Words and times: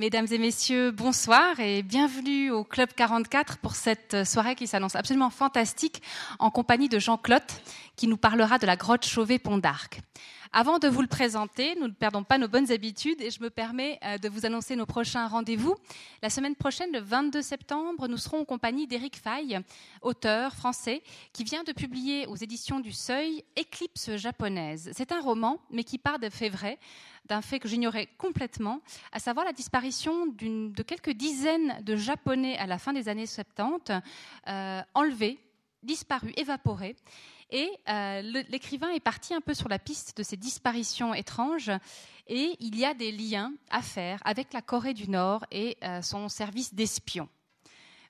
Mesdames 0.00 0.28
et 0.30 0.38
messieurs, 0.38 0.92
bonsoir 0.92 1.60
et 1.60 1.82
bienvenue 1.82 2.50
au 2.50 2.64
Club 2.64 2.88
44 2.96 3.58
pour 3.58 3.74
cette 3.74 4.24
soirée 4.24 4.54
qui 4.54 4.66
s'annonce 4.66 4.96
absolument 4.96 5.28
fantastique 5.28 6.00
en 6.38 6.50
compagnie 6.50 6.88
de 6.88 6.98
Jean 6.98 7.18
Clotte 7.18 7.60
qui 7.96 8.06
nous 8.06 8.16
parlera 8.16 8.56
de 8.56 8.64
la 8.64 8.76
grotte 8.76 9.04
Chauvet-Pont 9.04 9.58
d'Arc. 9.58 10.00
Avant 10.52 10.80
de 10.80 10.88
vous 10.88 11.00
le 11.00 11.06
présenter, 11.06 11.76
nous 11.76 11.86
ne 11.86 11.92
perdons 11.92 12.24
pas 12.24 12.36
nos 12.36 12.48
bonnes 12.48 12.72
habitudes 12.72 13.20
et 13.20 13.30
je 13.30 13.40
me 13.40 13.50
permets 13.50 14.00
euh, 14.04 14.18
de 14.18 14.28
vous 14.28 14.46
annoncer 14.46 14.74
nos 14.74 14.84
prochains 14.84 15.28
rendez-vous. 15.28 15.76
La 16.22 16.28
semaine 16.30 16.56
prochaine, 16.56 16.90
le 16.90 16.98
22 16.98 17.40
septembre, 17.40 18.08
nous 18.08 18.16
serons 18.16 18.40
en 18.40 18.44
compagnie 18.44 18.88
d'Éric 18.88 19.16
Faye, 19.16 19.60
auteur 20.02 20.56
français, 20.56 21.04
qui 21.32 21.44
vient 21.44 21.62
de 21.62 21.70
publier 21.70 22.26
aux 22.26 22.34
éditions 22.34 22.80
du 22.80 22.90
Seuil 22.90 23.44
Éclipse 23.54 24.16
japonaise. 24.16 24.90
C'est 24.92 25.12
un 25.12 25.20
roman, 25.20 25.60
mais 25.70 25.84
qui 25.84 25.98
part 25.98 26.18
de 26.18 26.28
faits 26.28 26.50
vrais, 26.50 26.80
d'un 27.26 27.42
fait 27.42 27.60
que 27.60 27.68
j'ignorais 27.68 28.08
complètement, 28.18 28.80
à 29.12 29.20
savoir 29.20 29.46
la 29.46 29.52
disparition 29.52 30.26
de 30.26 30.82
quelques 30.82 31.12
dizaines 31.12 31.80
de 31.84 31.94
Japonais 31.94 32.58
à 32.58 32.66
la 32.66 32.78
fin 32.78 32.92
des 32.92 33.08
années 33.08 33.26
70, 33.26 33.92
euh, 34.48 34.82
enlevés, 34.94 35.38
disparus, 35.84 36.32
évaporés. 36.36 36.96
Et 37.50 37.70
euh, 37.88 38.22
l'écrivain 38.48 38.90
est 38.90 39.00
parti 39.00 39.34
un 39.34 39.40
peu 39.40 39.54
sur 39.54 39.68
la 39.68 39.78
piste 39.78 40.16
de 40.16 40.22
ces 40.22 40.36
disparitions 40.36 41.14
étranges. 41.14 41.70
Et 42.26 42.56
il 42.60 42.78
y 42.78 42.84
a 42.84 42.94
des 42.94 43.10
liens 43.10 43.52
à 43.70 43.82
faire 43.82 44.20
avec 44.24 44.52
la 44.52 44.62
Corée 44.62 44.94
du 44.94 45.10
Nord 45.10 45.44
et 45.50 45.76
euh, 45.82 46.00
son 46.00 46.28
service 46.28 46.74
d'espion. 46.74 47.28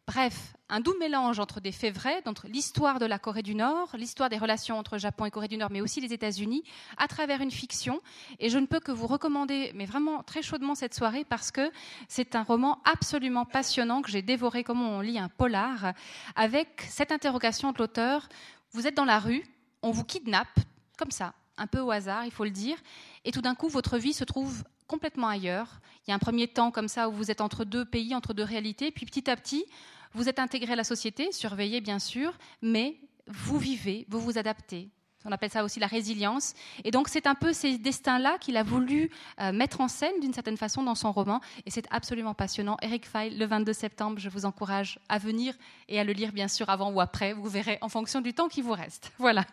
Bref, 0.06 0.54
un 0.68 0.80
doux 0.80 0.96
mélange 0.98 1.38
entre 1.38 1.60
des 1.60 1.70
faits 1.70 1.94
vrais, 1.94 2.20
entre 2.26 2.48
l'histoire 2.48 2.98
de 2.98 3.06
la 3.06 3.20
Corée 3.20 3.42
du 3.42 3.54
Nord, 3.54 3.90
l'histoire 3.94 4.28
des 4.28 4.38
relations 4.38 4.76
entre 4.76 4.98
Japon 4.98 5.24
et 5.24 5.30
Corée 5.30 5.46
du 5.46 5.56
Nord, 5.56 5.70
mais 5.70 5.80
aussi 5.80 6.00
les 6.00 6.12
États-Unis, 6.12 6.64
à 6.96 7.06
travers 7.06 7.41
une 7.41 7.52
fiction. 7.52 8.00
Et 8.41 8.50
je 8.50 8.58
ne 8.58 8.66
peux 8.66 8.80
que 8.80 8.91
vous 8.91 9.06
recommander, 9.06 9.70
mais 9.77 9.86
vraiment 9.86 10.24
très 10.24 10.42
chaudement 10.42 10.74
cette 10.74 10.94
soirée, 10.94 11.24
parce 11.24 11.52
que 11.52 11.70
c'est 12.08 12.34
un 12.34 12.42
roman 12.42 12.80
absolument 12.84 13.44
passionnant 13.44 14.02
que 14.02 14.10
j'ai 14.10 14.22
dévoré 14.22 14.64
comme 14.64 14.82
on 14.82 15.00
lit 15.00 15.18
un 15.18 15.28
polar, 15.28 15.92
avec 16.34 16.82
cette 16.88 17.12
interrogation 17.12 17.70
de 17.70 17.78
l'auteur 17.78 18.28
vous 18.72 18.86
êtes 18.86 18.96
dans 18.96 19.04
la 19.04 19.18
rue, 19.18 19.44
on 19.82 19.90
vous 19.90 20.04
kidnappe, 20.04 20.60
comme 20.96 21.10
ça, 21.10 21.34
un 21.56 21.66
peu 21.66 21.80
au 21.80 21.90
hasard, 21.90 22.24
il 22.24 22.30
faut 22.30 22.44
le 22.44 22.50
dire, 22.50 22.76
et 23.24 23.32
tout 23.32 23.42
d'un 23.42 23.54
coup, 23.54 23.68
votre 23.68 23.98
vie 23.98 24.12
se 24.12 24.24
trouve 24.24 24.64
complètement 24.86 25.28
ailleurs. 25.28 25.80
Il 26.06 26.10
y 26.10 26.12
a 26.12 26.16
un 26.16 26.20
premier 26.20 26.48
temps 26.48 26.70
comme 26.70 26.88
ça 26.88 27.08
où 27.08 27.12
vous 27.12 27.30
êtes 27.30 27.41
entre 27.41 27.64
deux 27.64 27.84
pays, 27.84 28.14
entre 28.14 28.34
deux 28.34 28.42
réalités, 28.42 28.91
puis 28.91 29.06
petit 29.06 29.30
à 29.30 29.36
petit, 29.36 29.64
vous 30.12 30.28
êtes 30.28 30.38
intégré 30.38 30.72
à 30.72 30.76
la 30.76 30.84
société, 30.84 31.32
surveillé 31.32 31.80
bien 31.80 31.98
sûr, 31.98 32.36
mais 32.62 32.96
vous 33.26 33.58
vivez, 33.58 34.06
vous 34.08 34.20
vous 34.20 34.38
adaptez. 34.38 34.91
On 35.26 35.32
appelle 35.32 35.50
ça 35.50 35.64
aussi 35.64 35.80
la 35.80 35.86
résilience. 35.86 36.54
Et 36.84 36.90
donc, 36.90 37.08
c'est 37.08 37.26
un 37.26 37.34
peu 37.34 37.52
ces 37.52 37.76
destins-là 37.76 38.38
qu'il 38.38 38.56
a 38.56 38.62
voulu 38.62 39.10
euh, 39.40 39.52
mettre 39.52 39.82
en 39.82 39.88
scène 39.88 40.18
d'une 40.20 40.32
certaine 40.32 40.56
façon 40.56 40.82
dans 40.82 40.94
son 40.94 41.12
roman. 41.12 41.40
Et 41.66 41.70
c'est 41.70 41.86
absolument 41.90 42.32
passionnant. 42.32 42.78
Eric 42.80 43.06
Fay, 43.06 43.30
le 43.30 43.44
22 43.44 43.72
septembre, 43.74 44.18
je 44.18 44.30
vous 44.30 44.46
encourage 44.46 44.98
à 45.10 45.18
venir 45.18 45.54
et 45.88 46.00
à 46.00 46.04
le 46.04 46.12
lire, 46.12 46.32
bien 46.32 46.48
sûr, 46.48 46.70
avant 46.70 46.91
ou 46.91 47.00
après. 47.00 47.34
Vous 47.34 47.48
verrez 47.48 47.76
en 47.82 47.91
fonction 47.91 48.22
du 48.22 48.32
temps 48.32 48.48
qui 48.48 48.62
vous 48.62 48.72
reste. 48.72 49.12
Voilà. 49.18 49.44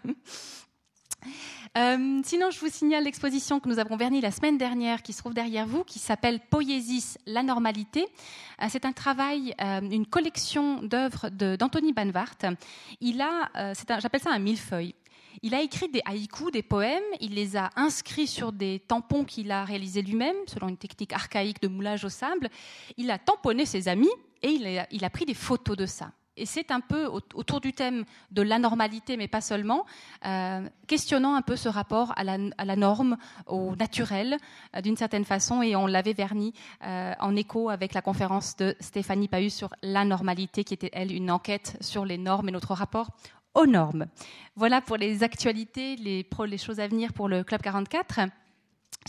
Euh, 1.77 2.21
sinon, 2.23 2.51
je 2.51 2.59
vous 2.59 2.69
signale 2.69 3.03
l'exposition 3.03 3.59
que 3.59 3.67
nous 3.67 3.79
avons 3.79 3.97
vernie 3.97 4.21
la 4.21 4.31
semaine 4.31 4.57
dernière, 4.57 5.01
qui 5.01 5.11
se 5.11 5.17
trouve 5.17 5.33
derrière 5.33 5.67
vous, 5.67 5.83
qui 5.83 5.99
s'appelle 5.99 6.39
Poésis, 6.39 7.17
la 7.25 7.43
normalité. 7.43 8.05
Euh, 8.61 8.67
c'est 8.69 8.85
un 8.85 8.93
travail, 8.93 9.53
une 9.59 10.05
collection 10.05 10.81
d'œuvres 10.81 11.27
d'Anthony 11.29 11.91
Banvart. 11.91 12.38
Il 13.01 13.21
a, 13.21 13.73
j'appelle 13.99 14.21
ça 14.21 14.31
un 14.31 14.39
millefeuille. 14.39 14.95
Il 15.43 15.53
a 15.53 15.61
écrit 15.61 15.89
des 15.89 16.02
haïkus, 16.05 16.52
des 16.52 16.63
poèmes, 16.63 17.03
il 17.19 17.33
les 17.33 17.57
a 17.57 17.69
inscrits 17.75 18.27
sur 18.27 18.52
des 18.52 18.80
tampons 18.88 19.23
qu'il 19.23 19.52
a 19.52 19.66
réalisés 19.66 20.02
lui-même, 20.02 20.35
selon 20.47 20.69
une 20.69 20.77
technique 20.77 21.13
archaïque 21.13 21.61
de 21.61 21.67
moulage 21.67 22.05
au 22.05 22.09
sable. 22.09 22.49
Il 22.97 23.11
a 23.11 23.19
tamponné 23.19 23.66
ses 23.66 23.88
amis 23.88 24.09
et 24.41 24.88
il 24.91 25.05
a, 25.05 25.09
pris 25.09 25.25
des 25.25 25.33
photos 25.33 25.77
de 25.77 25.85
ça. 25.85 26.11
Et 26.39 26.45
c'est 26.45 26.69
un 26.69 26.81
peu 26.81 27.07
autour 27.07 27.59
du 27.59 27.73
thème 27.73 28.05
de 28.29 28.44
l'anormalité, 28.44 29.17
mais 29.17 29.27
pas 29.27 29.41
seulement, 29.41 29.85
euh, 30.23 30.69
questionnant 30.85 31.34
un 31.34 31.41
peu 31.41 31.56
ce 31.56 31.67
rapport 31.67 32.13
à 32.16 32.23
la, 32.23 32.75
norme, 32.75 33.17
au 33.47 33.75
naturel, 33.75 34.38
euh, 34.75 34.81
d'une 34.81 34.95
certaine 34.95 35.25
façon. 35.25 35.63
Et 35.63 35.75
on 35.75 35.88
l'avait 35.88 36.13
verni 36.13 36.53
euh, 36.85 37.13
en 37.19 37.35
écho 37.35 37.69
avec 37.69 37.95
la 37.95 38.03
conférence 38.03 38.56
de 38.56 38.75
Stéphanie 38.79 39.28
Pahus 39.28 39.50
sur 39.50 39.69
la 39.81 40.06
normalité, 40.06 40.63
qui 40.63 40.75
était, 40.75 40.91
elle, 40.94 41.12
une 41.12 41.31
enquête 41.31 41.75
sur 41.81 42.06
les 42.06 42.19
normes 42.19 42.50
et 42.50 42.51
notre 42.51 42.75
rapport 42.75 43.09
normes. 43.66 44.07
Voilà 44.56 44.81
pour 44.81 44.97
les 44.97 45.23
actualités, 45.23 45.95
les, 45.95 46.28
les 46.45 46.57
choses 46.57 46.79
à 46.79 46.88
venir 46.88 47.13
pour 47.13 47.28
le 47.29 47.44
Club 47.44 47.62
44. 47.62 48.19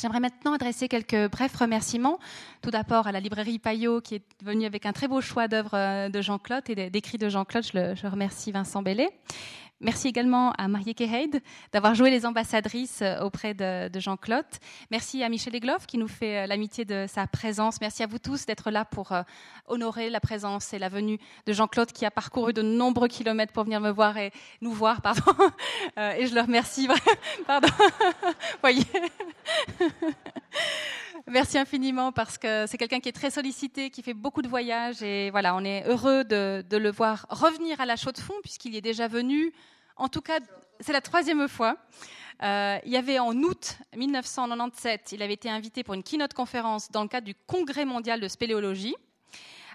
J'aimerais 0.01 0.21
maintenant 0.21 0.53
adresser 0.53 0.89
quelques 0.89 1.29
brefs 1.31 1.57
remerciements. 1.57 2.19
Tout 2.63 2.71
d'abord 2.71 3.07
à 3.07 3.13
la 3.13 3.21
librairie 3.21 3.59
Payot 3.59 4.01
qui 4.01 4.17
est 4.17 4.25
venue 4.45 4.65
avec 4.65 4.87
un 4.87 4.93
très 4.93 5.09
beau 5.09 5.21
choix 5.21 5.49
d'œuvres 5.49 5.75
euh, 5.75 6.09
de 6.09 6.21
Jean-Claude 6.21 6.63
et 6.69 6.91
d'écrits 6.91 7.19
de 7.19 7.29
Jean-Claude. 7.29 7.65
Je, 7.65 7.95
je, 7.95 8.07
remercie 8.07 8.53
Vincent 8.53 8.83
Bellet. 8.83 9.11
Merci 9.81 10.09
également 10.09 10.51
à 10.59 10.67
Marieke 10.67 11.03
Heid 11.03 11.41
d'avoir 11.73 11.95
joué 11.95 12.11
les 12.11 12.27
ambassadrices 12.27 13.01
euh, 13.01 13.21
auprès 13.21 13.55
de, 13.55 13.89
Jean-Claude. 14.01 14.45
Merci 14.91 15.23
à 15.23 15.29
Michel 15.29 15.55
Egloff 15.55 15.87
qui 15.87 15.99
nous 15.99 16.09
fait 16.09 16.39
euh, 16.39 16.47
l'amitié 16.49 16.85
de 16.85 17.07
sa 17.09 17.29
présence. 17.29 17.81
Merci 17.81 18.03
à 18.03 18.09
vous 18.09 18.19
tous 18.19 18.45
d'être 18.45 18.73
là 18.73 18.85
pour 18.85 19.13
euh, 19.13 19.23
honorer 19.69 20.11
la 20.11 20.19
présence 20.19 20.73
et 20.73 20.81
la 20.81 20.89
venue 20.89 21.21
de 21.47 21.53
Jean-Claude 21.53 21.93
qui 21.93 22.05
a 22.05 22.11
parcouru 22.11 22.53
de 22.53 22.63
nombreux 22.63 23.07
kilomètres 23.07 23.53
pour 23.53 23.65
venir 23.65 23.81
me 23.81 23.91
voir 23.91 24.17
et 24.17 24.33
nous 24.63 24.73
voir, 24.73 25.01
pardon. 25.01 25.33
Et 25.97 26.27
je 26.27 26.35
le 26.35 26.41
remercie. 26.41 26.89
Pardon. 27.47 27.69
Voyez. 28.61 28.85
Merci 31.31 31.59
infiniment 31.59 32.11
parce 32.11 32.39
que 32.39 32.67
c'est 32.67 32.79
quelqu'un 32.79 33.01
qui 33.01 33.11
est 33.11 33.13
très 33.13 33.31
sollicité, 33.31 33.91
qui 33.91 34.03
fait 34.03 34.15
beaucoup 34.15 34.41
de 34.41 34.49
voyages 34.49 35.03
et 35.03 35.31
voilà, 35.31 35.55
on 35.55 35.63
est 35.63 35.87
heureux 35.87 36.25
de, 36.25 36.65
le 36.71 36.91
voir 36.91 37.27
revenir 37.29 37.79
à 37.83 37.87
la 37.87 37.97
chaux 37.97 38.13
de 38.13 38.19
fond 38.19 38.35
puisqu'il 38.43 38.75
est 38.75 38.81
déjà 38.81 39.09
venu. 39.09 39.53
En 39.97 40.09
tout 40.09 40.23
cas, 40.23 40.39
c'est 40.81 40.95
la 40.95 41.03
troisième 41.03 41.47
fois. 41.47 41.77
Euh, 42.43 42.79
il 42.87 42.93
y 42.93 42.97
avait 42.97 43.19
en 43.19 43.35
août 43.37 43.77
1997, 43.95 45.13
il 45.13 45.23
avait 45.23 45.35
été 45.35 45.51
invité 45.51 45.83
pour 45.83 45.93
une 45.93 46.03
keynote 46.03 46.33
conférence 46.33 46.91
dans 46.91 47.03
le 47.03 47.09
cadre 47.09 47.27
du 47.27 47.35
Congrès 47.35 47.85
mondial 47.85 48.21
de 48.21 48.29
spéléologie. 48.29 48.95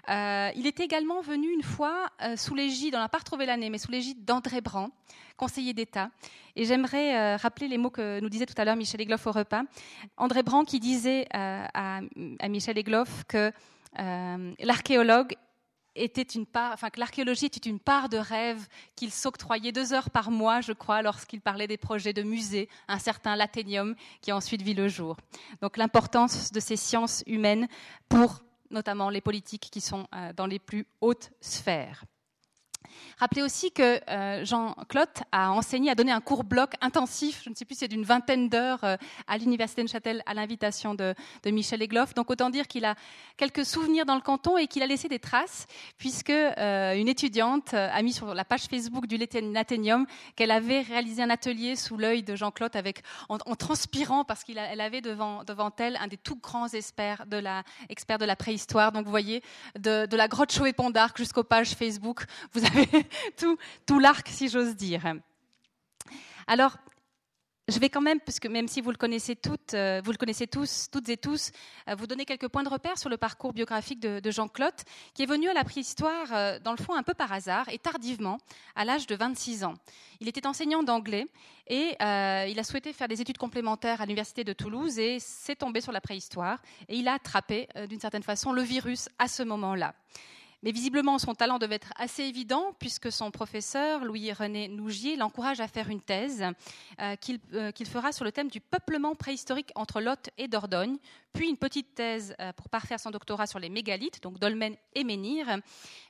Euh, 0.08 0.50
il 0.54 0.66
est 0.66 0.80
également 0.80 1.20
venu 1.20 1.50
une 1.50 1.62
fois 1.62 2.08
euh, 2.22 2.36
sous 2.36 2.54
l'égide, 2.54 2.94
on 2.94 2.98
n'a 2.98 3.08
pas 3.08 3.18
retrouvé 3.18 3.46
l'année, 3.46 3.70
mais 3.70 3.78
sous 3.78 3.90
l'égide 3.90 4.24
d'André 4.24 4.60
Brand, 4.60 4.90
conseiller 5.36 5.72
d'État. 5.72 6.10
Et 6.56 6.64
j'aimerais 6.64 7.16
euh, 7.16 7.36
rappeler 7.36 7.68
les 7.68 7.78
mots 7.78 7.90
que 7.90 8.20
nous 8.20 8.28
disait 8.28 8.46
tout 8.46 8.54
à 8.56 8.64
l'heure 8.64 8.76
Michel 8.76 9.00
Egloff 9.00 9.26
au 9.26 9.32
repas. 9.32 9.62
André 10.16 10.42
Brand 10.42 10.66
qui 10.66 10.80
disait 10.80 11.26
à, 11.32 12.00
Michel 12.48 12.78
Egloff 12.78 13.24
que 13.28 13.50
l'archéologue 13.96 15.34
était 15.96 16.22
une 16.22 16.46
part, 16.46 16.72
enfin 16.72 16.90
que 16.90 16.98
l'archéologie 16.98 17.46
était 17.46 17.70
une 17.70 17.78
part 17.78 18.08
de 18.08 18.16
rêve 18.16 18.66
qu'il 18.96 19.10
s'octroyait 19.10 19.72
deux 19.72 19.92
heures 19.92 20.10
par 20.10 20.30
mois, 20.30 20.60
je 20.60 20.72
crois, 20.72 21.02
lorsqu'il 21.02 21.40
parlait 21.40 21.66
des 21.66 21.76
projets 21.76 22.12
de 22.12 22.22
musée, 22.22 22.68
un 22.88 22.98
certain 22.98 23.36
Lathénium 23.36 23.94
qui 24.20 24.32
ensuite 24.32 24.62
vu 24.62 24.74
le 24.74 24.88
jour. 24.88 25.16
Donc 25.62 25.76
l'importance 25.76 26.50
de 26.52 26.60
ces 26.60 26.76
sciences 26.76 27.22
humaines 27.26 27.68
pour 28.08 28.43
notamment 28.70 29.10
les 29.10 29.20
politiques 29.20 29.68
qui 29.70 29.80
sont 29.80 30.06
euh, 30.14 30.32
dans 30.32 30.46
les 30.46 30.58
plus 30.58 30.86
hautes 31.00 31.30
sphères. 31.40 32.04
Rappelez 33.18 33.42
aussi 33.42 33.70
que 33.70 34.00
euh, 34.10 34.44
Jean 34.44 34.74
Clotte 34.88 35.22
a 35.32 35.52
enseigné, 35.52 35.90
a 35.90 35.94
donné 35.94 36.12
un 36.12 36.20
cours 36.20 36.44
bloc 36.44 36.72
intensif, 36.80 37.42
je 37.44 37.50
ne 37.50 37.54
sais 37.54 37.64
plus, 37.64 37.76
c'est 37.76 37.88
d'une 37.88 38.04
vingtaine 38.04 38.48
d'heures 38.48 38.82
euh, 38.84 38.96
à 39.26 39.38
l'Université 39.38 39.82
de 39.82 39.88
Châtel 39.88 40.22
à 40.26 40.34
l'invitation 40.34 40.94
de, 40.94 41.14
Michel 41.46 41.82
Egloff. 41.82 42.14
Donc 42.14 42.30
autant 42.30 42.50
dire 42.50 42.66
qu'il 42.66 42.84
a 42.84 42.94
quelques 43.36 43.64
souvenirs 43.64 44.06
dans 44.06 44.14
le 44.14 44.20
canton 44.20 44.56
et 44.56 44.66
qu'il 44.66 44.82
a 44.82 44.86
laissé 44.86 45.08
des 45.08 45.18
traces, 45.18 45.66
puisque 45.98 46.30
euh, 46.30 46.94
une 46.94 47.08
étudiante 47.08 47.74
a 47.74 48.02
mis 48.02 48.12
sur 48.12 48.34
la 48.34 48.44
page 48.44 48.64
Facebook 48.64 49.06
du 49.06 49.16
Lathénium 49.16 50.06
qu'elle 50.36 50.50
avait 50.50 50.80
réalisé 50.80 51.22
un 51.22 51.30
atelier 51.30 51.76
sous 51.76 51.96
l'œil 51.96 52.22
de 52.22 52.34
Jean 52.36 52.50
Clotte 52.50 52.76
avec, 52.76 53.02
en, 53.28 53.38
transpirant, 53.38 54.24
parce 54.24 54.44
qu'elle 54.44 54.80
avait 54.80 55.00
devant, 55.00 55.42
elle 55.78 55.96
un 55.96 56.08
des 56.08 56.16
tout 56.16 56.36
grands 56.36 56.68
experts 56.68 57.26
de 57.26 57.36
la, 57.36 57.62
experts 57.88 58.18
de 58.18 58.24
la 58.24 58.36
préhistoire. 58.36 58.92
Donc 58.92 59.04
vous 59.04 59.10
voyez, 59.10 59.42
de, 59.78 60.06
de 60.06 60.16
la 60.16 60.28
grotte 60.28 60.52
Chauvet-Pont 60.52 60.90
d'Arc 60.90 61.16
jusqu'aux 61.16 61.44
pages 61.44 61.74
Facebook, 61.74 62.24
vous 62.52 62.64
avez 62.64 62.83
tout, 63.86 63.98
l'arc, 63.98 64.28
si 64.28 64.48
j'ose 64.48 64.76
dire. 64.76 65.02
Alors, 66.46 66.76
je 67.66 67.78
vais 67.78 67.88
quand 67.88 68.02
même, 68.02 68.20
puisque 68.20 68.46
même 68.46 68.68
si 68.68 68.82
vous 68.82 68.90
le 68.90 68.96
connaissez 68.96 69.36
toutes, 69.36 69.72
euh, 69.72 70.02
vous 70.04 70.10
le 70.10 70.18
connaissez 70.18 70.46
tous, 70.46 70.88
toutes 70.92 71.08
et 71.08 71.16
tous, 71.16 71.50
euh, 71.88 71.94
vous 71.94 72.06
donner 72.06 72.26
quelques 72.26 72.48
points 72.48 72.62
de 72.62 72.68
repère 72.68 72.98
sur 72.98 73.08
le 73.08 73.16
parcours 73.16 73.54
biographique 73.54 74.00
de, 74.00 74.30
Jean 74.30 74.48
Clotte, 74.48 74.84
qui 75.14 75.22
est 75.22 75.26
venu 75.26 75.48
à 75.48 75.54
la 75.54 75.64
préhistoire, 75.64 76.26
euh, 76.32 76.58
dans 76.58 76.72
le 76.72 76.76
fond, 76.76 76.94
un 76.94 77.02
peu 77.02 77.14
par 77.14 77.32
hasard 77.32 77.68
et 77.70 77.78
tardivement, 77.78 78.36
à 78.74 78.84
l'âge 78.84 79.06
de 79.06 79.14
26 79.14 79.64
ans. 79.64 79.74
Il 80.20 80.28
était 80.28 80.46
enseignant 80.46 80.82
d'anglais 80.82 81.26
et 81.66 81.96
il 82.00 82.58
a 82.58 82.64
souhaité 82.64 82.92
faire 82.92 83.08
des 83.08 83.20
études 83.20 83.38
complémentaires 83.38 84.00
à 84.00 84.04
l'université 84.04 84.44
de 84.44 84.52
Toulouse 84.52 84.98
et 84.98 85.18
s'est 85.18 85.56
tombé 85.56 85.80
sur 85.80 85.92
la 85.92 86.00
préhistoire 86.00 86.60
et 86.88 86.96
il 86.96 87.08
a 87.08 87.14
attrapé, 87.14 87.68
d'une 87.88 88.00
certaine 88.00 88.22
façon, 88.22 88.52
le 88.52 88.62
virus 88.62 89.08
à 89.18 89.28
ce 89.28 89.42
moment-là. 89.42 89.94
Mais 90.64 90.72
visiblement, 90.72 91.18
son 91.18 91.34
talent 91.34 91.58
devait 91.58 91.74
être 91.74 91.92
assez 91.96 92.22
évident 92.22 92.74
puisque 92.78 93.12
son 93.12 93.30
professeur, 93.30 94.02
Louis-René 94.02 94.68
Nougier, 94.68 95.14
l'encourage 95.14 95.60
à 95.60 95.68
faire 95.68 95.90
une 95.90 96.00
thèse 96.00 96.42
euh, 97.00 97.16
euh, 97.52 97.70
qu'il 97.70 97.86
fera 97.86 98.12
sur 98.12 98.24
le 98.24 98.32
thème 98.32 98.48
du 98.48 98.60
peuplement 98.60 99.14
préhistorique 99.14 99.72
entre 99.74 100.00
Lot 100.00 100.30
et 100.38 100.48
Dordogne, 100.48 100.96
puis 101.34 101.50
une 101.50 101.58
petite 101.58 101.94
thèse 101.94 102.34
euh, 102.40 102.54
pour 102.54 102.70
parfaire 102.70 102.98
son 102.98 103.10
doctorat 103.10 103.46
sur 103.46 103.58
les 103.58 103.68
mégalithes, 103.68 104.22
donc 104.22 104.38
dolmen 104.38 104.74
et 104.94 105.04
menhir. 105.04 105.46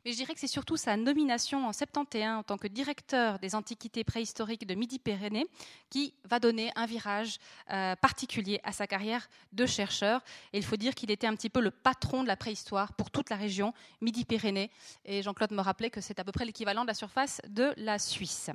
Mais 0.04 0.12
je 0.12 0.16
dirais 0.18 0.34
que 0.34 0.40
c'est 0.40 0.46
surtout 0.46 0.76
sa 0.76 0.96
nomination 0.96 1.66
en 1.66 1.72
71 1.72 2.38
en 2.38 2.42
tant 2.44 2.56
que 2.56 2.68
directeur 2.68 3.40
des 3.40 3.56
antiquités 3.56 4.04
préhistoriques 4.04 4.68
de 4.68 4.74
Midi-Pyrénées 4.76 5.46
qui 5.90 6.14
va 6.24 6.38
donner 6.38 6.70
un 6.76 6.86
virage 6.86 7.38
particulier 8.00 8.60
à 8.64 8.72
sa 8.72 8.86
carrière 8.86 9.28
de 9.52 9.64
chercheur. 9.64 10.20
Et 10.52 10.58
il 10.58 10.64
faut 10.64 10.76
dire 10.76 10.94
qu'il 10.94 11.10
était 11.10 11.26
un 11.26 11.34
petit 11.34 11.48
peu 11.48 11.60
le 11.60 11.70
patron 11.70 12.22
de 12.22 12.28
la 12.28 12.36
préhistoire 12.36 12.92
pour 12.92 13.10
toute 13.10 13.30
la 13.30 13.36
région 13.36 13.72
Midi-Pyrénées. 14.02 14.44
Et 15.05 15.23
Jean-Claude 15.23 15.52
me 15.52 15.62
rappelait 15.62 15.91
que 15.91 16.00
c'est 16.00 16.19
à 16.19 16.25
peu 16.25 16.32
près 16.32 16.44
l'équivalent 16.44 16.82
de 16.82 16.88
la 16.88 16.94
surface 16.94 17.41
de 17.49 17.73
la 17.76 17.99
Suisse. 17.99 18.50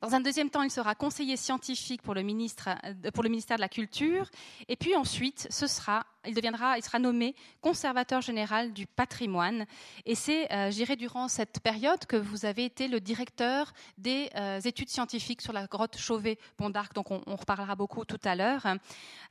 Dans 0.00 0.14
un 0.14 0.20
deuxième 0.20 0.50
temps, 0.50 0.62
il 0.62 0.70
sera 0.70 0.94
conseiller 0.94 1.36
scientifique 1.36 2.02
pour 2.02 2.14
le, 2.14 2.22
ministre, 2.22 2.70
euh, 2.84 3.10
pour 3.10 3.22
le 3.22 3.28
ministère 3.28 3.56
de 3.56 3.60
la 3.60 3.68
Culture. 3.68 4.30
Et 4.68 4.76
puis 4.76 4.96
ensuite, 4.96 5.46
ce 5.50 5.66
sera, 5.66 6.06
il, 6.26 6.34
deviendra, 6.34 6.78
il 6.78 6.82
sera 6.82 6.98
nommé 6.98 7.34
conservateur 7.60 8.20
général 8.20 8.72
du 8.72 8.86
patrimoine. 8.86 9.66
Et 10.06 10.14
c'est, 10.14 10.50
euh, 10.52 10.70
j'irai 10.70 10.96
durant 10.96 11.28
cette 11.28 11.60
période 11.60 12.04
que 12.06 12.16
vous 12.16 12.46
avez 12.46 12.64
été 12.64 12.88
le 12.88 13.00
directeur 13.00 13.72
des 13.98 14.30
euh, 14.36 14.60
études 14.60 14.88
scientifiques 14.88 15.42
sur 15.42 15.52
la 15.52 15.66
grotte 15.66 15.98
Chauvet-Pont 15.98 16.70
d'Arc. 16.70 16.94
Donc 16.94 17.10
on, 17.10 17.36
reparlera 17.36 17.74
beaucoup 17.74 18.04
tout 18.04 18.20
à 18.24 18.34
l'heure. 18.34 18.66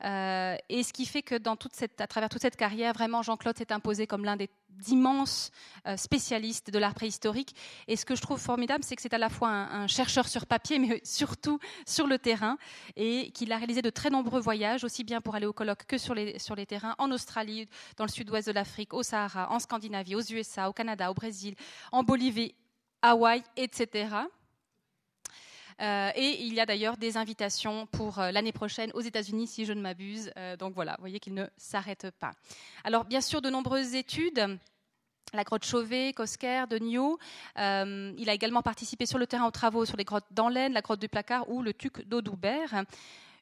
et 0.03 0.83
ce 0.83 0.93
qui 0.93 1.05
fait 1.05 1.21
que 1.21 1.35
à 1.35 2.07
travers 2.07 2.29
toute 2.29 2.41
cette 2.41 2.55
carrière, 2.55 2.93
vraiment, 2.93 3.21
Jean-Claude 3.21 3.57
s'est 3.57 3.71
imposé 3.71 4.07
comme 4.07 4.25
l'un 4.25 4.35
des 4.35 4.49
d'immenses 4.79 5.51
euh, 5.87 5.97
spécialistes 5.97 6.71
de 6.71 6.79
l'art 6.79 6.93
préhistorique. 6.93 7.55
Et 7.87 7.95
ce 7.95 8.05
que 8.05 8.15
je 8.15 8.21
trouve 8.21 8.39
formidable, 8.39 8.83
c'est 8.83 8.95
que 8.95 9.01
c'est 9.01 9.13
à 9.13 9.17
la 9.17 9.29
fois 9.29 9.49
un, 9.49 9.87
chercheur 9.87 10.27
sur 10.27 10.45
papier, 10.45 10.79
mais 10.79 11.01
surtout 11.03 11.59
sur 11.85 12.07
le 12.07 12.17
terrain, 12.17 12.57
et 12.95 13.31
qu'il 13.31 13.51
a 13.51 13.57
réalisé 13.57 13.81
de 13.81 13.89
très 13.89 14.09
nombreux 14.09 14.39
voyages, 14.39 14.83
aussi 14.83 15.03
bien 15.03 15.21
pour 15.21 15.35
aller 15.35 15.45
au 15.45 15.53
colloque 15.53 15.85
que 15.85 15.97
sur 15.97 16.13
les, 16.13 16.39
sur 16.39 16.55
les 16.55 16.65
terrains, 16.65 16.95
en 16.97 17.11
Australie, 17.11 17.67
dans 17.97 18.05
le 18.05 18.11
sud-ouest 18.11 18.47
de 18.47 18.53
l'Afrique, 18.53 18.93
au 18.93 19.03
Sahara, 19.03 19.51
en 19.51 19.59
Scandinavie, 19.59 20.15
aux 20.15 20.21
USA, 20.21 20.69
au 20.69 20.73
Canada, 20.73 21.11
au 21.11 21.13
Brésil, 21.13 21.55
en 21.91 22.03
Bolivie, 22.03 22.53
Hawaï, 23.01 23.43
etc. 23.55 24.09
Euh, 25.81 26.11
et 26.15 26.43
il 26.43 26.53
y 26.53 26.59
a 26.59 26.65
d'ailleurs 26.65 26.97
des 26.97 27.17
invitations 27.17 27.85
pour 27.87 28.19
euh, 28.19 28.31
l'année 28.31 28.51
prochaine 28.51 28.91
aux 28.93 29.01
États-Unis, 29.01 29.47
si 29.47 29.65
je 29.65 29.73
ne 29.73 29.81
m'abuse. 29.81 30.31
donc 30.59 30.73
voilà, 30.73 30.93
vous 30.97 31.03
voyez 31.03 31.19
qu'il 31.19 31.33
ne 31.33 31.45
s'arrête 31.57 32.07
pas. 32.19 32.31
Alors 32.83 33.05
bien 33.05 33.21
sûr, 33.21 33.41
de 33.41 33.49
nombreuses 33.49 33.95
études 33.95 34.59
la 35.33 35.43
grotte 35.43 35.65
Chauvet, 35.65 36.13
Cosquer, 36.13 36.65
de 36.69 36.79
Euh, 37.59 38.13
il 38.17 38.29
a 38.29 38.33
également 38.33 38.61
participé 38.61 39.05
sur 39.05 39.17
le 39.17 39.27
terrain 39.27 39.45
aux 39.45 39.51
travaux 39.51 39.85
sur 39.85 39.97
les 39.97 40.03
grottes 40.03 40.25
d'Anlaine, 40.31 40.73
la 40.73 40.81
grotte 40.81 40.99
du 40.99 41.09
Placard 41.09 41.49
ou 41.49 41.61
le 41.61 41.73
Tuc 41.73 42.07
d'Audoubert. 42.07 42.83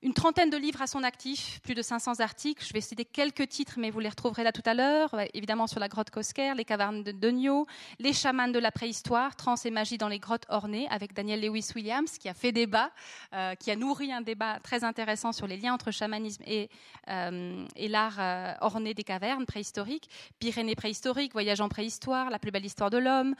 Une 0.03 0.13
trentaine 0.13 0.51
de 0.51 0.57
livres 0.57 0.81
à 0.83 0.85
son 0.85 1.01
actif, 1.01 1.59
plus 1.63 1.73
de 1.73 1.81
500 1.81 2.19
articles. 2.19 2.63
Je 2.63 2.71
vais 2.71 2.81
citer 2.81 3.03
quelques 3.03 3.49
titres, 3.49 3.75
mais 3.77 3.89
vous 3.89 3.99
les 3.99 4.09
retrouverez 4.09 4.43
là 4.43 4.51
tout 4.51 4.61
à 4.65 4.75
l'heure. 4.75 5.15
Évidemment 5.33 5.65
sur 5.65 5.79
la 5.79 5.87
grotte 5.87 6.11
Cosquer, 6.11 6.53
les 6.55 6.65
cavernes 6.65 7.01
de 7.01 7.11
Degnaud, 7.11 7.65
les 7.97 8.13
chamans 8.13 8.47
de 8.47 8.59
la 8.59 8.71
préhistoire, 8.71 9.35
trans 9.35 9.55
et 9.65 9.71
magie 9.71 9.97
dans 9.97 10.07
les 10.07 10.19
grottes 10.19 10.45
ornées, 10.49 10.87
avec 10.91 11.13
Daniel 11.13 11.41
Lewis 11.41 11.71
Williams, 11.75 12.19
qui 12.19 12.29
a 12.29 12.35
fait 12.35 12.51
débat, 12.51 12.91
euh, 13.33 13.55
qui 13.55 13.71
a 13.71 13.75
nourri 13.75 14.13
un 14.13 14.21
débat 14.21 14.59
très 14.59 14.83
intéressant 14.83 15.31
sur 15.31 15.47
les 15.47 15.57
liens 15.57 15.73
entre 15.73 15.89
chamanisme 15.89 16.43
et, 16.45 16.69
euh, 17.09 17.65
l'art 17.75 18.19
euh, 18.19 18.53
orné 18.61 18.93
des 18.93 19.03
cavernes 19.03 19.47
préhistoriques. 19.47 20.09
Pyrénées 20.37 20.75
préhistoriques, 20.75 21.33
Voyage 21.33 21.61
en 21.61 21.69
préhistoire, 21.69 22.29
La 22.29 22.37
plus 22.37 22.51
belle 22.51 22.65
histoire 22.65 22.91
de 22.91 22.97
l'homme 22.99 23.35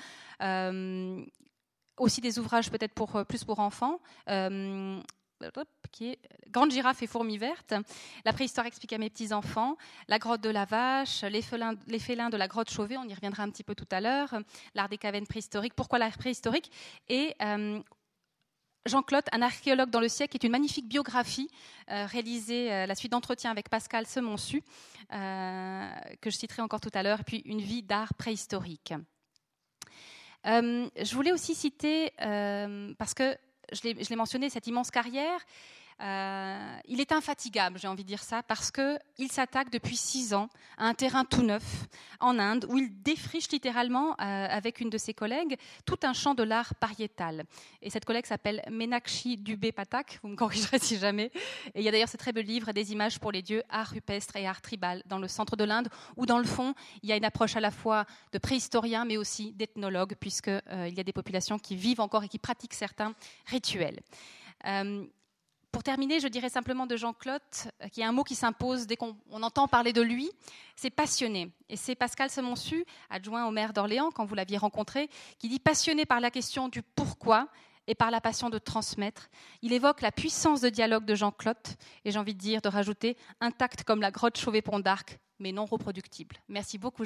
aussi 2.00 2.22
des 2.22 2.38
ouvrages 2.38 2.70
peut-être 2.70 2.94
plus 3.26 3.44
pour 3.44 3.60
enfants 3.60 4.00
qui 5.92 6.10
est 6.10 6.20
Grande 6.50 6.72
girafe 6.72 7.04
et 7.04 7.08
fourmi 7.08 7.38
verte, 7.38 7.74
La 8.26 8.34
préhistoire 8.34 8.66
expliquée 8.66 8.96
à 8.96 9.00
mes 9.00 9.10
petits-enfants, 9.10 9.78
La 10.08 10.18
grotte 10.18 10.42
de 10.42 10.50
la 10.50 10.66
vache, 10.66 11.24
les 11.24 11.42
félins, 11.42 11.74
de 11.74 12.38
la 12.38 12.48
grotte 12.48 12.70
Chauvet, 12.70 12.98
on 12.98 13.04
y 13.04 13.14
reviendra 13.14 13.44
un 13.44 13.50
petit 13.50 13.64
peu 13.64 13.76
tout 13.76 13.88
à 13.92 14.02
l'heure, 14.02 14.34
L'art 14.76 14.90
des 14.90 14.98
cavernes 14.98 15.28
préhistoriques, 15.28 15.74
Pourquoi 15.74 16.00
l'art 16.00 16.18
préhistorique? 16.18 16.72
Et 17.10 17.36
euh, 17.42 17.82
Jean-Claude, 18.86 19.26
un 19.34 19.42
archéologue 19.42 19.90
dans 19.90 20.00
le 20.00 20.08
siècle, 20.08 20.38
est 20.38 20.46
une 20.46 20.52
magnifique 20.52 20.88
biographie 20.88 21.50
euh, 21.92 22.06
réalisée 22.06 22.72
euh, 22.72 22.86
la 22.86 22.96
suite 22.96 23.12
d'entretiens 23.12 23.52
avec 23.52 23.70
Pascal 23.70 24.06
Semonsu, 24.06 24.64
que 25.10 26.30
je 26.30 26.36
citerai 26.36 26.62
encore 26.62 26.80
tout 26.80 26.92
à 26.94 27.04
l'heure, 27.04 27.24
puis 27.26 27.42
une 27.46 27.62
vie 27.62 27.84
d'art 27.84 28.14
préhistorique. 28.14 28.94
je 30.46 31.14
voulais 31.14 31.32
aussi 31.32 31.56
citer, 31.56 32.12
parce 32.98 33.14
que 33.14 33.38
je 33.72 34.10
l'ai 34.10 34.16
mentionné, 34.16 34.50
cette 34.50 34.68
immense 34.68 34.92
carrière, 34.92 35.40
euh, 36.00 36.78
il 36.86 37.02
est 37.02 37.12
infatigable, 37.12 37.80
j'ai 37.80 37.88
envie 37.88 38.04
de 38.04 38.08
dire 38.08 38.22
ça, 38.22 38.44
parce 38.44 38.72
qu'il 38.72 39.32
s'attaque 39.32 39.72
depuis 39.72 39.98
six 39.98 40.34
ans 40.34 40.50
à 40.78 40.86
un 40.86 40.94
terrain 40.94 41.26
tout 41.26 41.42
neuf 41.42 41.88
en 42.20 42.38
Inde, 42.38 42.66
où 42.70 42.78
il 42.78 43.02
défriche 43.02 43.50
littéralement, 43.50 44.12
euh, 44.12 44.48
avec 44.50 44.80
une 44.80 44.90
de 44.90 44.98
ses 44.98 45.14
collègues, 45.14 45.58
tout 45.86 45.98
un 46.04 46.14
champ 46.14 46.36
de 46.36 46.44
l'art 46.44 46.76
pariétal. 46.76 47.46
Et 47.82 47.90
cette 47.90 48.06
collègue 48.06 48.28
s'appelle 48.28 48.62
Menakshi 48.70 49.38
Dubé 49.38 49.72
Patak, 49.72 50.20
vous 50.22 50.30
me 50.30 50.36
corrigerez 50.36 50.80
si 50.80 51.00
jamais. 51.00 51.32
Et 51.74 51.80
il 51.80 51.84
y 51.84 51.88
a 51.88 51.92
d'ailleurs 51.92 52.10
ce 52.10 52.18
très 52.18 52.32
beau 52.32 52.42
livre, 52.42 52.72
Des 52.72 52.92
images 52.92 53.20
pour 53.20 53.32
les 53.32 53.42
dieux, 53.42 53.64
art 53.70 53.88
rupestre 53.88 54.36
et 54.36 54.46
art 54.46 54.62
tribal, 54.62 55.02
dans 55.08 55.20
le 55.20 55.28
centre 55.28 55.56
de 55.56 55.64
l'Inde, 55.64 55.90
où 56.16 56.26
dans 56.26 56.40
le 56.40 56.46
fond, 56.46 56.76
il 57.02 57.10
y 57.10 57.12
a 57.12 57.16
une 57.16 57.26
approche 57.26 57.56
à 57.56 57.60
la 57.60 57.72
fois 57.72 58.06
de 58.34 58.38
préhistorien, 58.38 59.06
mais 59.06 59.18
aussi 59.18 59.54
d'ethnologue, 59.54 60.16
puisqu'il 60.20 60.62
euh, 60.72 60.90
y 60.90 61.00
a 61.00 61.04
des 61.04 61.14
populations 61.14 61.58
qui 61.58 61.76
vivent 61.76 62.02
encore 62.02 62.24
et 62.24 62.28
qui 62.28 62.40
pratiquent 62.40 62.76
certains 62.76 63.16
rituels. 63.48 64.00
Pour 65.78 65.84
terminer, 65.84 66.20
je 66.20 66.28
dirais 66.28 66.50
simplement 66.50 66.88
de 66.88 66.98
Jean-Claude, 66.98 67.40
euh, 67.84 67.88
qui 67.90 68.02
est 68.02 68.04
un 68.04 68.12
mot 68.12 68.24
qui 68.24 68.34
s'impose 68.34 68.88
dès 68.88 68.96
qu'on 68.98 69.16
entend 69.44 69.68
parler 69.68 69.94
de 69.94 70.02
lui, 70.02 70.32
c'est 70.76 70.90
passionné. 70.90 71.52
Et 71.70 71.78
c'est 71.78 71.94
Pascal 71.94 72.32
Semonsu, 72.32 72.84
adjoint 73.12 73.46
au 73.46 73.52
maire 73.52 73.74
d'Orléans, 73.74 74.10
quand 74.10 74.26
vous 74.26 74.34
l'aviez 74.34 74.58
rencontré, 74.58 75.08
qui 75.38 75.50
dit 75.50 75.60
passionné 75.60 76.08
par 76.08 76.20
la 76.20 76.32
question 76.32 76.68
du 76.68 76.82
pourquoi 76.82 77.48
et 77.86 77.94
par 77.94 78.10
la 78.10 78.20
passion 78.22 78.50
de 78.50 78.58
transmettre. 78.58 79.30
Il 79.62 79.72
évoque 79.72 80.02
la 80.02 80.12
puissance 80.12 80.62
de 80.62 80.70
dialogue 80.70 81.06
de 81.06 81.14
Jean-Claude, 81.14 81.58
et 82.06 82.10
j'ai 82.10 82.18
envie 82.18 82.34
de 82.34 82.40
dire, 82.40 82.60
de 82.64 82.70
rajouter, 82.70 83.16
intact 83.40 83.84
comme 83.84 84.02
la 84.02 84.10
grotte 84.10 84.40
Chauvet-Pont 84.40 84.80
d'Arc, 84.80 85.20
mais 85.38 85.52
non 85.52 85.68
reproductible. 85.68 86.38
Merci 86.48 86.80
beaucoup, 86.80 87.06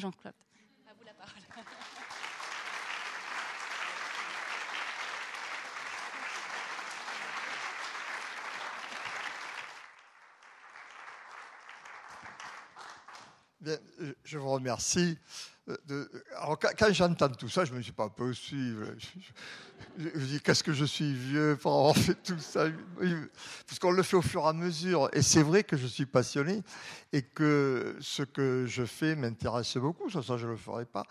Jean-Claude. 13.63 14.15
je 14.23 14.37
vous 14.37 14.49
remercie. 14.49 15.17
Euh, 15.69 16.07
alors, 16.37 16.57
quand, 16.59 16.91
j'entends 16.91 17.29
tout 17.29 17.49
ça, 17.49 17.65
je 17.65 17.73
me 17.73 17.81
dis 17.81 17.91
pas 17.91 18.09
possible. 18.09 18.97
Je, 19.97 20.07
je, 20.15 20.25
dis 20.25 20.39
qu'est-ce 20.39 20.63
que 20.63 20.71
je 20.71 20.85
suis 20.85 21.11
vieux 21.13 21.57
pour 21.59 21.73
avoir 21.73 21.97
fait 21.97 22.13
tout 22.13 22.39
ça, 22.39 22.65
puisqu'on 23.65 23.91
le 23.91 24.03
fait 24.03 24.15
au 24.15 24.21
fur 24.21 24.43
et 24.43 24.47
à 24.47 24.53
mesure. 24.53 25.09
Et 25.11 25.21
c'est 25.21 25.41
vrai 25.41 25.63
que 25.63 25.75
je 25.75 25.87
suis 25.87 26.05
passionné 26.05 26.61
et 27.11 27.23
que 27.23 27.97
ce 27.99 28.23
que 28.23 28.65
je 28.67 28.85
fais 28.85 29.15
m'intéresse 29.15 29.75
beaucoup. 29.77 30.09
Ça, 30.09 30.21
ça 30.21 30.37
je 30.37 30.47
le 30.47 30.55
ferai 30.55 30.85
pas. 30.85 31.03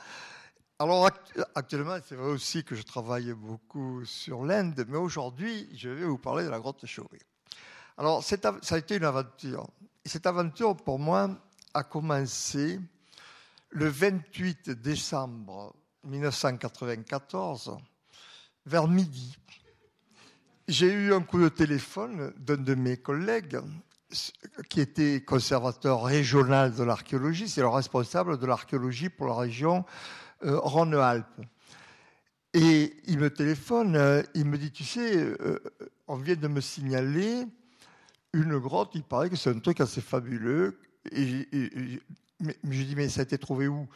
Alors 0.79 1.11
actuellement, 1.55 1.99
c'est 2.07 2.15
vrai 2.15 2.31
aussi 2.31 2.65
que 2.65 2.75
je 2.75 2.83
travaille 2.83 3.35
beaucoup 3.35 4.03
sur 4.07 4.45
l'Inde, 4.45 4.83
mais 4.89 4.97
aujourd'hui, 4.97 5.69
je 5.75 5.91
vais 5.91 6.07
vous 6.07 6.17
parler 6.17 6.45
de 6.45 6.49
la 6.49 6.59
grotte 6.59 6.87
Chauvet. 6.87 7.19
Alors, 7.99 8.25
ça 8.25 8.37
a 8.71 8.79
été 8.79 8.97
une 8.97 9.05
aventure. 9.05 9.69
Et 10.07 10.09
cette 10.09 10.27
aventure, 10.27 10.75
pour 10.75 10.99
moi, 10.99 11.29
a 11.75 11.83
commencé 11.83 12.81
le 13.71 13.89
28 13.89 14.71
décembre 14.71 15.75
1994, 16.05 17.77
vers 18.67 18.89
midi. 18.89 19.37
J'ai 20.69 20.93
eu 20.93 21.13
un 21.13 21.21
coup 21.21 21.41
de 21.41 21.49
téléphone 21.49 22.33
d'un 22.39 22.57
de 22.57 22.75
mes 22.75 22.97
collègues 22.97 23.61
qui 24.69 24.81
était 24.81 25.23
conservateur 25.23 26.05
régional 26.05 26.75
de 26.75 26.83
l'archéologie, 26.83 27.49
c'est 27.49 27.61
le 27.61 27.69
responsable 27.69 28.39
de 28.39 28.47
l'archéologie 28.47 29.09
pour 29.09 29.27
la 29.27 29.35
région 29.35 29.85
euh, 30.45 30.59
Rhône-Alpes. 30.59 31.41
Et 32.53 32.97
il 33.07 33.19
me 33.19 33.31
téléphone, 33.31 33.95
euh, 33.95 34.23
il 34.35 34.47
me 34.47 34.59
dit, 34.59 34.73
tu 34.73 34.83
sais, 34.83 35.17
euh, 35.17 35.61
on 36.09 36.17
vient 36.17 36.35
de 36.35 36.49
me 36.49 36.61
signaler 36.61 37.47
une 38.33 38.59
grotte, 38.59 38.91
il 38.95 39.05
paraît 39.05 39.31
que 39.31 39.37
c'est 39.37 39.51
un 39.51 39.61
truc 39.61 39.81
assez 39.81 40.01
fabuleux, 40.01 40.81
et, 41.13 42.01
mais, 42.41 42.57
je 42.71 42.83
dis, 42.83 42.97
mais 42.97 43.09
ça 43.09 43.21
a 43.21 43.23
été 43.25 43.39
trouvé 43.39 43.69
où? 43.69 43.87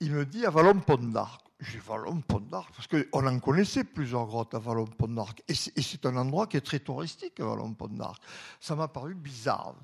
Il 0.00 0.12
me 0.12 0.26
dit 0.26 0.44
à 0.44 0.50
Vallon-Pont 0.50 0.98
d'Arc. 0.98 1.40
j'ai 1.60 1.78
Vallon 1.78 2.20
Pont 2.20 2.40
d'Arc, 2.40 2.74
parce 2.74 2.88
qu'on 2.88 3.26
en 3.26 3.38
connaissait 3.38 3.84
plusieurs 3.84 4.26
grottes 4.26 4.54
à 4.54 4.58
Vallon 4.58 4.86
Pont 4.86 5.08
d'Arc. 5.08 5.42
Et 5.48 5.54
c'est 5.54 6.04
un 6.04 6.16
endroit 6.16 6.46
qui 6.48 6.56
est 6.56 6.60
très 6.60 6.80
touristique, 6.80 7.40
Vallon 7.40 7.72
Pont 7.72 7.88
d'Arc. 7.88 8.20
Ça 8.60 8.74
m'a 8.74 8.88
paru 8.88 9.14
bizarre. 9.14 9.74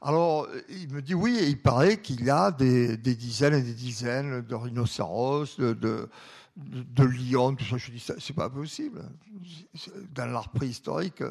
Alors, 0.00 0.46
il 0.68 0.92
me 0.92 1.02
dit 1.02 1.14
oui, 1.14 1.38
il 1.42 1.60
paraît 1.60 2.00
qu'il 2.00 2.24
y 2.24 2.30
a 2.30 2.52
des, 2.52 2.96
dizaines 2.96 3.54
et 3.54 3.62
des 3.62 3.74
dizaines 3.74 4.42
de 4.42 4.54
rhinocéros, 4.54 5.58
de, 5.58 6.08
lions, 6.98 7.54
tout 7.54 7.64
ça. 7.64 7.76
Je 7.76 7.90
dis, 7.90 8.04
c'est 8.18 8.34
pas 8.34 8.50
possible. 8.50 9.02
Dans 10.12 10.26
l'art 10.26 10.50
préhistorique. 10.50 11.22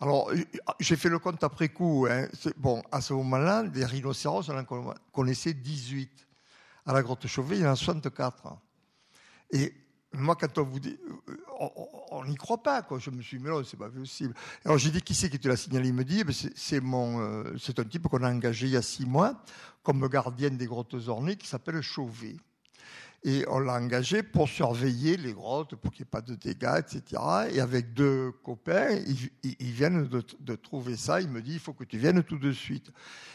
Alors, 0.00 0.30
j'ai 0.80 0.96
fait 0.96 1.08
le 1.08 1.18
compte 1.18 1.42
après 1.44 1.68
coup. 1.68 2.06
Hein. 2.10 2.28
Bon, 2.56 2.82
à 2.92 3.00
ce 3.00 3.12
moment-là, 3.14 3.64
des 3.64 3.84
rhinocéros, 3.84 4.48
on 4.48 4.58
en 4.58 4.94
connaissait 5.12 5.54
18. 5.54 6.26
À 6.86 6.92
la 6.92 7.02
grotte 7.02 7.26
Chauvet, 7.26 7.56
il 7.56 7.62
y 7.62 7.66
en 7.66 7.72
a 7.72 7.76
64. 7.76 8.56
Et 9.50 9.72
moi, 10.12 10.36
quand 10.36 10.58
on 10.58 10.64
vous 10.64 10.80
dit, 10.80 10.98
on 12.10 12.24
n'y 12.24 12.36
croit 12.36 12.62
pas, 12.62 12.82
quoi. 12.82 12.98
Je 12.98 13.10
me 13.10 13.20
suis 13.22 13.38
dit, 13.38 13.44
mais 13.44 13.50
non, 13.50 13.62
c'est 13.64 13.76
pas 13.76 13.90
possible. 13.90 14.34
Alors 14.64 14.78
j'ai 14.78 14.90
dit, 14.90 15.02
qui 15.02 15.14
c'est 15.14 15.28
qui 15.28 15.38
te 15.38 15.48
l'a 15.48 15.56
signalé? 15.56 15.88
Il 15.88 15.94
me 15.94 16.04
dit, 16.04 16.20
eh 16.20 16.24
ben, 16.24 16.34
c'est 16.54 16.80
mon, 16.80 17.20
euh, 17.20 17.56
c'est 17.58 17.78
un 17.78 17.84
type 17.84 18.08
qu'on 18.08 18.22
a 18.22 18.30
engagé 18.30 18.66
il 18.66 18.72
y 18.72 18.76
a 18.76 18.82
six 18.82 19.06
mois 19.06 19.42
comme 19.82 20.06
gardienne 20.08 20.56
des 20.56 20.66
grottes 20.66 20.94
ornées 21.08 21.36
qui 21.36 21.46
s'appelle 21.46 21.80
Chauvet. 21.80 22.36
Et 23.24 23.44
on 23.48 23.58
l'a 23.58 23.74
engagé 23.74 24.22
pour 24.22 24.48
surveiller 24.48 25.16
les 25.16 25.32
grottes, 25.32 25.74
pour 25.74 25.92
qu'il 25.92 26.04
n'y 26.04 26.08
ait 26.08 26.10
pas 26.10 26.20
de 26.20 26.34
dégâts, 26.34 26.78
etc. 26.78 27.22
Et 27.52 27.60
avec 27.60 27.92
deux 27.92 28.32
copains, 28.44 28.90
ils, 28.90 29.72
viennent 29.72 30.06
de, 30.06 30.54
trouver 30.54 30.96
ça. 30.96 31.20
Il 31.20 31.28
me 31.28 31.42
dit, 31.42 31.54
il 31.54 31.58
faut 31.58 31.72
que 31.72 31.84
tu 31.84 31.98
viennes 31.98 32.22
tout 32.22 32.38
de 32.38 32.52
suite. 32.52 32.90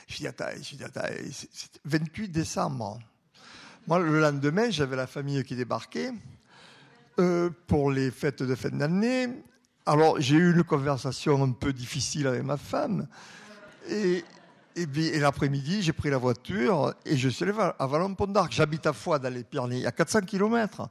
Je 0.08 0.18
dis, 0.18 0.28
attends, 0.28 0.46
je 0.62 0.76
dis, 0.76 0.84
attends, 0.84 1.02
c'est 1.32 1.80
28 1.84 2.30
décembre. 2.30 3.00
Moi, 3.88 4.00
le 4.00 4.20
lendemain, 4.22 4.70
j'avais 4.70 4.96
la 4.96 5.08
famille 5.08 5.44
qui 5.44 5.56
débarquait 5.56 6.12
euh, 7.20 7.50
pour 7.68 7.92
les 7.92 8.12
fêtes 8.12 8.44
de 8.44 8.56
fin 8.56 8.70
d'année. 8.70 9.28
Alors, 9.86 10.22
j'ai 10.22 10.36
eu 10.36 10.54
une 10.54 10.64
conversation 10.64 11.44
un 11.44 11.52
peu 11.52 11.74
difficile 11.74 12.28
avec 12.28 12.44
ma 12.44 12.58
femme. 12.58 13.08
Et, 13.90 14.24
et, 14.76 15.20
l'après-midi, 15.20 15.82
j'ai 15.82 15.94
pris 15.94 16.10
la 16.10 16.18
voiture 16.18 16.94
et 17.06 17.18
je 17.18 17.30
suis 17.30 17.44
allé 17.44 17.54
à 17.58 17.88
Vallon-Pont 17.88 18.28
d'Arc. 18.28 18.52
J'habite 18.52 18.86
à 18.88 18.94
Foix, 18.94 19.20
dans 19.20 19.34
les 19.34 19.44
Pyrénées, 19.44 19.86
a 19.86 19.92
400 19.92 20.22
km. 20.22 20.88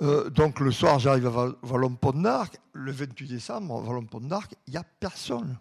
Euh, 0.00 0.30
donc, 0.30 0.60
le 0.60 0.70
soir, 0.70 0.98
j'arrive 0.98 1.26
à 1.26 1.52
Vallon-Pont 1.62 2.12
d'Arc. 2.12 2.58
Le 2.72 2.92
28 2.92 3.26
décembre, 3.26 3.78
à 3.78 3.86
Vallon-Pont 3.86 4.20
d'Arc, 4.20 4.54
il 4.66 4.72
n'y 4.72 4.76
a 4.76 4.84
personne. 5.00 5.58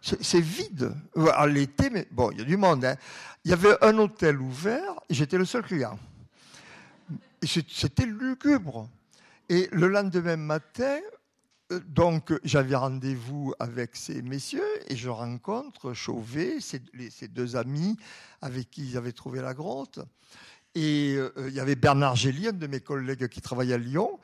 C'est 0.00 0.40
vide. 0.40 0.92
À 1.32 1.46
l'été, 1.46 1.88
mais 1.90 2.06
bon, 2.10 2.30
il 2.32 2.38
y 2.38 2.42
a 2.42 2.44
du 2.44 2.56
monde. 2.56 2.84
Hein. 2.84 2.96
Il 3.44 3.50
y 3.50 3.54
avait 3.54 3.76
un 3.82 3.96
hôtel 3.98 4.40
ouvert 4.40 5.00
et 5.08 5.14
j'étais 5.14 5.38
le 5.38 5.46
seul 5.46 5.62
client. 5.62 5.98
C'était 7.42 8.06
lugubre. 8.06 8.88
Et 9.48 9.68
le 9.72 9.88
lendemain 9.88 10.36
matin, 10.36 10.98
euh, 10.98 11.13
donc 11.88 12.32
j'avais 12.44 12.74
rendez-vous 12.74 13.54
avec 13.58 13.96
ces 13.96 14.22
messieurs 14.22 14.62
et 14.88 14.96
je 14.96 15.08
rencontre 15.08 15.94
Chauvet, 15.94 16.58
ces, 16.60 16.80
deux 17.28 17.56
amis 17.56 17.96
avec 18.40 18.70
qui 18.70 18.90
ils 18.90 18.96
avaient 18.96 19.12
trouvé 19.12 19.40
la 19.40 19.54
grotte. 19.54 20.00
Et 20.74 21.14
euh, 21.16 21.30
il 21.48 21.54
y 21.54 21.60
avait 21.60 21.76
Bernard 21.76 22.16
Gély, 22.16 22.48
un 22.48 22.52
de 22.52 22.66
mes 22.66 22.80
collègues 22.80 23.28
qui 23.28 23.40
travaillait 23.40 23.74
à 23.74 23.78
Lyon, 23.78 24.18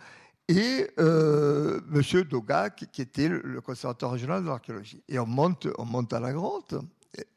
et 0.49 0.91
euh, 0.99 1.81
M. 1.95 2.23
Dogac, 2.25 2.87
qui 2.91 3.03
était 3.03 3.29
le 3.29 3.61
conservateur 3.61 4.11
régional 4.11 4.43
de 4.43 4.49
l'archéologie. 4.49 5.01
Et 5.09 5.19
on 5.21 5.27
monte, 5.27 5.69
on 5.79 5.85
monte 5.85 6.13
à 6.13 6.19
la 6.19 6.33
grotte, 6.33 6.75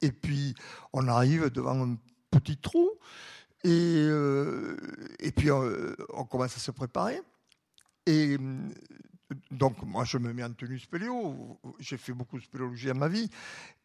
et 0.02 0.12
puis 0.12 0.56
on 0.94 1.08
arrive 1.08 1.52
devant 1.52 1.86
un 1.86 1.96
petit 2.32 2.58
trou, 2.58 2.90
et, 3.64 3.70
euh, 3.70 4.76
puis 5.36 5.50
euh, 5.50 5.96
on, 6.10 6.26
commence 6.26 6.56
à 6.58 6.60
se 6.60 6.72
préparer. 6.72 7.22
Et 8.06 8.38
donc, 9.52 9.82
moi, 9.84 10.04
je 10.06 10.18
me 10.18 10.34
mets 10.34 10.44
en 10.44 10.54
tenue 10.54 10.80
spéléo. 10.80 11.60
J'ai 11.80 11.98
fait 11.98 12.14
beaucoup 12.14 12.38
de 12.38 12.44
spéléologie 12.44 12.90
à 12.90 12.94
ma 12.94 13.08
vie. 13.08 13.30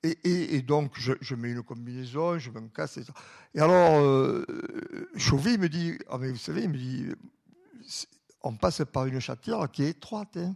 Et, 0.02 0.62
donc, 0.62 0.92
je, 0.98 1.34
mets 1.34 1.50
une 1.50 1.62
combinaison, 1.62 2.38
je 2.38 2.50
me 2.50 2.68
casse. 2.68 2.98
Et, 2.98 3.04
et 3.54 3.60
alors, 3.60 4.00
euh, 4.00 4.44
Chauvet, 5.16 5.58
me 5.58 5.68
dit, 5.68 5.98
ah, 6.08 6.18
mais 6.18 6.30
vous 6.30 6.36
savez, 6.36 6.62
il 6.62 6.70
me 6.70 6.76
dit, 6.76 7.06
on 8.42 8.54
passe 8.54 8.82
par 8.92 9.06
une 9.06 9.20
chatière 9.20 9.70
qui 9.70 9.84
est 9.84 9.90
étroite. 9.90 10.36
Hein. 10.36 10.54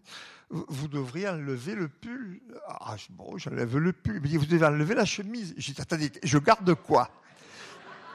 Vous 0.50 0.88
devriez 0.88 1.28
enlever 1.28 1.74
le 1.74 1.88
pull. 1.88 2.40
Ah, 2.68 2.96
bon, 3.10 3.38
j'enlève 3.38 3.76
le 3.76 3.92
pull. 3.92 4.16
Il 4.16 4.20
me 4.20 4.28
dit, 4.28 4.36
vous 4.36 4.46
devez 4.46 4.66
enlever 4.66 4.94
la 4.94 5.04
chemise. 5.04 5.54
J'ai 5.56 5.72
dit, 5.72 5.80
attendez, 5.80 6.12
je 6.22 6.38
garde 6.38 6.74
quoi? 6.74 7.10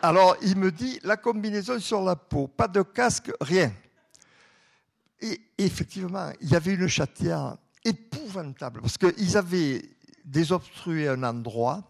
Alors, 0.02 0.38
il 0.44 0.58
me 0.58 0.72
dit, 0.72 1.00
la 1.04 1.18
combinaison 1.18 1.80
sur 1.80 2.04
la 2.04 2.16
peau, 2.16 2.48
pas 2.48 2.68
de 2.68 2.84
casque, 2.84 3.32
rien. 3.42 3.72
Et 5.22 5.42
effectivement, 5.58 6.32
il 6.42 6.50
y 6.50 6.56
avait 6.56 6.74
une 6.74 6.88
chatière 6.88 7.58
épouvantable, 7.84 8.82
parce 8.82 8.98
qu'ils 8.98 9.38
avaient 9.38 9.82
désobstrué 10.24 11.08
un 11.08 11.24
endroit 11.24 11.84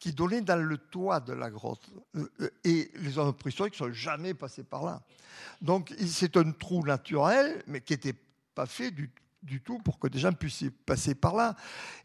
qui 0.00 0.12
donnait 0.12 0.40
dans 0.40 0.60
le 0.60 0.76
toit 0.78 1.20
de 1.20 1.32
la 1.32 1.50
grotte. 1.50 1.88
Euh, 2.16 2.28
euh, 2.40 2.50
et 2.64 2.90
les 2.96 3.16
hommes 3.18 3.32
préhistoriques 3.32 3.74
ne 3.74 3.86
sont 3.86 3.92
jamais 3.92 4.34
passés 4.34 4.62
par 4.62 4.84
là. 4.84 5.02
Donc 5.60 5.94
c'est 6.06 6.36
un 6.36 6.50
trou 6.52 6.84
naturel, 6.84 7.62
mais 7.66 7.80
qui 7.80 7.94
n'était 7.94 8.14
pas 8.54 8.66
fait 8.66 8.90
du, 8.90 9.10
tout 9.60 9.78
pour 9.78 9.98
que 9.98 10.08
des 10.08 10.18
gens 10.18 10.32
puissent 10.32 10.64
passer 10.86 11.14
par 11.14 11.34
là. 11.34 11.54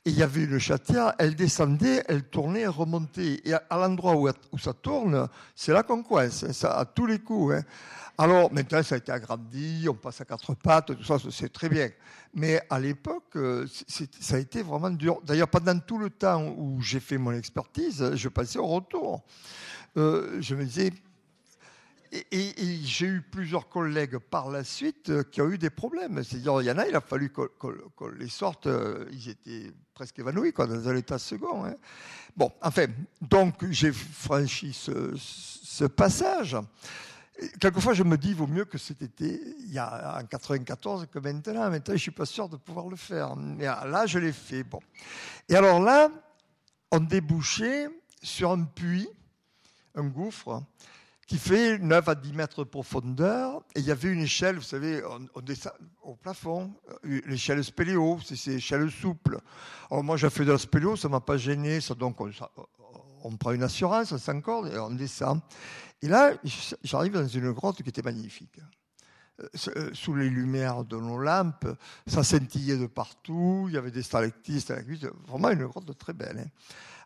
Et 0.06 0.10
il 0.10 0.18
y 0.18 0.24
avait 0.24 0.44
une 0.44 0.60
chatière, 0.60 1.14
elle 1.18 1.36
descendait, 1.36 2.04
elle 2.08 2.24
tournait, 2.24 2.62
elle 2.62 2.70
remontait. 2.70 3.42
Et 3.46 3.54
à, 3.54 3.64
l'endroit 3.72 4.16
où, 4.16 4.58
ça 4.58 4.74
tourne, 4.74 5.28
c'est 5.56 5.74
là 5.74 5.84
qu'on 5.84 6.04
coince, 6.04 6.44
hein, 6.44 6.54
ça, 6.54 6.78
à 6.78 6.86
tous 6.86 7.06
les 7.06 7.20
coups. 7.20 7.56
Hein. 7.56 7.64
Alors 8.18 8.52
maintenant, 8.52 8.84
ça 8.84 8.96
a 8.96 8.98
été 8.98 9.12
agrandi, 9.12 9.88
on 9.90 9.94
passe 9.94 10.20
à 10.20 10.26
quatre 10.26 10.54
pattes, 10.54 10.88
tout 10.88 11.04
ça, 11.04 11.16
c'est 11.32 11.54
très 11.54 11.70
bien. 11.70 11.90
Mais 12.34 12.62
à 12.70 12.80
l'époque, 12.80 13.36
euh, 13.38 13.66
ça 14.20 14.36
a 14.36 14.40
été 14.40 14.62
vraiment 14.62 14.90
dur. 14.90 15.22
D'ailleurs, 15.24 15.48
pendant 15.48 15.80
tout 15.80 15.98
le 15.98 16.10
temps 16.10 16.46
où 16.58 16.82
j'ai 16.82 17.00
fait 17.00 17.18
mon 17.18 17.32
expertise, 17.32 18.16
je 18.16 18.30
passais 18.30 18.60
au 18.60 18.68
retour. 18.68 19.24
Euh, 19.98 20.38
je 20.42 20.54
me 20.56 20.66
disais, 20.66 20.92
et, 22.12 22.80
j'ai 22.84 23.06
eu 23.06 23.22
plusieurs 23.22 23.70
collègues 23.70 24.18
par 24.18 24.50
la 24.50 24.64
suite 24.64 25.10
euh, 25.10 25.24
qui 25.24 25.42
ont 25.42 25.50
eu 25.50 25.58
des 25.58 25.70
problèmes. 25.70 26.24
C'est-à-dire, 26.24 26.62
il 26.62 26.66
y 26.66 26.72
en 26.72 26.78
a, 26.78 26.88
il 26.88 26.96
a 26.96 27.02
fallu 27.02 27.30
qu'on 27.30 28.08
les 28.18 28.30
sorte, 28.30 28.68
ils 29.12 29.30
étaient 29.30 29.72
presque 29.94 30.18
évanouis, 30.20 30.54
quoi, 30.54 30.66
dans 30.66 30.88
un 30.88 30.96
état 30.96 31.20
second. 31.20 31.66
Hein. 31.66 31.76
Bon, 32.36 32.52
enfin, 32.62 32.86
donc 33.22 33.66
j'ai 33.70 33.92
franchi 33.92 34.74
ce, 34.74 35.86
passage. 35.86 36.58
Quelquefois, 37.60 37.94
je 37.94 38.04
me 38.04 38.18
dis, 38.18 38.34
vaut 38.34 38.48
mieux 38.48 38.66
que 38.66 38.78
c'était 38.78 39.10
il 39.60 39.74
y 39.74 39.78
a 39.78 40.20
en 40.20 40.26
94 40.26 41.08
que 41.12 41.20
maintenant. 41.20 41.70
Maintenant, 41.70 41.96
je 41.96 42.02
suis 42.02 42.12
pas 42.12 42.26
sûr 42.26 42.48
de 42.50 42.56
pouvoir 42.58 42.88
le 42.88 42.96
faire. 42.96 43.36
Mais 43.36 43.66
là, 43.66 44.06
je 44.06 44.20
l'ai 44.20 44.32
fait. 44.32 44.64
Bon. 44.64 44.80
Et 45.48 45.56
alors 45.56 45.82
là, 45.82 46.10
on 46.92 47.00
débouchait 47.00 47.90
sur 48.22 48.52
un 48.52 48.64
puits, 48.64 49.10
un 49.96 50.06
gouffre, 50.06 50.64
qui 51.30 51.38
fait 51.38 51.78
9 51.78 52.10
à 52.10 52.16
10 52.16 52.34
mètres 52.34 52.64
de 52.64 52.70
profondeur. 52.70 53.64
Et 53.76 53.82
il 53.82 53.86
y 53.86 53.92
avait 53.92 54.12
une 54.12 54.22
échelle, 54.22 54.56
vous 54.56 54.64
savez, 54.64 55.04
on, 55.36 55.42
descend 55.42 55.74
au 56.02 56.16
plafond, 56.16 56.74
l'échelle 57.04 57.64
spéléo, 57.64 58.20
c'est 58.26 58.36
ces 58.36 58.56
échelles 58.56 58.90
souples. 58.90 59.40
Alors 59.92 60.04
moi, 60.04 60.18
j'ai 60.18 60.32
fait 60.32 60.44
de 60.44 60.52
la 60.52 60.58
spéléo, 60.58 60.96
ça 60.96 61.08
ne 61.08 61.12
m'a 61.12 61.20
pas 61.20 61.38
gêné. 61.38 61.80
Donc, 62.00 62.20
on, 62.20 62.32
on 63.24 63.38
prend 63.38 63.52
une 63.52 63.62
assurance, 63.62 64.12
on 64.12 64.18
s'encorde 64.18 64.74
et 64.74 64.80
on 64.80 64.90
descend. 64.90 65.40
Et 66.02 66.08
là, 66.08 66.34
j'arrive 66.84 67.14
dans 67.14 67.28
une 67.28 67.52
grotte 67.52 67.84
qui 67.84 67.90
était 67.90 68.02
magnifique. 68.02 68.60
Euh, 69.40 69.48
euh, 69.78 69.90
sous 69.94 70.16
les 70.16 70.32
lumières 70.32 70.84
de 70.84 70.98
nos 70.98 71.20
lampes, 71.20 71.68
ça 72.08 72.24
scintillait 72.24 72.78
de 72.78 72.88
partout, 72.88 73.66
il 73.68 73.76
y 73.76 73.78
avait 73.78 73.92
des 73.92 74.02
stalactites, 74.02 74.62
stalagmites, 74.62 75.06
vraiment 75.28 75.52
une 75.52 75.68
grotte 75.68 75.96
très 75.96 76.14
belle. 76.14 76.40
Hein. 76.40 76.50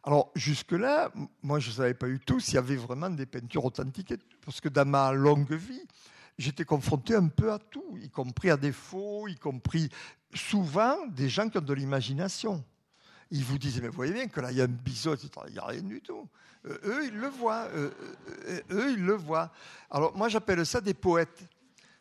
Alors 0.03 0.31
jusque-là, 0.35 1.11
moi 1.41 1.59
je 1.59 1.69
ne 1.69 1.75
savais 1.75 1.93
pas 1.93 2.07
du 2.07 2.19
tout 2.19 2.39
s'il 2.39 2.55
y 2.55 2.57
avait 2.57 2.75
vraiment 2.75 3.09
des 3.09 3.25
peintures 3.25 3.63
authentiques, 3.63 4.13
parce 4.45 4.59
que 4.59 4.69
dans 4.69 4.85
ma 4.87 5.13
longue 5.13 5.53
vie, 5.53 5.85
j'étais 6.37 6.65
confronté 6.65 7.15
un 7.15 7.27
peu 7.27 7.51
à 7.53 7.59
tout, 7.59 7.97
y 8.01 8.09
compris 8.09 8.49
à 8.49 8.57
des 8.57 8.73
faux, 8.73 9.27
y 9.27 9.35
compris 9.35 9.89
souvent 10.33 10.97
des 11.07 11.29
gens 11.29 11.47
qui 11.49 11.57
ont 11.57 11.61
de 11.61 11.73
l'imagination. 11.73 12.63
Ils 13.31 13.43
vous 13.43 13.57
disent, 13.57 13.81
mais 13.81 13.87
vous 13.87 13.95
voyez 13.95 14.13
bien 14.13 14.27
que 14.27 14.41
là, 14.41 14.51
il 14.51 14.57
y 14.57 14.61
a 14.61 14.65
un 14.65 14.67
biseau, 14.67 15.15
Il 15.15 15.53
n'y 15.53 15.59
a 15.59 15.65
rien 15.65 15.81
du 15.81 16.01
tout. 16.01 16.27
Euh, 16.65 16.77
eux, 16.83 17.05
ils 17.07 17.17
le 17.17 17.27
voient. 17.29 17.67
Euh, 17.73 17.89
euh, 18.47 18.61
eux, 18.71 18.91
ils 18.91 19.03
le 19.03 19.13
voient. 19.13 19.51
Alors, 19.89 20.15
moi, 20.15 20.29
j'appelle 20.29 20.63
ça 20.65 20.81
des 20.81 20.93
poètes. 20.93 21.43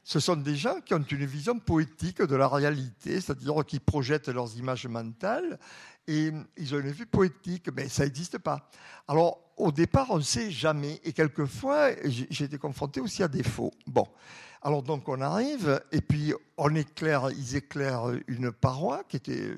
Ce 0.04 0.18
sont 0.18 0.36
des 0.36 0.56
gens 0.56 0.80
qui 0.80 0.94
ont 0.94 1.02
une 1.02 1.24
vision 1.24 1.58
poétique 1.58 2.22
de 2.22 2.34
la 2.34 2.48
réalité, 2.48 3.20
c'est-à-dire 3.20 3.64
qui 3.64 3.78
projettent 3.78 4.28
leurs 4.28 4.56
images 4.56 4.86
mentales 4.86 5.58
et 6.08 6.32
ils 6.56 6.74
ont 6.74 6.80
une 6.80 6.90
vue 6.90 7.06
poétique, 7.06 7.68
mais 7.74 7.88
ça 7.88 8.04
n'existe 8.04 8.38
pas. 8.38 8.68
Alors, 9.06 9.38
au 9.56 9.70
départ, 9.70 10.08
on 10.10 10.16
ne 10.16 10.22
sait 10.22 10.50
jamais. 10.50 11.00
Et 11.04 11.12
quelquefois, 11.12 11.90
j'ai 12.04 12.44
été 12.44 12.58
confronté 12.58 13.00
aussi 13.00 13.22
à 13.22 13.28
des 13.28 13.44
faux. 13.44 13.72
Bon. 13.86 14.08
Alors, 14.62 14.82
donc, 14.82 15.08
on 15.08 15.20
arrive, 15.20 15.80
et 15.92 16.00
puis 16.00 16.34
on 16.56 16.74
éclaire, 16.74 17.30
ils 17.30 17.56
éclairent 17.56 18.12
une 18.26 18.50
paroi 18.50 19.04
qui 19.04 19.16
était 19.16 19.54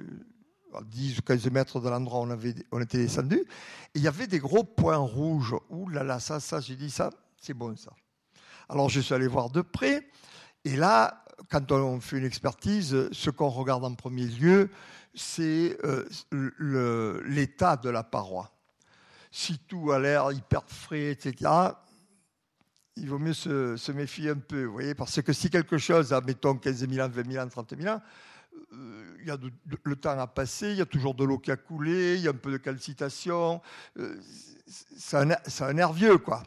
10 0.82 1.18
ou 1.18 1.22
15 1.22 1.50
mètres 1.50 1.80
de 1.80 1.88
l'endroit 1.88 2.20
où 2.20 2.24
on, 2.24 2.30
avait, 2.30 2.54
on 2.72 2.80
était 2.80 2.98
descendu, 2.98 3.36
et 3.36 3.44
il 3.94 4.02
y 4.02 4.08
avait 4.08 4.26
des 4.26 4.38
gros 4.38 4.64
points 4.64 4.96
rouges. 4.96 5.54
Ouh 5.70 5.88
là 5.88 6.02
là, 6.02 6.20
ça, 6.20 6.40
ça, 6.40 6.60
j'ai 6.60 6.76
dit 6.76 6.90
ça, 6.90 7.10
c'est 7.40 7.54
bon 7.54 7.76
ça. 7.76 7.92
Alors 8.68 8.88
je 8.88 9.00
suis 9.00 9.14
allé 9.14 9.26
voir 9.26 9.50
de 9.50 9.60
près, 9.60 10.08
Et 10.64 10.76
là, 10.76 11.24
quand 11.50 11.72
on 11.72 12.00
fait 12.00 12.18
une 12.18 12.24
expertise, 12.24 13.08
ce 13.12 13.30
qu'on 13.30 13.48
regarde 13.48 13.84
en 13.84 13.94
premier 13.94 14.26
lieu, 14.26 14.70
c'est 15.14 15.78
euh, 15.84 17.22
l'état 17.26 17.76
de 17.76 17.90
la 17.90 18.02
paroi. 18.02 18.50
Si 19.30 19.58
tout 19.58 19.92
a 19.92 19.98
l'air 19.98 20.32
hyper 20.32 20.62
frais, 20.66 21.10
etc., 21.10 21.50
il 22.96 23.08
vaut 23.08 23.18
mieux 23.18 23.32
se, 23.32 23.92
méfier 23.92 24.30
un 24.30 24.36
peu, 24.36 24.64
vous 24.64 24.72
voyez, 24.72 24.94
parce 24.94 25.20
que 25.20 25.32
si 25.32 25.50
quelque 25.50 25.78
chose 25.78 26.12
a, 26.12 26.20
mettons, 26.20 26.54
15 26.54 26.88
000 26.88 27.04
ans, 27.04 27.10
20 27.10 27.32
000 27.32 27.44
ans, 27.44 27.48
30 27.48 27.74
000 27.76 27.94
ans, 27.94 28.00
euh, 28.72 29.16
il 29.20 29.26
y 29.26 29.30
a 29.30 29.38
le 29.82 29.96
temps 29.96 30.18
a 30.18 30.26
passé, 30.26 30.70
il 30.70 30.76
y 30.76 30.80
a 30.80 30.86
toujours 30.86 31.14
de 31.14 31.24
l'eau 31.24 31.38
qui 31.38 31.50
a 31.50 31.56
coulé, 31.56 32.14
il 32.16 32.20
y 32.20 32.28
a 32.28 32.30
un 32.30 32.34
peu 32.34 32.52
de 32.52 32.58
calcitation, 32.58 33.60
euh, 33.98 34.16
c'est 34.96 35.16
un, 35.16 35.92
vieux, 35.92 36.18
quoi. 36.18 36.42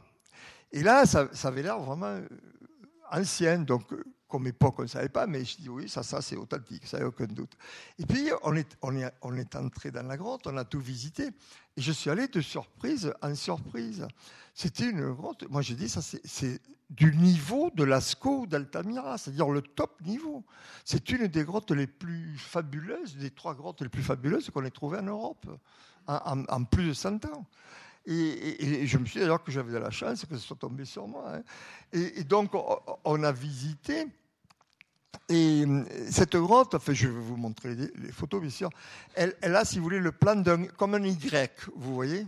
Et 0.72 0.84
là, 0.84 1.06
ça, 1.06 1.30
avait 1.44 1.64
l'air 1.64 1.80
vraiment 1.80 2.20
ancien, 3.12 3.60
donc 3.60 3.94
comme 4.28 4.46
époque, 4.48 4.76
on 4.80 4.82
ne 4.84 4.88
savait 4.88 5.10
pas, 5.10 5.26
mais 5.26 5.46
je 5.46 5.58
dis 5.58 5.70
oui, 5.70 5.88
ça, 5.88 6.04
ça 6.04 6.22
c'est 6.22 6.36
authentique, 6.36 6.86
ça 6.86 6.98
n'y 6.98 7.04
a 7.04 7.08
aucun 7.08 7.26
doute. 7.26 7.54
Et 7.98 8.06
puis, 8.06 8.30
on 8.42 8.56
est, 8.56 9.56
entré 9.56 9.92
dans 9.92 10.06
la 10.06 10.18
grotte, 10.18 10.48
on 10.48 10.58
a 10.58 10.66
tout 10.66 10.82
visité, 10.82 11.28
et 11.78 11.82
je 11.82 11.92
suis 11.92 12.10
allé 12.10 12.28
de 12.28 12.42
surprise 12.42 13.14
en 13.22 13.34
surprise. 13.36 14.06
C'était 14.54 14.90
une 14.90 15.14
grotte, 15.14 15.50
moi 15.50 15.62
j'ai 15.62 15.76
dit, 15.76 15.88
ça 15.88 16.02
c'est 16.02 16.62
du 16.90 17.14
niveau 17.16 17.70
de 17.74 17.84
Lascaux 17.84 18.48
d'Altamira, 18.48 19.18
c'est-à-dire 19.18 19.50
le 19.50 19.62
top 19.62 20.02
niveau. 20.02 20.46
C'est 20.86 21.10
une 21.10 21.28
des 21.28 21.44
grottes 21.44 21.72
les 21.72 21.88
plus 21.88 22.38
fabuleuses, 22.38 23.18
des 23.18 23.32
trois 23.32 23.56
grottes 23.56 23.82
les 23.82 23.90
plus 23.90 24.04
fabuleuses 24.04 24.50
qu'on 24.50 24.64
ait 24.64 24.72
trouvées 24.72 25.00
en 25.00 25.04
Europe, 25.04 25.46
en, 26.08 26.64
plus 26.64 26.88
de 26.88 26.94
100 26.94 27.26
ans. 27.26 27.46
Et, 28.08 28.88
je 28.88 28.98
me 28.98 29.06
suis 29.06 29.16
dit 29.16 29.20
d'ailleurs 29.20 29.44
que 29.44 29.52
j'avais 29.52 29.72
de 29.72 29.78
la 29.78 29.92
chance 29.92 30.26
que 30.26 30.38
ce 30.38 30.48
soit 30.48 30.56
tombé 30.56 30.86
sur 30.86 31.08
moi. 31.08 31.26
Hein. 31.36 31.42
Et, 31.92 32.24
donc, 32.24 32.52
on 33.04 33.24
a 33.24 33.32
visité. 33.32 34.08
Et 35.30 35.66
cette 36.10 36.38
grotte, 36.38 36.76
enfin, 36.76 36.94
je 36.94 37.08
vais 37.08 37.20
vous 37.20 37.36
montrer 37.36 37.76
les, 37.76 38.12
photos, 38.12 38.42
bien 38.42 38.50
sûr, 38.50 38.70
elle, 39.14 39.36
a, 39.42 39.66
si 39.66 39.78
vous 39.78 39.84
voulez, 39.84 40.00
le 40.00 40.12
plan 40.12 40.42
comme 40.78 40.96
un 40.96 41.04
Y, 41.04 41.70
vous 41.76 41.94
voyez 41.94 42.26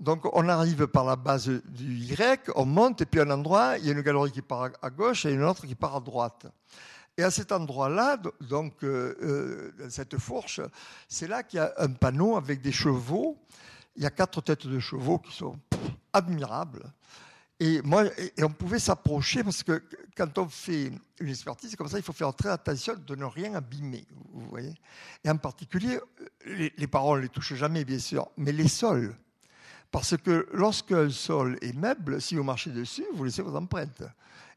donc 0.00 0.32
on 0.32 0.48
arrive 0.48 0.86
par 0.86 1.04
la 1.04 1.16
base 1.16 1.48
du 1.48 1.98
Y, 1.98 2.52
on 2.54 2.64
monte, 2.64 3.00
et 3.00 3.06
puis 3.06 3.18
à 3.18 3.24
un 3.24 3.30
endroit, 3.30 3.78
il 3.78 3.86
y 3.86 3.88
a 3.88 3.92
une 3.92 4.00
galerie 4.00 4.30
qui 4.30 4.42
part 4.42 4.70
à 4.80 4.90
gauche 4.90 5.26
et 5.26 5.32
une 5.32 5.42
autre 5.42 5.66
qui 5.66 5.74
part 5.74 5.96
à 5.96 6.00
droite. 6.00 6.46
Et 7.16 7.24
à 7.24 7.32
cet 7.32 7.50
endroit-là, 7.50 8.16
donc 8.40 8.84
euh, 8.84 9.72
euh, 9.80 9.88
cette 9.90 10.16
fourche, 10.18 10.60
c'est 11.08 11.26
là 11.26 11.42
qu'il 11.42 11.56
y 11.56 11.60
a 11.60 11.74
un 11.78 11.88
panneau 11.88 12.36
avec 12.36 12.60
des 12.60 12.70
chevaux. 12.70 13.36
Il 13.98 14.04
y 14.04 14.06
a 14.06 14.10
quatre 14.10 14.40
têtes 14.40 14.68
de 14.68 14.78
chevaux 14.78 15.18
qui 15.18 15.34
sont 15.34 15.58
admirables. 16.12 16.84
Et, 17.58 17.82
moi, 17.82 18.04
et 18.36 18.44
on 18.44 18.50
pouvait 18.50 18.78
s'approcher 18.78 19.42
parce 19.42 19.64
que 19.64 19.82
quand 20.16 20.38
on 20.38 20.48
fait 20.48 20.92
une 21.18 21.28
expertise 21.28 21.74
comme 21.74 21.88
ça, 21.88 21.98
il 21.98 22.04
faut 22.04 22.12
faire 22.12 22.32
très 22.32 22.48
attention 22.48 22.94
de 22.94 23.16
ne 23.16 23.24
rien 23.24 23.54
abîmer, 23.54 24.06
vous 24.32 24.48
voyez. 24.48 24.72
Et 25.24 25.30
en 25.30 25.36
particulier, 25.36 25.98
les, 26.46 26.72
les 26.76 26.86
parents 26.86 27.16
ne 27.16 27.22
les 27.22 27.28
touchent 27.28 27.54
jamais, 27.54 27.84
bien 27.84 27.98
sûr, 27.98 28.28
mais 28.36 28.52
les 28.52 28.68
sols. 28.68 29.16
Parce 29.90 30.16
que 30.16 30.46
lorsqu'un 30.52 31.10
sol 31.10 31.58
est 31.60 31.74
meuble, 31.74 32.22
si 32.22 32.36
vous 32.36 32.44
marchez 32.44 32.70
dessus, 32.70 33.04
vous 33.14 33.24
laissez 33.24 33.42
vos 33.42 33.56
empreintes. 33.56 34.04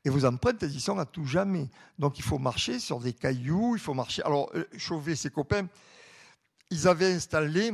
Et 0.06 0.12
vos 0.12 0.24
empreintes, 0.24 0.62
elles 0.62 0.76
y 0.76 0.80
sont 0.80 1.00
à 1.00 1.06
tout 1.06 1.26
jamais. 1.26 1.68
Donc 1.98 2.20
il 2.20 2.24
faut 2.24 2.38
marcher 2.38 2.78
sur 2.78 3.00
des 3.00 3.14
cailloux, 3.14 3.76
il 3.76 3.82
faut 3.82 3.96
marcher. 3.96 4.22
Alors, 4.22 4.52
euh, 4.54 4.66
Chauvet, 4.78 5.16
ses 5.16 5.32
copains, 5.32 5.68
ils 6.70 6.88
avaient 6.88 7.14
installé 7.14 7.74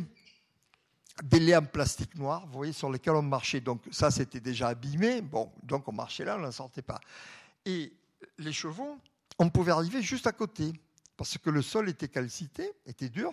des 1.24 1.40
laits 1.40 1.58
en 1.58 1.66
plastique 1.66 2.16
noir, 2.16 2.46
vous 2.48 2.54
voyez, 2.54 2.74
sur 2.74 2.92
lesquels 2.92 3.16
on 3.16 3.22
marchait. 3.22 3.62
Donc 3.62 3.82
ça, 3.92 4.12
c'était 4.12 4.40
déjà 4.40 4.70
abîmé. 4.70 5.22
Bon, 5.22 5.52
donc 5.64 5.88
on 5.88 5.92
marchait 5.92 6.26
là, 6.26 6.38
on 6.38 6.42
n'en 6.42 6.52
sortait 6.52 6.82
pas. 6.82 7.00
Et 7.66 7.94
les 8.38 8.54
chevaux, 8.54 8.98
on 9.40 9.50
pouvait 9.50 9.72
arriver 9.72 10.02
juste 10.02 10.28
à 10.28 10.32
côté, 10.32 10.74
parce 11.16 11.38
que 11.38 11.50
le 11.50 11.62
sol 11.62 11.90
était 11.90 12.08
calcité, 12.08 12.72
était 12.86 13.10
dur. 13.10 13.32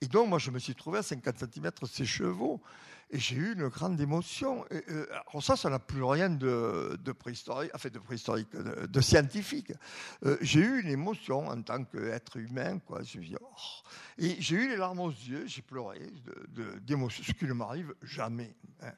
Et 0.00 0.06
donc, 0.06 0.28
moi, 0.28 0.38
je 0.38 0.50
me 0.50 0.58
suis 0.58 0.74
trouvé 0.74 0.98
à 0.98 1.02
50 1.02 1.38
cm 1.38 1.70
ces 1.90 2.04
chevaux. 2.04 2.60
Et 3.10 3.18
j'ai 3.18 3.36
eu 3.36 3.52
une 3.52 3.68
grande 3.68 4.00
émotion. 4.00 4.64
Euh, 4.72 5.06
ça, 5.40 5.56
ça 5.56 5.70
n'a 5.70 5.78
plus 5.78 6.02
rien 6.02 6.30
de, 6.30 6.96
préhistorique, 7.18 7.70
enfin 7.74 7.88
de 7.88 7.98
préhistorique, 7.98 8.48
de, 8.54 9.00
scientifique. 9.00 9.72
Euh, 10.24 10.36
j'ai 10.40 10.60
eu 10.60 10.80
une 10.80 10.90
émotion 10.90 11.46
en 11.46 11.60
tant 11.62 11.84
qu'être 11.84 12.36
humain, 12.38 12.78
quoi. 12.78 13.00
Oh. 13.40 13.46
Et 14.18 14.36
j'ai 14.40 14.56
eu 14.56 14.68
les 14.68 14.76
larmes 14.76 15.00
aux 15.00 15.10
yeux, 15.10 15.44
j'ai 15.46 15.62
pleuré 15.62 16.00
d'émotion, 16.82 17.22
ce 17.24 17.32
qui 17.32 17.44
ne 17.44 17.52
m'arrive 17.52 17.94
jamais. 18.02 18.54
Hein. 18.82 18.92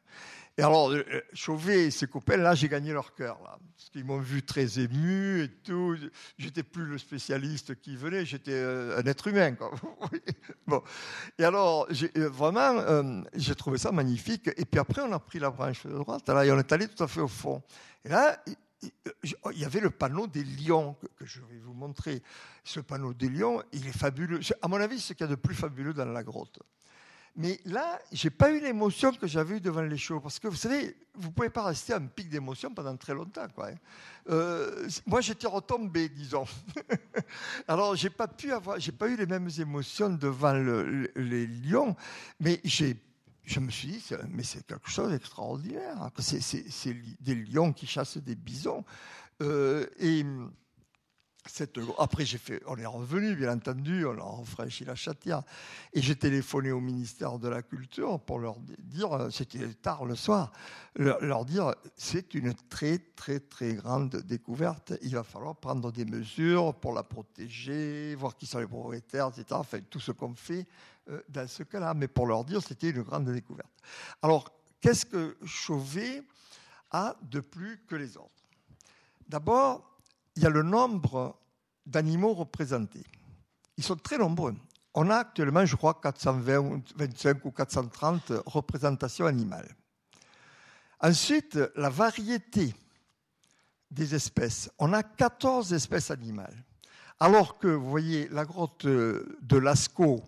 Et 0.58 0.62
alors, 0.62 0.90
euh, 0.90 1.04
Chauvet 1.34 1.86
et 1.86 1.90
ses 1.90 2.06
copains, 2.06 2.38
là, 2.38 2.54
j'ai 2.54 2.68
gagné 2.68 2.92
leur 2.92 3.14
cœur, 3.14 3.38
là. 3.44 3.58
Parce 3.76 3.90
qu'ils 3.90 4.06
m'ont 4.06 4.20
vu 4.20 4.42
très 4.42 4.78
ému 4.78 5.42
et 5.42 5.50
tout. 5.50 5.96
J'étais 6.38 6.62
plus 6.62 6.86
le 6.86 6.96
spécialiste 6.96 7.78
qui 7.80 7.94
venait, 7.94 8.24
j'étais 8.24 8.52
euh, 8.54 8.98
un 8.98 9.04
être 9.04 9.26
humain, 9.26 9.52
quoi. 9.52 9.70
bon. 10.66 10.82
Et 11.38 11.44
alors, 11.44 11.86
euh, 12.16 12.28
vraiment, 12.30 13.22
j'ai 13.34 13.54
trouvé 13.54 13.76
ça 13.76 13.92
magnifique. 13.92 14.48
Et 14.56 14.64
puis 14.64 14.80
après, 14.80 15.02
on 15.02 15.12
a 15.12 15.18
pris 15.18 15.38
la 15.38 15.50
branche 15.50 15.86
de 15.86 15.92
droite, 15.92 16.26
là, 16.28 16.46
et 16.46 16.50
on 16.50 16.58
est 16.58 16.72
allé 16.72 16.88
tout 16.88 17.04
à 17.04 17.08
fait 17.08 17.20
au 17.20 17.28
fond. 17.28 17.62
Et 18.04 18.08
là, 18.08 18.42
il 18.82 19.58
y 19.58 19.64
avait 19.64 19.80
le 19.80 19.90
panneau 19.90 20.26
des 20.26 20.44
lions 20.44 20.96
que 21.16 21.26
je 21.26 21.40
vais 21.40 21.58
vous 21.58 21.74
montrer. 21.74 22.22
Ce 22.64 22.80
panneau 22.80 23.12
des 23.12 23.28
lions, 23.28 23.62
il 23.72 23.86
est 23.86 23.96
fabuleux. 23.96 24.40
À 24.62 24.68
mon 24.68 24.76
avis, 24.76 25.00
c'est 25.00 25.08
ce 25.08 25.12
qu'il 25.12 25.26
y 25.26 25.28
a 25.28 25.30
de 25.30 25.40
plus 25.40 25.54
fabuleux 25.54 25.92
dans 25.92 26.06
la 26.06 26.22
grotte. 26.22 26.60
Mais 27.36 27.60
là, 27.66 28.00
j'ai 28.12 28.30
pas 28.30 28.50
eu 28.50 28.60
l'émotion 28.60 29.12
que 29.12 29.26
j'avais 29.26 29.58
eue 29.58 29.60
devant 29.60 29.82
les 29.82 29.98
shows. 29.98 30.20
Parce 30.20 30.38
que 30.38 30.48
vous 30.48 30.56
savez, 30.56 30.96
vous 31.14 31.30
pouvez 31.30 31.50
pas 31.50 31.64
rester 31.64 31.92
à 31.92 31.96
un 31.96 32.06
pic 32.06 32.28
d'émotion 32.28 32.72
pendant 32.72 32.96
très 32.96 33.14
longtemps. 33.14 33.46
Quoi. 33.54 33.68
Hein. 33.68 33.74
Euh, 34.30 34.88
moi, 35.04 35.20
j'étais 35.20 35.46
retombé, 35.46 36.08
disons. 36.08 36.46
Alors, 37.68 37.94
pas 38.16 38.28
pu 38.28 38.52
avoir, 38.52 38.80
j'ai 38.80 38.92
pas 38.92 39.08
eu 39.08 39.16
les 39.16 39.26
mêmes 39.26 39.50
émotions 39.58 40.10
devant 40.10 40.54
les 40.54 41.46
lions, 41.46 41.94
mais 42.40 42.60
j'ai 42.64 42.96
je 43.46 43.60
me 43.60 43.70
suis 43.70 43.88
dit, 43.88 44.04
mais 44.30 44.42
c'est 44.42 44.66
quelque 44.66 44.90
chose 44.90 45.12
d'extraordinaire. 45.12 46.02
Hein, 46.02 46.10
c'est 46.18 46.96
des 47.20 47.34
lions 47.36 47.72
qui 47.72 47.86
chassent 47.86 48.18
des 48.18 48.34
bisons. 48.34 48.84
Euh, 49.40 49.86
et 50.00 50.24
après, 51.98 52.24
j'ai 52.24 52.38
fait, 52.38 52.62
on 52.66 52.76
est 52.76 52.86
revenu, 52.86 53.34
bien 53.36 53.52
entendu, 53.52 54.04
on 54.06 54.18
a 54.18 54.36
rafraîchi 54.38 54.84
la 54.84 54.94
chatière. 54.94 55.42
Et 55.92 56.02
j'ai 56.02 56.16
téléphoné 56.16 56.72
au 56.72 56.80
ministère 56.80 57.38
de 57.38 57.48
la 57.48 57.62
Culture 57.62 58.20
pour 58.20 58.38
leur 58.38 58.58
dire, 58.78 59.28
c'était 59.30 59.66
tard 59.74 60.04
le 60.04 60.14
soir, 60.14 60.52
leur, 60.96 61.44
dire, 61.44 61.74
c'est 61.96 62.34
une 62.34 62.54
très, 62.68 62.98
très, 62.98 63.40
très 63.40 63.74
grande 63.74 64.16
découverte. 64.16 64.94
Il 65.02 65.14
va 65.14 65.22
falloir 65.22 65.56
prendre 65.56 65.92
des 65.92 66.04
mesures 66.04 66.74
pour 66.74 66.92
la 66.92 67.02
protéger, 67.02 68.14
voir 68.14 68.36
qui 68.36 68.46
sont 68.46 68.58
les 68.58 68.66
propriétaires, 68.66 69.28
etc. 69.28 69.44
Enfin, 69.50 69.80
tout 69.88 70.00
ce 70.00 70.12
qu'on 70.12 70.34
fait 70.34 70.66
euh, 71.10 71.22
dans 71.28 71.46
ce 71.48 71.62
cas-là. 71.62 71.94
Mais 71.94 72.08
pour 72.08 72.26
leur 72.26 72.44
dire, 72.44 72.62
c'était 72.62 72.90
une 72.90 73.02
grande 73.02 73.30
découverte. 73.30 73.72
Alors, 74.22 74.50
qu'est-ce 74.80 75.06
que 75.06 75.36
Chauvet 75.44 76.22
a 76.90 77.16
de 77.22 77.40
plus 77.40 77.80
que 77.86 77.94
les 77.94 78.16
autres? 78.16 78.30
D'abord, 79.28 79.95
il 80.36 80.42
y 80.42 80.46
a 80.46 80.50
le 80.50 80.62
nombre 80.62 81.38
d'animaux 81.84 82.34
représentés. 82.34 83.04
Ils 83.76 83.84
sont 83.84 83.96
très 83.96 84.18
nombreux. 84.18 84.54
On 84.94 85.10
a 85.10 85.16
actuellement, 85.16 85.66
je 85.66 85.76
crois, 85.76 85.98
425 86.02 87.44
ou 87.44 87.50
430 87.50 88.32
représentations 88.46 89.26
animales. 89.26 89.68
Ensuite, 91.00 91.58
la 91.76 91.90
variété 91.90 92.74
des 93.90 94.14
espèces. 94.14 94.70
On 94.78 94.92
a 94.92 95.02
14 95.02 95.72
espèces 95.72 96.10
animales. 96.10 96.64
Alors 97.20 97.58
que, 97.58 97.68
vous 97.68 97.88
voyez, 97.88 98.28
la 98.28 98.44
grotte 98.44 98.86
de 98.86 99.56
Lascaux, 99.56 100.22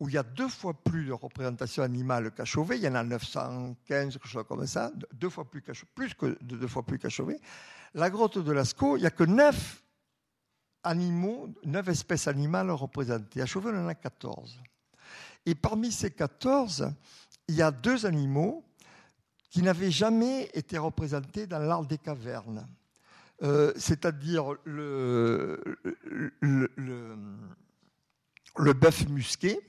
où 0.00 0.08
il 0.08 0.14
y 0.14 0.18
a 0.18 0.22
deux 0.22 0.48
fois 0.48 0.74
plus 0.74 1.06
de 1.06 1.12
représentations 1.12 1.82
animales 1.82 2.32
qu'à 2.32 2.44
Chauvet, 2.44 2.76
il 2.78 2.82
y 2.84 2.88
en 2.88 2.94
a 2.94 3.04
915, 3.04 4.14
quelque 4.14 4.28
chose 4.28 4.44
comme 4.48 4.66
ça, 4.66 4.90
deux 5.12 5.30
fois 5.30 5.48
plus, 5.48 5.62
plus 5.94 6.14
que 6.14 6.36
deux 6.42 6.66
fois 6.66 6.82
plus 6.82 6.98
qu'à 6.98 7.08
Chauvet. 7.08 7.40
La 7.94 8.10
grotte 8.10 8.38
de 8.38 8.52
Lascaux, 8.52 8.96
il 8.96 9.00
n'y 9.00 9.06
a 9.06 9.10
que 9.10 9.24
neuf 9.24 9.82
animaux, 10.82 11.48
neuf 11.64 11.88
espèces 11.88 12.28
animales 12.28 12.70
représentées. 12.70 13.40
À 13.40 13.46
Chauvet, 13.46 13.70
on 13.72 13.84
en 13.84 13.88
a 13.88 13.94
14. 13.94 14.58
Et 15.46 15.54
parmi 15.54 15.92
ces 15.92 16.10
14, 16.10 16.92
il 17.48 17.54
y 17.54 17.62
a 17.62 17.70
deux 17.70 18.04
animaux 18.06 18.64
qui 19.50 19.62
n'avaient 19.62 19.90
jamais 19.90 20.50
été 20.54 20.76
représentés 20.78 21.46
dans 21.46 21.60
l'art 21.60 21.86
des 21.86 21.98
cavernes. 21.98 22.66
Euh, 23.42 23.72
c'est-à-dire 23.76 24.54
le, 24.64 25.60
le, 26.40 26.70
le 28.56 28.72
bœuf 28.72 29.08
musqué, 29.08 29.60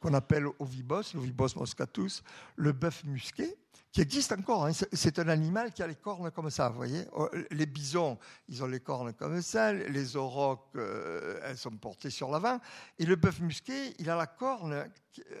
qu'on 0.00 0.14
appelle 0.14 0.46
ovibos, 0.58 1.14
l'ovibos 1.14 1.56
moscatus, 1.56 2.22
le 2.56 2.72
bœuf 2.72 3.04
musqué, 3.04 3.56
qui 3.96 4.02
existe 4.02 4.32
encore. 4.32 4.66
Hein. 4.66 4.72
C'est 4.92 5.18
un 5.18 5.28
animal 5.28 5.72
qui 5.72 5.82
a 5.82 5.86
les 5.86 5.94
cornes 5.94 6.30
comme 6.30 6.50
ça, 6.50 6.68
voyez. 6.68 7.06
Oh, 7.14 7.30
les 7.50 7.64
bisons, 7.64 8.18
ils 8.46 8.62
ont 8.62 8.66
les 8.66 8.80
cornes 8.80 9.14
comme 9.14 9.40
ça. 9.40 9.72
Les 9.72 10.16
aurochs, 10.16 10.68
euh, 10.76 11.40
elles 11.42 11.56
sont 11.56 11.70
portées 11.70 12.10
sur 12.10 12.30
l'avant. 12.30 12.60
Et 12.98 13.06
le 13.06 13.16
bœuf 13.16 13.40
musqué, 13.40 13.94
il 13.98 14.10
a 14.10 14.16
la 14.16 14.26
corne, 14.26 14.84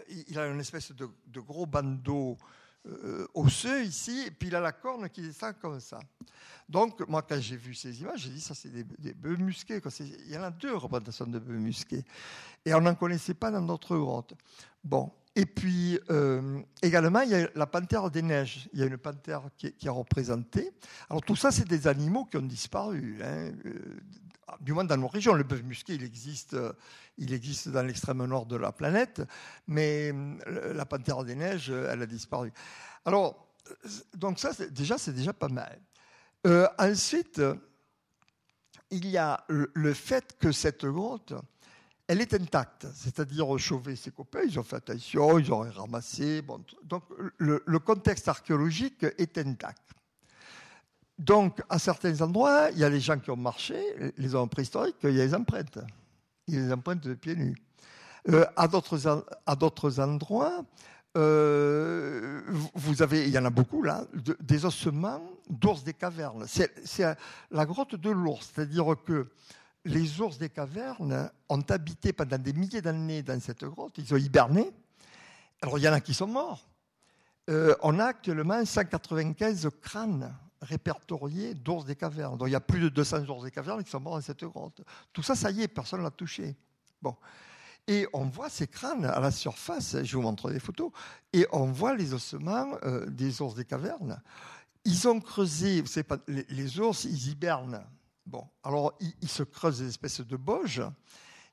il 0.08 0.38
a 0.38 0.46
une 0.46 0.60
espèce 0.60 0.92
de, 0.92 1.40
gros 1.40 1.66
bandeau 1.66 2.38
euh, 2.86 3.28
osseux 3.34 3.84
ici, 3.84 4.24
et 4.26 4.30
puis 4.30 4.48
il 4.48 4.56
a 4.56 4.60
la 4.60 4.72
corne 4.72 5.10
qui 5.10 5.20
descend 5.20 5.52
comme 5.60 5.78
ça. 5.78 6.00
Donc, 6.66 7.06
moi, 7.08 7.20
quand 7.20 7.38
j'ai 7.38 7.56
vu 7.56 7.74
ces 7.74 8.00
images, 8.00 8.20
j'ai 8.20 8.30
dit, 8.30 8.40
ça, 8.40 8.54
c'est 8.54 8.70
des, 8.70 9.12
bœufs 9.12 9.36
musqués. 9.36 9.82
Il 10.00 10.32
y 10.32 10.38
en 10.38 10.44
a 10.44 10.50
deux 10.50 10.74
représentations 10.74 11.26
de 11.26 11.38
bœufs 11.38 11.58
musqués. 11.58 12.06
Et 12.64 12.72
on 12.72 12.80
n'en 12.80 12.94
connaissait 12.94 13.34
pas 13.34 13.50
dans 13.50 13.60
d'autres 13.60 13.98
grottes. 13.98 14.32
Bon. 14.82 15.12
Et 15.38 15.44
puis, 15.44 16.00
euh, 16.10 16.60
également, 16.80 17.20
il 17.20 17.30
y 17.30 17.34
a 17.34 17.48
la 17.54 17.66
panthère 17.66 18.10
des 18.10 18.22
neiges. 18.22 18.68
Il 18.72 18.80
y 18.80 18.82
a 18.82 18.86
une 18.86 18.96
panthère 18.96 19.42
qui 19.58 19.66
est, 19.66 19.88
représentée. 19.88 20.72
Alors, 21.10 21.22
tout 21.22 21.36
ça, 21.36 21.50
c'est 21.50 21.68
des 21.68 21.86
animaux 21.86 22.24
qui 22.24 22.38
ont 22.38 22.42
disparu. 22.42 23.18
Hein. 23.22 23.52
Euh, 23.66 24.00
du 24.60 24.72
moins 24.72 24.84
dans 24.84 24.96
nos 24.96 25.08
régions. 25.08 25.34
Le 25.34 25.44
bœuf 25.44 25.62
musqué, 25.62 25.94
il 25.94 26.04
existe, 26.04 26.56
il 27.18 27.34
existe 27.34 27.68
dans 27.68 27.82
l'extrême 27.82 28.24
nord 28.24 28.46
de 28.46 28.56
la 28.56 28.72
planète, 28.72 29.22
mais 29.66 30.12
euh, 30.46 30.72
la 30.72 30.86
panthère 30.86 31.22
des 31.24 31.34
neiges, 31.34 31.70
elle 31.70 32.00
a 32.00 32.06
disparu. 32.06 32.52
Alors, 33.04 33.52
donc 34.14 34.38
ça, 34.38 34.52
déjà, 34.70 34.96
c'est 34.96 35.12
déjà 35.12 35.32
pas 35.32 35.48
mal. 35.48 35.78
Euh, 36.46 36.66
ensuite, 36.78 37.42
il 38.90 39.06
y 39.08 39.18
a 39.18 39.44
le 39.48 39.92
fait 39.92 40.36
que 40.38 40.52
cette 40.52 40.86
grotte, 40.86 41.34
elle 42.08 42.20
est 42.20 42.34
intacte, 42.34 42.86
c'est-à-dire 42.94 43.58
Chauvet 43.58 43.96
ses 43.96 44.12
copains, 44.12 44.42
ils 44.46 44.58
ont 44.58 44.62
fait 44.62 44.76
attention, 44.76 45.38
ils 45.38 45.52
ont 45.52 45.68
ramassé. 45.68 46.42
donc 46.84 47.04
le, 47.38 47.78
contexte 47.78 48.28
archéologique 48.28 49.04
est 49.18 49.38
intact. 49.38 49.82
Donc, 51.18 51.62
à 51.68 51.78
certains 51.78 52.20
endroits, 52.20 52.70
il 52.72 52.78
y 52.78 52.84
a 52.84 52.90
les 52.90 53.00
gens 53.00 53.18
qui 53.18 53.30
ont 53.30 53.36
marché, 53.36 54.12
les 54.18 54.34
hommes 54.34 54.48
préhistoriques, 54.48 54.96
il 55.02 55.14
y 55.14 55.20
a 55.20 55.24
les 55.24 55.34
empreintes. 55.34 55.78
Il 56.46 56.54
y 56.54 56.58
a 56.58 56.60
les 56.60 56.72
empreintes 56.72 57.02
de 57.02 57.14
pieds 57.14 57.34
nus. 57.34 57.56
Euh, 58.28 58.44
à 58.56 58.68
d'autres 58.68 60.00
endroits, 60.00 60.64
euh, 61.16 62.42
vous 62.74 63.02
avez, 63.02 63.26
il 63.26 63.30
y 63.30 63.38
en 63.38 63.46
a 63.46 63.50
beaucoup 63.50 63.82
là, 63.82 64.04
des 64.40 64.64
ossements 64.66 65.22
d'ours 65.48 65.82
des 65.82 65.94
cavernes. 65.94 66.44
C'est 66.46 67.16
la 67.50 67.64
grotte 67.64 67.94
de 67.94 68.10
l'ours, 68.10 68.52
c'est-à-dire 68.54 68.94
que 69.04 69.28
les 69.86 70.20
ours 70.20 70.38
des 70.38 70.50
cavernes 70.50 71.30
ont 71.48 71.62
habité 71.68 72.12
pendant 72.12 72.38
des 72.38 72.52
milliers 72.52 72.82
d'années 72.82 73.22
dans 73.22 73.40
cette 73.40 73.64
grotte, 73.64 73.94
ils 73.98 74.12
ont 74.12 74.16
hiberné. 74.16 74.70
Alors 75.62 75.78
il 75.78 75.84
y 75.84 75.88
en 75.88 75.92
a 75.92 76.00
qui 76.00 76.12
sont 76.12 76.26
morts. 76.26 76.68
Euh, 77.48 77.74
on 77.82 77.98
a 77.98 78.06
actuellement 78.06 78.64
195 78.64 79.68
crânes 79.80 80.34
répertoriés 80.60 81.54
d'ours 81.54 81.84
des 81.84 81.94
cavernes. 81.94 82.36
Donc 82.36 82.48
il 82.48 82.52
y 82.52 82.56
a 82.56 82.60
plus 82.60 82.80
de 82.80 82.88
200 82.88 83.28
ours 83.28 83.44
des 83.44 83.50
cavernes 83.50 83.82
qui 83.84 83.90
sont 83.90 84.00
morts 84.00 84.16
dans 84.16 84.20
cette 84.20 84.44
grotte. 84.44 84.82
Tout 85.12 85.22
ça, 85.22 85.34
ça 85.34 85.50
y 85.50 85.62
est, 85.62 85.68
personne 85.68 86.00
ne 86.00 86.04
l'a 86.04 86.10
touché. 86.10 86.56
Bon. 87.00 87.16
Et 87.86 88.08
on 88.12 88.24
voit 88.24 88.50
ces 88.50 88.66
crânes 88.66 89.04
à 89.04 89.20
la 89.20 89.30
surface, 89.30 90.02
je 90.02 90.16
vous 90.16 90.22
montre 90.22 90.50
des 90.50 90.58
photos, 90.58 90.90
et 91.32 91.46
on 91.52 91.66
voit 91.66 91.94
les 91.94 92.14
ossements 92.14 92.76
euh, 92.82 93.06
des 93.06 93.40
ours 93.40 93.54
des 93.54 93.64
cavernes. 93.64 94.20
Ils 94.84 95.06
ont 95.06 95.20
creusé, 95.20 95.82
vous 95.82 95.86
savez 95.86 96.02
pas, 96.02 96.18
les, 96.26 96.80
ours, 96.80 97.04
ils 97.04 97.28
hibernent. 97.28 97.84
Bon, 98.26 98.44
alors 98.64 98.98
ils, 99.22 99.28
se 99.28 99.44
creusent 99.44 99.78
des 99.78 99.88
espèces 99.88 100.20
de 100.20 100.36
boges, 100.36 100.82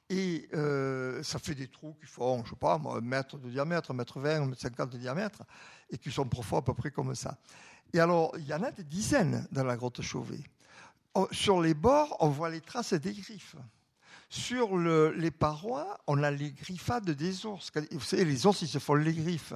et 0.10 0.50
euh, 0.54 1.22
ça 1.22 1.38
fait 1.38 1.54
des 1.54 1.68
trous 1.68 1.94
qui 2.00 2.08
font, 2.08 2.44
je 2.44 2.50
sais 2.50 2.56
pas, 2.56 2.82
un 2.84 3.02
mètre 3.02 3.38
de 3.38 3.50
diamètre, 3.50 3.92
un 3.92 3.94
mètre 3.94 4.20
vingt, 4.20 4.42
un 4.42 4.46
mètre 4.48 4.62
cinquante 4.62 4.90
de 4.90 4.98
diamètre, 4.98 5.44
et 5.92 5.98
qui 5.98 6.12
sont 6.12 6.28
profonds 6.28 6.58
à 6.58 6.62
peu 6.64 6.74
près 6.74 6.90
comme 6.90 7.14
ça. 7.14 7.38
Et 7.94 8.00
alors, 8.00 8.32
il 8.40 8.48
y 8.48 8.54
en 8.54 8.64
a 8.64 8.72
des 8.72 8.84
dizaines 8.84 9.48
dans 9.52 9.64
la 9.64 9.78
grotte 9.78 10.02
Chauvet. 10.02 10.44
Sur 11.32 11.62
les 11.62 11.76
bords, 11.76 12.18
on 12.20 12.30
voit 12.30 12.50
les 12.50 12.62
traces 12.62 12.96
des 12.96 13.14
griffes. 13.14 13.56
Sur 14.36 14.80
les 14.80 15.30
parois, 15.30 15.96
on 16.08 16.24
a 16.24 16.32
les 16.32 16.54
griffades 16.54 17.12
des 17.12 17.46
ours. 17.46 17.72
Vous 17.92 18.00
savez, 18.00 18.26
les 18.26 18.48
ours, 18.48 18.64
ils 18.64 18.68
se 18.68 18.80
font 18.80 18.96
les 18.96 19.14
griffes. 19.14 19.54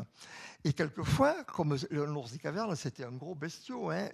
Et 0.64 0.72
quelquefois, 0.72 1.44
comme 1.46 1.76
l'ours 1.90 2.32
des 2.32 2.38
cavernes, 2.38 2.76
c'était 2.76 3.04
un 3.04 3.12
gros 3.12 3.34
bestiau. 3.34 3.90
Hein, 3.90 4.08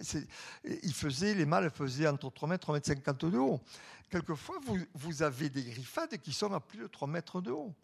il 0.64 0.94
faisait, 0.94 1.34
les 1.34 1.44
mâles 1.44 1.70
faisaient 1.70 2.08
entre 2.08 2.30
3 2.30 2.48
mètres 2.48 2.62
et 2.62 2.64
3 2.64 2.74
mètres 2.76 2.86
50 2.86 3.26
de 3.26 3.36
haut. 3.36 3.60
Quelquefois, 4.08 4.58
vous, 4.94 5.22
avez 5.22 5.50
des 5.50 5.64
griffades 5.64 6.16
qui 6.16 6.32
sont 6.32 6.50
à 6.54 6.60
plus 6.60 6.78
de 6.78 6.86
3 6.86 7.08
mètres 7.08 7.42
de 7.42 7.50
haut. 7.50 7.74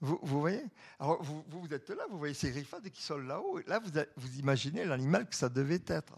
Vous, 0.00 0.20
voyez? 0.22 0.62
Alors, 1.00 1.20
vous, 1.24 1.44
vous, 1.48 1.74
êtes 1.74 1.90
là, 1.90 2.04
vous 2.08 2.18
voyez 2.18 2.34
ces 2.34 2.52
griffades 2.52 2.88
qui 2.88 3.02
sont 3.02 3.18
là-haut. 3.18 3.58
Là, 3.66 3.80
vous, 3.80 3.90
vous 4.16 4.38
imaginez 4.38 4.84
l'animal 4.84 5.28
que 5.28 5.34
ça 5.34 5.48
devait 5.48 5.82
être. 5.88 6.16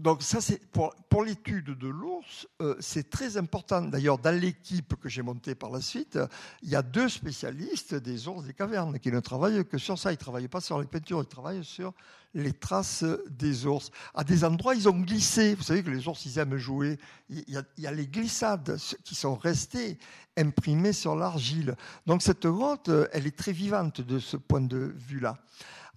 Donc 0.00 0.22
ça, 0.22 0.40
c'est 0.40 0.60
pour, 0.70 0.94
l'étude 1.22 1.78
de 1.78 1.88
l'ours, 1.88 2.46
euh, 2.60 2.74
c'est 2.80 3.10
très 3.10 3.36
important. 3.36 3.82
D'ailleurs, 3.82 4.18
dans 4.18 4.34
l'équipe 4.34 4.96
que 4.96 5.08
j'ai 5.08 5.22
montée 5.22 5.54
par 5.54 5.70
la 5.70 5.80
suite, 5.80 6.18
il 6.62 6.70
y 6.70 6.76
a 6.76 6.82
deux 6.82 7.08
spécialistes 7.08 7.94
des 7.94 8.26
ours 8.26 8.44
des 8.44 8.54
cavernes 8.54 8.98
qui 8.98 9.12
ne 9.12 9.20
travaillent 9.20 9.64
que 9.66 9.76
sur 9.76 9.98
ça. 9.98 10.10
Ils 10.10 10.14
ne 10.14 10.20
travaillent 10.20 10.48
pas 10.48 10.62
sur 10.62 10.80
les 10.80 10.86
peintures, 10.86 11.20
ils 11.20 11.26
travaillent 11.26 11.64
sur 11.64 11.92
les 12.32 12.54
traces 12.54 13.04
des 13.28 13.66
ours. 13.66 13.90
À 14.14 14.24
des 14.24 14.44
endroits, 14.44 14.74
ils 14.74 14.88
ont 14.88 14.98
glissé. 14.98 15.54
Vous 15.54 15.62
savez 15.62 15.82
que 15.82 15.90
les 15.90 16.08
ours, 16.08 16.24
ils 16.24 16.38
aiment 16.38 16.56
jouer. 16.56 16.98
Il 17.28 17.44
y 17.48 17.58
a, 17.58 17.62
il 17.76 17.84
y 17.84 17.86
a 17.86 17.92
les 17.92 18.06
glissades 18.06 18.78
qui 19.04 19.14
sont 19.14 19.34
restées 19.34 19.98
imprimées 20.38 20.94
sur 20.94 21.14
l'argile. 21.14 21.76
Donc 22.06 22.22
cette 22.22 22.46
grotte, 22.46 22.90
elle 23.12 23.26
est 23.26 23.36
très 23.36 23.52
vivante 23.52 24.00
de 24.00 24.18
ce 24.18 24.38
point 24.38 24.62
de 24.62 24.94
vue-là. 24.96 25.36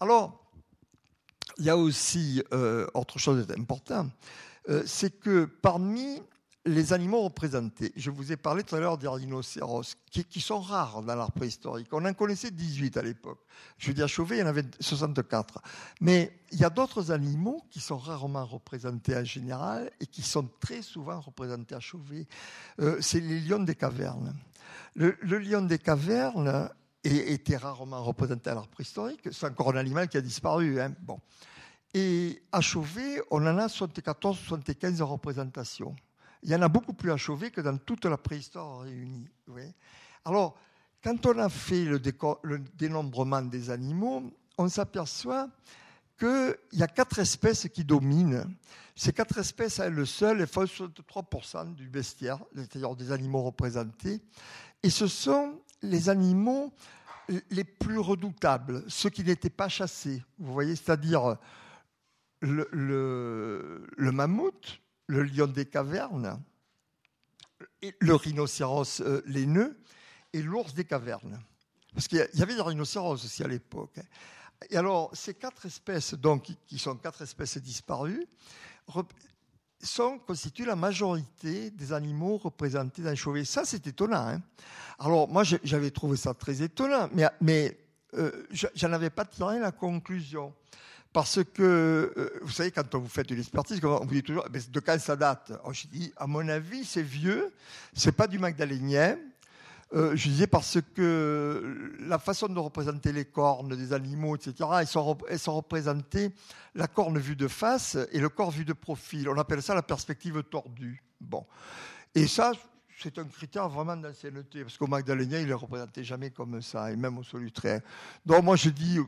Alors, 0.01 0.44
il 1.57 1.65
y 1.65 1.69
a 1.69 1.77
aussi 1.77 2.43
euh, 2.53 2.87
autre 2.93 3.19
chose 3.19 3.45
d'important, 3.47 4.09
euh, 4.69 4.83
c'est 4.85 5.19
que 5.19 5.45
parmi 5.45 6.21
les 6.65 6.93
animaux 6.93 7.21
représentés, 7.21 7.93
je 7.95 8.09
vous 8.09 8.31
ai 8.31 8.37
parlé 8.37 8.63
tout 8.63 8.75
à 8.75 8.79
l'heure 8.79 8.97
des 8.97 9.07
rhinocéros, 9.07 9.95
qui, 10.09 10.41
sont 10.41 10.59
rares 10.59 11.03
dans 11.03 11.15
l'art 11.15 11.31
préhistorique. 11.31 11.89
On 11.91 12.03
en 12.03 12.13
connaissait 12.13 12.49
18 12.49 12.97
à 12.97 13.03
l'époque. 13.03 13.39
Je 13.77 13.89
veux 13.89 13.93
dire, 13.93 14.07
Chauvet, 14.07 14.37
il 14.37 14.39
y 14.39 14.43
en 14.43 14.47
avait 14.47 14.65
64. 14.79 15.61
Mais 16.01 16.39
il 16.51 16.59
y 16.59 16.63
a 16.63 16.71
d'autres 16.71 17.11
animaux 17.11 17.61
qui 17.69 17.79
sont 17.79 17.97
rarement 17.97 18.45
représentés 18.45 19.15
en 19.15 19.23
général 19.23 19.91
et 19.99 20.07
qui 20.07 20.23
sont 20.23 20.49
très 20.59 20.81
souvent 20.81 21.21
représentés 21.21 21.75
à 21.75 21.79
Chauvet. 21.79 22.25
Euh, 22.79 22.97
c'est 22.99 23.19
les 23.19 23.41
lions 23.41 23.59
des 23.59 23.75
cavernes. 23.75 24.33
Le 24.95 25.37
lion 25.37 25.61
des 25.61 25.77
cavernes, 25.77 26.69
et 27.05 27.33
était 27.33 27.55
rarement 27.55 28.03
représenté 28.03 28.49
à 28.49 28.55
l'art 28.55 28.67
préhistorique. 28.67 29.29
C'est 29.31 29.45
encore 29.45 29.69
un 29.69 29.77
animal 29.77 30.09
qui 30.09 30.17
a 30.17 30.21
disparu. 30.21 30.81
Hein. 30.81 30.93
Bon. 31.01 31.19
Et 31.93 32.41
à 32.51 32.61
Chauvet, 32.61 33.21
on 33.29 33.45
en 33.45 33.57
a 33.57 33.67
74-75 33.67 35.01
représentations. 35.03 35.95
Il 36.41 36.49
y 36.49 36.55
en 36.55 36.61
a 36.63 36.67
beaucoup 36.67 36.93
plus 36.93 37.11
à 37.11 37.17
Chauvet 37.17 37.51
que 37.51 37.61
dans 37.61 37.77
toute 37.77 38.05
la 38.05 38.17
préhistoire 38.17 38.81
réunie. 38.81 39.27
Alors, 40.25 40.57
quand 41.03 41.25
on 41.27 41.37
a 41.37 41.49
fait 41.49 41.85
le, 41.85 42.01
le 42.43 42.59
dénombrement 42.59 43.43
des 43.43 43.69
animaux, 43.69 44.23
on 44.57 44.67
s'aperçoit 44.67 45.47
qu'il 46.17 46.57
y 46.73 46.83
a 46.83 46.87
quatre 46.87 47.19
espèces 47.19 47.67
qui 47.69 47.83
dominent. 47.83 48.45
Ces 48.95 49.13
quatre 49.13 49.37
espèces, 49.37 49.79
elles 49.79 50.07
seules, 50.07 50.47
font 50.47 50.63
63% 50.63 51.75
du 51.75 51.87
bestiaire, 51.87 52.39
c'est-à-dire 52.55 52.95
des 52.95 53.11
animaux 53.11 53.43
représentés. 53.43 54.21
Et 54.81 54.89
ce 54.89 55.07
sont 55.07 55.59
les 55.89 56.09
animaux 56.09 56.73
les 57.49 57.63
plus 57.63 57.97
redoutables, 57.97 58.83
ceux 58.87 59.09
qui 59.09 59.23
n'étaient 59.23 59.49
pas 59.49 59.69
chassés. 59.69 60.23
Vous 60.37 60.53
voyez, 60.53 60.75
c'est-à-dire 60.75 61.37
le, 62.41 62.67
le, 62.71 64.11
mammouth, 64.11 64.79
le 65.07 65.23
lion 65.23 65.47
des 65.47 65.65
cavernes, 65.65 66.41
le 67.99 68.15
rhinocéros 68.15 69.01
euh, 69.01 69.21
laineux 69.25 69.79
et 70.33 70.41
l'ours 70.41 70.73
des 70.73 70.85
cavernes. 70.85 71.39
Parce 71.93 72.07
qu'il 72.07 72.27
y 72.33 72.41
avait 72.41 72.55
des 72.55 72.61
rhinocéros 72.61 73.13
aussi 73.13 73.43
à 73.43 73.47
l'époque. 73.47 73.99
Et 74.69 74.77
alors, 74.77 75.09
ces 75.15 75.33
quatre 75.33 75.65
espèces, 75.65 76.13
donc, 76.13 76.51
qui 76.67 76.77
sont 76.77 76.95
quatre 76.95 77.21
espèces 77.21 77.57
disparues, 77.57 78.25
constituent 80.25 80.65
la 80.65 80.75
majorité 80.75 81.69
des 81.71 81.93
animaux 81.93 82.37
représentés 82.37 83.01
dans 83.01 83.11
les 83.11 83.15
Chauvet. 83.15 83.45
Ça, 83.45 83.63
c'est 83.65 83.85
étonnant. 83.87 84.27
Hein. 84.27 84.41
Alors, 84.99 85.27
moi, 85.27 85.43
j'avais 85.43 85.91
trouvé 85.91 86.17
ça 86.17 86.33
très 86.33 86.61
étonnant, 86.61 87.09
mais, 87.41 87.77
euh, 88.17 88.31
j'en 88.51 88.93
avais 88.93 89.09
pas 89.09 89.25
tiré 89.25 89.59
la 89.59 89.71
conclusion. 89.71 90.53
Parce 91.13 91.41
que, 91.53 91.63
euh, 92.17 92.39
vous 92.41 92.51
savez, 92.51 92.71
quand 92.71 92.93
vous 92.95 93.07
faites 93.07 93.31
une 93.31 93.39
expertise, 93.39 93.79
on 93.83 94.05
vous 94.05 94.13
dit 94.13 94.23
toujours, 94.23 94.45
de 94.49 94.79
quand 94.81 94.99
ça 94.99 95.15
date? 95.15 95.53
Je 95.71 95.87
dis, 95.87 96.11
à 96.17 96.27
mon 96.27 96.45
avis, 96.49 96.83
c'est 96.83 97.01
vieux, 97.01 97.53
c'est 97.93 98.11
pas 98.11 98.27
du 98.27 98.37
Magdalénien, 98.37 99.17
euh, 99.95 100.15
je 100.15 100.27
disais 100.27 100.47
parce 100.47 100.77
que 100.93 101.95
la 102.01 102.19
façon 102.19 102.47
de 102.47 102.59
représenter 102.59 103.13
les 103.13 103.23
cornes 103.23 103.75
des 103.75 103.93
animaux, 103.93 104.35
etc., 104.35 104.69
elles 104.79 104.87
sont, 104.87 105.55
représentées 105.55 106.31
la 106.73 106.87
corne 106.87 107.17
vue 107.17 107.37
de 107.37 107.47
face 107.47 107.97
et 108.11 108.19
le 108.19 108.27
corps 108.27 108.51
vu 108.51 108.65
de 108.65 108.73
profil. 108.73 109.29
On 109.29 109.37
appelle 109.37 109.61
ça 109.61 109.73
la 109.73 109.81
perspective 109.81 110.43
tordue. 110.43 111.01
Bon. 111.21 111.45
Et 112.13 112.27
ça, 112.27 112.51
c'est 113.01 113.17
un 113.19 113.25
critère 113.25 113.69
vraiment 113.69 113.95
d'ancienneté, 113.95 114.63
parce 114.63 114.77
qu'au 114.77 114.87
Magdalénien, 114.87 115.39
il 115.39 115.47
ne 115.47 115.53
représenté 115.53 116.03
jamais 116.03 116.29
comme 116.29 116.61
ça, 116.61 116.91
et 116.91 116.97
même 116.97 117.17
au 117.17 117.23
Solutré. 117.23 117.79
Donc 118.25 118.43
moi, 118.43 118.57
je 118.57 118.69
dis, 118.69 118.99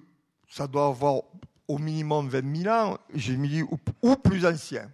ça 0.49 0.67
doit 0.67 0.87
avoir 0.87 1.21
au 1.67 1.77
minimum 1.77 2.29
20 2.29 2.63
000 2.63 2.73
ans, 2.73 2.97
j'ai 3.13 3.35
mis 3.35 3.61
ou, 3.61 3.77
ou 4.01 4.15
plus 4.15 4.45
ancien. 4.45 4.89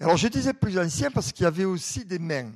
Alors 0.00 0.16
je 0.16 0.26
disais 0.26 0.52
plus 0.52 0.76
ancien 0.76 1.10
parce 1.12 1.30
qu'il 1.30 1.44
y 1.44 1.46
avait 1.46 1.64
aussi 1.64 2.04
des 2.04 2.18
mains 2.18 2.50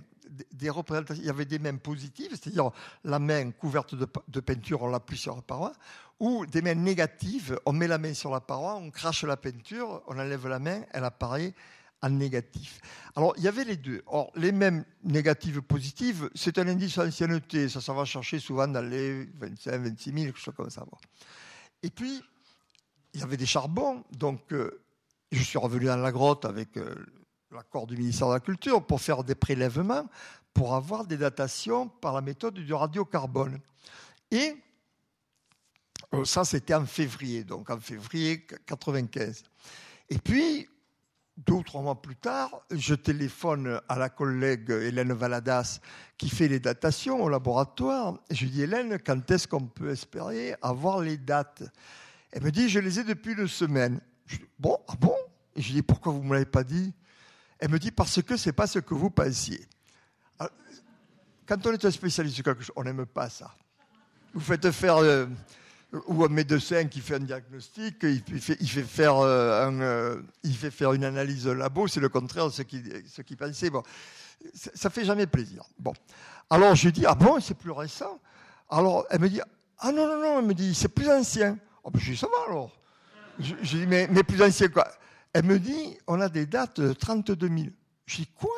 Il 0.61 1.25
y 1.25 1.31
avait 1.31 1.45
des 1.45 1.59
mains 1.59 1.77
positives, 1.77 2.31
c'est-à-dire 2.31 2.71
la 3.05 3.19
main 3.19 3.51
couverte 3.51 3.95
de, 3.95 4.41
peinture, 4.41 4.83
on 4.83 4.89
l'appuie 4.89 5.19
sur 5.19 5.35
la 5.35 5.43
paroi, 5.43 5.73
ou 6.21 6.47
des 6.47 6.63
mains 6.63 6.75
négatives, 6.75 7.59
on 7.67 7.73
met 7.73 7.87
la 7.87 7.99
main 7.99 8.15
sur 8.15 8.31
la 8.31 8.41
paroi, 8.41 8.77
on 8.77 8.91
crache 8.91 9.25
la 9.25 9.37
peinture, 9.37 10.03
on 10.07 10.19
enlève 10.19 10.47
la 10.49 10.59
main, 10.59 10.83
elle 10.93 11.05
apparaît 11.05 11.55
en 12.03 12.11
négatif. 12.11 12.81
Alors, 13.17 13.35
il 13.37 13.43
y 13.43 13.49
avait 13.49 13.65
les 13.65 13.77
deux. 13.77 14.03
Or, 14.07 14.31
les 14.37 14.53
mêmes 14.53 14.85
négatives 15.03 15.61
positives, 15.63 16.31
c'est 16.35 16.59
un 16.59 16.69
indice 16.69 16.97
d'ancienneté. 16.97 17.69
Ça, 17.69 17.81
ça 17.81 17.93
va 17.93 18.05
chercher 18.05 18.39
souvent 18.39 18.69
dans 18.69 18.89
les 18.89 19.25
25, 19.25 19.81
26 19.83 20.13
000, 20.13 20.25
quelque 20.27 20.39
chose 20.39 20.55
comme 20.57 20.71
ça. 20.71 20.85
Et 21.83 21.91
puis, 21.91 22.23
il 23.15 23.21
y 23.21 23.23
avait 23.23 23.37
des 23.37 23.47
charbons. 23.47 24.05
Donc, 24.13 24.53
euh, 24.53 24.81
je 25.33 25.43
suis 25.43 25.59
revenu 25.59 25.87
dans 25.87 25.97
la 25.97 26.13
grotte 26.13 26.45
avec 26.45 26.77
euh, 26.77 26.95
l'accord 27.51 27.87
du 27.87 27.97
ministère 27.97 28.29
de 28.29 28.35
la 28.35 28.41
Culture 28.41 28.85
pour 28.85 29.01
faire 29.01 29.25
des 29.25 29.35
prélèvements, 29.35 30.07
pour 30.53 30.75
avoir 30.75 31.07
des 31.07 31.17
datations 31.17 31.89
par 31.89 32.15
la 32.15 32.21
méthode 32.21 32.55
du 32.55 32.75
radiocarbone. 32.75 33.59
Et 34.31 34.57
euh, 36.15 36.25
ça, 36.25 36.45
c'était 36.45 36.75
en 36.75 36.87
février, 36.87 37.45
donc 37.45 37.71
en 37.71 37.79
février 37.79 38.47
95. 38.67 39.43
Et 40.11 40.19
puis, 40.19 40.69
deux 41.37 41.55
ou 41.55 41.63
trois 41.63 41.83
mois 41.83 42.01
plus 42.01 42.17
tard, 42.17 42.63
je 42.71 42.95
téléphone 42.95 43.81
à 43.89 43.97
la 43.97 44.09
collègue 44.09 44.71
Hélène 44.71 45.13
Valadas 45.13 45.81
qui 46.17 46.29
fait 46.29 46.49
les 46.49 46.61
datations 46.61 47.23
au 47.23 47.29
laboratoire. 47.29 48.19
Je 48.31 48.45
lui 48.45 48.51
dis, 48.51 48.63
Hélène, 48.63 48.99
quand 48.99 49.31
est-ce 49.31 49.47
qu'on 49.47 49.67
peut 49.67 49.91
espérer 49.91 50.57
avoir 50.61 51.01
les 51.01 51.17
dates? 51.17 51.63
Elle 52.33 52.43
me 52.43 52.51
dit, 52.51 52.69
je 52.69 52.81
les 52.81 53.01
ai 53.01 53.05
depuis 53.05 53.33
une 53.33 53.49
semaine. 53.49 54.01
Je 54.27 54.37
dis, 54.37 54.45
bon, 54.59 54.79
ah 54.89 54.95
bon? 55.01 55.17
Je 55.57 55.67
lui 55.69 55.75
dis, 55.75 55.83
pourquoi 55.83 56.13
vous 56.13 56.23
ne 56.23 56.29
me 56.29 56.33
l'avez 56.35 56.45
pas 56.45 56.65
dit? 56.65 56.93
Elle 57.59 57.71
me 57.71 57.79
dit, 57.79 57.91
parce 57.91 58.23
que 58.23 58.37
ce 58.37 58.49
n'est 58.49 58.53
pas 58.53 58.67
ce 58.67 58.79
que 58.79 58.95
vous 58.95 59.11
pensiez. 59.11 59.67
quand 61.47 61.67
on 61.67 61.73
est 61.73 61.85
un 61.85 61.91
spécialiste 61.91 62.39
de 62.39 62.43
quelque 62.43 62.63
chose, 62.63 62.75
on 62.77 62.85
n'aime 62.85 63.07
pas 63.07 63.29
ça. 63.29 63.55
Vous 64.35 64.41
faites 64.41 64.71
faire... 64.71 64.99
Euh, 64.99 65.27
ou 66.07 66.25
un 66.25 66.29
médecin 66.29 66.85
qui 66.85 67.01
fait 67.01 67.15
un 67.15 67.21
diagnostic, 67.21 67.97
il 68.03 68.41
fait, 68.41 68.57
il 68.61 68.69
fait, 68.69 68.83
faire, 68.83 69.17
euh, 69.17 69.67
un, 69.67 69.81
euh, 69.81 70.23
il 70.43 70.55
fait 70.55 70.71
faire 70.71 70.93
une 70.93 71.05
analyse 71.05 71.47
labo, 71.47 71.87
c'est 71.87 72.01
le 72.01 72.11
contraire 72.11 72.47
de 72.47 72.53
ce 72.53 72.63
qu'il 72.63 73.03
qui 73.25 73.37
pensait. 73.37 73.71
Ça 74.75 74.91
fait 74.91 75.05
jamais 75.05 75.27
plaisir. 75.27 75.65
Bon. 75.79 75.95
Alors 76.51 76.75
je 76.75 76.91
dis, 76.91 77.07
ah 77.07 77.15
bon, 77.15 77.41
c'est 77.41 77.57
plus 77.57 77.71
récent 77.71 78.21
Alors 78.69 79.07
elle 79.11 79.21
me 79.21 79.29
dit, 79.29 79.41
ah 79.79 79.93
non, 79.93 80.07
non, 80.07 80.21
non, 80.21 80.39
elle 80.41 80.47
me 80.47 80.55
dit, 80.55 80.75
c'est 80.75 80.89
plus 80.89 81.09
ancien. 81.09 81.57
Oh, 81.83 81.91
ben, 81.91 82.01
je 82.01 82.13
dis, 82.13 82.17
ça 82.19 82.27
va 82.27 82.53
alors. 82.53 82.71
Je, 83.39 83.55
dis, 83.55 83.87
mais, 83.87 84.09
mais, 84.11 84.23
plus 84.23 84.43
ancien 84.43 84.69
quoi? 84.69 84.89
Elle 85.33 85.45
me 85.45 85.59
dit, 85.59 85.99
on 86.07 86.21
a 86.21 86.29
des 86.29 86.47
dates 86.47 86.81
de 86.81 86.93
32 86.93 87.49
000. 87.49 87.69
Je 88.07 88.17
dis, 88.17 88.27
quoi? 88.27 88.51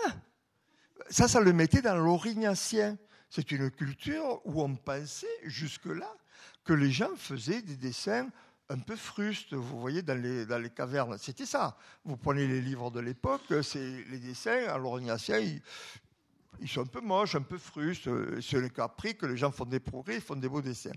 Ça, 1.11 1.27
ça 1.27 1.41
le 1.41 1.53
mettait 1.53 1.83
dans 1.83 1.97
l'orignacien. 1.97 2.97
C'est 3.29 3.51
une 3.53 3.71
culture 3.71 4.41
où 4.45 4.63
on 4.63 4.75
pensait 4.75 5.27
jusque-là 5.45 6.13
que 6.65 6.73
les 6.73 6.91
gens 6.91 7.15
faisaient 7.17 7.63
des 7.63 7.77
dessins 7.77 8.29
un 8.69 8.79
peu 8.79 8.95
frustes, 8.95 9.53
vous 9.53 9.81
voyez, 9.81 10.03
dans 10.03 10.17
les, 10.17 10.71
cavernes. 10.71 11.19
C'était 11.19 11.47
ça. 11.47 11.77
Vous 12.05 12.17
prenez 12.17 12.47
les 12.47 12.61
livres 12.61 12.91
de 12.91 13.01
l'époque, 13.01 13.43
c'est 13.63 14.05
les 14.09 14.19
dessins, 14.19 14.69
alors 14.69 15.01
ils, 15.01 15.61
ils, 16.61 16.69
sont 16.69 16.83
un 16.83 16.87
peu 16.87 17.01
moches, 17.01 17.35
un 17.35 17.43
peu 17.43 17.59
frustes. 17.59 18.09
C'est 18.41 18.61
le 18.61 18.69
cas 18.69 18.87
pris 18.87 19.17
que 19.17 19.27
les 19.27 19.37
gens 19.37 19.51
font 19.51 19.65
des 19.65 19.81
progrès, 19.81 20.17
ils 20.17 20.21
font 20.21 20.37
des 20.37 20.49
beaux 20.49 20.63
dessins. 20.63 20.93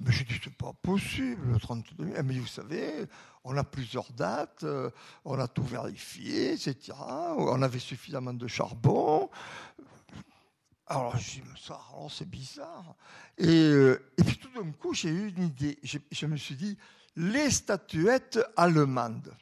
Mais 0.00 0.12
j'ai 0.12 0.24
dit, 0.24 0.38
c'est 0.42 0.54
pas 0.54 0.72
possible, 0.80 1.52
le 1.52 1.58
32 1.58 2.04
000. 2.04 2.22
Mais 2.24 2.38
vous 2.38 2.46
savez, 2.46 3.06
on 3.44 3.56
a 3.56 3.64
plusieurs 3.64 4.10
dates, 4.12 4.64
on 5.24 5.38
a 5.38 5.48
tout 5.48 5.64
vérifié, 5.64 6.52
etc. 6.52 6.92
On 7.36 7.60
avait 7.62 7.78
suffisamment 7.78 8.34
de 8.34 8.46
charbon. 8.46 9.28
Alors, 10.90 11.16
je 11.18 11.40
me 11.42 11.56
ça, 11.56 11.78
c'est 12.08 12.28
bizarre. 12.28 12.94
Euh, 13.40 13.98
et, 14.16 14.24
puis 14.24 14.38
tout 14.38 14.48
d'un 14.50 14.72
coup, 14.72 14.94
j'ai 14.94 15.10
eu 15.10 15.28
une 15.28 15.44
idée. 15.44 15.78
Je, 15.82 16.26
me 16.26 16.36
suis 16.36 16.54
dit, 16.54 16.78
les 17.14 17.50
statuettes 17.50 18.38
allemandes. 18.56 19.34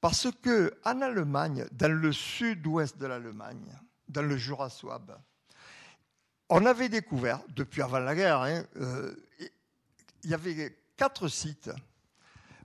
Parce 0.00 0.28
que 0.42 0.72
en 0.86 1.02
Allemagne, 1.02 1.66
dans 1.72 1.92
le 1.92 2.10
sud-ouest 2.10 2.96
de 2.96 3.06
l'Allemagne, 3.06 3.70
dans 4.08 4.22
le 4.22 4.38
Jura 4.38 4.70
Swab, 4.70 5.14
on 6.50 6.66
avait 6.66 6.88
découvert, 6.88 7.40
depuis 7.48 7.80
avant 7.80 8.00
la 8.00 8.14
guerre, 8.14 8.42
hein, 8.42 8.64
euh, 8.76 9.14
il 10.24 10.30
y 10.30 10.34
avait 10.34 10.76
quatre 10.96 11.28
sites 11.28 11.70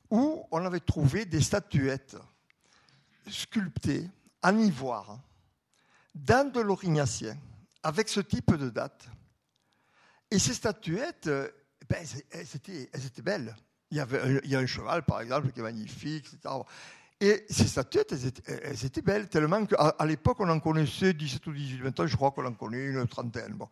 où 0.10 0.45
on 0.52 0.65
avait 0.65 0.80
trouvé 0.80 1.26
des 1.26 1.41
statuettes 1.41 2.17
sculptées 3.30 4.10
en 4.43 4.58
ivoire 4.58 5.19
dans 6.13 6.52
de 6.52 6.60
l'orignacien 6.60 7.38
avec 7.84 8.10
ce 8.10 8.19
type 8.19 8.56
de 8.56 8.69
date. 8.69 9.08
Et 10.32 10.39
ces 10.39 10.56
statuettes, 10.56 11.28
euh, 11.28 11.50
ben, 11.88 12.04
elles, 12.32 13.06
étaient, 13.06 13.21
belles. 13.21 13.56
Il 13.91 13.98
y, 13.98 14.00
avait, 14.00 14.41
il 14.43 14.50
y 14.50 14.56
a 14.56 14.60
un 14.60 14.65
cheval, 14.65 15.04
par 15.04 15.21
exemple, 15.21 15.52
qui 15.52 15.60
est 15.60 15.63
magnifique, 15.63 16.26
etc. 16.34 16.56
Et 17.21 17.45
ces 17.49 17.67
statuettes, 17.67 18.13
elles 18.47 18.86
étaient, 18.86 19.01
belles, 19.01 19.30
tellement 19.30 19.65
qu'à 19.65 20.06
l'époque, 20.06 20.38
on 20.39 20.49
en 20.49 20.60
connaissait 20.60 21.13
17 21.13 21.47
ou 21.47 21.54
18. 21.54 21.82
Maintenant, 21.82 22.08
je 22.08 22.15
crois 22.15 22.32
qu'on 22.32 22.45
en 22.45 22.54
connaît 22.54 22.86
une 22.86 23.08
trentaine. 23.08 23.54
Bon. 23.54 23.69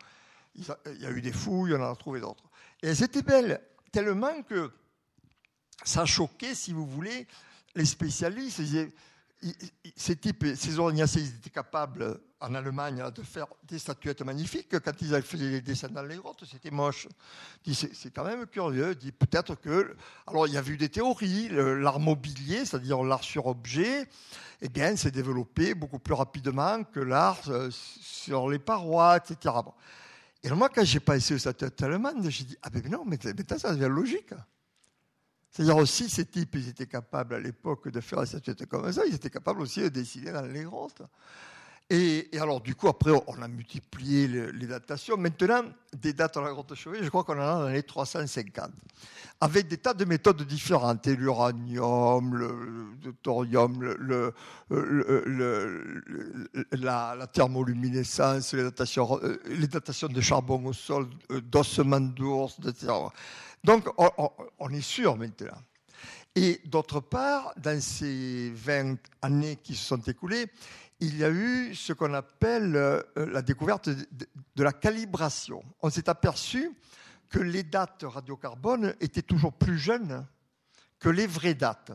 Il 0.55 1.01
y 1.01 1.05
a 1.05 1.11
eu 1.11 1.21
des 1.21 1.31
fouilles, 1.31 1.73
on 1.73 1.81
en 1.81 1.91
a 1.91 1.95
trouvé 1.95 2.21
d'autres. 2.21 2.43
Et 2.81 2.87
elles 2.87 3.03
étaient 3.03 3.21
belles, 3.21 3.59
tellement 3.91 4.41
que 4.43 4.71
ça 5.83 6.05
choquait, 6.05 6.55
si 6.55 6.71
vous 6.71 6.85
voulez, 6.85 7.27
les 7.75 7.85
spécialistes. 7.85 8.61
Ces 9.95 10.15
types, 10.15 10.45
ces 10.55 10.79
orignacés, 10.79 11.19
ils 11.21 11.35
étaient 11.35 11.49
capables 11.49 12.21
en 12.43 12.53
Allemagne 12.55 13.01
de 13.15 13.23
faire 13.23 13.47
des 13.63 13.79
statuettes 13.79 14.21
magnifiques. 14.21 14.77
Quand 14.79 15.01
ils 15.01 15.21
faisaient 15.21 15.49
les 15.49 15.61
dessins 15.61 15.87
dans 15.87 16.03
les 16.03 16.17
grottes, 16.17 16.43
c'était 16.45 16.71
moche. 16.71 17.07
C'est 17.65 18.13
quand 18.13 18.25
même 18.25 18.45
curieux. 18.47 18.95
Dit 18.95 19.13
peut-être 19.13 19.55
que. 19.55 19.95
Alors, 20.27 20.47
il 20.47 20.53
y 20.53 20.57
a 20.57 20.63
eu 20.63 20.77
des 20.77 20.89
théories. 20.89 21.49
L'art 21.49 21.99
mobilier, 21.99 22.65
c'est-à-dire 22.65 23.01
l'art 23.03 23.23
sur 23.23 23.47
objet, 23.47 24.07
eh 24.61 24.69
bien, 24.69 24.95
s'est 24.97 25.11
développé 25.11 25.73
beaucoup 25.73 25.99
plus 25.99 26.13
rapidement 26.13 26.83
que 26.83 26.99
l'art 26.99 27.39
euh, 27.47 27.69
sur 27.71 28.49
les 28.49 28.59
parois, 28.59 29.17
etc. 29.17 29.55
Et 30.43 30.49
moi, 30.49 30.67
quand 30.67 30.83
j'ai 30.83 30.99
passé 30.99 31.35
aux 31.35 31.39
statuettes 31.39 31.81
allemandes, 31.81 32.29
j'ai 32.29 32.43
dit 32.43 32.57
Ah, 32.61 32.69
ben 32.69 32.83
non, 32.89 33.05
mais, 33.05 33.17
ça 33.57 33.73
devient 33.73 33.89
logique. 33.89 34.33
C'est-à-dire 35.49 35.77
aussi, 35.77 36.09
ces 36.09 36.25
types, 36.25 36.55
ils 36.55 36.69
étaient 36.69 36.87
capables 36.87 37.35
à 37.35 37.39
l'époque 37.39 37.87
de 37.87 38.01
faire 38.01 38.19
des 38.19 38.25
statuettes 38.25 38.65
comme 38.65 38.91
ça, 38.91 39.05
ils 39.05 39.15
étaient 39.15 39.29
capables 39.29 39.61
aussi 39.61 39.81
de 39.81 39.89
dessiner 39.89 40.31
dans 40.31 40.41
les 40.41 40.63
grottes. 40.63 41.03
Et, 41.89 42.29
alors, 42.39 42.61
du 42.61 42.75
coup, 42.75 42.87
après, 42.87 43.11
on 43.27 43.41
a 43.41 43.47
multiplié 43.47 44.27
les, 44.27 44.67
datations. 44.67 45.17
Maintenant, 45.17 45.63
des 45.93 46.13
dates 46.13 46.37
à 46.37 46.41
la 46.41 46.51
grotte 46.51 46.73
Chauvet, 46.75 47.03
je 47.03 47.09
crois 47.09 47.23
qu'on 47.23 47.37
en 47.37 47.41
a 47.41 47.59
dans 47.59 47.69
les 47.69 47.83
350. 47.83 48.71
Avec 49.41 49.67
des 49.67 49.77
tas 49.77 49.93
de 49.93 50.05
méthodes 50.05 50.41
différentes. 50.43 51.05
L'uranium, 51.07 52.35
le, 52.35 53.13
thorium, 53.21 53.95
la, 56.71 57.27
thermoluminescence, 57.27 58.53
les 58.53 58.63
datations, 58.63 59.19
euh, 59.21 59.39
les 59.45 59.67
datations 59.67 60.07
de 60.07 60.21
charbon 60.21 60.65
au 60.65 60.73
sol, 60.73 61.07
euh, 61.31 61.41
d'ossements 61.41 61.99
d'ours, 61.99 62.57
etc. 62.65 62.93
Donc, 63.63 63.87
on 63.97 64.69
est 64.69 64.81
sûr 64.81 65.17
maintenant. 65.17 65.59
Et 66.35 66.61
d'autre 66.65 66.99
part, 66.99 67.53
dans 67.57 67.79
ces 67.79 68.51
20 68.55 68.97
années 69.21 69.57
qui 69.57 69.75
se 69.75 69.85
sont 69.85 70.01
écoulées, 70.01 70.47
il 71.03 71.17
y 71.17 71.23
a 71.25 71.29
eu 71.29 71.75
ce 71.75 71.91
qu'on 71.91 72.13
appelle 72.13 72.75
euh, 72.75 73.01
la 73.15 73.41
découverte 73.41 73.89
de, 73.89 74.63
la 74.63 74.71
calibration. 74.71 75.63
On 75.81 75.89
s'est 75.89 76.07
aperçu 76.07 76.71
que 77.29 77.39
les 77.39 77.63
dates 77.63 78.03
radiocarbone 78.03 78.95
étaient 79.01 79.21
toujours 79.21 79.53
plus 79.53 79.77
jeunes 79.77 80.25
que 80.99 81.09
les 81.09 81.27
vraies 81.27 81.55
dates. 81.55 81.91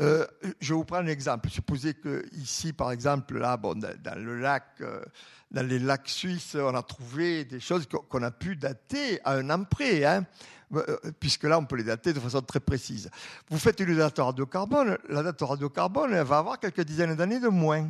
Euh, 0.00 0.26
je 0.60 0.74
vous 0.74 0.84
prends 0.84 0.98
un 0.98 1.06
exemple. 1.06 1.50
Supposez 1.50 1.94
que 1.94 2.24
ici, 2.32 2.72
par 2.72 2.90
exemple, 2.90 3.38
là, 3.38 3.56
bon, 3.56 3.78
dans, 3.78 4.18
le 4.18 4.40
lac, 4.40 4.64
euh, 4.80 5.04
dans 5.50 5.66
les 5.66 5.78
lacs 5.78 6.08
suisses, 6.08 6.54
on 6.54 6.74
a 6.74 6.82
trouvé 6.82 7.44
des 7.44 7.60
choses 7.60 7.86
qu'on 7.86 8.22
a 8.22 8.30
pu 8.30 8.56
dater 8.56 9.20
à 9.24 9.32
un 9.34 9.48
an 9.50 9.64
près. 9.64 10.04
Hein. 10.04 10.26
Euh, 10.74 10.98
euh, 11.04 11.12
puisque 11.18 11.44
là, 11.44 11.58
on 11.58 11.64
peut 11.64 11.76
les 11.76 11.84
dater 11.84 12.12
de 12.12 12.20
façon 12.20 12.42
très 12.42 12.60
précise. 12.60 13.10
Vous 13.48 13.58
faites 13.58 13.80
une 13.80 13.96
date 13.96 14.18
radiocarbone, 14.18 14.98
la 15.08 15.22
date 15.22 15.40
radiocarbone, 15.40 16.12
elle 16.12 16.26
va 16.26 16.38
avoir 16.38 16.60
quelques 16.60 16.82
dizaines 16.82 17.14
d'années 17.14 17.40
de 17.40 17.48
moins. 17.48 17.88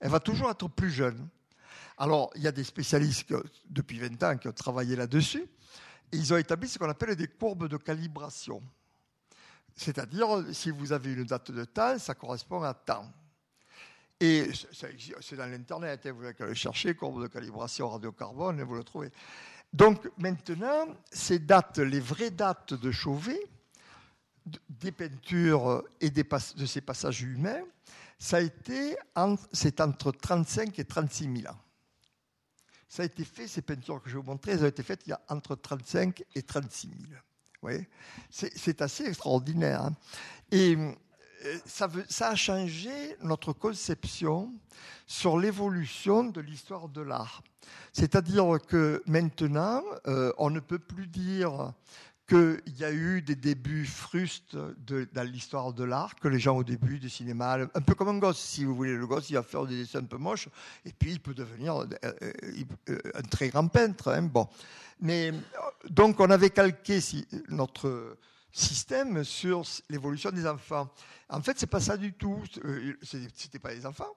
Elle 0.00 0.10
va 0.10 0.20
toujours 0.20 0.50
être 0.50 0.68
plus 0.68 0.90
jeune. 0.90 1.28
Alors, 1.98 2.30
il 2.36 2.42
y 2.42 2.48
a 2.48 2.52
des 2.52 2.64
spécialistes 2.64 3.34
depuis 3.68 3.98
20 3.98 4.22
ans 4.22 4.36
qui 4.36 4.48
ont 4.48 4.52
travaillé 4.52 4.96
là-dessus, 4.96 5.44
ils 6.12 6.32
ont 6.32 6.36
établi 6.36 6.68
ce 6.68 6.78
qu'on 6.78 6.88
appelle 6.88 7.16
des 7.16 7.28
courbes 7.28 7.68
de 7.68 7.76
calibration. 7.76 8.62
C'est-à-dire, 9.74 10.44
si 10.52 10.70
vous 10.70 10.92
avez 10.92 11.12
une 11.12 11.24
date 11.24 11.50
de 11.50 11.64
temps, 11.64 11.98
ça 11.98 12.14
correspond 12.14 12.62
à 12.62 12.74
temps. 12.74 13.10
Et 14.22 14.52
c'est 15.20 15.34
dans 15.34 15.46
l'Internet, 15.46 16.06
hein, 16.06 16.12
vous 16.12 16.24
allez 16.24 16.54
chercher, 16.54 16.94
courbe 16.94 17.22
de 17.22 17.26
calibration 17.26 17.88
radiocarbone, 17.88 18.60
et 18.60 18.62
vous 18.62 18.76
le 18.76 18.84
trouvez. 18.84 19.10
Donc 19.72 20.08
maintenant, 20.16 20.86
ces 21.10 21.40
dates, 21.40 21.78
les 21.78 21.98
vraies 21.98 22.30
dates 22.30 22.72
de 22.72 22.92
Chauvet, 22.92 23.42
des 24.68 24.92
peintures 24.92 25.82
et 26.00 26.10
des 26.10 26.22
de 26.22 26.66
ces 26.66 26.80
passages 26.82 27.22
humains, 27.22 27.64
ça 28.16 28.36
a 28.36 28.40
été 28.42 28.96
c'est 29.52 29.80
entre 29.80 30.12
35 30.12 30.78
et 30.78 30.84
36 30.84 31.40
000 31.40 31.52
ans. 31.52 31.58
Ça 32.86 33.02
a 33.02 33.06
été 33.06 33.24
fait, 33.24 33.48
ces 33.48 33.62
peintures 33.62 34.00
que 34.00 34.08
je 34.08 34.14
vais 34.14 34.20
vous 34.20 34.30
montrer, 34.30 34.52
elles 34.52 34.62
ont 34.62 34.68
été 34.68 34.84
faites 34.84 35.02
il 35.04 35.10
y 35.10 35.14
a 35.14 35.20
entre 35.30 35.56
35 35.56 36.22
et 36.36 36.42
36 36.42 36.90
000. 37.08 37.20
Oui, 37.62 37.88
c'est 38.30 38.82
assez 38.82 39.04
extraordinaire. 39.04 39.82
Hein. 39.82 39.96
Et 40.52 40.78
euh, 41.44 41.58
ça, 41.64 42.28
a 42.28 42.34
changé 42.34 42.90
notre 43.22 43.52
conception 43.52 44.52
sur 45.06 45.38
l'évolution 45.38 46.24
de 46.24 46.40
l'histoire 46.40 46.88
de 46.88 47.00
l'art. 47.00 47.42
C'est-à-dire 47.92 48.58
que 48.66 49.02
maintenant, 49.06 49.82
euh, 50.06 50.32
on 50.38 50.50
ne 50.50 50.60
peut 50.60 50.78
plus 50.78 51.06
dire 51.06 51.72
qu'il 52.28 52.62
y 52.78 52.84
a 52.84 52.92
eu 52.92 53.20
des 53.20 53.34
débuts 53.34 53.84
frustes 53.84 54.56
dans 54.56 55.28
l'histoire 55.28 55.72
de 55.72 55.84
l'art, 55.84 56.14
que 56.14 56.28
les 56.28 56.38
gens 56.38 56.56
au 56.56 56.64
début 56.64 56.98
du 56.98 57.10
cinéma, 57.10 57.58
un 57.74 57.80
peu 57.80 57.94
comme 57.94 58.08
un 58.08 58.18
gosse, 58.18 58.40
si 58.40 58.64
vous 58.64 58.74
voulez, 58.74 58.94
le 58.96 59.06
gosse, 59.06 59.28
il 59.30 59.34
va 59.34 59.42
faire 59.42 59.66
des 59.66 59.76
dessins 59.76 59.98
un 59.98 60.04
peu 60.04 60.18
moches, 60.18 60.48
et 60.84 60.92
puis 60.92 61.12
il 61.12 61.20
peut 61.20 61.34
devenir 61.34 61.84
euh, 62.04 63.02
un 63.14 63.22
très 63.22 63.48
grand 63.48 63.66
peintre. 63.68 64.08
Hein, 64.08 64.22
bon. 64.22 64.48
Mais 65.00 65.32
donc 65.90 66.20
on 66.20 66.30
avait 66.30 66.50
calqué 66.50 67.00
notre 67.48 68.16
système 68.52 69.24
sur 69.24 69.62
l'évolution 69.88 70.30
des 70.30 70.46
enfants. 70.46 70.88
En 71.28 71.40
fait, 71.40 71.58
c'est 71.58 71.66
pas 71.66 71.80
ça 71.80 71.96
du 71.96 72.12
tout. 72.12 72.42
Euh, 72.64 72.94
c'était 73.02 73.58
pas 73.58 73.72
les 73.72 73.86
enfants. 73.86 74.16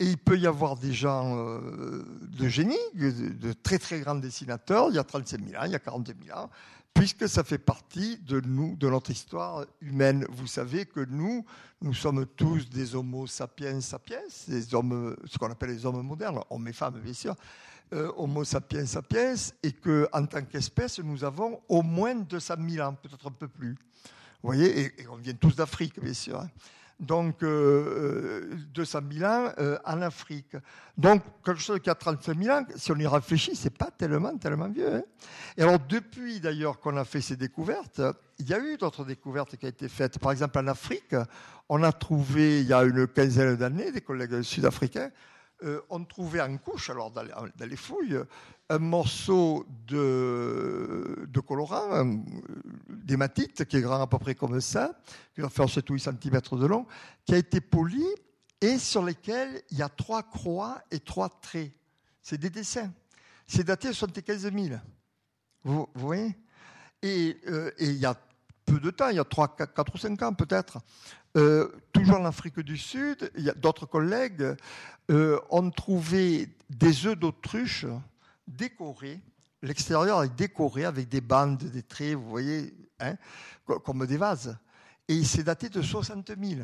Et 0.00 0.06
il 0.06 0.18
peut 0.18 0.38
y 0.38 0.46
avoir 0.46 0.76
des 0.76 0.92
gens 0.92 1.36
de 1.36 2.48
génie, 2.48 2.76
de, 2.94 3.52
très 3.52 3.78
très 3.78 4.00
grands 4.00 4.16
dessinateurs, 4.16 4.88
il 4.90 4.96
y 4.96 4.98
a 4.98 5.04
35 5.04 5.40
000 5.50 5.62
ans, 5.62 5.66
il 5.66 5.70
y 5.70 5.76
a 5.76 5.78
40 5.78 6.10
000 6.24 6.36
ans, 6.36 6.50
puisque 6.94 7.28
ça 7.28 7.44
fait 7.44 7.58
partie 7.58 8.18
de 8.18 8.40
nous, 8.40 8.76
de 8.76 8.88
notre 8.88 9.10
histoire 9.10 9.66
humaine. 9.80 10.26
Vous 10.30 10.48
savez 10.48 10.86
que 10.86 11.00
nous, 11.00 11.44
nous 11.80 11.94
sommes 11.94 12.26
tous 12.26 12.68
des 12.70 12.94
homo 12.94 13.26
sapiens 13.26 13.80
sapiens, 13.80 14.22
des 14.48 14.74
hommes, 14.74 15.16
ce 15.26 15.38
qu'on 15.38 15.50
appelle 15.50 15.70
les 15.70 15.84
hommes 15.86 16.02
modernes, 16.02 16.40
hommes 16.50 16.68
et 16.68 16.72
femmes 16.72 17.00
bien 17.00 17.12
sûr, 17.12 17.36
euh, 17.94 18.12
homo 18.16 18.44
sapiens 18.44 18.86
sapiens, 18.86 19.34
et 19.62 19.72
qu'en 19.72 20.26
tant 20.26 20.42
qu'espèce, 20.42 20.98
nous 20.98 21.24
avons 21.24 21.60
au 21.68 21.82
moins 21.82 22.14
200 22.14 22.54
000 22.68 22.86
ans, 22.86 22.94
peut-être 22.94 23.26
un 23.26 23.32
peu 23.32 23.48
plus. 23.48 23.72
Vous 24.42 24.50
voyez, 24.50 24.80
et, 24.80 25.02
et 25.02 25.08
on 25.08 25.16
vient 25.16 25.34
tous 25.34 25.56
d'Afrique, 25.56 26.00
bien 26.00 26.14
sûr. 26.14 26.40
Hein 26.40 26.50
donc 27.00 27.42
euh, 27.42 28.54
200 28.72 28.98
euh, 28.98 29.18
000 29.18 29.30
ans 29.30 29.52
euh, 29.58 29.78
en 29.84 30.02
Afrique. 30.02 30.56
Donc 30.96 31.22
quelque 31.44 31.60
chose 31.60 31.80
qui 31.80 31.90
a 31.90 31.94
35 31.94 32.42
000 32.42 32.56
ans, 32.56 32.64
si 32.76 32.92
on 32.92 32.96
y 32.96 33.06
réfléchit, 33.06 33.56
c'est 33.56 33.76
pas 33.76 33.90
tellement, 33.90 34.36
tellement 34.36 34.68
vieux. 34.68 34.94
Hein. 34.94 35.02
Et 35.56 35.62
alors 35.62 35.78
depuis 35.78 36.40
d'ailleurs 36.40 36.78
qu'on 36.78 36.96
a 36.96 37.04
fait 37.04 37.20
ces 37.20 37.36
découvertes, 37.36 38.00
il 38.38 38.48
y 38.48 38.54
a 38.54 38.58
eu 38.60 38.76
d'autres 38.76 39.04
découvertes 39.04 39.56
qui 39.56 39.66
ont 39.66 39.68
été 39.68 39.88
faites. 39.88 40.18
Par 40.18 40.32
exemple 40.32 40.58
en 40.58 40.66
Afrique, 40.66 41.14
on 41.68 41.82
a 41.82 41.92
trouvé 41.92 42.60
il 42.60 42.68
y 42.68 42.72
a 42.72 42.82
une 42.84 43.06
quinzaine 43.08 43.56
d'années, 43.56 43.90
des 43.90 44.00
collègues 44.00 44.42
sud-africains, 44.42 45.10
euh, 45.62 45.80
on 45.88 46.04
trouvait 46.04 46.40
en 46.40 46.56
couche, 46.58 46.90
alors 46.90 47.10
dans 47.10 47.22
les, 47.60 47.76
fouilles, 47.76 48.18
un 48.68 48.78
morceau 48.78 49.66
de, 49.86 51.26
de 51.28 51.40
colorant, 51.40 52.04
d'hématite, 52.88 53.64
qui 53.64 53.76
est 53.76 53.80
grand 53.80 54.00
à 54.00 54.06
peu 54.06 54.18
près 54.18 54.34
comme 54.34 54.60
ça, 54.60 54.98
qui 55.34 55.40
va 55.40 55.48
faire 55.48 55.68
7 55.68 55.88
ou 55.90 55.94
8 55.94 56.00
cm 56.00 56.40
de 56.52 56.66
long, 56.66 56.86
qui 57.24 57.34
a 57.34 57.38
été 57.38 57.60
poli 57.60 58.04
et 58.60 58.78
sur 58.78 59.04
lesquels 59.04 59.62
il 59.70 59.78
y 59.78 59.82
a 59.82 59.88
trois 59.88 60.22
croix 60.22 60.82
et 60.90 61.00
trois 61.00 61.28
traits. 61.28 61.72
C'est 62.22 62.38
des 62.38 62.50
dessins. 62.50 62.90
C'est 63.46 63.64
daté 63.64 63.88
de 63.88 63.92
75 63.92 64.50
000. 64.52 64.76
Vous, 65.62 65.86
voyez? 65.94 66.34
Euh, 67.04 67.70
et, 67.78 67.86
il 67.86 67.98
y 67.98 68.06
a 68.06 68.14
peu 68.64 68.80
de 68.80 68.90
temps, 68.90 69.08
il 69.10 69.16
y 69.16 69.20
a 69.20 69.24
3, 69.24 69.56
4, 69.56 69.94
ou 69.94 69.98
5 69.98 70.22
ans 70.22 70.32
peut-être, 70.32 70.78
euh, 71.36 71.68
toujours 71.92 72.20
en 72.20 72.24
Afrique 72.24 72.60
du 72.60 72.76
Sud, 72.76 73.30
d'autres 73.56 73.86
collègues 73.86 74.54
euh, 75.10 75.40
ont 75.50 75.70
trouvé 75.70 76.48
des 76.70 77.06
œufs 77.06 77.18
d'autruche 77.18 77.86
décorés. 78.46 79.20
L'extérieur 79.62 80.22
est 80.22 80.34
décoré 80.34 80.84
avec 80.84 81.08
des 81.08 81.20
bandes, 81.20 81.58
des 81.58 81.82
traits, 81.82 82.14
vous 82.14 82.28
voyez, 82.28 82.74
hein, 83.00 83.16
comme 83.64 84.06
des 84.06 84.16
vases. 84.16 84.56
Et 85.08 85.14
il 85.14 85.26
s'est 85.26 85.42
daté 85.42 85.68
de 85.68 85.82
60 85.82 86.30
000. 86.40 86.60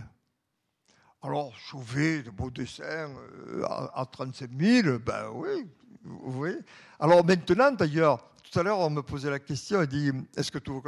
Alors, 1.23 1.55
Chauvet, 1.59 2.23
de 2.23 2.31
beaux 2.31 2.51
dessins 2.51 3.11
euh, 3.45 3.65
à, 3.69 4.07
35 4.11 4.51
000, 4.59 4.99
ben 5.01 5.29
oui, 5.35 5.67
vous 6.03 6.33
voyez. 6.33 6.59
Alors 6.99 7.25
maintenant, 7.25 7.73
d'ailleurs, 7.73 8.30
tout 8.51 8.59
à 8.59 8.63
l'heure, 8.65 8.81
on 8.81 8.91
me 8.91 9.03
posait 9.03 9.31
la 9.31 9.39
question, 9.39 9.79
on 9.79 9.85
dit, 9.85 10.11
est-ce 10.37 10.51
que 10.51 10.59
tout... 10.59 10.83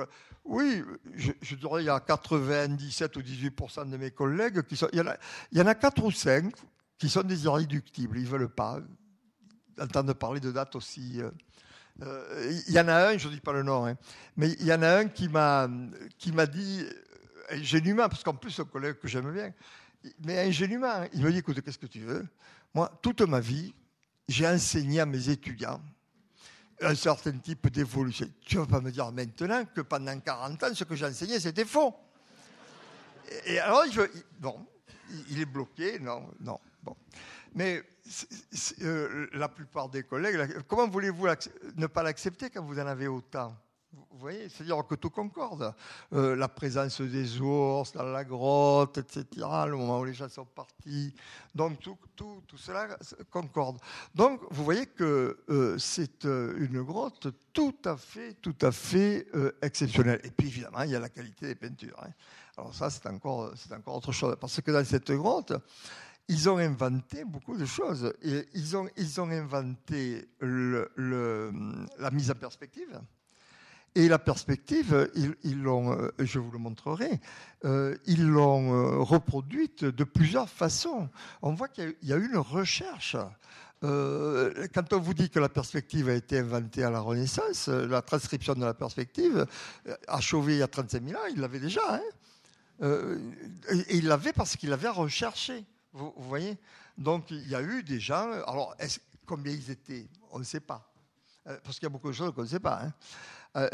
Oui, 0.44 0.83
je, 1.14 1.55
dirais 1.55 1.83
il 1.83 1.87
y 1.87 1.90
a 1.90 2.01
97 2.01 3.16
ou 3.16 3.20
18% 3.20 3.88
de 3.88 3.96
mes 3.96 4.11
collègues 4.11 4.62
qui 4.62 4.77
sont... 4.77 4.88
Il 4.92 4.98
y, 4.98 5.01
en 5.01 5.07
a, 5.07 5.16
il 5.53 5.59
y 5.59 5.62
en 5.62 5.66
a 5.66 5.75
4 5.75 6.05
ou 6.05 6.11
5 6.11 6.53
qui 6.98 7.09
sont 7.09 7.22
des 7.22 7.44
irréductibles, 7.44 8.18
ils 8.18 8.25
ne 8.25 8.29
veulent 8.29 8.48
pas 8.48 8.81
entendre 9.81 10.12
parler 10.14 10.40
de 10.40 10.51
dates 10.51 10.75
aussi... 10.75 11.22
Euh, 11.22 11.31
euh, 12.03 12.61
il 12.66 12.75
y 12.75 12.81
en 12.81 12.88
a 12.88 13.11
un, 13.11 13.18
je 13.18 13.29
ne 13.29 13.35
dis 13.35 13.40
pas 13.40 13.53
le 13.53 13.62
nom, 13.62 13.87
hein, 13.87 13.96
mais 14.37 14.51
il 14.59 14.66
y 14.66 14.72
en 14.72 14.83
a 14.83 14.98
un 14.98 15.09
qui 15.09 15.29
m'a 15.29 15.68
dit, 16.46 16.85
ingénument, 17.51 18.09
parce 18.09 18.25
qu'en 18.25 18.35
plus, 18.35 18.59
un 18.59 18.64
collègue 18.64 18.96
que 18.98 19.07
j'aime 19.07 19.31
bien, 19.31 19.53
mais 20.25 20.40
ingénument, 20.40 21.05
il 21.12 21.22
me 21.22 21.31
dit, 21.31 21.38
écoute, 21.38 21.61
qu'est-ce 21.61 21.79
que 21.79 21.87
tu 21.87 22.01
veux? 22.01 22.27
Moi, 22.75 22.90
toute 23.03 23.20
ma 23.20 23.38
vie, 23.38 23.72
j'ai 24.27 24.48
enseigné 24.48 25.01
à 25.01 25.07
mes 25.07 25.29
étudiants 25.29 25.81
un 26.83 26.95
certain 26.95 27.33
type 27.38 27.68
d'évolution. 27.68 28.29
Tu 28.45 28.57
ne 28.57 28.62
vas 28.62 28.66
pas 28.66 28.81
me 28.81 28.90
dire 28.90 29.11
maintenant 29.12 29.64
que 29.64 29.81
pendant 29.81 30.18
40 30.18 30.62
ans, 30.62 30.75
ce 30.75 30.85
que 30.85 30.95
j'ai 30.95 31.07
enseigné, 31.07 31.40
c'était 31.40 31.64
faux. 31.64 31.95
Et, 33.47 33.59
alors, 33.59 33.85
il, 33.87 34.09
bon, 34.38 34.66
il 35.31 35.40
est 35.40 35.47
bloqué, 35.47 35.99
non, 35.99 36.29
non, 36.40 36.59
bon. 36.83 36.97
Mais 37.55 37.83
euh, 38.83 39.27
la 39.33 39.49
plupart 39.49 39.88
des 39.88 40.03
collègues, 40.03 40.62
comment 40.66 40.88
voulez-vous 40.88 41.27
ne 41.77 41.87
pas 41.87 42.03
l'accepter 42.03 42.51
quand 42.51 42.64
vous 42.64 42.79
en 42.79 42.87
avez 42.87 43.09
autant? 43.09 43.57
Vous 43.92 44.18
voyez, 44.18 44.48
c'est-à-dire 44.48 44.87
que 44.87 44.94
tout 44.94 45.11
concorde. 45.11 45.74
Euh, 46.12 46.37
la 46.37 46.48
présence 46.48 47.00
des 47.00 47.40
ours 47.40 47.92
dans 47.92 48.05
la 48.05 48.24
grotte, 48.24 48.98
etc., 48.98 49.26
le 49.66 49.76
moment 49.76 50.00
où 50.00 50.05
les 50.05 50.14
gens 50.14 50.28
sont 50.28 50.44
partis. 50.44 51.14
Donc 51.55 51.81
tout, 51.81 51.96
tout, 52.16 52.42
tout 52.46 52.57
cela 52.57 52.96
concorde. 53.31 53.78
Donc 54.14 54.40
vous 54.50 54.64
voyez 54.64 54.87
que 54.87 55.38
euh, 55.48 55.76
c'est 55.78 56.24
une 56.24 56.83
grotte 56.83 57.28
tout 57.52 57.76
à 57.85 57.96
fait, 57.96 58.35
tout 58.35 58.57
à 58.62 58.72
fait 58.72 59.26
exceptionnelle. 59.61 60.20
Et 60.24 60.31
puis 60.31 60.48
évidemment, 60.48 60.83
il 60.83 60.90
y 60.90 60.96
a 60.96 61.00
la 61.00 61.09
qualité 61.09 61.46
des 61.46 61.55
peintures. 61.55 62.00
Hein. 62.02 62.11
Alors 62.57 62.74
ça, 62.74 62.90
c'est 62.90 63.07
encore, 63.07 63.52
encore 63.72 63.96
autre 63.96 64.12
chose. 64.12 64.37
Parce 64.40 64.61
que 64.61 64.70
dans 64.70 64.85
cette 64.85 65.11
grotte, 65.11 65.52
ils 66.28 66.48
ont 66.48 66.59
inventé 66.59 67.24
beaucoup 67.24 67.57
de 67.57 67.64
choses. 67.64 68.12
Et 68.22 68.46
ils, 68.55 68.76
ont, 68.76 68.88
ils 68.96 69.20
ont 69.20 69.31
inventé 69.31 70.28
la 70.40 72.11
mise 72.11 72.31
en 72.31 72.35
perspective. 72.35 73.00
Et 73.94 74.09
la 74.09 74.18
perspective, 74.18 75.11
ils, 75.42 75.62
l'ont, 75.62 75.92
euh, 75.92 76.11
je 76.18 76.38
vous 76.38 76.50
le 76.50 76.59
montrerai, 76.59 77.20
euh, 77.66 77.94
ils 78.07 78.26
l'ont 78.26 78.72
euh, 78.72 78.98
reproduite 79.02 79.85
de 79.85 80.05
plusieurs 80.05 80.48
façons. 80.48 81.11
On 81.42 81.52
voit 81.52 81.68
qu'il 81.68 81.94
y 82.02 82.12
a 82.14 82.16
eu 82.16 82.26
une 82.26 82.38
recherche. 82.38 83.16
quand 83.83 84.92
on 84.92 84.98
vous 84.98 85.12
dit 85.12 85.28
que 85.28 85.40
la 85.40 85.50
perspective 85.50 86.09
a 86.09 86.14
été 86.14 86.38
inventée 86.38 86.85
à 86.85 86.90
la 86.90 87.00
Renaissance, 87.00 87.68
la 87.68 88.00
transcription 88.00 88.55
de 88.55 88.64
la 88.64 88.74
perspective, 88.74 89.46
Chauvet 90.20 90.55
il 90.55 90.59
y 90.61 90.62
a 90.62 90.68
35 90.68 91.05
000 91.05 91.20
ans, 91.20 91.24
il 91.31 91.40
l'avait 91.40 91.61
déjà. 91.61 91.83
Hein 91.96 92.00
et 93.68 93.96
il 93.96 94.07
l'avait 94.07 94.33
parce 94.33 94.57
qu'il 94.57 94.70
l'avait 94.70 94.88
recherché. 94.88 95.64
Vous, 95.92 96.14
voyez? 96.16 96.57
Donc 96.96 97.31
il 97.31 97.48
y 97.48 97.55
a 97.55 97.62
eu 97.62 97.83
des 97.83 98.00
gens. 98.00 98.31
Alors, 98.46 98.74
combien 99.26 99.52
ils 99.52 99.70
étaient? 99.70 100.07
On 100.31 100.38
ne 100.38 100.44
sait 100.44 100.61
pas. 100.61 100.92
Euh, 101.48 101.59
parce 101.64 101.76
qu'il 101.76 101.85
y 101.85 101.87
a 101.87 101.90
beaucoup 101.90 102.09
de 102.09 102.14
choses 102.14 102.33
qu'on 102.35 102.42
ne 102.42 102.46
sait 102.46 102.61
pas. 102.61 102.83
Hein. 102.85 102.92
Euh, 103.54 103.68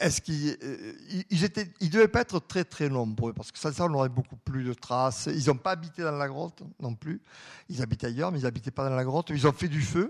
est-ce 0.00 0.22
qu'ils 0.22 0.56
euh, 0.62 0.94
ils 1.28 1.44
étaient, 1.44 1.70
ils 1.80 1.90
devaient 1.90 2.08
pas 2.08 2.22
être 2.22 2.40
très 2.40 2.64
très 2.64 2.88
nombreux 2.88 3.34
parce 3.34 3.52
que 3.52 3.58
ça, 3.58 3.70
ça 3.70 3.84
on 3.84 3.92
aurait 3.92 4.08
beaucoup 4.08 4.36
plus 4.36 4.64
de 4.64 4.72
traces. 4.72 5.28
Ils 5.30 5.48
n'ont 5.48 5.56
pas 5.56 5.72
habité 5.72 6.02
dans 6.02 6.12
la 6.12 6.28
grotte 6.28 6.62
non 6.80 6.94
plus. 6.94 7.20
Ils 7.68 7.82
habitaient 7.82 8.06
ailleurs, 8.06 8.32
mais 8.32 8.38
ils 8.38 8.44
n'habitaient 8.44 8.70
pas 8.70 8.88
dans 8.88 8.96
la 8.96 9.04
grotte. 9.04 9.28
Ils 9.30 9.46
ont 9.46 9.52
fait 9.52 9.68
du 9.68 9.82
feu. 9.82 10.08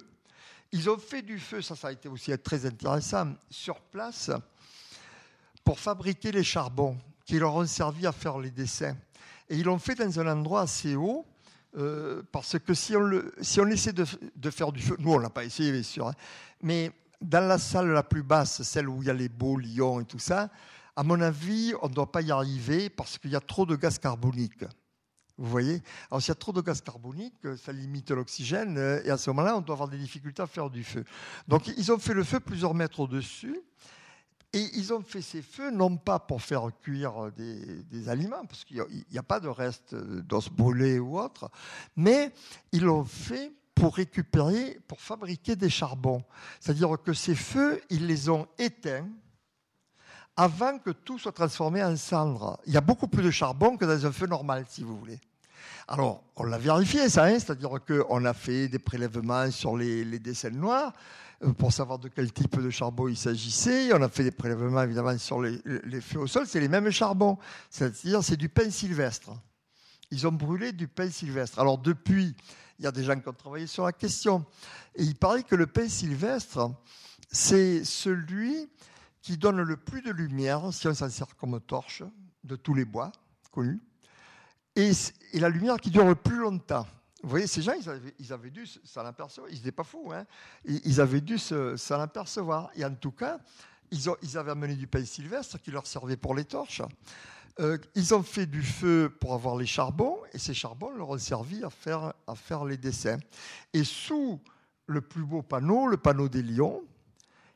Ils 0.70 0.88
ont 0.88 0.98
fait 0.98 1.20
du 1.20 1.38
feu, 1.38 1.60
ça, 1.60 1.76
ça 1.76 1.88
a 1.88 1.92
été 1.92 2.08
aussi 2.08 2.32
très 2.38 2.64
intéressant, 2.64 3.34
sur 3.50 3.78
place, 3.78 4.30
pour 5.64 5.78
fabriquer 5.78 6.32
les 6.32 6.42
charbons 6.42 6.96
qui 7.26 7.38
leur 7.38 7.54
ont 7.54 7.66
servi 7.66 8.06
à 8.06 8.12
faire 8.12 8.38
les 8.38 8.50
dessins. 8.50 8.96
Et 9.50 9.56
ils 9.56 9.64
l'ont 9.64 9.78
fait 9.78 9.94
dans 9.94 10.18
un 10.18 10.26
endroit 10.32 10.62
assez 10.62 10.96
haut 10.96 11.26
euh, 11.76 12.22
parce 12.32 12.58
que 12.58 12.72
si 12.72 12.96
on, 12.96 13.00
le, 13.00 13.34
si 13.42 13.60
on 13.60 13.66
essaie 13.66 13.92
de, 13.92 14.06
de, 14.34 14.50
faire 14.50 14.72
du 14.72 14.80
feu, 14.80 14.96
nous 14.98 15.12
on 15.12 15.18
l'a 15.18 15.30
pas 15.30 15.44
essayé 15.44 15.72
bien 15.72 15.82
sûr, 15.82 16.08
hein, 16.08 16.14
mais 16.62 16.90
dans 17.22 17.46
la 17.46 17.58
salle 17.58 17.88
la 17.88 18.02
plus 18.02 18.22
basse, 18.22 18.62
celle 18.62 18.88
où 18.88 19.02
il 19.02 19.06
y 19.06 19.10
a 19.10 19.14
les 19.14 19.28
beaux 19.28 19.56
lions 19.56 20.00
et 20.00 20.04
tout 20.04 20.18
ça, 20.18 20.50
à 20.96 21.02
mon 21.02 21.20
avis, 21.20 21.72
on 21.80 21.88
ne 21.88 21.94
doit 21.94 22.10
pas 22.10 22.20
y 22.20 22.30
arriver 22.30 22.90
parce 22.90 23.18
qu'il 23.18 23.30
y 23.30 23.36
a 23.36 23.40
trop 23.40 23.64
de 23.64 23.76
gaz 23.76 23.98
carbonique. 23.98 24.64
Vous 25.38 25.48
voyez? 25.48 25.82
Alors 26.10 26.20
s'il 26.20 26.28
y 26.28 26.32
a 26.32 26.36
trop 26.36 26.52
de 26.52 26.60
gaz 26.60 26.82
carbonique, 26.82 27.34
ça 27.56 27.72
limite 27.72 28.10
l'oxygène 28.10 28.76
et 29.04 29.10
à 29.10 29.16
ce 29.16 29.30
moment-là, 29.30 29.56
on 29.56 29.62
doit 29.62 29.74
avoir 29.74 29.88
des 29.88 29.98
difficultés 29.98 30.42
à 30.42 30.46
faire 30.46 30.68
du 30.68 30.84
feu. 30.84 31.04
Donc 31.48 31.68
ils 31.68 31.90
ont 31.90 31.98
fait 31.98 32.14
le 32.14 32.24
feu 32.24 32.40
plusieurs 32.40 32.74
mètres 32.74 33.00
au-dessus 33.00 33.58
Et 34.52 34.68
ils 34.74 34.92
ont 34.92 35.00
fait 35.00 35.22
ces 35.22 35.40
feux 35.40 35.70
non 35.70 35.96
pas 35.96 36.18
pour 36.18 36.42
faire 36.42 36.68
cuire 36.82 37.32
des, 37.32 38.08
aliments, 38.10 38.44
parce 38.44 38.64
qu'il 38.64 38.84
n'y 39.10 39.18
a, 39.18 39.22
pas 39.22 39.40
de 39.40 39.48
reste 39.48 39.94
d'os 39.94 40.50
brûlés 40.50 40.98
ou 40.98 41.18
autre, 41.18 41.50
mais 41.96 42.32
ils 42.72 42.82
l'ont 42.82 43.04
fait 43.04 43.52
pour 43.82 43.96
récupérer, 43.96 44.78
pour 44.86 45.00
fabriquer 45.00 45.56
des 45.56 45.68
charbons. 45.68 46.22
C'est-à-dire 46.60 46.96
que 47.04 47.12
ces 47.12 47.34
feux, 47.34 47.82
ils 47.90 48.06
les 48.06 48.28
ont 48.28 48.46
éteints 48.56 49.08
avant 50.36 50.78
que 50.78 50.90
tout 50.90 51.18
soit 51.18 51.32
transformé 51.32 51.82
en 51.82 51.96
cendre. 51.96 52.60
Il 52.64 52.72
y 52.72 52.76
a 52.76 52.80
beaucoup 52.80 53.08
plus 53.08 53.24
de 53.24 53.32
charbon 53.32 53.76
que 53.76 53.84
dans 53.84 54.06
un 54.06 54.12
feu 54.12 54.28
normal, 54.28 54.66
si 54.68 54.84
vous 54.84 54.96
voulez. 54.96 55.18
Alors, 55.88 56.22
on 56.36 56.44
l'a 56.44 56.58
vérifié, 56.58 57.08
ça, 57.08 57.24
hein, 57.24 57.40
c'est-à-dire 57.40 57.80
qu'on 57.84 58.24
a 58.24 58.32
fait 58.34 58.68
des 58.68 58.78
prélèvements 58.78 59.50
sur 59.50 59.76
les, 59.76 60.04
les 60.04 60.20
dessins 60.20 60.50
noirs 60.50 60.92
euh, 61.42 61.52
pour 61.52 61.72
savoir 61.72 61.98
de 61.98 62.06
quel 62.06 62.32
type 62.32 62.60
de 62.60 62.70
charbon 62.70 63.08
il 63.08 63.16
s'agissait. 63.16 63.92
On 63.92 64.00
a 64.00 64.08
fait 64.08 64.22
des 64.22 64.30
prélèvements, 64.30 64.82
évidemment, 64.84 65.18
sur 65.18 65.42
les, 65.42 65.60
les 65.64 66.00
feux 66.00 66.20
au 66.20 66.28
sol. 66.28 66.46
C'est 66.46 66.60
les 66.60 66.68
mêmes 66.68 66.90
charbons, 66.90 67.36
c'est-à-dire 67.68 68.22
c'est 68.22 68.36
du 68.36 68.48
pain 68.48 68.70
sylvestre. 68.70 69.32
Ils 70.12 70.24
ont 70.28 70.32
brûlé 70.32 70.70
du 70.70 70.86
pain 70.86 71.10
sylvestre. 71.10 71.58
Alors, 71.58 71.78
depuis, 71.78 72.36
il 72.82 72.86
y 72.86 72.88
a 72.88 72.92
des 72.92 73.04
gens 73.04 73.18
qui 73.20 73.28
ont 73.28 73.32
travaillé 73.32 73.68
sur 73.68 73.84
la 73.84 73.92
question. 73.92 74.44
Et 74.96 75.04
il 75.04 75.14
paraît 75.14 75.44
que 75.44 75.54
le 75.54 75.68
pain 75.68 75.88
sylvestre, 75.88 76.68
c'est 77.30 77.84
celui 77.84 78.68
qui 79.20 79.36
donne 79.36 79.62
le 79.62 79.76
plus 79.76 80.02
de 80.02 80.10
lumière, 80.10 80.72
si 80.72 80.88
on 80.88 80.94
s'en 80.94 81.08
sert 81.08 81.36
comme 81.36 81.60
torche, 81.60 82.02
de 82.42 82.56
tous 82.56 82.74
les 82.74 82.84
bois 82.84 83.12
connus, 83.52 83.80
et, 84.74 84.90
la 85.34 85.48
lumière 85.48 85.76
qui 85.76 85.90
dure 85.92 86.04
le 86.04 86.16
plus 86.16 86.38
longtemps. 86.38 86.84
Vous 87.22 87.28
voyez, 87.28 87.46
ces 87.46 87.62
gens, 87.62 87.74
ils 88.18 88.32
avaient, 88.32 88.50
dû 88.50 88.66
s'en 88.66 89.06
apercevoir, 89.06 89.48
ils 89.52 89.58
n'étaient 89.58 89.70
pas 89.70 89.84
fous, 89.84 90.10
hein 90.12 90.26
ils 90.64 91.00
avaient 91.00 91.20
dû 91.20 91.38
s'en 91.38 92.00
apercevoir. 92.00 92.70
Et 92.74 92.84
en 92.84 92.96
tout 92.96 93.12
cas, 93.12 93.38
ils, 93.92 94.08
ils, 94.22 94.36
avaient 94.36 94.50
amené 94.50 94.74
du 94.74 94.88
pain 94.88 95.04
sylvestre 95.04 95.60
qui 95.60 95.70
leur 95.70 95.86
servait 95.86 96.16
pour 96.16 96.34
les 96.34 96.44
torches. 96.44 96.82
Euh, 97.60 97.76
ils 97.94 98.14
ont 98.14 98.22
fait 98.22 98.46
du 98.46 98.62
feu 98.62 99.14
pour 99.20 99.34
avoir 99.34 99.56
les 99.56 99.66
charbons, 99.66 100.18
et 100.32 100.38
ces 100.38 100.54
charbons 100.54 100.90
leur 100.90 101.10
ont 101.10 101.18
servi 101.18 101.62
à 101.64 101.70
faire, 101.70 102.64
les 102.64 102.76
dessins. 102.76 103.18
Et 103.72 103.84
sous 103.84 104.40
le 104.86 105.00
plus 105.00 105.24
beau 105.24 105.42
panneau, 105.42 105.86
le 105.86 105.96
panneau 105.96 106.28
des 106.28 106.42
lions, 106.42 106.82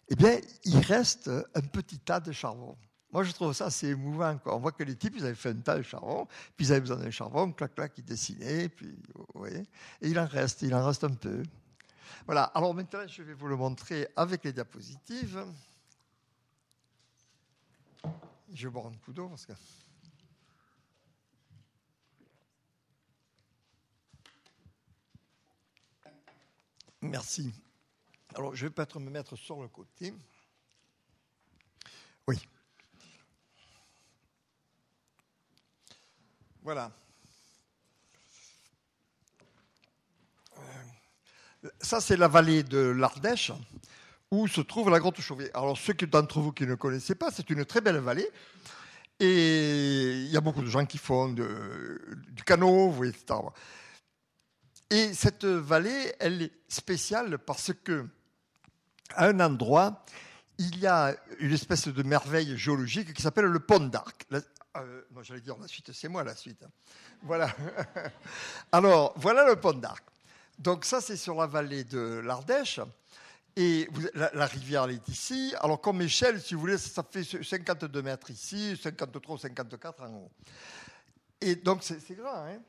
eh 0.08 0.14
bien, 0.14 0.38
il 0.64 0.78
reste 0.80 1.30
un 1.54 1.60
petit 1.62 1.98
tas 1.98 2.20
de 2.20 2.30
charbon. 2.32 2.76
Moi, 3.10 3.24
je 3.24 3.32
trouve 3.32 3.52
ça 3.54 3.66
assez 3.66 3.88
émouvant. 3.88 4.38
On 4.44 4.58
voit 4.58 4.72
que 4.72 4.82
les 4.82 4.94
types, 4.94 5.14
ils 5.16 5.24
avaient 5.24 5.34
fait 5.34 5.50
un 5.50 5.60
tas 5.60 5.78
de 5.78 5.82
charbon, 5.82 6.26
puis 6.56 6.66
ils 6.66 6.72
avaient 6.72 6.82
besoin 6.82 6.98
d'un 6.98 7.10
charbon, 7.10 7.50
clac, 7.52 7.74
clac, 7.74 7.92
ils 7.96 8.04
dessinaient, 8.04 8.68
puis, 8.68 8.94
vous 9.14 9.46
et 9.46 9.62
il 10.02 10.18
en 10.18 10.26
reste, 10.26 10.62
il 10.62 10.74
en 10.74 10.84
reste 10.84 11.04
un 11.04 11.14
peu. 11.14 11.42
Voilà, 12.26 12.44
alors 12.44 12.74
maintenant, 12.74 13.06
je 13.06 13.22
vais 13.22 13.34
vous 13.34 13.46
le 13.46 13.56
montrer 13.56 14.08
avec 14.16 14.44
les 14.44 14.52
diapositives. 14.52 15.44
Je 18.52 18.68
vais 18.68 18.72
boire 18.72 18.86
un 18.86 18.96
coup 19.04 19.12
d'eau 19.12 19.28
parce 19.28 19.46
que... 19.46 19.52
Merci. 27.10 27.52
Alors, 28.34 28.54
je 28.54 28.66
vais 28.66 28.70
peut-être 28.70 28.98
me 28.98 29.10
mettre 29.10 29.36
sur 29.36 29.62
le 29.62 29.68
côté. 29.68 30.12
Oui. 32.26 32.36
Voilà. 36.62 36.90
Euh, 40.58 41.70
ça, 41.80 42.00
c'est 42.00 42.16
la 42.16 42.28
vallée 42.28 42.64
de 42.64 42.78
l'Ardèche, 42.78 43.52
où 44.30 44.48
se 44.48 44.60
trouve 44.60 44.90
la 44.90 44.98
grotte 44.98 45.20
Chauvet. 45.20 45.50
Alors, 45.54 45.78
ceux 45.78 45.94
d'entre 45.94 46.40
vous 46.40 46.52
qui 46.52 46.66
ne 46.66 46.74
connaissaient 46.74 47.14
pas, 47.14 47.30
c'est 47.30 47.48
une 47.50 47.64
très 47.64 47.80
belle 47.80 47.98
vallée. 47.98 48.28
Et 49.20 50.24
il 50.24 50.30
y 50.30 50.36
a 50.36 50.40
beaucoup 50.40 50.60
de 50.60 50.68
gens 50.68 50.84
qui 50.84 50.98
font 50.98 51.28
du 51.28 52.42
canot, 52.44 52.90
vous 52.90 52.92
voyez, 52.92 53.12
etc. 53.12 53.38
Et 54.90 55.14
cette 55.14 55.44
vallée, 55.44 56.14
elle 56.20 56.42
est 56.42 56.52
spéciale 56.68 57.38
parce 57.38 57.72
que 57.72 58.06
à 59.14 59.26
un 59.26 59.40
endroit, 59.40 60.04
il 60.58 60.78
y 60.78 60.86
a 60.86 61.14
une 61.38 61.52
espèce 61.52 61.88
de 61.88 62.02
merveille 62.02 62.56
géologique 62.56 63.12
qui 63.12 63.22
s'appelle 63.22 63.46
le 63.46 63.60
pont 63.60 63.80
d'Arc. 63.80 64.26
Euh, 64.32 65.02
j'allais 65.22 65.40
dire 65.40 65.56
la 65.58 65.68
suite, 65.68 65.92
c'est 65.92 66.08
moi 66.08 66.22
la 66.22 66.34
suite. 66.34 66.64
Voilà. 67.22 67.54
Alors, 68.72 69.14
voilà 69.16 69.46
le 69.46 69.56
pont 69.56 69.72
d'Arc. 69.72 70.04
Donc 70.58 70.84
ça, 70.84 71.00
c'est 71.00 71.16
sur 71.16 71.34
la 71.34 71.46
vallée 71.46 71.84
de 71.84 72.20
l'Ardèche. 72.24 72.80
Et 73.58 73.88
la, 74.14 74.46
rivière, 74.46 74.84
elle 74.84 74.96
est 74.96 75.08
ici. 75.08 75.54
Alors, 75.60 75.80
comme 75.80 76.02
échelle, 76.02 76.40
si 76.42 76.52
vous 76.52 76.60
voulez, 76.60 76.76
ça 76.76 77.02
fait 77.02 77.24
52 77.24 78.02
mètres 78.02 78.30
ici, 78.30 78.78
53 78.80 79.38
54 79.38 80.02
en 80.02 80.14
haut. 80.14 80.30
Et 81.40 81.56
donc, 81.56 81.82
c'est 81.82 82.14
grand. 82.14 82.44
Hein 82.44 82.60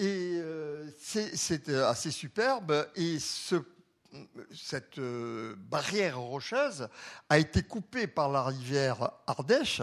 et 0.00 0.40
euh, 0.40 0.90
c'est 0.98 1.68
assez 1.68 2.10
superbe. 2.10 2.88
Et 2.96 3.18
ce 3.20 3.62
cette 4.52 4.98
euh, 4.98 5.54
barrière 5.56 6.18
rocheuse 6.18 6.88
a 7.28 7.38
été 7.38 7.62
coupée 7.62 8.06
par 8.06 8.28
la 8.28 8.42
rivière 8.42 9.10
Ardèche 9.26 9.82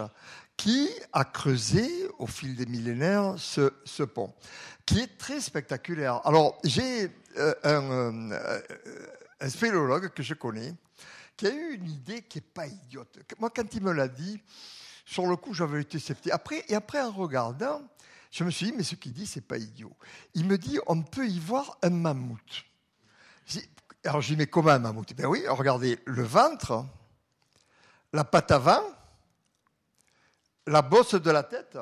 qui 0.55 0.89
a 1.13 1.23
creusé 1.23 1.87
au 2.17 2.27
fil 2.27 2.55
des 2.55 2.65
millénaires 2.65 3.35
ce, 3.37 4.03
pont, 4.03 4.33
qui 4.85 4.99
est 4.99 5.17
très 5.17 5.39
spectaculaire. 5.39 6.25
Alors, 6.25 6.59
j'ai 6.63 7.11
euh, 7.37 7.53
euh, 7.65 8.99
un, 9.39 9.49
spéléologue 9.49 10.09
que 10.09 10.23
je 10.23 10.33
connais 10.33 10.73
qui 11.35 11.47
a 11.47 11.51
eu 11.51 11.75
une 11.75 11.89
idée 11.89 12.23
qui 12.23 12.39
n'est 12.39 12.45
pas 12.53 12.65
idiote. 12.65 13.19
Moi, 13.39 13.51
quand 13.55 13.73
il 13.75 13.83
me 13.83 13.91
l'a 13.91 14.07
dit, 14.07 14.41
sur 15.05 15.27
le 15.27 15.35
coup, 15.35 15.53
j'avais 15.53 15.81
été 15.81 15.99
sceptique. 15.99 16.33
Après, 16.33 16.65
et 16.67 16.75
après, 16.75 16.99
en 16.99 17.11
regardant, 17.11 17.83
je 18.31 18.43
me 18.43 18.51
suis 18.51 18.67
dit, 18.67 18.73
mais 18.73 18.83
ce 18.83 18.95
qu'il 18.95 19.13
dit, 19.13 19.25
c'est 19.25 19.41
pas 19.41 19.57
idiot. 19.57 19.95
Il 20.33 20.45
me 20.45 20.57
dit, 20.57 20.79
on 20.87 21.01
peut 21.01 21.27
y 21.27 21.39
voir 21.39 21.77
un 21.81 21.89
mammouth. 21.89 22.65
Alors 24.03 24.21
je 24.21 24.29
dis, 24.29 24.37
mais 24.37 24.47
comment 24.47 24.69
un 24.69 24.79
mammouth? 24.79 25.13
Ben 25.15 25.25
oui, 25.25 25.43
regardez, 25.47 25.99
le 26.05 26.23
ventre, 26.23 26.85
la 28.13 28.23
patte 28.23 28.51
avant, 28.51 28.81
la 30.65 30.81
bosse 30.81 31.15
de 31.15 31.31
la 31.31 31.43
tête, 31.43 31.77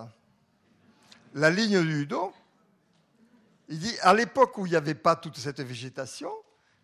la 1.34 1.50
ligne 1.50 1.82
du 1.84 2.06
dos. 2.06 2.34
Il 3.68 3.80
dit, 3.80 3.96
à 4.02 4.14
l'époque 4.14 4.58
où 4.58 4.66
il 4.66 4.72
n'y 4.72 4.76
avait 4.76 4.96
pas 4.96 5.16
toute 5.16 5.38
cette 5.38 5.62
végétation, 5.62 6.32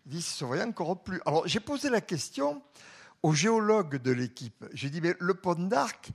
il 0.06 0.12
dit, 0.12 0.22
ça 0.22 0.34
se 0.34 0.44
voyait 0.44 0.64
encore 0.64 1.02
plus. 1.02 1.20
Alors 1.26 1.46
j'ai 1.46 1.60
posé 1.60 1.88
la 1.88 2.00
question 2.00 2.62
au 3.22 3.32
géologue 3.34 3.96
de 3.96 4.10
l'équipe. 4.10 4.64
J'ai 4.72 4.90
dit, 4.90 5.00
mais 5.00 5.14
le 5.20 5.34
pont 5.34 5.54
d'Arc, 5.54 6.10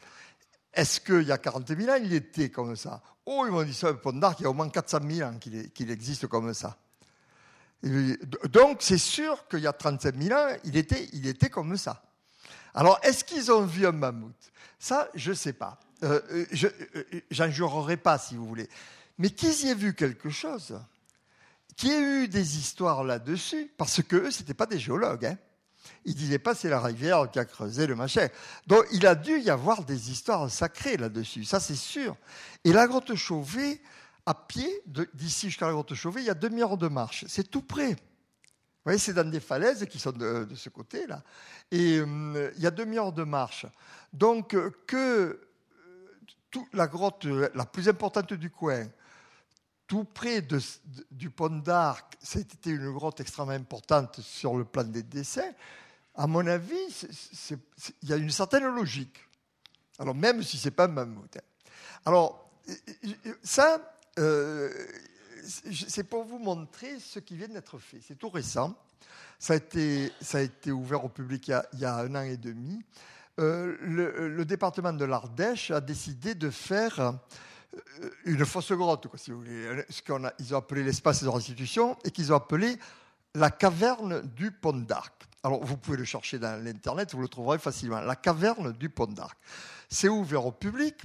est-ce 0.74 1.00
qu'il 1.00 1.24
y 1.24 1.32
a 1.32 1.38
40 1.38 1.68
000 1.76 1.90
ans, 1.90 2.00
il 2.02 2.14
était 2.14 2.50
comme 2.50 2.76
ça? 2.76 3.02
Oh, 3.26 3.44
ils 3.46 3.52
m'ont 3.52 3.64
dit 3.64 3.74
ça, 3.74 3.92
d'Arc, 3.94 4.40
il 4.40 4.44
y 4.44 4.46
a 4.46 4.50
au 4.50 4.54
moins 4.54 4.70
400 4.70 5.00
000 5.10 5.30
ans 5.30 5.38
qu'il 5.38 5.92
existe 5.92 6.28
comme 6.28 6.54
ça. 6.54 6.78
Donc, 7.84 8.78
c'est 8.82 8.98
sûr 8.98 9.48
qu'il 9.48 9.60
y 9.60 9.68
a 9.68 9.74
35 9.74 10.16
000 10.16 10.40
ans, 10.40 10.56
il 10.64 10.78
était, 10.78 11.10
il 11.14 11.28
était 11.28 11.50
comme 11.50 11.78
ça. 11.78 12.04
Alors, 12.74 13.00
est-ce 13.04 13.24
qu'ils 13.24 13.52
ont 13.52 13.66
vu 13.66 13.86
un 13.86 13.92
mammouth? 13.92 14.52
Ça, 14.80 15.10
je 15.16 15.32
ne 15.32 15.36
sais 15.36 15.54
pas. 15.54 15.80
Euh, 16.04 16.22
euh 16.32 16.46
je 16.52 16.68
euh, 16.68 17.52
jurerai 17.52 17.98
pas, 17.98 18.18
si 18.18 18.36
vous 18.36 18.46
voulez. 18.46 18.70
Mais 19.18 19.30
qu'ils 19.30 19.66
y 19.66 19.70
aient 19.70 19.76
vu 19.76 19.94
quelque 19.96 20.30
chose, 20.30 20.80
qu'il 21.76 21.90
y 21.90 21.94
ait 21.94 22.24
eu 22.24 22.28
des 22.28 22.58
histoires 22.58 23.04
là-dessus, 23.04 23.72
parce 23.78 24.02
qu'eux, 24.04 24.32
ce 24.32 24.42
n'étaient 24.42 24.54
pas 24.54 24.68
des 24.68 24.80
géologues. 24.80 25.26
Hein. 25.26 25.38
Ils 26.06 26.14
ne 26.14 26.18
disaient 26.18 26.40
pas 26.40 26.56
c'est 26.56 26.70
la 26.70 26.80
rivière 26.80 27.30
qui 27.32 27.40
a 27.40 27.46
creusé 27.46 27.88
le 27.88 27.96
machin. 27.96 28.28
Donc, 28.66 28.86
il 28.92 29.06
a 29.06 29.16
dû 29.16 29.40
y 29.40 29.50
avoir 29.50 29.84
des 29.84 30.12
histoires 30.12 30.50
sacrées 30.50 30.98
là-dessus, 30.98 31.44
ça 31.44 31.60
c'est 31.60 31.76
sûr. 31.76 32.16
Et 32.64 32.74
la 32.74 32.88
grotte 32.88 33.16
Chauvet, 33.16 33.82
à 34.26 34.34
pied, 34.34 34.70
d'ici 35.14 35.48
jusqu'à 35.48 35.68
la 35.68 35.74
grotte 35.74 35.94
Chauvet, 35.94 36.22
il 36.22 36.28
y 36.28 36.30
a 36.30 36.34
demi-heure 36.34 36.78
de 36.78 36.88
marche. 36.88 37.26
C'est 37.28 37.50
tout 37.50 37.62
près. 37.62 37.92
Vous 37.92 38.92
voyez, 38.92 39.00
c'est 39.00 39.14
dans 39.14 39.30
des 39.30 39.42
falaises 39.42 39.86
qui 39.86 40.00
sont 40.00 40.14
de, 40.14 40.48
ce 40.56 40.70
côté-là. 40.70 41.22
Et 41.72 41.98
euh, 42.00 42.52
il 42.56 42.64
y 42.64 42.68
a 42.68 42.72
demi-heure 42.72 43.12
de 43.12 43.24
marche. 43.24 43.66
Donc, 44.14 44.54
euh, 44.54 44.72
que 44.86 44.96
euh, 44.96 46.62
la 46.72 46.88
grotte 46.88 47.26
la 47.26 47.66
plus 47.66 47.90
importante 47.90 48.34
du 48.34 48.50
coin, 48.50 48.88
tout 49.88 50.04
près 50.04 50.46
du 51.12 51.30
pont 51.30 51.50
d'Arc, 51.50 52.18
c'était 52.22 52.72
une 52.72 52.92
grotte 52.92 53.22
extrêmement 53.22 53.54
importante 53.54 54.20
sur 54.20 54.56
le 54.56 54.66
plan 54.66 54.84
des 54.84 55.04
dessins, 55.04 55.54
à 56.16 56.28
mon 56.28 56.46
avis, 56.48 56.76
il 58.02 58.10
y 58.10 58.14
a 58.14 58.18
une 58.18 58.32
certaine 58.32 58.66
logique. 58.66 59.18
Alors, 60.00 60.16
même 60.16 60.44
si 60.44 60.58
ce 60.58 60.66
n'est 60.66 60.72
pas 60.72 60.88
mammouth. 60.88 61.38
Hein. 61.38 61.42
Alors, 62.06 62.52
ça, 63.44 64.00
euh, 64.20 64.72
c'est 65.44 66.04
pour 66.04 66.26
vous 66.26 66.40
montrer 66.40 67.00
ce 67.00 67.20
qui 67.20 67.36
vient 67.36 67.48
d'être 67.48 67.78
fait. 67.78 68.00
C'est 68.06 68.16
tout 68.16 68.30
récent. 68.30 68.76
Ça 69.40 69.54
a, 69.54 69.58
été, 70.42 70.72
ouvert 70.72 71.06
au 71.06 71.10
public 71.10 71.48
il 71.74 71.80
y 71.80 71.86
a, 71.86 71.96
un 71.98 72.16
an 72.16 72.22
et 72.22 72.38
demi. 72.38 72.82
Euh, 73.40 73.78
le, 73.82 74.46
département 74.46 74.94
de 74.94 75.06
l'Ardèche 75.06 75.70
a 75.70 75.80
décidé 75.80 76.34
de 76.34 76.50
faire 76.50 77.14
une 78.26 78.46
fausse 78.46 78.72
grotte, 78.72 79.08
si 79.16 79.32
vous 79.32 79.40
voulez, 79.40 79.86
ce 79.90 80.02
qu'ils 80.02 80.54
ont 80.54 80.58
appelé 80.58 80.84
l'espace 80.84 81.24
de 81.24 81.30
restitution 81.30 81.98
et 82.04 82.12
qu'ils 82.12 82.32
ont 82.32 82.38
appelé 82.38 82.78
la 83.36 83.52
caverne 83.52 84.22
du 84.36 84.52
Pont 84.52 84.74
d'Arc. 84.74 85.14
Alors, 85.44 85.64
vous 85.64 85.78
pouvez 85.78 85.98
le 85.98 86.04
chercher 86.04 86.40
dans 86.40 86.62
l'Internet, 86.64 87.14
vous 87.14 87.22
le 87.22 87.28
trouverez 87.28 87.60
facilement. 87.60 88.02
La 88.02 88.16
caverne 88.16 88.74
du 88.74 88.90
Pont 88.90 89.06
d'Arc. 89.06 89.38
C'est 89.90 90.10
ouvert 90.10 90.46
au 90.46 90.52
public. 90.52 90.96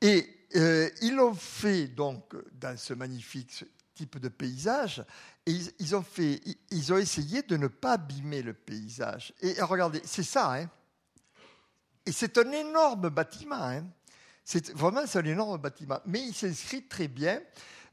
Et 0.00 0.46
euh, 0.56 0.90
ils 1.00 1.14
l'ont 1.14 1.34
fait 1.34 1.88
donc 1.88 2.36
dans 2.52 2.76
ce 2.76 2.94
magnifique 2.94 3.64
type 3.94 4.18
de 4.18 4.28
paysage. 4.28 5.04
Et 5.46 5.56
ils, 5.78 5.96
ont 5.96 6.02
fait, 6.02 6.40
ils 6.70 6.92
ont 6.92 6.98
essayé 6.98 7.42
de 7.42 7.56
ne 7.56 7.68
pas 7.68 7.92
abîmer 7.92 8.42
le 8.42 8.52
paysage. 8.52 9.32
Et 9.40 9.60
regardez, 9.62 10.02
c'est 10.04 10.22
ça. 10.22 10.54
Hein. 10.54 10.68
Et 12.06 12.12
c'est 12.12 12.36
un 12.38 12.50
énorme 12.52 13.08
bâtiment. 13.08 13.62
Hein. 13.62 13.86
C'est 14.44 14.70
vraiment 14.72 15.00
un 15.12 15.24
énorme 15.24 15.58
bâtiment. 15.60 16.00
Mais 16.06 16.20
il 16.20 16.34
s'inscrit 16.34 16.86
très 16.86 17.08
bien. 17.08 17.40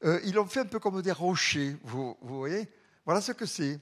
Euh, 0.04 0.20
ils 0.26 0.34
l'ont 0.34 0.46
fait 0.46 0.60
un 0.60 0.66
peu 0.66 0.80
comme 0.80 1.02
des 1.02 1.12
rochers. 1.12 1.78
Vous, 1.84 2.18
vous 2.22 2.38
voyez 2.38 2.70
Voilà 3.06 3.22
ce 3.22 3.32
que 3.32 3.46
c'est. 3.46 3.76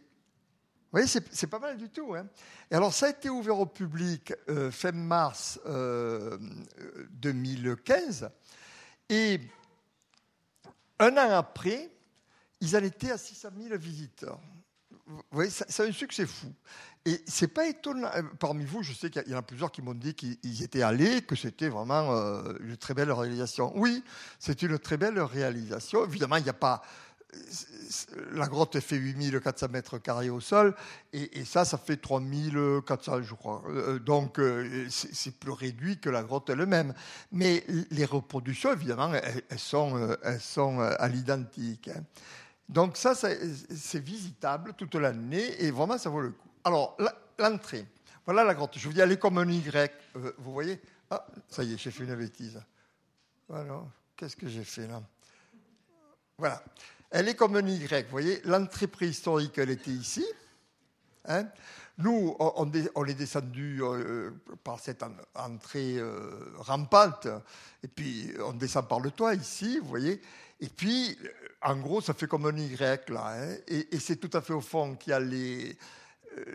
Vous 0.91 0.97
voyez, 0.97 1.07
c'est 1.07 1.47
pas 1.47 1.59
mal 1.59 1.78
du 1.78 1.89
tout. 1.89 2.15
Hein. 2.15 2.28
et 2.72 2.76
alors, 2.76 2.93
ça 2.93 3.05
a 3.07 3.09
été 3.09 3.30
ouvert 3.30 3.59
au 3.59 3.67
public 3.67 4.34
euh, 4.49 4.72
fin 4.72 4.91
mars 4.91 5.59
2015. 7.11 8.24
Euh, 8.24 8.30
et 9.09 9.39
un 10.99 11.11
an 11.13 11.30
après, 11.32 11.91
ils 12.59 12.76
en 12.76 12.84
étaient 12.84 13.11
à 13.11 13.17
600 13.17 13.49
000 13.55 13.78
visiteurs. 13.78 14.39
Vous 15.10 15.22
voyez, 15.32 15.49
c'est 15.49 15.88
un 15.88 15.91
succès 15.91 16.26
fou. 16.26 16.53
Et 17.05 17.22
c'est 17.28 17.47
pas 17.47 17.68
étonnant. 17.68 18.10
Euh, 18.16 18.22
parmi 18.39 18.64
vous, 18.64 18.84
je 18.84 18.93
sais 18.93 19.10
qu'il 19.10 19.28
y 19.28 19.34
en 19.34 19.39
a 19.39 19.41
plusieurs 19.41 19.72
qui 19.72 19.82
m'ont 19.82 19.93
dit 19.93 20.14
qu'ils 20.14 20.64
étaient 20.64 20.84
allés, 20.84 21.22
que 21.24 21.36
c'était 21.36 21.70
vraiment 21.70 22.12
une 22.60 22.78
très 22.78 22.93
belle 22.93 23.12
réalisation. 23.12 23.72
Oui, 23.76 24.03
c'est 24.38 24.62
une 24.62 24.78
très 24.78 24.97
belle 24.97 25.20
réalisation. 25.20 26.05
Évidemment, 26.05 26.36
il 26.38 26.43
n'y 26.43 26.49
a 26.49 26.53
pas 26.53 26.84
la 28.32 28.47
grotte 28.47 28.80
fait 28.80 28.95
8400 28.95 29.68
mètres 29.70 29.97
carrés 29.97 30.30
au 30.30 30.39
sol, 30.39 30.76
et, 31.14 31.45
ça, 31.45 31.66
ça 31.66 31.78
fait 31.78 31.97
3400, 31.97 33.22
je 33.24 33.34
crois. 33.34 33.64
Euh, 33.68 33.99
donc, 33.99 34.39
euh, 34.39 34.88
c'est 34.89 35.38
plus 35.38 35.51
réduit 35.51 35.99
que 35.99 36.10
la 36.10 36.24
grotte 36.24 36.49
elle-même. 36.49 36.93
Mais 37.32 37.64
les 37.91 38.05
reproductions, 38.05 38.74
évidemment, 38.74 39.12
elles, 39.14 39.60
sont, 39.60 39.97
euh, 39.97 40.16
elles 40.24 40.41
sont 40.41 40.80
à 40.80 41.07
l'identique. 41.07 41.89
Donc, 42.70 42.97
ça, 42.97 43.15
c'est 43.15 43.99
visitable 43.99 44.74
toute 44.74 44.93
l'année, 44.95 45.63
et 45.63 45.72
vraiment, 45.72 45.97
ça 45.97 46.09
vaut 46.09 46.22
le 46.22 46.30
coup. 46.30 46.49
Alors, 46.63 46.95
l'entrée. 47.39 47.86
Voilà 48.26 48.43
la 48.43 48.53
grotte. 48.53 48.78
Je 48.78 48.88
vous 48.88 48.93
dis, 48.93 48.99
elle 48.99 49.11
est 49.11 49.17
comme 49.17 49.39
un 49.39 49.49
Y. 49.49 49.91
vous 50.13 50.53
voyez? 50.53 50.80
Ah, 51.09 51.26
ça 51.47 51.63
y 51.63 51.74
est, 51.74 51.78
j'ai 51.78 51.89
fait 51.89 52.03
une 52.03 52.15
bêtise. 52.15 52.61
Voilà. 53.47 53.82
Qu'est-ce 54.15 54.36
que 54.36 54.47
j'ai 54.47 54.63
fait 54.63 54.86
là? 54.86 55.01
Voilà. 56.38 56.63
Elle 57.09 57.28
est 57.28 57.36
comme 57.36 57.55
un 57.55 57.65
Y. 57.65 58.05
Vous 58.05 58.11
voyez, 58.11 58.39
l'entrée 58.45 58.86
préhistorique, 58.86 59.57
elle 59.57 59.72
était 59.72 59.89
ici. 59.89 60.24
Hein. 61.26 61.47
Nous, 61.97 62.36
on, 62.39 62.72
est 62.72 63.13
descendu 63.13 63.80
euh, 63.82 64.32
par 64.63 64.80
cette 64.80 65.03
entrée 65.36 65.97
euh, 65.97 66.53
rampante, 66.59 67.28
et 67.84 67.88
puis 67.89 68.32
on 68.45 68.53
descend 68.53 68.88
par 68.88 69.01
le 69.01 69.11
toit 69.11 69.34
ici, 69.34 69.80
vous 69.80 69.88
voyez? 69.88 70.22
Et 70.60 70.70
puis, 70.70 71.18
en 71.62 71.78
gros, 71.78 72.01
ça 72.01 72.14
fait 72.14 72.28
comme 72.28 72.45
un 72.45 72.57
Y 72.57 73.10
là. 73.10 73.34
Hein. 73.36 73.55
Et, 73.68 73.99
c'est 73.99 74.18
tout 74.18 74.36
à 74.38 74.41
fait 74.41 74.53
au 74.53 74.62
fond 74.62 74.95
qu'il 74.95 75.12
y 75.12 75.14
a 75.14 75.20
les, 75.20 75.78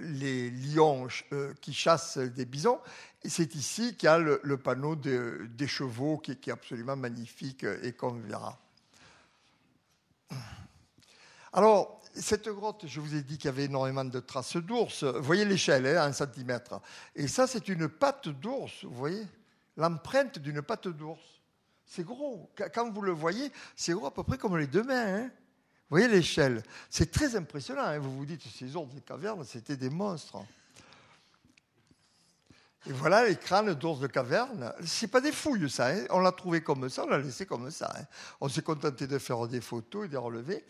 les 0.01 0.51
lions 0.51 1.09
euh, 1.33 1.53
qui 1.61 1.73
chassent 1.73 2.19
des 2.19 2.45
bisons. 2.45 2.81
Et 3.23 3.29
c'est 3.29 3.55
ici 3.55 3.97
qu'il 3.97 4.07
y 4.07 4.11
a 4.11 4.19
le, 4.19 4.57
panneau 4.57 4.97
des 4.97 5.67
chevaux 5.67 6.19
qui, 6.19 6.37
qui, 6.37 6.51
est 6.51 6.53
absolument 6.53 6.97
magnifique 6.97 7.65
et 7.83 7.93
qu'on 7.93 8.13
verra. 8.13 8.59
Alors, 11.53 12.01
cette 12.15 12.49
grotte, 12.49 12.87
je 12.87 13.01
vous 13.01 13.15
ai 13.15 13.23
dit 13.23 13.39
qu'il 13.39 13.47
y 13.47 13.49
avait 13.49 13.65
énormément 13.65 14.05
de 14.05 14.21
traces 14.21 14.57
d'ours. 14.57 15.05
Vous 15.05 15.23
voyez 15.23 15.45
l'échelle, 15.45 15.87
hein, 15.87 16.03
un 16.03 16.13
centimètre. 16.13 16.81
Et 17.15 17.29
ça, 17.29 17.47
c'est 17.47 17.69
une 17.69 17.89
patte 17.89 18.29
d'ours, 18.29 18.85
vous 18.85 18.95
voyez? 18.95 19.27
L'empreinte 19.77 20.39
d'une 20.39 20.63
patte 20.63 20.89
d'ours. 20.89 21.21
C'est 21.87 22.05
gros. 22.05 22.51
Quand 22.75 22.91
vous 22.91 23.03
le 23.03 23.13
voyez, 23.13 23.51
c'est 23.77 23.93
gros 23.93 24.07
à 24.07 24.15
peu 24.15 24.23
près 24.23 24.39
comme 24.39 24.57
les 24.57 24.67
deux 24.67 24.83
mains. 24.83 25.17
Hein. 25.17 25.31
vous 25.89 25.97
voyez 25.99 26.09
l'échelle 26.09 26.63
C'est 26.91 27.11
très 27.11 27.37
impressionnant. 27.37 27.83
Hein. 27.83 27.99
vous 27.99 28.17
vous 28.17 28.27
dites, 28.27 28.43
ces 28.43 28.75
ours 28.77 28.93
des 28.95 29.01
cavernes, 29.01 29.45
c'était 29.45 29.77
des 29.77 29.91
monstres. 29.91 30.39
Et 32.87 32.93
voilà 32.93 33.25
les 33.25 33.37
crânes 33.37 33.73
d'ours 33.73 34.01
de 34.01 34.07
caverne. 34.07 34.73
C'est 34.85 35.09
pas 35.09 35.23
des 35.23 35.33
fouilles, 35.33 35.71
ça. 35.71 35.89
Hein. 35.89 36.05
On 36.11 36.21
l'a 36.21 36.33
trouvé 36.33 36.63
comme 36.63 36.89
ça, 36.91 37.05
on 37.05 37.09
l'a 37.09 37.19
laissé 37.19 37.47
comme 37.47 37.71
ça. 37.71 37.91
On 38.41 38.49
s'est 38.49 38.63
contenté 38.63 39.07
de 39.07 39.19
faire 39.19 39.47
des 39.49 39.63
photos 39.63 40.05
et 40.05 40.09
des 40.09 40.19
relevés. 40.19 40.65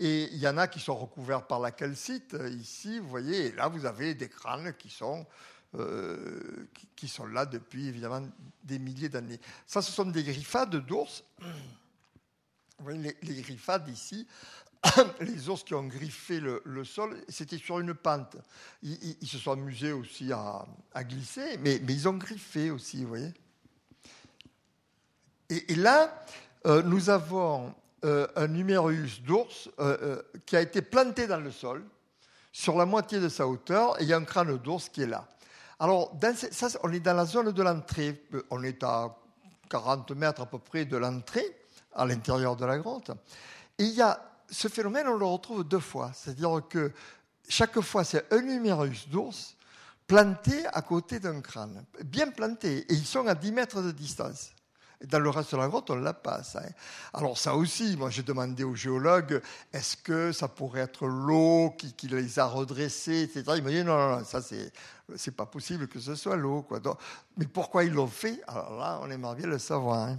Et 0.00 0.24
il 0.32 0.38
y 0.38 0.48
en 0.48 0.56
a 0.56 0.66
qui 0.66 0.80
sont 0.80 0.96
recouverts 0.96 1.46
par 1.46 1.60
la 1.60 1.70
calcite. 1.70 2.36
Ici, 2.50 2.98
vous 2.98 3.08
voyez, 3.08 3.46
et 3.46 3.52
là, 3.52 3.68
vous 3.68 3.86
avez 3.86 4.14
des 4.14 4.28
crânes 4.28 4.72
qui 4.78 4.90
sont, 4.90 5.24
euh, 5.78 6.66
qui, 6.96 7.06
sont 7.06 7.26
là 7.26 7.46
depuis, 7.46 7.86
évidemment, 7.86 8.26
des 8.64 8.80
milliers 8.80 9.08
d'années. 9.08 9.38
Ça, 9.68 9.80
ce 9.80 9.92
sont 9.92 10.04
des 10.04 10.24
griffades 10.24 10.74
d'ours. 10.84 11.22
Vous 11.38 12.84
voyez, 12.84 13.16
les 13.22 13.40
griffades 13.40 13.88
ici, 13.88 14.26
les 15.20 15.48
ours 15.48 15.62
qui 15.62 15.74
ont 15.74 15.86
griffé 15.86 16.40
le, 16.40 16.84
sol, 16.84 17.16
c'était 17.28 17.56
sur 17.56 17.78
une 17.78 17.94
pente. 17.94 18.36
Ils, 18.82 19.16
se 19.28 19.38
sont 19.38 19.52
amusés 19.52 19.92
aussi 19.92 20.32
à, 20.32 20.66
glisser, 21.04 21.56
mais, 21.58 21.76
ils 21.76 22.08
ont 22.08 22.14
griffé 22.14 22.72
aussi, 22.72 23.02
vous 23.02 23.08
voyez. 23.10 23.32
Et, 25.50 25.76
là, 25.76 26.24
euh, 26.66 26.82
nous 26.82 27.10
avons 27.10 27.72
euh, 28.04 28.26
un 28.34 28.48
numérus 28.48 29.22
d'ours 29.22 29.70
qui 30.46 30.56
a 30.56 30.62
été 30.62 30.82
planté 30.82 31.28
dans 31.28 31.40
le 31.40 31.52
sol, 31.52 31.84
sur 32.50 32.76
la 32.76 32.86
moitié 32.86 33.20
de 33.20 33.28
sa 33.28 33.46
hauteur, 33.46 34.00
et 34.00 34.02
il 34.02 34.08
y 34.08 34.12
a 34.12 34.16
un 34.16 34.24
crâne 34.24 34.56
d'ours 34.58 34.88
qui 34.88 35.02
est 35.02 35.06
là. 35.06 35.28
Alors, 35.82 36.14
on 36.82 36.92
est 36.92 37.00
dans 37.00 37.14
la 37.14 37.24
zone 37.24 37.52
de 37.52 37.62
l'entrée. 37.62 38.26
On 38.50 38.62
est 38.62 38.82
à 38.84 39.16
40 39.70 40.10
mètres 40.10 40.42
à 40.42 40.46
peu 40.46 40.58
près 40.58 40.84
de 40.84 40.98
l'entrée, 40.98 41.56
à 41.94 42.04
l'intérieur 42.04 42.54
de 42.54 42.66
la 42.66 42.78
grotte. 42.78 43.10
Et 43.78 43.84
il 43.84 43.94
y 43.94 44.02
a 44.02 44.22
ce 44.50 44.68
phénomène, 44.68 45.08
on 45.08 45.16
le 45.16 45.24
retrouve 45.24 45.64
deux 45.64 45.80
fois. 45.80 46.12
C'est-à-dire 46.14 46.60
que 46.68 46.92
chaque 47.48 47.80
fois, 47.80 48.04
c'est 48.04 48.30
un 48.30 48.42
numérus 48.42 49.08
d'ours 49.08 49.56
planté 50.06 50.66
à 50.66 50.82
côté 50.82 51.18
d'un 51.18 51.40
crâne, 51.40 51.84
bien 52.04 52.30
planté, 52.30 52.78
et 52.78 52.92
ils 52.92 53.06
sont 53.06 53.26
à 53.26 53.34
10 53.34 53.52
mètres 53.52 53.80
de 53.80 53.92
distance. 53.92 54.50
Dans 55.06 55.18
le 55.18 55.30
reste 55.30 55.52
de 55.52 55.56
la 55.56 55.68
grotte, 55.68 55.88
on 55.90 55.94
la 55.94 56.12
passe. 56.12 56.56
Hein. 56.56 56.68
Alors 57.14 57.38
ça 57.38 57.54
aussi, 57.54 57.96
moi 57.96 58.10
j'ai 58.10 58.22
demandé 58.22 58.64
aux 58.64 58.74
géologues, 58.74 59.40
est-ce 59.72 59.96
que 59.96 60.30
ça 60.30 60.46
pourrait 60.46 60.82
être 60.82 61.06
l'eau 61.06 61.74
qui, 61.78 62.08
les 62.08 62.38
a 62.38 62.44
redressés, 62.44 63.22
etc. 63.22 63.44
Ils 63.56 63.62
m'ont 63.62 63.70
dit 63.70 63.82
non, 63.82 63.96
non, 63.96 64.18
non 64.18 64.24
ça 64.24 64.42
c'est, 64.42 64.72
c'est 65.16 65.34
pas 65.34 65.46
possible 65.46 65.88
que 65.88 65.98
ce 66.00 66.14
soit 66.14 66.36
l'eau. 66.36 66.62
Quoi. 66.62 66.80
mais 67.36 67.46
pourquoi 67.46 67.84
ils 67.84 67.92
l'ont 67.92 68.06
fait? 68.06 68.42
Alors 68.46 68.78
là, 68.78 69.00
on 69.02 69.10
aimerait 69.10 69.36
bien 69.36 69.46
le 69.46 69.58
savoir. 69.58 70.08
Hein. 70.08 70.18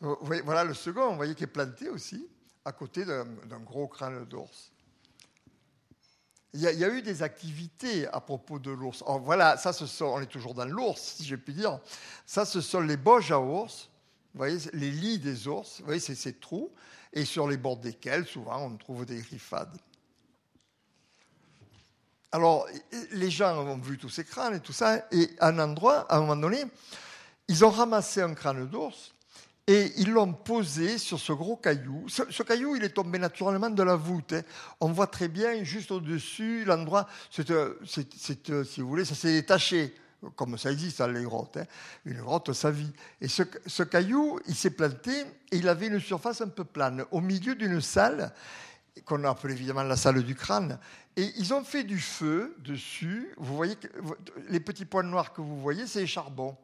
Voilà 0.00 0.64
le 0.64 0.74
second, 0.74 1.10
vous 1.10 1.16
voyez, 1.16 1.36
qui 1.36 1.44
est 1.44 1.46
planté 1.46 1.88
aussi 1.88 2.28
à 2.64 2.72
côté 2.72 3.04
d'un 3.04 3.60
gros 3.60 3.88
crâne 3.88 4.24
d'ours. 4.24 4.72
Il 6.54 6.60
y, 6.60 6.84
a, 6.84 6.88
eu 6.88 7.00
des 7.00 7.22
activités 7.22 8.06
à 8.08 8.20
propos 8.20 8.58
de 8.58 8.70
l'ours. 8.70 9.02
Voilà, 9.22 9.56
ça, 9.56 9.72
ce 9.72 9.86
sont, 9.86 10.04
on 10.04 10.20
est 10.20 10.26
toujours 10.26 10.52
dans 10.52 10.66
l'ours, 10.66 11.00
si 11.00 11.24
je 11.24 11.34
puis 11.34 11.54
dire. 11.54 11.80
Ça, 12.26 12.44
ce 12.44 12.60
sont 12.60 12.80
les 12.80 12.98
boges 12.98 13.32
à 13.32 13.40
ours. 13.40 13.88
Vous 14.34 14.38
voyez, 14.38 14.58
les 14.72 14.90
lits 14.90 15.18
des 15.18 15.46
ours. 15.48 15.80
Vous 15.80 15.86
voyez, 15.86 16.00
c'est 16.00 16.14
ces 16.14 16.34
trous. 16.34 16.70
Et 17.12 17.24
sur 17.24 17.48
les 17.48 17.56
bords 17.56 17.76
desquels, 17.76 18.26
souvent, 18.26 18.64
on 18.64 18.76
trouve 18.76 19.04
des 19.04 19.20
griffades. 19.20 19.76
Alors, 22.30 22.66
les 23.12 23.30
gens 23.30 23.58
ont 23.58 23.78
vu 23.78 23.98
tous 23.98 24.08
ces 24.08 24.24
crânes 24.24 24.54
et 24.54 24.60
tout 24.60 24.72
ça. 24.72 25.04
Et 25.10 25.30
à 25.38 25.48
un 25.48 25.58
endroit, 25.58 26.06
à 26.10 26.16
un 26.16 26.20
moment 26.20 26.36
donné, 26.36 26.64
ils 27.48 27.64
ont 27.64 27.70
ramassé 27.70 28.22
un 28.22 28.32
crâne 28.32 28.66
d'ours 28.66 29.12
et 29.66 29.92
ils 29.96 30.10
l'ont 30.10 30.32
posé 30.32 30.98
sur 30.98 31.20
ce 31.20 31.32
gros 31.32 31.56
caillou. 31.56 32.06
Ce, 32.08 32.42
caillou, 32.42 32.74
il 32.74 32.84
est 32.84 32.94
tombé 32.94 33.18
naturellement 33.18 33.70
de 33.70 33.82
la 33.82 33.94
voûte. 33.94 34.32
Hein. 34.32 34.42
On 34.80 34.88
voit 34.88 35.06
très 35.06 35.28
bien, 35.28 35.62
juste 35.62 35.92
au-dessus, 35.92 36.64
l'endroit, 36.64 37.06
c'est, 37.30 37.50
euh, 37.50 37.78
euh, 38.50 38.64
si 38.64 38.80
vous 38.80 38.88
voulez, 38.88 39.04
ça 39.04 39.14
s'est 39.14 39.32
détaché, 39.32 39.94
comme 40.36 40.58
ça 40.58 40.70
existe 40.70 40.98
dans 40.98 41.08
les 41.08 41.22
grottes. 41.22 41.56
Hein. 41.56 41.66
Une 42.04 42.20
grotte, 42.20 42.52
sa 42.52 42.70
vie. 42.70 42.92
Et 43.20 43.28
ce 43.28 43.82
caillou, 43.82 44.38
il 44.46 44.54
s'est 44.54 44.70
planté 44.70 45.12
et 45.50 45.56
il 45.56 45.68
avait 45.68 45.88
une 45.88 46.00
surface 46.00 46.40
un 46.40 46.48
peu 46.48 46.64
plane, 46.64 47.04
au 47.10 47.20
milieu 47.20 47.54
d'une 47.54 47.80
salle 47.80 48.32
qu'on 49.00 49.24
appelle 49.24 49.52
évidemment 49.52 49.82
la 49.82 49.96
salle 49.96 50.22
du 50.22 50.34
crâne. 50.34 50.78
Et 51.16 51.30
ils 51.36 51.52
ont 51.52 51.64
fait 51.64 51.84
du 51.84 51.98
feu 51.98 52.54
dessus. 52.60 53.34
Vous 53.36 53.56
voyez, 53.56 53.76
les 54.48 54.60
petits 54.60 54.84
points 54.84 55.02
noirs 55.02 55.32
que 55.32 55.40
vous 55.40 55.60
voyez, 55.60 55.86
c'est 55.86 56.00
les 56.00 56.06
charbons. 56.06 56.56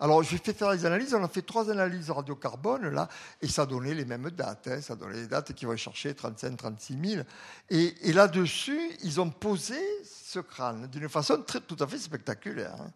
Alors, 0.00 0.22
j'ai 0.22 0.38
fait 0.38 0.52
faire 0.52 0.70
les 0.72 0.84
analyses. 0.84 1.14
On 1.14 1.24
a 1.24 1.28
fait 1.28 1.42
trois 1.42 1.70
analyses 1.70 2.10
radiocarbone, 2.10 2.88
là, 2.88 3.08
et 3.40 3.48
ça 3.48 3.64
donnait 3.64 3.94
les 3.94 4.04
mêmes 4.04 4.30
dates. 4.30 4.68
Hein. 4.68 4.80
ça 4.80 4.96
donnait 4.96 5.14
les 5.14 5.26
dates 5.26 5.52
qui 5.52 5.64
vont 5.64 5.76
chercher 5.76 6.14
35, 6.14 6.56
36 6.56 6.98
000. 7.02 7.22
Et, 7.70 8.12
là-dessus, 8.12 8.80
ils 9.02 9.20
ont 9.20 9.30
posé 9.30 9.78
ce 10.04 10.40
crâne 10.40 10.86
d'une 10.88 11.08
façon 11.08 11.42
tout 11.42 11.76
à 11.78 11.86
fait 11.86 11.98
spectaculaire. 11.98 12.74
Hein. 12.80 12.90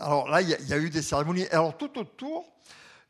Alors 0.00 0.28
là, 0.28 0.40
il 0.40 0.48
y, 0.48 0.68
y, 0.68 0.72
a 0.72 0.78
eu 0.78 0.88
des 0.88 1.02
cérémonies. 1.02 1.46
Alors, 1.48 1.76
tout 1.76 1.98
autour, 1.98 2.50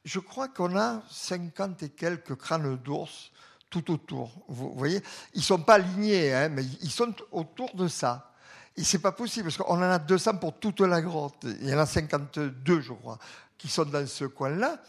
je 0.04 0.18
crois 0.18 0.48
qu'on 0.48 0.76
a 0.76 1.02
50 1.10 1.82
et 1.84 1.90
quelques 1.90 2.34
crânes 2.34 2.76
d'ours 2.76 3.30
tout 3.72 3.90
autour. 3.90 4.30
Vous 4.48 4.72
voyez, 4.76 5.02
ils 5.34 5.38
ne 5.38 5.44
sont 5.44 5.58
pas 5.58 5.74
alignés, 5.74 6.32
hein, 6.32 6.50
mais 6.50 6.62
ils 6.82 6.90
sont 6.90 7.12
autour 7.32 7.74
de 7.74 7.88
ça. 7.88 8.30
Et 8.76 8.84
c'est 8.84 9.00
pas 9.00 9.12
possible, 9.12 9.46
parce 9.46 9.56
qu'on 9.56 9.78
en 9.78 9.82
a 9.82 9.98
200 9.98 10.36
pour 10.36 10.58
toute 10.58 10.80
la 10.80 11.00
grotte. 11.00 11.44
Il 11.44 11.68
y 11.68 11.74
en 11.74 11.78
a 11.78 11.86
52, 11.86 12.80
je 12.82 12.92
crois, 12.92 13.18
qui 13.58 13.68
sont 13.68 13.84
dans 13.84 14.06
ce 14.06 14.26
coin-là. 14.26 14.80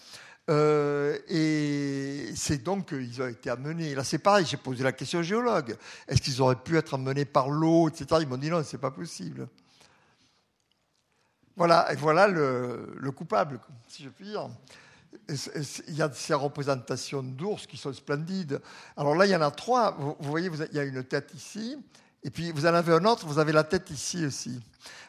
Euh, 0.49 1.17
et 1.29 2.33
c'est 2.35 2.61
donc 2.61 2.89
qu'ils 2.89 3.21
ont 3.21 3.27
été 3.27 3.49
amenés. 3.49 3.95
Là, 3.95 4.03
c'est 4.03 4.19
pareil, 4.19 4.45
j'ai 4.45 4.57
posé 4.57 4.83
la 4.83 4.91
question 4.91 5.19
aux 5.19 5.23
géologues. 5.23 5.77
Est-ce 6.07 6.21
qu'ils 6.21 6.41
auraient 6.41 6.61
pu 6.61 6.77
être 6.77 6.93
amenés 6.93 7.25
par 7.25 7.49
l'eau, 7.49 7.87
etc. 7.87 8.21
Ils 8.21 8.27
m'ont 8.27 8.37
dit 8.37 8.49
non, 8.49 8.61
c'est 8.63 8.77
pas 8.77 8.91
possible. 8.91 9.47
Voilà, 11.55 11.91
et 11.93 11.95
voilà 11.95 12.27
le, 12.27 13.11
coupable, 13.15 13.59
si 13.87 14.03
je 14.03 14.09
puis 14.09 14.25
dire. 14.25 14.49
Il 15.29 15.95
y 15.95 16.01
a 16.01 16.11
ces 16.11 16.33
représentations 16.33 17.23
d'ours 17.23 17.65
qui 17.65 17.77
sont 17.77 17.93
splendides. 17.93 18.61
Alors 18.97 19.15
là, 19.15 19.25
il 19.25 19.31
y 19.31 19.35
en 19.35 19.41
a 19.41 19.51
trois. 19.51 19.91
Vous, 19.91 20.15
voyez, 20.19 20.49
il 20.71 20.75
y 20.75 20.79
a 20.79 20.83
une 20.83 21.03
tête 21.03 21.31
ici, 21.33 21.77
et 22.23 22.29
puis 22.29 22.51
vous 22.51 22.65
en 22.65 22.73
avez 22.73 22.93
un 22.93 23.05
autre, 23.05 23.25
vous 23.25 23.39
avez 23.39 23.51
la 23.51 23.63
tête 23.63 23.89
ici 23.89 24.25
aussi. 24.25 24.61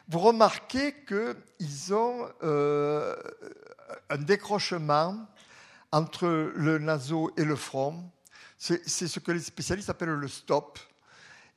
Vous 0.07 0.19
remarquez 0.19 0.95
qu'ils 1.05 1.93
ont 1.93 2.29
euh, 2.43 3.15
un 4.09 4.17
décrochement 4.17 5.27
entre 5.91 6.51
le 6.55 6.77
naseau 6.77 7.31
et 7.37 7.43
le 7.43 7.55
front. 7.55 8.09
C'est 8.57 8.87
ce 8.87 9.19
que 9.19 9.31
les 9.31 9.39
spécialistes 9.39 9.89
appellent 9.89 10.09
le 10.09 10.27
stop, 10.27 10.79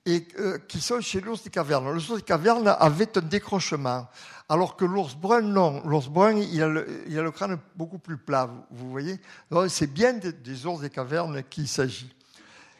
et 0.09 0.27
euh, 0.39 0.59
qui 0.67 0.81
sont 0.81 1.01
chez 1.03 1.21
l'ours 1.21 1.43
des 1.43 1.51
cavernes. 1.51 1.93
L'ours 1.93 2.17
des 2.17 2.23
cavernes 2.23 2.75
avait 2.79 3.19
un 3.19 3.21
décrochement, 3.21 4.09
alors 4.49 4.75
que 4.75 4.87
l'ours 4.87 5.15
brun, 5.15 5.43
non. 5.43 5.83
L'ours 5.85 6.09
brun, 6.09 6.33
il 6.37 6.63
a, 6.63 6.69
le, 6.69 7.31
crâne 7.31 7.59
beaucoup 7.77 7.99
plus 7.99 8.17
plat, 8.17 8.49
vous, 8.71 8.91
voyez. 8.91 9.21
C'est 9.69 9.93
bien 9.93 10.15
des, 10.15 10.67
ours 10.67 10.81
des 10.81 10.89
cavernes 10.89 11.43
qu'il 11.45 11.69
s'agit. 11.69 12.11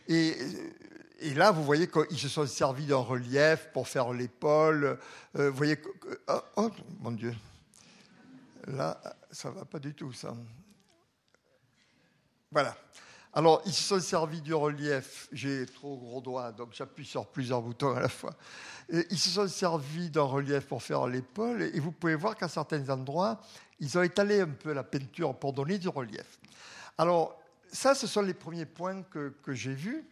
Et 0.09 0.35
là, 1.35 1.51
vous 1.51 1.65
voyez 1.65 1.89
qu'ils 1.89 2.19
se 2.19 2.29
sont 2.29 2.47
servis 2.47 2.87
d'un 2.87 2.97
relief 2.97 3.69
pour 3.75 3.89
faire 3.89 4.11
l'épaule. 4.15 4.99
Euh, 5.37 5.51
vous 5.51 5.57
voyez, 5.57 5.79
oh, 6.29 6.41
oh, 6.57 6.71
mon 7.01 7.11
Dieu, 7.11 7.35
là, 8.69 8.99
ça 9.31 9.51
va 9.51 9.67
pas 9.67 9.79
du 9.79 9.93
tout, 9.93 10.15
ça. 10.15 10.35
Voilà. 12.51 12.75
Alors, 13.39 13.63
ils 13.67 13.73
se 13.73 13.85
sont 13.85 14.01
servis 14.01 14.41
du 14.41 14.53
relief. 14.53 15.29
J'ai 15.31 15.65
trop 15.65 15.97
gros 15.97 16.21
doigts, 16.21 16.51
donc 16.51 16.71
j'appuie 16.73 17.07
sur 17.07 17.25
plusieurs 17.25 17.63
boutons 17.63 17.95
à 17.95 18.01
la 18.01 18.09
fois. 18.09 18.35
ils 18.91 19.17
se 19.17 19.31
sont 19.31 19.47
servis 19.47 20.11
d'un 20.11 20.23
relief 20.23 20.67
pour 20.67 20.83
faire 20.83 21.07
l'épaule. 21.07 21.63
Et 21.63 21.79
vous 21.79 21.93
pouvez 21.93 22.17
voir 22.17 22.35
qu'à 22.35 22.49
certains 22.49 22.91
endroits, 22.91 23.41
ils 23.79 23.97
ont 23.97 24.03
étalé 24.03 24.41
un 24.41 24.49
peu 24.49 24.73
la 24.73 24.83
peinture 24.83 25.37
pour 25.37 25.53
donner 25.53 25.79
du 25.79 25.89
relief. 25.89 26.41
Alors, 26.99 27.41
ça, 27.71 27.95
ce 27.95 28.09
sont 28.09 28.23
les 28.23 28.35
premiers 28.35 28.67
points 28.67 29.05
que, 29.05 29.33
que 29.45 29.55
j'ai 29.55 29.75
vus 29.75 30.05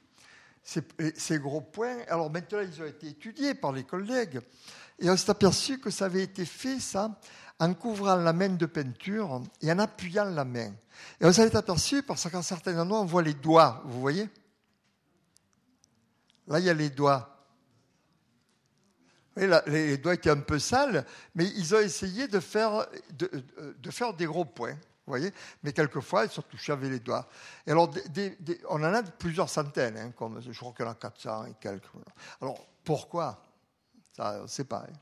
ces, 0.63 1.39
gros 1.39 1.61
points. 1.61 1.99
Alors 2.09 2.31
maintenant, 2.31 2.61
ils 2.61 2.83
ont 2.83 2.87
été 2.87 3.09
étudiés 3.09 3.55
par 3.55 3.73
les 3.73 3.83
collègues 3.83 4.41
et 4.99 5.11
on 5.11 5.17
s'est 5.17 5.31
aperçu 5.31 5.79
que 5.79 5.91
ça 5.91 6.07
avait 6.07 6.23
été 6.23 6.45
fait, 6.45 6.81
ça, 6.81 7.19
en 7.59 7.75
couvrant 7.75 8.17
la 8.17 8.33
main 8.33 8.51
de 8.51 8.67
peinture 8.67 9.43
et 9.61 9.73
en 9.73 9.79
appuyant 9.79 10.25
la 10.25 10.45
main. 10.45 10.73
Et 11.21 11.27
on 11.27 11.33
s'est 11.33 11.55
aperçu 11.55 12.03
parce 12.03 12.29
qu'en 12.31 12.43
certains 12.43 12.79
endroits, 12.79 13.01
on 13.01 13.05
voit 13.05 13.23
les 13.23 13.35
doigts, 13.35 13.83
vous 13.87 14.01
voyez? 14.01 14.29
Là, 16.47 16.61
il 16.61 16.67
y 16.67 16.71
a 16.71 16.75
les 16.75 16.91
doigts. 16.91 17.45
les 19.37 19.99
doigts 19.99 20.15
étaient 20.15 20.31
un 20.31 20.41
peu 20.41 20.59
sales, 20.59 21.05
mais 21.35 21.47
ils 21.47 21.75
ont 21.75 21.81
essayé 21.81 22.29
de 22.29 22.41
faire, 22.41 22.87
de 23.11 23.91
faire 23.91 24.15
des 24.15 24.27
gros 24.27 24.45
points 24.45 24.79
voyez? 25.07 25.33
Mais 25.63 25.73
quelquefois, 25.73 26.25
ils 26.25 26.31
sont 26.31 26.43
touchés 26.43 26.73
avec 26.73 26.91
les 26.91 27.01
doigts. 27.01 27.29
Et 27.67 27.71
alors, 27.71 27.91
on 28.69 28.83
en 28.83 28.95
a 28.95 29.03
plusieurs 29.03 29.49
centaines, 29.49 29.97
hein, 29.97 30.13
comme, 30.17 30.41
je 30.41 30.59
crois 30.59 30.73
qu'il 30.73 30.85
y 30.85 30.89
en 30.89 30.93
a 30.93 30.95
400 30.95 31.47
et 31.47 31.55
quelques. 31.61 31.85
Alors, 32.41 32.59
pourquoi? 32.85 33.43
C'est 34.47 34.65
pareil. 34.65 34.95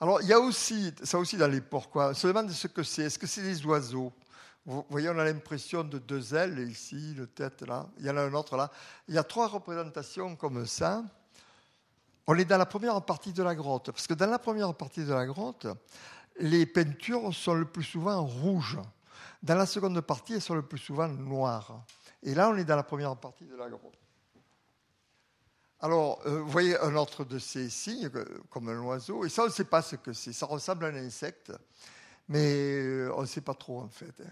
Alors, 0.00 0.20
il 0.20 0.26
y 0.26 0.32
a 0.32 0.40
aussi, 0.40 0.92
ça 1.04 1.18
aussi 1.18 1.36
dans 1.36 1.46
les 1.46 1.60
pourquoi, 1.60 2.10
on 2.10 2.14
se 2.14 2.26
demande 2.26 2.50
ce 2.50 2.66
que 2.66 2.82
c'est. 2.82 3.02
Est-ce 3.02 3.18
que 3.18 3.26
c'est 3.26 3.42
des 3.42 3.64
oiseaux? 3.64 4.12
Vous 4.64 4.84
voyez, 4.90 5.08
on 5.08 5.18
a 5.18 5.24
l'impression 5.24 5.84
de 5.84 5.98
deux 5.98 6.34
ailes 6.34 6.58
ici, 6.68 7.14
une 7.16 7.26
tête 7.28 7.62
là. 7.62 7.86
Il 7.98 8.06
y 8.06 8.10
en 8.10 8.16
a 8.16 8.22
un 8.22 8.34
autre 8.34 8.56
là. 8.56 8.70
Il 9.08 9.14
y 9.14 9.18
a 9.18 9.24
trois 9.24 9.48
représentations 9.48 10.34
comme 10.36 10.66
ça. 10.66 11.04
On 12.26 12.36
est 12.36 12.44
dans 12.44 12.58
la 12.58 12.66
première 12.66 13.00
partie 13.02 13.32
de 13.32 13.42
la 13.42 13.54
grotte. 13.54 13.90
Parce 13.90 14.06
que 14.06 14.14
dans 14.14 14.30
la 14.30 14.38
première 14.38 14.74
partie 14.74 15.04
de 15.04 15.12
la 15.12 15.26
grotte, 15.26 15.66
les 16.38 16.66
peintures 16.66 17.34
sont 17.34 17.54
le 17.54 17.64
plus 17.64 17.84
souvent 17.84 18.24
rouges. 18.24 18.78
Dans 19.42 19.56
la 19.56 19.66
seconde 19.66 20.00
partie, 20.00 20.34
elles 20.34 20.42
sont 20.42 20.54
le 20.54 20.62
plus 20.62 20.78
souvent 20.78 21.08
noires. 21.08 21.84
Et 22.22 22.34
là, 22.34 22.50
on 22.50 22.56
est 22.56 22.64
dans 22.64 22.76
la 22.76 22.84
première 22.84 23.16
partie 23.16 23.44
de 23.44 23.56
la 23.56 23.68
grotte. 23.68 24.01
Alors, 25.84 26.20
euh, 26.26 26.38
vous 26.38 26.48
voyez 26.48 26.78
un 26.78 26.94
autre 26.94 27.24
de 27.24 27.40
ces 27.40 27.68
signes, 27.68 28.08
comme 28.50 28.68
un 28.68 28.78
oiseau, 28.82 29.24
et 29.24 29.28
ça, 29.28 29.42
on 29.42 29.46
ne 29.46 29.50
sait 29.50 29.64
pas 29.64 29.82
ce 29.82 29.96
que 29.96 30.12
c'est. 30.12 30.32
Ça 30.32 30.46
ressemble 30.46 30.84
à 30.84 30.88
un 30.88 30.94
insecte, 30.94 31.52
mais 32.28 32.54
euh, 32.54 33.12
on 33.16 33.22
ne 33.22 33.26
sait 33.26 33.40
pas 33.40 33.54
trop, 33.54 33.80
en 33.80 33.88
fait. 33.88 34.14
Hein. 34.20 34.30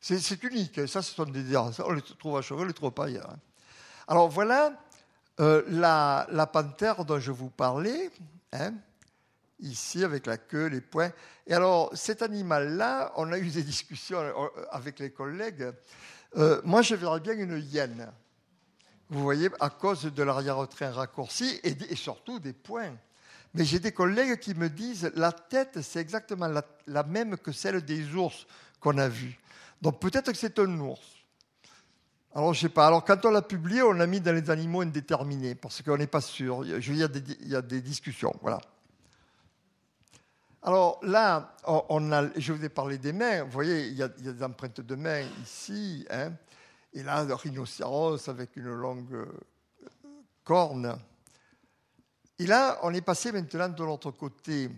C'est 0.00 0.44
unique. 0.44 0.86
Ça, 0.86 1.02
ce 1.02 1.12
sont 1.12 1.24
des 1.24 1.56
On 1.56 1.90
les 1.90 2.02
trouve 2.02 2.36
à 2.36 2.42
cheval, 2.42 2.60
on 2.60 2.62
ne 2.62 2.68
les 2.68 2.74
trouve 2.74 2.92
pas 2.92 3.06
ailleurs. 3.06 3.28
Hein. 3.28 3.40
Alors, 4.06 4.28
voilà 4.28 4.80
euh, 5.40 5.64
la, 5.66 6.48
panthère 6.52 7.04
dont 7.04 7.18
je 7.18 7.32
vous 7.32 7.50
parlais. 7.50 8.08
Hein 8.52 8.74
ici 9.58 10.04
avec 10.04 10.26
la 10.26 10.38
queue, 10.38 10.66
les 10.66 10.80
poings. 10.80 11.10
Et 11.48 11.52
alors, 11.52 11.90
cet 11.96 12.22
animal-là, 12.22 13.12
on 13.16 13.32
a 13.32 13.38
eu 13.40 13.48
des 13.48 13.64
discussions 13.64 14.20
avec 14.70 15.00
les 15.00 15.10
collègues. 15.10 15.72
Moi, 16.62 16.82
je 16.82 16.94
verrais 16.94 17.18
bien 17.18 17.32
une 17.32 17.58
hyène. 17.58 18.08
Vous 19.10 19.22
voyez, 19.22 19.48
à 19.60 19.70
cause 19.70 20.04
de 20.04 20.22
l'arrière-train 20.22 20.90
raccourci 20.90 21.60
et, 21.64 21.96
surtout 21.96 22.38
des 22.38 22.52
poings. 22.52 22.96
Mais 23.54 23.64
j'ai 23.64 23.78
des 23.78 23.92
collègues 23.92 24.38
qui 24.38 24.54
me 24.54 24.68
disent 24.68 25.10
la 25.14 25.32
tête, 25.32 25.80
c'est 25.80 26.00
exactement 26.00 26.48
la, 26.86 27.02
même 27.04 27.38
que 27.38 27.50
celle 27.50 27.82
des 27.82 28.14
ours 28.14 28.46
qu'on 28.80 28.98
a 28.98 29.08
vus. 29.08 29.38
Donc 29.80 30.00
peut-être 30.00 30.32
que 30.32 30.36
c'est 30.36 30.58
un 30.58 30.78
ours. 30.80 31.00
Alors, 32.34 32.52
je 32.52 32.60
sais 32.60 32.68
pas. 32.68 32.86
Alors, 32.86 33.04
quand 33.04 33.24
on 33.24 33.30
l'a 33.30 33.40
publié, 33.40 33.82
on 33.82 33.92
l'a 33.92 34.06
mis 34.06 34.20
dans 34.20 34.34
les 34.34 34.50
animaux 34.50 34.82
indéterminés, 34.82 35.54
parce 35.54 35.80
qu'on 35.80 35.96
n'est 35.96 36.06
pas 36.06 36.20
sûr. 36.20 36.64
Il 36.64 36.96
y 36.96 37.56
a 37.56 37.62
des 37.62 37.80
discussions. 37.80 38.34
Voilà. 38.42 38.60
Alors 40.62 41.00
là, 41.02 41.56
je 42.36 42.52
vous 42.52 42.64
ai 42.64 42.68
parlé 42.68 42.98
des 42.98 43.12
mains. 43.12 43.44
Vous 43.44 43.50
voyez, 43.52 43.86
il 43.86 43.94
y 43.94 44.02
a, 44.02 44.08
des 44.08 44.42
empreintes 44.42 44.80
de 44.80 44.94
mains 44.96 45.22
ici. 45.42 46.04
Hein, 46.10 46.32
et 46.92 47.02
là, 47.02 47.24
le 47.24 47.34
rhinocéros 47.34 48.28
avec 48.28 48.56
une 48.56 48.72
longue 48.72 49.12
euh, 49.12 49.26
corne. 50.44 50.98
Et 52.38 52.46
là, 52.46 52.78
on 52.82 52.94
est 52.94 53.00
passé 53.00 53.32
maintenant 53.32 53.68
de 53.68 53.84
l'autre 53.84 54.10
côté 54.12 54.70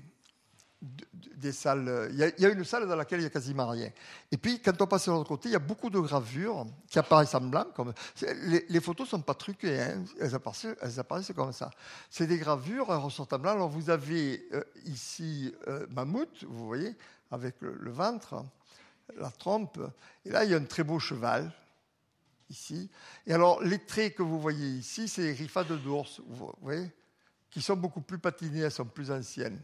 des 0.83 1.53
salles. 1.53 2.09
Il 2.13 2.19
y, 2.19 2.47
a, 2.47 2.49
une 2.49 2.65
salle 2.65 2.89
dans 2.89 2.97
laquelle 2.97 3.21
il 3.21 3.25
n'y 3.25 3.27
a 3.27 3.31
quasiment 3.31 3.69
rien. 3.69 3.91
Et 4.33 4.39
puis, 4.39 4.61
quand 4.61 4.81
on 4.81 4.87
passe 4.87 5.07
de 5.07 5.13
l'autre 5.13 5.29
côté, 5.29 5.51
il 5.51 5.53
y 5.53 5.57
a 5.57 5.61
beaucoup 5.61 5.91
de 5.91 6.01
gravures 6.01 6.67
qui 6.89 6.99
apparaissent 6.99 7.35
en 7.35 7.43
blanc. 7.43 7.67
Comme, 7.75 7.93
les, 8.23 8.81
photos 8.81 9.07
ne 9.07 9.11
sont 9.11 9.23
pas 9.23 9.35
truquées, 9.35 9.81
hein. 9.81 10.05
elles, 10.19 10.35
apparaissent, 10.35 11.33
comme 11.35 11.53
ça. 11.53 11.71
C'est 12.09 12.27
des 12.27 12.39
gravures, 12.39 12.87
elles 12.89 12.97
ressortent 12.97 13.35
en 13.35 13.39
blanc. 13.39 13.53
Alors, 13.53 13.69
vous 13.69 13.91
avez 13.91 14.47
euh, 14.55 14.63
ici 14.87 15.55
euh, 15.69 15.87
Mammouth, 15.91 16.45
vous 16.45 16.67
voyez, 16.67 16.97
avec 17.31 17.57
le, 17.61 17.91
ventre, 17.91 18.43
la 19.17 19.31
trompe. 19.31 19.79
Et 20.25 20.31
là, 20.31 20.45
il 20.45 20.51
y 20.51 20.55
a 20.55 20.57
un 20.57 20.65
très 20.65 20.83
beau 20.83 20.99
cheval, 20.99 21.53
ici. 22.51 22.91
Et 23.27 23.33
alors, 23.33 23.63
les 23.63 23.79
traits 23.79 24.17
que 24.17 24.23
vous 24.23 24.41
voyez 24.41 24.69
ici, 24.69 25.09
c'est 25.09 25.23
les 25.23 25.35
griffades 25.35 25.73
d'ours, 25.83 26.21
vous 26.27 26.53
voyez, 26.61 26.91
qui 27.51 27.63
sont 27.63 27.77
beaucoup 27.77 28.01
plus 28.01 28.19
patinées, 28.19 28.61
elles 28.61 28.73
sont 28.73 28.85
plus 28.85 29.11
anciennes. 29.11 29.61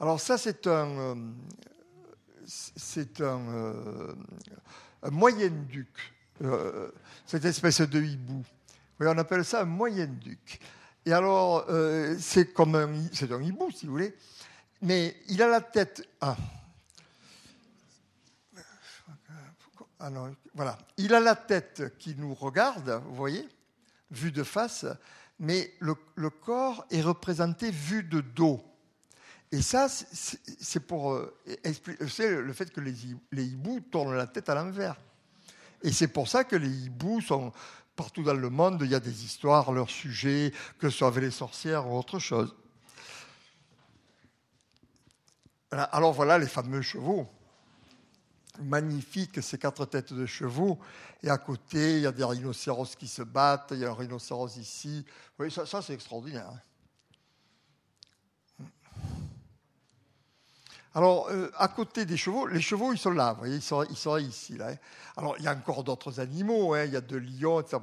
Alors 0.00 0.20
ça, 0.20 0.36
c'est 0.36 0.66
un, 0.66 0.98
euh, 0.98 1.14
c'est 2.46 3.20
un, 3.20 3.48
euh, 3.48 4.14
moyen-duc, 5.10 6.12
euh, 6.42 6.90
cette 7.26 7.44
espèce 7.44 7.80
de 7.82 8.02
hibou. 8.02 8.44
Oui, 8.98 9.06
on 9.08 9.18
appelle 9.18 9.44
ça 9.44 9.62
un 9.62 9.66
moyen-duc. 9.66 10.58
Et 11.06 11.12
alors, 11.12 11.66
c'est 12.18 12.54
comme 12.54 12.74
un, 12.76 12.88
c'est 13.12 13.30
un 13.30 13.42
hibou, 13.42 13.70
si 13.70 13.84
vous 13.84 13.92
voulez, 13.92 14.14
mais 14.80 15.14
il 15.28 15.42
a 15.42 15.48
la 15.48 15.60
tête. 15.60 16.08
Ah. 16.18 16.34
Ah 20.06 20.10
voilà. 20.54 20.76
Il 20.98 21.14
a 21.14 21.20
la 21.20 21.34
tête 21.34 21.96
qui 21.98 22.14
nous 22.14 22.34
regarde, 22.34 23.00
vous 23.06 23.14
voyez, 23.14 23.48
vue 24.10 24.32
de 24.32 24.42
face, 24.42 24.84
mais 25.38 25.72
le, 25.80 25.94
corps 26.28 26.84
est 26.90 27.00
représenté 27.00 27.70
vu 27.70 28.02
de 28.02 28.20
dos. 28.20 28.62
Et 29.50 29.62
ça, 29.62 29.88
c'est 29.88 30.86
pour 30.86 31.14
euh, 31.14 31.34
expliquer 31.62 32.36
le 32.36 32.52
fait 32.52 32.70
que 32.70 32.82
les, 32.82 33.06
hiboux 33.32 33.80
tournent 33.80 34.14
la 34.14 34.26
tête 34.26 34.50
à 34.50 34.54
l'envers. 34.54 35.00
Et 35.82 35.90
c'est 35.90 36.08
pour 36.08 36.28
ça 36.28 36.44
que 36.44 36.56
les 36.56 36.68
hiboux 36.68 37.22
sont 37.22 37.50
partout 37.96 38.24
dans 38.24 38.34
le 38.34 38.50
monde, 38.50 38.80
il 38.84 38.90
y 38.90 38.94
a 38.94 39.00
des 39.00 39.24
histoires, 39.24 39.72
leurs 39.72 39.90
sujets, 39.90 40.52
que 40.78 40.90
ce 40.90 40.98
soit 40.98 41.08
avec 41.08 41.24
les 41.24 41.30
sorcières 41.30 41.90
ou 41.90 41.96
autre 41.96 42.18
chose. 42.18 42.54
Alors 45.70 46.12
voilà 46.12 46.36
les 46.38 46.46
fameux 46.46 46.82
chevaux. 46.82 47.26
Magnifiques, 48.62 49.42
ces 49.42 49.58
quatre 49.58 49.86
têtes 49.86 50.12
de 50.12 50.26
chevaux. 50.26 50.78
Et 51.22 51.30
à 51.30 51.38
côté, 51.38 51.96
il 51.96 52.02
y 52.02 52.06
a 52.06 52.12
des 52.12 52.24
rhinocéros 52.24 52.96
qui 52.96 53.08
se 53.08 53.22
battent. 53.22 53.68
Il 53.72 53.78
y 53.78 53.84
a 53.84 53.90
un 53.90 53.94
rhinocéros 53.94 54.56
ici. 54.56 55.04
Oui, 55.38 55.50
ça, 55.50 55.66
ça 55.66 55.82
c'est 55.82 55.94
extraordinaire. 55.94 56.52
Alors, 60.96 61.28
euh, 61.30 61.50
à 61.56 61.66
côté 61.66 62.04
des 62.04 62.16
chevaux, 62.16 62.46
les 62.46 62.60
chevaux, 62.60 62.92
ils 62.92 62.98
sont 62.98 63.10
là, 63.10 63.32
vous 63.32 63.40
voyez, 63.40 63.56
ils 63.56 63.62
sont, 63.62 63.82
ils 63.82 64.28
ici. 64.28 64.56
Là, 64.56 64.68
hein. 64.70 64.76
Alors, 65.16 65.34
il 65.38 65.44
y 65.44 65.48
a 65.48 65.52
encore 65.52 65.82
d'autres 65.82 66.20
animaux, 66.20 66.74
hein, 66.74 66.84
il 66.84 66.92
y 66.92 66.96
a 66.96 67.00
deux 67.00 67.18
lions, 67.18 67.60
etc. 67.60 67.78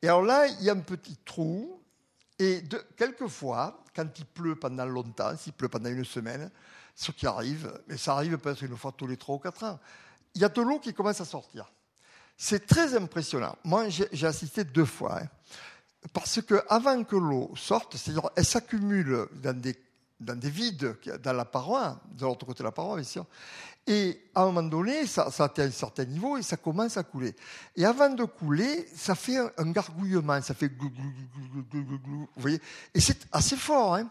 Et 0.00 0.08
alors 0.08 0.22
là, 0.22 0.46
il 0.46 0.62
y 0.62 0.70
a 0.70 0.72
un 0.72 0.78
petit 0.78 1.16
trou, 1.24 1.82
et 2.38 2.62
quelquefois, 2.96 3.82
quand 3.94 4.06
il 4.16 4.26
pleut 4.26 4.54
pendant 4.54 4.86
longtemps, 4.86 5.36
s'il 5.36 5.54
pleut 5.54 5.68
pendant 5.68 5.90
une 5.90 6.04
semaine, 6.04 6.52
ce 6.94 7.10
qui 7.10 7.26
arrive, 7.26 7.72
mais 7.88 7.96
ça 7.96 8.14
arrive 8.14 8.38
peut-être 8.38 8.62
une 8.62 8.76
fois 8.76 8.92
tous 8.92 9.08
les 9.08 9.16
trois 9.16 9.36
ou 9.36 9.38
quatre 9.38 9.64
ans, 9.64 9.80
il 10.34 10.40
y 10.40 10.44
a 10.44 10.48
de 10.48 10.60
l'eau 10.62 10.78
qui 10.78 10.94
commence 10.94 11.20
à 11.20 11.24
sortir. 11.24 11.70
C'est 12.36 12.66
très 12.66 12.96
impressionnant. 12.96 13.56
Moi, 13.64 13.88
j'ai 13.88 14.26
assisté 14.26 14.64
deux 14.64 14.84
fois. 14.84 15.20
Hein. 15.20 15.28
parce 16.12 16.40
qu'avant 16.42 17.04
que 17.04 17.16
l'eau 17.16 17.52
sorte, 17.54 17.96
c'est-à-dire 17.96 18.30
elle 18.36 18.44
s'accumule 18.44 19.28
dans 19.34 19.58
des 19.58 19.76
dans 20.22 20.38
des 20.38 20.50
vides 20.50 20.96
dans 21.22 21.32
la 21.32 21.44
paroi, 21.44 22.00
de 22.12 22.24
l'autre 22.24 22.46
côté 22.46 22.60
de 22.60 22.64
la 22.64 22.72
paroi, 22.72 22.96
bien 22.96 23.04
sûr. 23.04 23.26
Et 23.86 24.30
à 24.34 24.42
un 24.42 24.46
moment 24.46 24.62
donné, 24.62 25.06
ça, 25.06 25.28
atteint 25.40 25.64
un 25.64 25.70
certain 25.70 26.04
niveau 26.04 26.36
et 26.36 26.42
ça 26.42 26.56
commence 26.56 26.96
à 26.96 27.02
couler. 27.02 27.34
Et 27.74 27.84
avant 27.84 28.10
de 28.10 28.24
couler, 28.24 28.88
ça 28.94 29.16
fait 29.16 29.38
un, 29.38 29.70
gargouillement, 29.72 30.40
ça 30.40 30.54
fait 30.54 30.68
glou, 30.68 30.90
glou, 30.90 31.98
glou, 31.98 31.98
vous 32.06 32.28
voyez. 32.36 32.60
Et 32.94 33.00
c'est 33.00 33.26
assez 33.32 33.56
fort, 33.56 33.96
hein. 33.96 34.08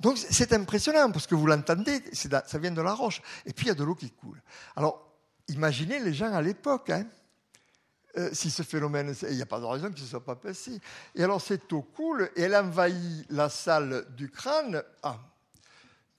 Donc 0.00 0.18
c'est 0.18 0.52
impressionnant 0.52 1.10
parce 1.12 1.26
que 1.26 1.36
vous 1.36 1.46
l'entendez, 1.46 2.02
ça 2.12 2.58
vient 2.58 2.72
de 2.72 2.82
la 2.82 2.92
roche. 2.92 3.22
Et 3.46 3.52
puis 3.52 3.66
il 3.66 3.68
y 3.68 3.72
a 3.72 3.74
de 3.74 3.84
l'eau 3.84 3.94
qui 3.94 4.10
coule. 4.10 4.42
Alors, 4.76 5.13
imaginez 5.48 5.98
les 6.00 6.14
gens 6.14 6.32
à 6.32 6.42
l'époque, 6.42 6.90
hein. 6.90 7.06
Euh, 8.16 8.30
si 8.32 8.48
ce 8.48 8.62
phénomène, 8.62 9.12
il 9.22 9.34
n'y 9.34 9.42
a 9.42 9.46
pas 9.46 9.58
de 9.58 9.64
raison 9.64 9.90
ce 9.92 10.02
ne 10.02 10.06
soit 10.06 10.24
pas 10.24 10.36
passé. 10.36 10.78
Et 11.16 11.24
alors 11.24 11.40
cette 11.40 11.72
eau 11.72 11.82
coule 11.82 12.30
et 12.36 12.42
elle 12.42 12.54
envahit 12.54 13.26
la 13.28 13.48
salle 13.48 14.06
du 14.14 14.30
crâne. 14.30 14.84
Ah, 15.02 15.18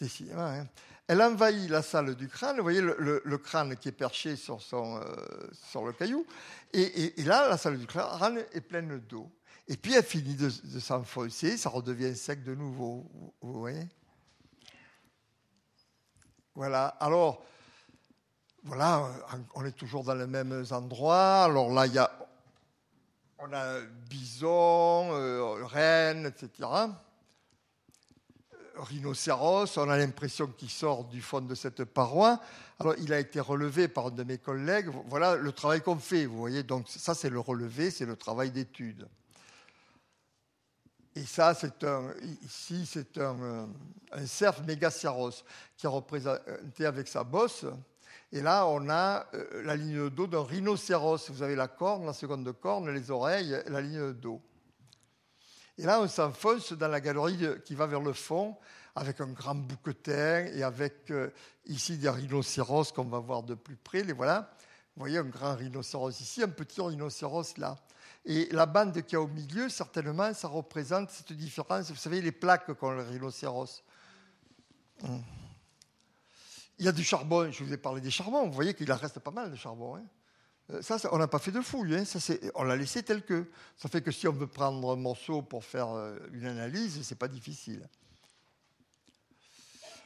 Hein. 0.02 0.68
Elle 1.08 1.22
envahit 1.22 1.70
la 1.70 1.82
salle 1.82 2.16
du 2.16 2.28
crâne, 2.28 2.58
vous 2.58 2.64
voyez 2.64 2.82
le, 2.82 3.38
crâne 3.38 3.76
qui 3.78 3.90
est 3.90 3.94
perché 3.94 4.36
sur, 4.36 4.60
euh, 4.74 5.50
sur 5.70 5.86
le 5.86 5.94
caillou, 5.94 6.26
et, 6.74 7.14
là, 7.24 7.48
la 7.48 7.58
salle 7.58 7.78
du 7.78 7.86
crâne 7.86 8.44
est 8.52 8.62
pleine 8.62 9.00
d'eau. 9.00 9.32
Et 9.68 9.78
puis 9.78 9.94
elle 9.94 10.04
finit 10.04 10.36
de, 10.36 10.50
s'enfoncer, 10.80 11.58
ça 11.58 11.70
redevient 11.70 12.16
sec 12.16 12.44
de 12.44 12.54
nouveau, 12.54 13.10
vous 13.42 13.60
voyez 13.60 13.88
Voilà, 16.56 16.88
alors, 17.00 17.46
voilà, 18.66 19.10
on 19.54 19.64
est 19.66 19.72
toujours 19.72 20.04
dans 20.04 20.16
les 20.16 20.28
mêmes 20.28 20.66
endroits. 20.72 21.46
Alors 21.46 21.72
là, 21.72 21.86
il 21.88 21.94
y 21.94 22.00
a, 22.00 22.12
on 23.40 23.54
a 23.54 23.80
bison, 24.10 25.14
euh, 25.14 25.66
reine, 25.66 26.26
etc 26.26 26.68
rhinocéros, 28.78 29.78
on 29.78 29.90
a 29.90 29.98
l'impression 29.98 30.48
qu'il 30.48 30.70
sort 30.70 31.06
du 31.06 31.22
fond 31.22 31.42
de 31.42 31.56
cette 31.56 31.84
paroi. 31.86 32.40
Alors, 32.80 32.96
il 33.00 33.14
a 33.14 33.20
été 33.20 33.40
relevé 33.40 33.88
par 33.88 34.08
un 34.08 34.12
de 34.12 34.24
mes 34.24 34.38
collègues. 34.38 34.90
Voilà 35.08 35.36
le 35.36 35.52
travail 35.52 35.82
qu'on 35.82 35.98
fait, 35.98 36.26
vous 36.26 36.38
voyez. 36.38 36.64
Donc, 36.64 36.88
ça, 36.90 37.14
c'est 37.14 37.30
le 37.30 37.40
relevé, 37.40 37.92
c'est 37.92 38.06
le 38.06 38.16
travail 38.16 38.52
d'étude. 38.52 39.08
Et 41.16 41.26
ça, 41.26 41.54
c'est 41.54 41.84
un, 41.86 42.14
ici, 42.44 42.86
c'est 42.86 43.18
un, 43.18 43.42
euh, 43.42 43.66
cerf 44.26 44.62
mégaceros 44.64 45.32
qui 45.78 45.86
est 45.86 45.90
représenté 45.90 46.86
avec 46.86 47.08
sa 47.08 47.24
bosse. 47.24 47.66
Et 48.36 48.42
là, 48.42 48.68
on 48.68 48.90
a 48.90 49.28
euh, 49.34 49.64
la 49.64 49.78
ligne 49.78 49.96
de 49.96 50.10
dos 50.10 50.28
d'un 50.28 50.44
rhinocéros. 50.44 51.30
Vous 51.30 51.42
avez 51.42 51.56
la 51.56 51.70
corne, 51.70 52.06
la 52.06 52.12
seconde 52.12 52.52
corne, 52.60 52.90
les 52.90 53.10
oreilles, 53.10 53.58
la 53.68 53.80
ligne 53.80 54.08
de 54.08 54.12
dos. 54.12 54.42
Et 55.78 55.84
là, 55.84 56.02
on 56.02 56.08
s'enfonce 56.10 56.74
dans 56.74 56.90
la 56.90 57.00
galerie 57.00 57.40
qui 57.64 57.76
va 57.76 57.88
vers 57.88 58.02
le 58.02 58.12
fond, 58.12 58.58
avec 58.94 59.22
un 59.22 59.28
grand 59.28 59.56
bouquetin 59.56 60.48
et 60.48 60.64
avec 60.64 61.12
euh, 61.12 61.30
ici 61.66 61.98
des 61.98 62.10
rhinocéros 62.10 62.92
qu'on 62.92 63.06
va 63.06 63.20
voir 63.20 63.42
de 63.42 63.56
plus 63.56 63.78
près. 63.78 64.04
Les 64.04 64.12
voilà. 64.12 64.54
Vous 64.98 65.00
voyez 65.00 65.18
un 65.18 65.24
grand 65.24 65.56
rhinocéros 65.56 66.20
ici, 66.20 66.44
un 66.44 66.50
petit 66.50 66.82
rhinocéros 66.82 67.58
là. 67.58 67.78
Et 68.26 68.50
la 68.52 68.66
bande 68.66 69.02
qui 69.04 69.16
est 69.16 69.18
au 69.18 69.28
milieu, 69.28 69.70
certainement, 69.70 70.34
ça 70.34 70.50
représente 70.50 71.10
cette 71.10 71.32
différence. 71.32 71.90
Vous 71.90 71.96
savez, 71.96 72.22
les 72.22 72.34
plaques 72.34 72.74
qu'ont 72.74 72.92
le 72.92 73.04
rhinocéros. 73.04 73.82
Hum. 75.04 75.22
Il 76.78 76.86
y 76.86 76.88
a 76.88 76.92
du 76.92 77.04
charbon, 77.04 77.52
je 77.52 77.64
vous 77.64 77.72
ai 77.72 77.78
parlé 77.78 78.02
des 78.02 78.12
charbons. 78.12 78.46
Vous 78.48 78.54
voyez 78.54 78.74
qu'il 78.74 78.92
en 78.92 78.98
reste 78.98 79.20
pas 79.20 79.32
mal 79.32 79.50
de 79.52 79.56
charbon. 79.56 79.96
Hein. 79.96 80.04
Euh, 80.72 80.82
ça, 80.82 80.98
on 81.12 81.18
n'a 81.18 81.28
pas 81.28 81.40
fait 81.40 81.52
de 81.52 81.62
fouille, 81.62 81.96
hein. 81.96 82.04
on 82.56 82.64
l'a 82.64 82.76
laissé 82.76 83.04
tel 83.04 83.24
que. 83.24 83.50
Ça 83.78 83.88
fait 83.88 84.02
que 84.02 84.12
si 84.12 84.28
on 84.28 84.34
veut 84.34 84.48
prendre 84.48 84.92
un 84.92 84.96
morceau 84.96 85.42
pour 85.42 85.64
faire 85.64 85.90
euh, 85.90 86.18
une 86.34 86.46
analyse, 86.46 87.02
ce 87.02 87.14
n'est 87.14 87.18
pas 87.18 87.28
difficile. 87.28 87.88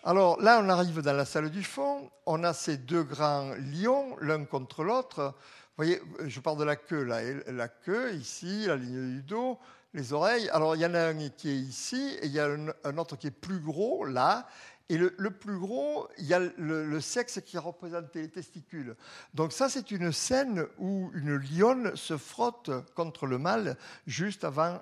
Alors 0.03 0.39
là, 0.41 0.61
on 0.63 0.69
arrive 0.69 1.01
dans 1.01 1.13
la 1.13 1.25
salle 1.25 1.49
du 1.49 1.63
fond, 1.63 2.09
on 2.25 2.43
a 2.43 2.53
ces 2.53 2.77
deux 2.77 3.03
grands 3.03 3.53
lions, 3.55 4.15
l'un 4.21 4.45
contre 4.45 4.83
l'autre. 4.83 5.33
Vous 5.77 5.85
voyez, 5.85 6.01
je 6.25 6.39
parle 6.39 6.57
de 6.57 6.63
la 6.63 6.75
queue, 6.75 7.03
là, 7.03 7.21
la 7.47 7.67
queue 7.67 8.13
ici, 8.13 8.65
la 8.67 8.77
ligne 8.77 9.15
du 9.15 9.23
dos, 9.23 9.57
les 9.93 10.13
oreilles. 10.13 10.49
Alors 10.49 10.75
il 10.75 10.81
y 10.81 10.85
en 10.85 10.93
a 10.93 11.01
un 11.01 11.29
qui 11.29 11.49
est 11.49 11.55
ici, 11.55 12.17
et 12.21 12.27
il 12.27 12.31
y 12.31 12.39
a 12.39 12.47
un 12.83 12.97
autre 12.97 13.17
qui 13.17 13.27
est 13.27 13.31
plus 13.31 13.59
gros, 13.59 14.05
là, 14.05 14.47
et 14.89 14.97
le, 14.97 15.29
plus 15.29 15.59
gros, 15.59 16.07
il 16.17 16.25
y 16.25 16.33
a 16.33 16.39
le, 16.39 16.99
sexe 16.99 17.39
qui 17.45 17.59
représente 17.59 18.13
les 18.15 18.27
testicules. 18.27 18.95
Donc 19.35 19.53
ça, 19.53 19.69
c'est 19.69 19.91
une 19.91 20.11
scène 20.11 20.65
où 20.79 21.11
une 21.13 21.35
lionne 21.35 21.95
se 21.95 22.17
frotte 22.17 22.71
contre 22.95 23.27
le 23.27 23.37
mâle 23.37 23.77
juste 24.07 24.43
avant 24.43 24.81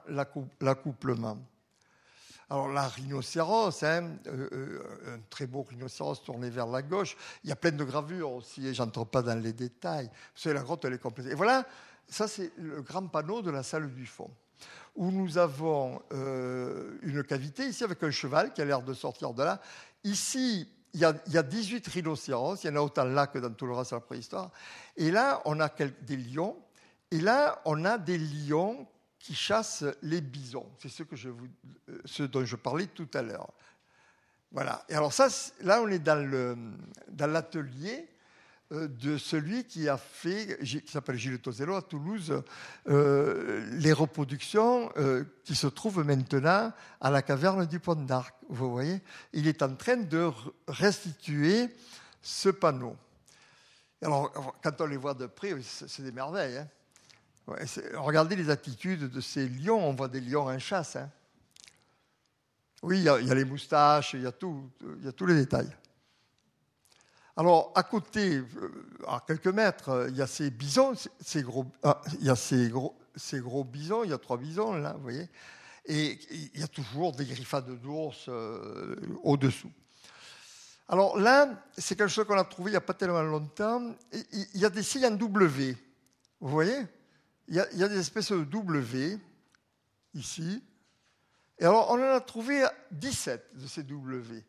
l'accouplement. 0.62 1.38
Alors 2.50 2.70
la 2.70 2.88
rhinocéros, 2.88 3.84
hein, 3.84 4.16
euh, 4.28 4.48
euh, 4.54 5.16
un 5.16 5.20
très 5.30 5.46
beau 5.46 5.64
rhinocéros 5.64 6.24
tourné 6.24 6.50
vers 6.50 6.68
la 6.68 6.82
gauche. 6.82 7.18
Il 7.44 7.50
y 7.50 7.52
a 7.52 7.58
plein 7.58 7.74
de 7.74 7.84
gravures 7.84 8.32
aussi, 8.32 8.66
et 8.66 8.74
j'entre 8.74 9.04
pas 9.04 9.22
dans 9.22 9.38
les 9.38 9.52
détails. 9.52 10.06
Vous 10.06 10.42
savez, 10.42 10.56
la 10.56 10.62
grotte, 10.62 10.86
elle 10.86 10.94
est 10.94 11.02
complète. 11.02 11.28
Et 11.28 11.36
voilà, 11.36 11.66
ça 12.08 12.30
c'est 12.30 12.54
le 12.56 12.82
grand 12.82 13.06
panneau 13.08 13.42
de 13.42 13.52
la 13.52 13.64
salle 13.64 13.94
du 13.94 14.06
fond 14.06 14.32
où 14.98 15.12
nous 15.12 15.38
avons 15.38 16.02
euh, 16.12 16.98
une 17.04 17.24
cavité 17.24 17.68
ici 17.68 17.84
avec 17.84 18.02
un 18.04 18.12
cheval 18.12 18.52
qui 18.52 18.62
a 18.62 18.66
l'air 18.66 18.82
de 18.82 18.94
sortir 18.94 19.34
de 19.34 19.44
là. 19.44 19.62
Ici, 20.04 20.68
il 20.94 21.00
y, 21.00 21.06
a, 21.06 21.44
18 21.44 21.88
rhinocéros, 21.88 22.64
il 22.64 22.68
y 22.68 22.70
en 22.70 22.76
a 22.78 22.82
autant 22.82 23.04
là 23.04 23.28
que 23.28 23.38
dans 23.40 23.52
tout 23.52 23.66
le 23.66 23.74
reste 23.74 23.92
de 23.92 23.98
la 23.98 24.02
préhistoire. 24.02 24.52
Et 24.96 25.12
là, 25.12 25.42
on 25.46 25.60
a 25.60 25.70
des 25.70 26.18
lions. 26.18 26.58
Et 27.12 27.20
là, 27.20 27.62
on 27.66 27.86
a 27.86 27.98
des 27.98 28.18
lions 28.18 28.88
qui 29.20 29.36
chassent 29.36 29.86
les 30.02 30.22
bisons. 30.22 30.70
C'est 30.80 30.90
ce, 30.90 31.04
euh, 31.04 32.02
ce 32.06 32.24
dont 32.24 32.44
je 32.44 32.56
parlais 32.56 32.88
tout 32.88 33.10
à 33.14 33.22
l'heure. 33.22 33.52
Voilà. 34.52 34.84
Et 34.90 34.96
alors 34.96 35.14
ça, 35.14 35.28
là, 35.62 35.82
on 35.82 35.88
est 35.90 36.00
dans 36.00 37.32
l'atelier 37.32 38.08
de 38.72 39.18
celui 39.18 39.64
qui 39.64 39.88
a 39.88 39.98
fait, 39.98 40.60
qui 40.62 40.92
s'appelle 40.92 41.18
Gilles 41.18 41.40
Tosello 41.40 41.76
à 41.76 41.82
Toulouse, 41.82 42.44
euh, 42.90 43.66
les 43.74 43.94
reproductions 43.94 44.92
euh, 44.98 45.24
qui 45.46 45.56
se 45.56 45.68
trouvent 45.68 46.04
maintenant 46.04 46.74
à 47.00 47.10
la 47.10 47.22
caverne 47.22 47.66
du 47.66 47.80
Pont 47.80 47.96
d'Arc. 47.96 48.36
Vous 48.50 48.70
voyez, 48.70 49.02
il 49.32 49.48
est 49.48 49.62
en 49.64 49.74
train 49.76 49.98
de 49.98 50.30
restituer 50.68 51.70
ce 52.22 52.50
panneau. 52.50 52.98
Alors, 54.02 54.54
quand 54.62 54.82
on 54.82 54.86
les 54.86 54.98
voit 54.98 55.14
de 55.14 55.28
près, 55.28 55.56
c'est 55.62 56.04
des 56.04 56.12
merveilles. 56.12 56.58
Hein. 56.58 56.68
regardez 57.96 58.36
les 58.36 58.50
attitudes 58.50 59.10
de 59.10 59.22
ces 59.22 59.48
lions, 59.48 59.88
on 59.88 59.94
voit 59.94 60.10
des 60.10 60.22
lions 60.22 60.48
en 60.48 60.60
chasse. 60.60 60.98
Hein. 60.98 61.10
Oui, 62.84 63.00
il 63.00 63.04
y, 63.04 63.06
y, 63.06 63.32
a 63.32 63.36
les 63.36 63.46
moustaches, 63.46 64.14
il 64.14 64.22
y 64.22 64.28
a, 64.28 64.32
tout, 64.34 64.70
il 65.00 65.06
y 65.06 65.08
a 65.08 65.14
tous 65.14 65.26
les 65.26 65.36
détails. 65.36 65.74
Alors, 67.40 67.72
à 67.76 67.84
côté, 67.84 68.38
euh, 68.38 68.46
à 69.08 69.24
quelques 69.26 69.48
mètres, 69.48 69.90
euh, 69.90 70.10
il 70.10 70.18
y 70.18 70.24
a 70.24 70.28
ces 70.28 70.50
bisons, 70.50 70.94
ces 71.22 71.44
gros, 71.44 71.68
ah, 71.84 72.02
il 72.20 72.26
y 72.26 72.32
a 72.32 72.36
ces 72.36 72.68
gros, 72.72 73.64
bisons, 73.64 74.04
il 74.04 74.10
y 74.10 74.14
a 74.14 74.18
trois 74.18 74.38
bisons 74.38 74.74
là, 74.74 74.94
vous 74.94 75.04
voyez, 75.04 75.30
et 75.86 76.18
il 76.32 76.60
y 76.60 76.64
a 76.64 76.68
toujours 76.68 77.16
des 77.16 77.26
griffades 77.26 77.80
d'ours 77.80 78.26
euh, 78.28 78.96
au-dessous. 79.22 79.72
Alors 80.90 81.20
là, 81.20 81.64
c'est 81.78 81.96
quelque 81.96 82.10
chose 82.10 82.26
qu'on 82.26 82.40
a 82.40 82.44
trouvé 82.44 82.72
il 82.72 82.74
n'y 82.74 82.78
a 82.78 82.82
pas 82.82 82.96
tellement 82.96 83.22
longtemps. 83.22 83.94
Il 84.32 84.60
y 84.60 84.66
a 84.66 84.70
des 84.70 84.82
signes 84.82 85.06
en 85.06 85.12
W, 85.12 85.78
vous 86.42 86.50
voyez 86.50 86.88
il 87.50 87.56
y, 87.56 87.60
a, 87.84 87.88
des 87.88 88.00
espèces 88.00 88.32
de 88.32 88.44
W 88.44 89.18
ici. 90.14 90.62
Et 91.60 91.64
alors, 91.64 91.90
on 91.92 91.94
en 91.94 92.16
a 92.16 92.20
trouvé 92.20 92.66
17 92.92 93.52
de 93.56 93.68
ces 93.68 93.84
W. 93.84 94.44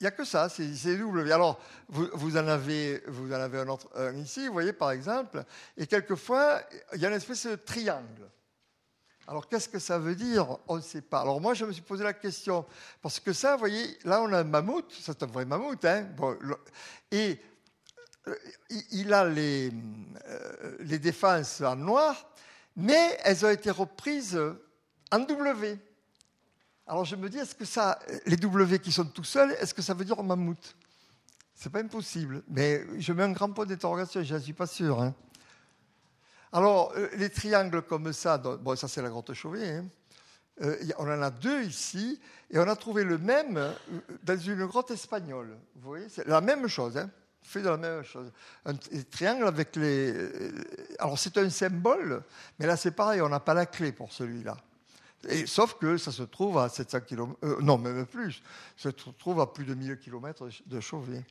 n'y 0.00 0.06
a 0.06 0.10
que 0.10 0.24
ça, 0.24 0.48
c'est 0.48 0.96
W. 0.96 1.30
Alors, 1.32 1.60
vous, 1.88 2.36
en 2.36 2.48
avez, 2.48 3.02
vous 3.06 3.30
en 3.32 3.40
avez 3.40 3.58
un 3.58 3.68
autre 3.68 3.88
ici, 4.16 4.46
vous 4.46 4.52
voyez, 4.52 4.72
par 4.72 4.92
exemple, 4.92 5.44
et 5.76 5.86
quelquefois, 5.86 6.62
il 6.94 7.00
y 7.00 7.06
a 7.06 7.08
une 7.08 7.16
espèce 7.16 7.46
de 7.46 7.56
triangle. 7.56 8.30
Alors, 9.26 9.46
qu'est-ce 9.46 9.68
que 9.68 9.78
ça 9.78 9.98
veut 9.98 10.14
dire? 10.14 10.58
On 10.66 10.76
ne 10.76 10.80
sait 10.80 11.02
pas. 11.02 11.20
Alors, 11.20 11.40
moi, 11.40 11.54
je 11.54 11.64
me 11.64 11.72
suis 11.72 11.82
posé 11.82 12.02
la 12.02 12.14
question, 12.14 12.64
parce 13.02 13.20
que 13.20 13.32
ça, 13.32 13.52
vous 13.52 13.60
voyez, 13.60 13.98
là, 14.04 14.22
on 14.22 14.32
a 14.32 14.38
un 14.40 14.44
mammouth, 14.44 14.92
c'est 15.00 15.22
un 15.22 15.26
vrai 15.26 15.44
mammouth, 15.44 15.84
hein 15.84 16.08
et 17.10 17.40
il 18.90 19.12
a 19.12 19.24
les, 19.24 19.72
les 20.80 20.98
défenses 20.98 21.60
en 21.60 21.76
noir, 21.76 22.30
mais 22.76 23.18
elles 23.24 23.44
ont 23.44 23.50
été 23.50 23.70
reprises 23.70 24.40
en 25.10 25.18
W. 25.20 25.78
Alors 26.90 27.04
je 27.04 27.14
me 27.14 27.30
dis, 27.30 27.38
est-ce 27.38 27.54
que 27.54 27.64
ça, 27.64 28.00
les 28.26 28.36
W 28.36 28.80
qui 28.80 28.90
sont 28.90 29.04
tout 29.04 29.22
seuls, 29.22 29.52
est-ce 29.60 29.72
que 29.72 29.80
ça 29.80 29.94
veut 29.94 30.04
dire 30.04 30.20
mammouth? 30.24 30.74
C'est 31.54 31.70
pas 31.70 31.78
impossible, 31.78 32.42
mais 32.48 32.84
je 32.98 33.12
mets 33.12 33.22
un 33.22 33.30
grand 33.30 33.52
point 33.52 33.64
d'interrogation, 33.64 34.24
je 34.24 34.34
ne 34.34 34.40
suis 34.40 34.52
pas 34.52 34.66
sûr. 34.66 35.00
Hein. 35.00 35.14
Alors, 36.50 36.92
euh, 36.96 37.08
les 37.14 37.30
triangles 37.30 37.82
comme 37.82 38.12
ça, 38.12 38.38
bon, 38.38 38.74
ça 38.74 38.88
c'est 38.88 39.00
la 39.02 39.08
grotte 39.08 39.32
Chauvet, 39.34 39.68
hein. 39.68 39.84
euh, 40.62 40.76
on 40.98 41.04
en 41.04 41.22
a 41.22 41.30
deux 41.30 41.62
ici, 41.62 42.20
et 42.50 42.58
on 42.58 42.66
a 42.66 42.74
trouvé 42.74 43.04
le 43.04 43.18
même 43.18 43.56
euh, 43.56 43.72
dans 44.24 44.36
une 44.36 44.66
grotte 44.66 44.90
espagnole. 44.90 45.56
Vous 45.76 45.90
voyez, 45.90 46.08
c'est 46.08 46.26
la 46.26 46.40
même 46.40 46.66
chose, 46.66 46.96
hein, 46.96 47.08
fait 47.40 47.62
de 47.62 47.68
la 47.68 47.76
même 47.76 48.02
chose. 48.02 48.32
Un 48.64 48.74
triangle 49.08 49.46
avec 49.46 49.76
les. 49.76 50.12
Alors, 50.98 51.16
c'est 51.16 51.38
un 51.38 51.50
symbole, 51.50 52.24
mais 52.58 52.66
là 52.66 52.76
c'est 52.76 52.90
pareil, 52.90 53.20
on 53.20 53.28
n'a 53.28 53.38
pas 53.38 53.54
la 53.54 53.66
clé 53.66 53.92
pour 53.92 54.12
celui-là. 54.12 54.56
Et, 55.28 55.46
sauf 55.46 55.74
que 55.74 55.96
ça 55.96 56.12
se 56.12 56.22
trouve 56.22 56.58
à 56.58 56.68
700 56.68 57.00
km, 57.00 57.60
non, 57.60 57.78
même 57.78 58.06
plus, 58.06 58.42
se 58.76 58.88
trouve 58.88 59.40
à 59.40 59.52
plus 59.52 59.64
de 59.64 59.74
1000 59.74 59.98
km 59.98 60.48
de 60.66 60.80
Chauvet. 60.80 61.24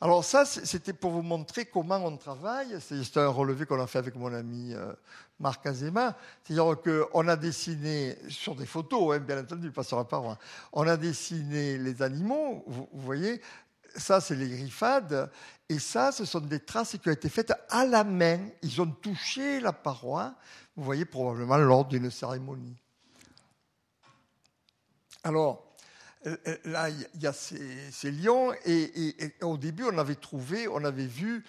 Alors 0.00 0.24
ça, 0.24 0.44
c'était 0.44 0.92
pour 0.92 1.12
vous 1.12 1.22
montrer 1.22 1.64
comment 1.64 1.96
on 1.96 2.16
travaille. 2.16 2.76
C'est 2.80 3.16
un 3.16 3.28
relevé 3.28 3.64
qu'on 3.64 3.80
a 3.80 3.86
fait 3.86 3.98
avec 3.98 4.16
mon 4.16 4.34
ami 4.34 4.74
euh, 4.74 4.92
Marc 5.40 5.64
Azema. 5.64 6.16
C'est-à-dire 6.42 6.76
qu'on 6.82 7.26
a 7.26 7.36
dessiné, 7.36 8.18
sur 8.28 8.54
des 8.54 8.66
photos, 8.66 9.16
hein, 9.16 9.20
bien 9.20 9.40
entendu, 9.40 9.70
pas 9.70 9.82
sur 9.82 9.96
la 9.96 10.04
paroi, 10.04 10.36
on 10.72 10.86
a 10.86 10.96
dessiné 10.96 11.78
les 11.78 12.02
animaux, 12.02 12.64
vous, 12.66 12.86
voyez, 12.92 13.40
ça 13.96 14.20
c'est 14.20 14.36
les 14.36 14.48
griffades, 14.48 15.30
et 15.68 15.78
ça 15.78 16.12
ce 16.12 16.24
sont 16.24 16.40
des 16.40 16.60
traces 16.60 16.96
qui 17.00 17.08
ont 17.08 17.12
été 17.12 17.28
faites 17.28 17.52
à 17.68 17.84
la 17.86 18.04
main. 18.04 18.38
Ils 18.62 18.80
ont 18.80 18.90
touché 18.90 19.60
la 19.60 19.72
paroi, 19.72 20.34
vous 20.76 20.84
voyez, 20.84 21.04
probablement 21.04 21.56
lors 21.56 21.84
d'une 21.84 22.10
cérémonie. 22.10 22.76
Alors, 25.22 25.74
euh, 26.26 26.36
euh, 26.46 26.56
là, 26.64 26.88
il 26.88 27.22
y 27.22 27.26
a 27.26 27.32
ces, 27.32 28.10
lions, 28.10 28.52
et, 28.64 29.14
au 29.42 29.56
début, 29.56 29.84
on 29.84 29.98
avait 29.98 30.14
trouvé, 30.14 30.68
on 30.68 30.84
avait 30.84 31.06
vu 31.06 31.44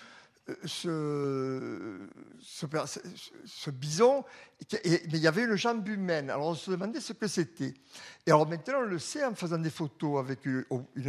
euh, 0.47 2.07
ce, 2.39 3.69
bison, 3.71 4.23
mais 4.71 5.01
il 5.05 5.17
y 5.17 5.27
avait 5.27 5.43
une 5.43 5.55
jambe 5.55 5.87
humaine. 5.87 6.29
Alors 6.29 6.49
on 6.49 6.53
se 6.53 6.69
demandait 6.69 6.99
ce 6.99 7.13
que 7.13 7.27
c'était. 7.27 7.73
Et 8.27 8.31
alors 8.31 8.47
maintenant, 8.47 8.79
on 8.79 8.85
le 8.85 8.99
sait 8.99 9.25
en 9.25 9.33
faisant 9.33 9.57
des 9.57 9.71
photos 9.71 10.19
avec 10.19 10.45
une, 10.45 10.63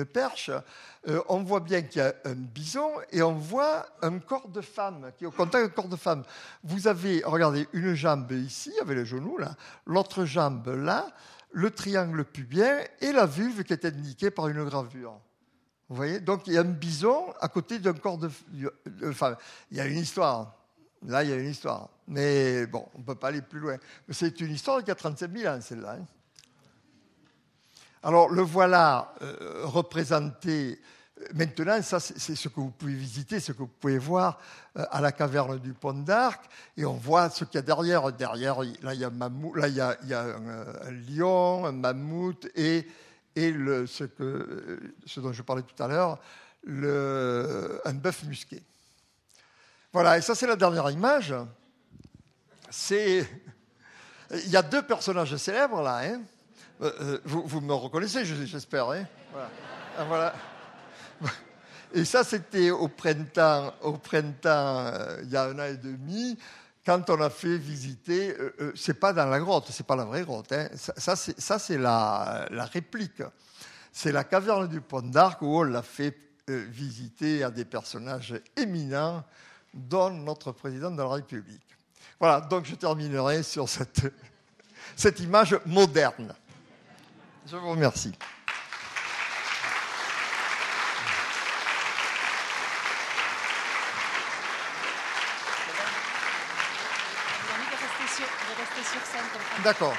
perche, 0.06 0.50
on 1.28 1.42
voit 1.42 1.60
bien 1.60 1.82
qu'il 1.82 2.00
y 2.00 2.04
a 2.04 2.14
un 2.24 2.34
bison 2.34 2.90
et 3.10 3.22
on 3.22 3.34
voit 3.34 3.86
un 4.00 4.18
corps 4.20 4.48
de 4.48 4.62
femme, 4.62 5.12
qui 5.18 5.24
est 5.24 5.26
au 5.26 5.32
contact 5.32 5.66
d'un 5.66 5.70
corps 5.70 5.88
de 5.88 5.96
femme. 5.96 6.22
Vous 6.64 6.88
avez, 6.88 7.22
regardez, 7.24 7.68
une 7.74 7.94
jambe 7.94 8.32
ici, 8.32 8.72
avec 8.80 8.96
le 8.96 9.04
genou 9.04 9.36
là, 9.36 9.54
l'autre 9.84 10.24
jambe 10.24 10.68
là, 10.68 11.08
le 11.52 11.70
triangle 11.70 12.24
pubien 12.24 12.80
et 13.00 13.12
la 13.12 13.26
vulve 13.26 13.64
qui 13.64 13.74
est 13.74 13.84
indiquée 13.84 14.30
par 14.30 14.48
une 14.48 14.64
gravure. 14.64 15.20
Vous 15.88 15.96
voyez? 15.96 16.20
Donc 16.20 16.46
il 16.46 16.54
y 16.54 16.58
a 16.58 16.60
un 16.60 16.64
bison 16.64 17.32
à 17.40 17.48
côté 17.48 17.78
d'un 17.78 17.94
corps 17.94 18.18
de, 18.18 18.28
femme. 19.12 19.36
Il 19.70 19.76
y 19.76 19.80
a 19.80 19.86
une 19.86 19.98
histoire. 19.98 20.54
Là, 21.06 21.22
il 21.22 21.30
y 21.30 21.32
a 21.32 21.36
une 21.36 21.50
histoire. 21.50 21.88
Mais 22.08 22.66
bon, 22.66 22.86
on 22.94 22.98
ne 22.98 23.04
peut 23.04 23.14
pas 23.14 23.28
aller 23.28 23.42
plus 23.42 23.60
loin. 23.60 23.76
C'est 24.10 24.40
une 24.40 24.52
histoire 24.52 24.82
qui 24.82 24.90
a 24.90 24.94
35 24.94 25.30
000 25.30 25.54
ans, 25.54 25.60
celle-là. 25.60 25.96
Hein. 26.00 26.06
Alors, 28.02 28.30
le 28.30 28.42
voilà 28.42 29.14
euh, 29.22 29.62
représenté 29.64 30.80
Maintenant, 31.34 31.80
ça, 31.80 31.98
c'est 31.98 32.34
ce 32.34 32.48
que 32.48 32.60
vous 32.60 32.70
pouvez 32.70 32.92
visiter, 32.92 33.40
ce 33.40 33.52
que 33.52 33.58
vous 33.58 33.70
pouvez 33.80 33.96
voir 33.96 34.38
euh, 34.76 34.84
à 34.90 35.00
la 35.00 35.12
caverne 35.12 35.58
du 35.58 35.72
Pont 35.72 35.94
d'Arc. 35.94 36.44
Et 36.76 36.84
on 36.84 36.92
voit 36.92 37.30
ce 37.30 37.44
qu'il 37.44 37.54
y 37.54 37.58
a 37.58 37.62
derrière. 37.62 38.12
Derrière, 38.12 38.60
là, 38.82 38.94
il 38.94 39.00
y 39.00 39.04
a, 39.80 39.96
y 40.04 40.14
a 40.14 40.22
un, 40.22 40.90
lion, 40.90 41.64
un 41.64 41.72
mammouth 41.72 42.46
et, 42.54 42.86
et 43.36 43.52
le, 43.52 43.86
ce, 43.86 44.04
dont 45.16 45.32
je 45.32 45.42
parlais 45.42 45.62
tout 45.62 45.80
à 45.82 45.86
l'heure, 45.86 46.18
un 46.66 47.92
bœuf 47.94 48.24
musqué. 48.24 48.62
Voilà, 49.92 50.18
et 50.18 50.20
ça, 50.20 50.34
c'est 50.34 50.46
la 50.46 50.56
dernière 50.56 50.90
image. 50.90 51.34
Il 52.90 54.50
y 54.50 54.56
a 54.56 54.62
deux 54.62 54.82
personnages 54.82 55.36
célèbres 55.36 55.82
là. 55.82 56.00
Hein. 56.02 56.20
Euh, 56.82 56.92
euh, 57.00 57.20
vous, 57.24 57.46
vous, 57.46 57.60
me 57.60 57.72
reconnaissez, 57.72 58.24
j'espère. 58.24 58.90
Hein. 58.90 59.04
Ah, 59.98 60.04
voilà. 60.04 60.34
Et 61.94 62.04
ça, 62.04 62.24
c'était 62.24 62.70
au 62.70 62.88
printemps, 62.88 63.72
au 63.80 63.92
printemps, 63.92 64.86
euh, 64.86 65.20
il 65.22 65.30
y 65.30 65.36
a 65.36 65.44
un 65.44 65.58
an 65.58 65.64
et 65.64 65.76
demi, 65.76 66.36
quand 66.86 67.10
on 67.10 67.20
a 67.20 67.30
fait 67.30 67.58
visiter, 67.58 68.30
euh, 68.30 68.54
euh, 68.60 68.72
c'est 68.76 68.94
pas 68.94 69.12
dans 69.12 69.26
la 69.26 69.40
grotte, 69.40 69.66
c'est 69.72 69.86
pas 69.86 69.96
la 69.96 70.04
vraie 70.04 70.22
grotte, 70.22 70.52
hein. 70.52 70.68
ça, 70.74 71.16
c'est 71.16 71.78
la, 71.78 72.46
réplique. 72.72 73.22
C'est 73.92 74.12
la 74.12 74.22
caverne 74.22 74.68
du 74.68 74.80
Pont 74.80 75.02
d'Arc 75.02 75.42
où 75.42 75.46
on 75.46 75.62
l'a 75.64 75.82
fait 75.82 76.16
visiter 76.48 77.42
à 77.42 77.50
des 77.50 77.64
personnages 77.64 78.40
éminents, 78.56 79.24
dont 79.74 80.10
notre 80.10 80.52
président 80.52 80.92
de 80.92 80.98
la 80.98 81.08
République. 81.08 81.76
Voilà, 82.20 82.40
donc 82.40 82.66
je 82.66 82.76
terminerai 82.76 83.42
sur 83.42 83.68
cette 83.68 84.00
image 85.20 85.58
moderne. 85.66 86.32
Je 87.50 87.56
vous 87.56 87.70
remercie. 87.70 88.12
D'accord. 99.66 99.96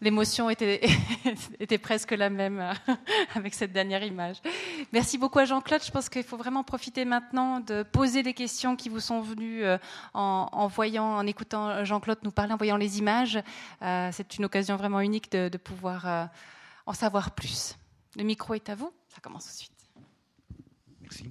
L'émotion 0.00 0.48
était, 0.48 0.80
était, 1.60 1.76
presque 1.76 2.12
la 2.12 2.30
même 2.30 2.60
euh, 2.60 2.94
avec 3.34 3.52
cette 3.52 3.74
dernière 3.74 4.02
image. 4.02 4.38
Merci 4.90 5.18
beaucoup 5.18 5.38
à 5.38 5.44
Jean-Claude. 5.44 5.84
Je 5.84 5.90
pense 5.90 6.08
qu'il 6.08 6.22
faut 6.22 6.38
vraiment 6.38 6.64
profiter 6.64 7.04
maintenant 7.04 7.60
de 7.60 7.82
poser 7.82 8.22
des 8.22 8.32
questions 8.32 8.74
qui 8.74 8.88
vous 8.88 9.00
sont 9.00 9.20
venues 9.20 9.62
euh, 9.64 9.76
en, 10.14 10.66
voyant, 10.68 11.04
en 11.04 11.26
écoutant 11.26 11.84
Jean-Claude 11.84 12.20
nous 12.22 12.32
parler, 12.32 12.54
en 12.54 12.56
voyant 12.56 12.78
les 12.78 12.98
images. 12.98 13.38
Euh, 13.82 14.08
c'est 14.12 14.38
une 14.38 14.46
occasion 14.46 14.76
vraiment 14.76 15.00
unique 15.00 15.30
de, 15.30 15.50
de 15.50 15.58
pouvoir 15.58 16.30
en 16.86 16.94
savoir 16.94 17.32
plus. 17.32 17.76
Le 18.16 18.24
micro 18.24 18.54
est 18.54 18.70
à 18.70 18.76
vous. 18.76 18.94
Ça 19.10 19.20
commence 19.20 19.44
tout 19.44 19.50
de 19.50 19.56
suite. 19.56 19.72
Merci. 21.02 21.28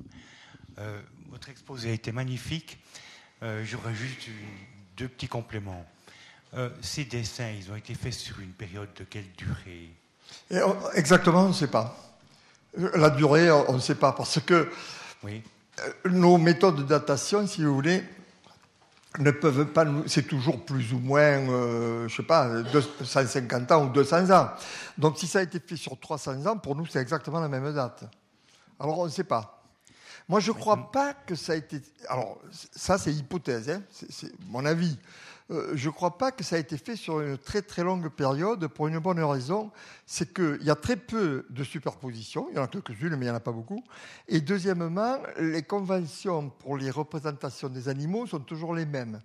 votre 1.32 1.50
exposé 1.50 1.90
a 1.90 1.94
été 1.94 2.12
magnifique. 2.12 2.78
Euh, 3.44 3.64
j'aurais 3.66 3.94
juste 3.94 4.28
deux 4.98 5.08
petits 5.08 5.28
compléments. 5.28 5.86
Euh, 6.54 6.70
ces 6.82 7.06
dessins, 7.06 7.50
ils 7.50 7.72
ont 7.72 7.76
été 7.76 7.96
faits 7.96 8.14
sur 8.14 8.40
une 8.40 8.52
période 8.52 8.90
de 8.98 9.04
quelle 9.04 9.32
durée? 9.36 9.90
Exactement, 10.94 11.46
on 11.46 11.50
ne 11.50 11.54
sait 11.54 11.68
pas. 11.68 11.98
La 12.78 13.10
durée, 13.10 13.52
on 13.52 13.74
ne 13.74 13.80
sait 13.80 13.96
pas, 13.96 14.12
parce 14.12 14.40
que 14.42 14.72
oui. 15.24 15.42
Euh, 15.80 16.10
nos 16.10 16.38
méthodes 16.38 16.76
de 16.76 16.84
datation, 16.84 17.48
si 17.48 17.64
vous 17.64 17.74
voulez, 17.74 18.04
ne 19.18 19.32
peuvent 19.32 19.66
pas 19.66 19.86
nous. 19.86 20.08
C'est 20.08 20.28
toujours 20.28 20.64
plus 20.64 20.94
ou 20.94 21.00
moins, 21.00 21.46
je 21.46 22.04
ne 22.04 22.10
sais 22.10 22.24
pas, 22.24 22.48
150 23.04 23.72
ans 23.72 23.86
ou 23.86 23.90
200 23.90 24.30
ans. 24.30 24.52
Donc 24.98 25.18
si 25.18 25.26
ça 25.28 25.40
a 25.40 25.42
été 25.42 25.60
fait 25.60 25.78
sur 25.78 26.00
300 26.00 26.46
ans, 26.46 26.58
pour 26.58 26.76
nous, 26.76 26.86
c'est 26.86 27.00
exactement 27.00 27.40
la 27.40 27.48
même 27.48 27.74
date. 27.74 28.04
Alors 28.80 29.00
on 29.00 29.06
ne 29.06 29.10
sait 29.10 29.24
pas. 29.24 29.61
Moi, 30.32 30.40
je 30.40 30.52
ne 30.52 30.56
crois 30.56 30.94
pas 30.94 31.14
que 31.14 31.36
ça 31.36 31.52
a 31.52 31.56
été. 31.58 31.82
Alors, 32.08 32.40
ça, 32.74 32.98
c'est 32.98 33.12
hypothèse, 33.12 33.70
hein, 33.70 33.84
c'est 33.90 34.32
mon 34.48 34.64
avis. 34.64 34.98
Euh, 35.50 35.74
je 35.76 35.90
ne 35.90 35.94
crois 35.94 36.18
pas 36.18 36.32
que 36.32 36.42
ça 36.42 36.56
a 36.56 36.60
été 36.60 36.78
fait 36.78 36.96
sur 36.96 37.20
une 37.20 37.38
très 37.38 37.62
très 37.62 37.84
longue 37.84 38.08
période 38.08 38.66
pour 38.68 38.88
une 38.88 39.00
bonne 39.00 39.22
raison, 39.22 39.72
c'est 40.06 40.34
qu'il 40.34 40.64
y 40.64 40.70
a 40.70 40.76
très 40.76 40.96
peu 40.96 41.46
de 41.50 41.66
superpositions, 41.66 42.48
il 42.50 42.56
y 42.56 42.60
en 42.60 42.64
a 42.64 42.70
quelques-unes, 42.70 43.18
mais 43.18 43.26
il 43.26 43.28
n'y 43.28 43.30
en 43.30 43.36
a 43.36 43.42
pas 43.42 43.52
beaucoup. 43.52 43.84
Et 44.30 44.40
deuxièmement, 44.40 45.18
les 45.38 45.64
conventions 45.64 46.50
pour 46.50 46.78
les 46.78 46.92
représentations 46.92 47.68
des 47.68 47.90
animaux 47.90 48.26
sont 48.26 48.40
toujours 48.40 48.74
les 48.74 48.86
mêmes. 48.86 49.20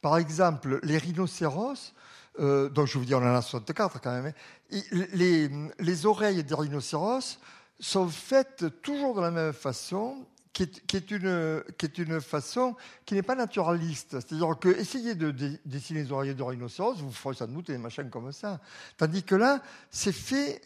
Par 0.00 0.16
exemple, 0.16 0.80
les 0.84 0.96
rhinocéros, 0.96 1.92
euh, 2.40 2.70
donc 2.70 2.86
je 2.86 2.96
vous 2.96 3.04
dis 3.04 3.14
on 3.14 3.18
en 3.18 3.34
a 3.34 3.42
64 3.42 4.00
quand 4.00 4.22
même, 4.22 4.32
hein, 4.72 4.80
les, 5.12 5.50
les 5.78 6.06
oreilles 6.06 6.42
des 6.42 6.54
rhinocéros 6.54 7.40
sont 7.78 8.08
faites 8.08 8.80
toujours 8.80 9.16
de 9.16 9.20
la 9.20 9.30
même 9.30 9.52
façon 9.52 10.24
qui 10.64 10.96
est, 10.96 11.10
une, 11.10 11.62
qui 11.76 11.86
est 11.86 11.98
une 11.98 12.20
façon 12.20 12.76
qui 13.04 13.14
n'est 13.14 13.22
pas 13.22 13.34
naturaliste. 13.34 14.12
C'est-à-dire 14.12 14.58
que 14.58 14.68
essayez 14.68 15.14
de 15.14 15.30
dessiner 15.64 16.04
les 16.04 16.12
oreillers 16.12 16.34
de 16.34 16.42
rhinocéros, 16.42 16.96
vous 16.96 17.12
ferez 17.12 17.34
sans 17.34 17.46
doute 17.46 17.66
des 17.66 17.78
machins 17.78 18.08
comme 18.08 18.32
ça. 18.32 18.60
Tandis 18.96 19.22
que 19.22 19.34
là, 19.34 19.60
c'est 19.90 20.12
fait 20.12 20.62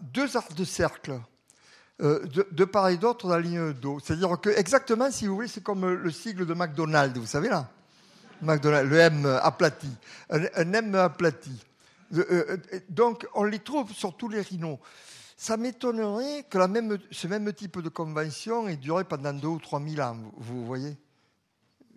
deux 0.00 0.36
arcs 0.36 0.54
de 0.54 0.64
cercle. 0.64 1.20
Euh, 2.02 2.26
de, 2.26 2.64
part 2.64 2.88
et 2.88 2.96
d'autre 2.96 3.28
dans 3.28 3.36
la 3.36 3.40
ligne 3.40 3.72
d'eau. 3.72 4.00
C'est-à-dire 4.02 4.40
que 4.40 4.50
exactement, 4.50 5.12
si 5.12 5.28
vous 5.28 5.36
voulez, 5.36 5.46
c'est 5.46 5.62
comme 5.62 5.88
le 5.88 6.10
sigle 6.10 6.44
de 6.44 6.52
McDonald's, 6.52 7.16
vous 7.16 7.26
savez 7.26 7.48
là 7.48 7.70
le 8.42 8.98
M 8.98 9.26
aplati, 9.42 9.90
un, 10.30 10.72
M 10.72 10.94
aplati. 10.94 11.64
Euh, 12.14 12.24
euh, 12.30 12.80
donc 12.88 13.26
on 13.34 13.44
les 13.44 13.58
trouve 13.60 13.92
sur 13.92 14.16
tous 14.16 14.28
les 14.28 14.40
rhinos. 14.40 14.78
Ça 15.36 15.56
m'étonnerait 15.56 16.44
que 16.48 16.58
la 16.58 16.68
même, 16.68 16.98
ce 17.10 17.26
même 17.26 17.52
type 17.52 17.80
de 17.80 17.88
convention 17.88 18.68
ait 18.68 18.76
duré 18.76 19.04
pendant 19.04 19.32
deux 19.32 19.48
ou 19.48 19.58
trois 19.58 19.80
mille 19.80 20.00
ans, 20.00 20.16
vous 20.36 20.64
voyez? 20.64 20.96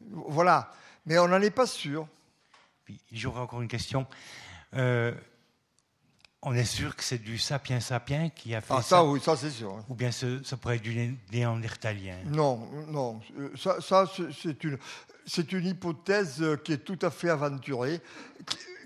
Voilà. 0.10 0.72
Mais 1.06 1.20
on 1.20 1.28
n'en 1.28 1.42
est 1.42 1.52
pas 1.52 1.68
sûr. 1.68 2.08
J'aurais 3.12 3.42
encore 3.42 3.62
une 3.62 3.68
question. 3.68 4.08
Euh, 4.74 5.14
on 6.42 6.54
est 6.54 6.66
sûr 6.66 6.96
que 6.96 7.04
c'est 7.04 7.18
du 7.18 7.38
sapiens 7.38 7.80
sapiens 7.80 8.30
qui 8.30 8.56
a 8.56 8.62
fait 8.62 8.74
ah, 8.78 8.82
ça. 8.82 9.04
oui, 9.04 9.20
ça 9.20 9.36
c'est 9.36 9.50
sûr. 9.50 9.84
Ou 9.90 9.96
bien 9.96 10.12
ça, 10.12 10.28
pourrait 10.62 10.78
être 10.78 10.82
du 10.82 11.18
néandertalien? 11.32 12.18
Non, 12.26 12.68
non. 12.88 13.20
Ça, 13.56 13.82
ça 13.82 14.06
c'est 14.42 14.64
une, 14.64 14.78
c'est 15.26 15.52
une 15.52 15.66
hypothèse 15.66 16.44
qui 16.64 16.74
est 16.74 16.78
tout 16.86 17.00
à 17.02 17.10
fait 17.10 17.30
aventurée. 17.30 18.02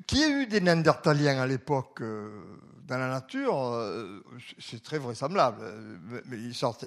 Qui 0.07 0.23
a 0.23 0.29
eu 0.29 0.47
des 0.47 0.61
néandertaliens 0.61 1.39
à 1.39 1.47
l'époque 1.47 2.01
euh, 2.01 2.41
dans 2.91 2.97
la 2.97 3.07
nature, 3.07 3.57
euh, 3.57 4.21
c'est 4.59 4.83
très 4.83 4.97
vraisemblable, 4.97 5.63
mais 6.25 6.37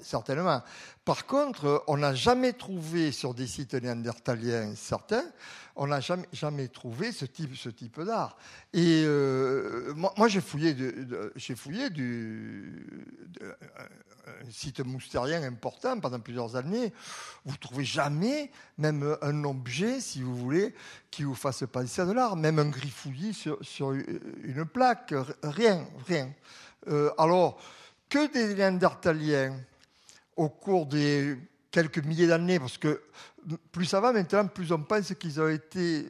certainement. 0.03 0.63
Par 1.03 1.25
contre, 1.25 1.83
on 1.87 1.97
n'a 1.97 2.15
jamais 2.15 2.53
trouvé 2.53 3.11
sur 3.11 3.33
des 3.33 3.47
sites 3.47 3.73
néandertaliens 3.73 4.75
certains, 4.77 5.25
on 5.77 5.87
n'a 5.87 6.01
jamais, 6.01 6.29
jamais 6.31 6.69
trouvé 6.69 7.11
ce 7.11 7.25
type, 7.25 7.57
ce 7.57 7.71
type 7.71 8.03
d'art. 8.03 8.37
Et 8.75 9.03
euh, 9.07 9.95
moi, 9.95 10.29
j'ai 10.29 10.43
fouillé, 10.43 10.77
j'ai 11.37 11.55
fouillé 11.55 11.89
du, 11.89 12.87
un 14.27 14.51
site 14.51 14.81
moustérien 14.81 15.43
important 15.43 15.99
pendant 16.01 16.21
plusieurs 16.21 16.57
années. 16.57 16.93
Vous 17.45 17.53
ne 17.53 17.59
trouvez 17.59 17.85
jamais 17.85 18.51
même 18.79 19.17
un 19.23 19.45
objet, 19.45 20.01
si 20.01 20.23
vous 20.23 20.37
voulez, 20.37 20.75
qui 21.11 21.25
vous 21.25 21.35
fasse 21.35 21.65
penser 21.71 22.03
à 22.03 22.07
de 22.07 22.13
l'art, 22.13 22.37
même 22.37 22.59
un 22.59 22.69
griffouillis 22.69 23.35
sur, 23.35 23.59
sur 23.63 23.93
une 23.93 24.65
plaque, 24.65 25.15
rien, 25.43 25.87
rien. 26.07 26.33
Euh, 26.89 27.11
alors, 27.19 27.61
que 28.09 28.33
des 28.33 28.55
Néandertaliens, 28.55 29.57
au 30.37 30.49
cours 30.49 30.87
des 30.87 31.37
quelques 31.71 31.99
milliers 31.99 32.27
d'années, 32.27 32.59
parce 32.59 32.79
que 32.79 33.03
plus 33.73 33.87
ça 33.87 34.01
va 34.01 34.13
maintenant, 34.13 34.47
plus 34.47 34.73
on 34.73 34.83
pense 34.83 35.13
qu'ils 35.15 35.41
ont 35.41 35.49
été 35.49 36.09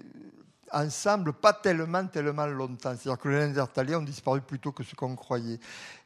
ensemble, 0.74 1.32
pas 1.32 1.52
tellement, 1.52 2.06
tellement 2.06 2.46
longtemps. 2.46 2.94
C'est-à-dire 2.96 3.18
que 3.18 3.28
les 3.28 3.36
Néandertaliens 3.38 3.98
ont 3.98 4.02
disparu 4.02 4.40
plus 4.40 4.58
tôt 4.58 4.72
que 4.72 4.82
ce 4.82 4.94
qu'on 4.94 5.16
croyait. 5.16 5.58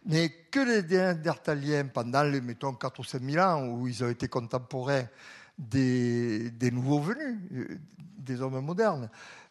Mais 0.06 0.30
que 0.50 0.60
les 0.60 0.82
Néandertaliens, 0.82 1.86
pendant 1.86 2.22
les, 2.22 2.40
mettons, 2.40 2.74
4 2.74 3.00
ou 3.00 3.04
5 3.04 3.22
000 3.22 3.44
ans, 3.44 3.66
où 3.66 3.88
ils 3.88 4.04
ont 4.04 4.08
été 4.08 4.28
contemporains 4.28 5.04
des, 5.58 6.52
nouveaux 6.72 7.00
venus, 7.00 7.38
euh, 7.52 7.78
des 8.18 8.40
hommes 8.40 8.60
modernes, 8.60 9.10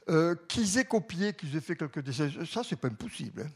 euh, 0.09 0.36
qu'ils 0.47 0.78
aient 0.78 0.86
copié, 0.86 1.34
qu'ils 1.34 1.55
aient 1.55 1.61
fait 1.61 1.76
quelques 1.76 2.01
dessins, 2.01 2.30
ça, 2.45 2.61
c'est 2.63 2.80
pas 2.80 2.88
impossible. 2.88 3.43
Hein. 3.45 3.51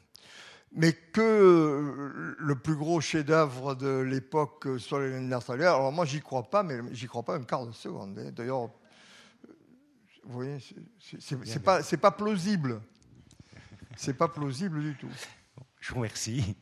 Mais 0.73 0.93
que 0.93 2.35
le 2.37 2.55
plus 2.55 2.75
gros 2.75 3.01
chef-d'œuvre 3.01 3.75
de 3.75 3.99
l'époque 3.99 4.67
soit 4.77 5.01
les 5.01 5.09
Néandertaliens, 5.11 5.73
alors 5.73 5.91
moi, 5.91 6.05
j'y 6.05 6.21
crois 6.21 6.49
pas, 6.49 6.63
mais 6.63 6.79
j'y 6.91 7.07
crois 7.07 7.23
pas 7.23 7.35
un 7.35 7.43
quart 7.43 7.67
de 7.67 7.73
seconde. 7.73 8.17
Hein. 8.19 8.31
D'ailleurs, 8.33 8.69
vous 10.23 10.33
voyez, 10.33 10.57
c'est 11.19 11.63
pas, 11.63 11.81
pas 11.83 12.11
plausible. 12.11 12.81
C'est 13.95 14.13
pas 14.13 14.27
plausible 14.27 14.81
du 14.81 14.95
tout. 14.95 15.09
Je 15.79 15.89
vous 15.89 15.97
remercie. 15.97 16.55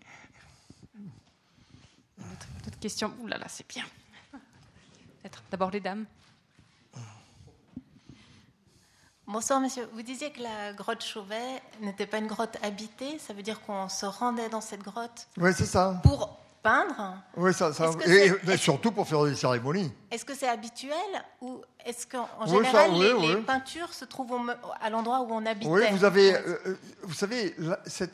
D'autres 2.18 2.80
questions 2.80 3.14
Ouh 3.22 3.28
là 3.28 3.38
là, 3.38 3.47
c'est 3.47 3.68
bien. 3.68 3.86
D'abord 5.51 5.72
les 5.72 5.80
dames. 5.80 6.05
Bonsoir 9.28 9.60
monsieur. 9.60 9.88
Vous 9.93 10.01
disiez 10.01 10.32
que 10.32 10.41
la 10.41 10.74
grotte 10.74 11.03
Chauvet 11.03 11.62
n'était 11.82 12.07
pas 12.07 12.18
une 12.18 12.28
grotte 12.28 12.57
habitée. 12.64 13.20
Ça 13.20 13.34
veut 13.34 13.43
dire 13.43 13.62
qu'on 13.62 13.88
se 13.88 14.05
rendait 14.05 14.49
dans 14.49 14.62
cette 14.62 14.82
grotte 14.82 15.28
Oui, 15.38 15.51
c'est 15.55 15.68
ça. 15.68 15.99
Pour 16.01 16.39
peindre 16.62 17.16
Oui, 17.38 17.53
ça, 17.53 17.74
ça 17.74 17.89
et, 18.05 18.32
mais 18.45 18.57
surtout 18.57 18.91
pour 18.91 19.07
faire 19.07 19.24
des 19.24 19.36
cérémonies. 19.36 19.91
Est-ce 20.12 20.26
que 20.26 20.36
c'est 20.36 20.47
habituel 20.47 20.93
ou 21.41 21.62
est-ce 21.86 22.05
qu'en 22.05 22.45
général 22.45 22.91
les, 22.93 23.36
peintures 23.38 23.93
se 23.93 24.05
trouvent 24.05 24.34
à 24.82 24.89
l'endroit 24.89 25.22
où 25.22 25.32
on 25.32 25.45
habitait 25.45 25.70
Oui, 25.70 25.84
vous 25.91 26.03
avez, 26.03 26.36
euh, 26.36 26.57
euh, 26.68 26.78
vous 27.03 27.14
savez, 27.14 27.55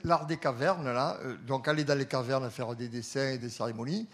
l'art 0.04 0.26
des 0.26 0.38
cavernes 0.38 0.92
là, 0.92 1.18
euh, 1.24 1.36
donc 1.38 1.68
aller 1.68 1.84
dans 1.84 1.98
les 1.98 2.06
cavernes 2.06 2.50
faire 2.50 2.76
des 2.76 2.88
dessins 2.88 3.32
et 3.32 3.38
des 3.38 3.50
cérémonies. 3.50 4.08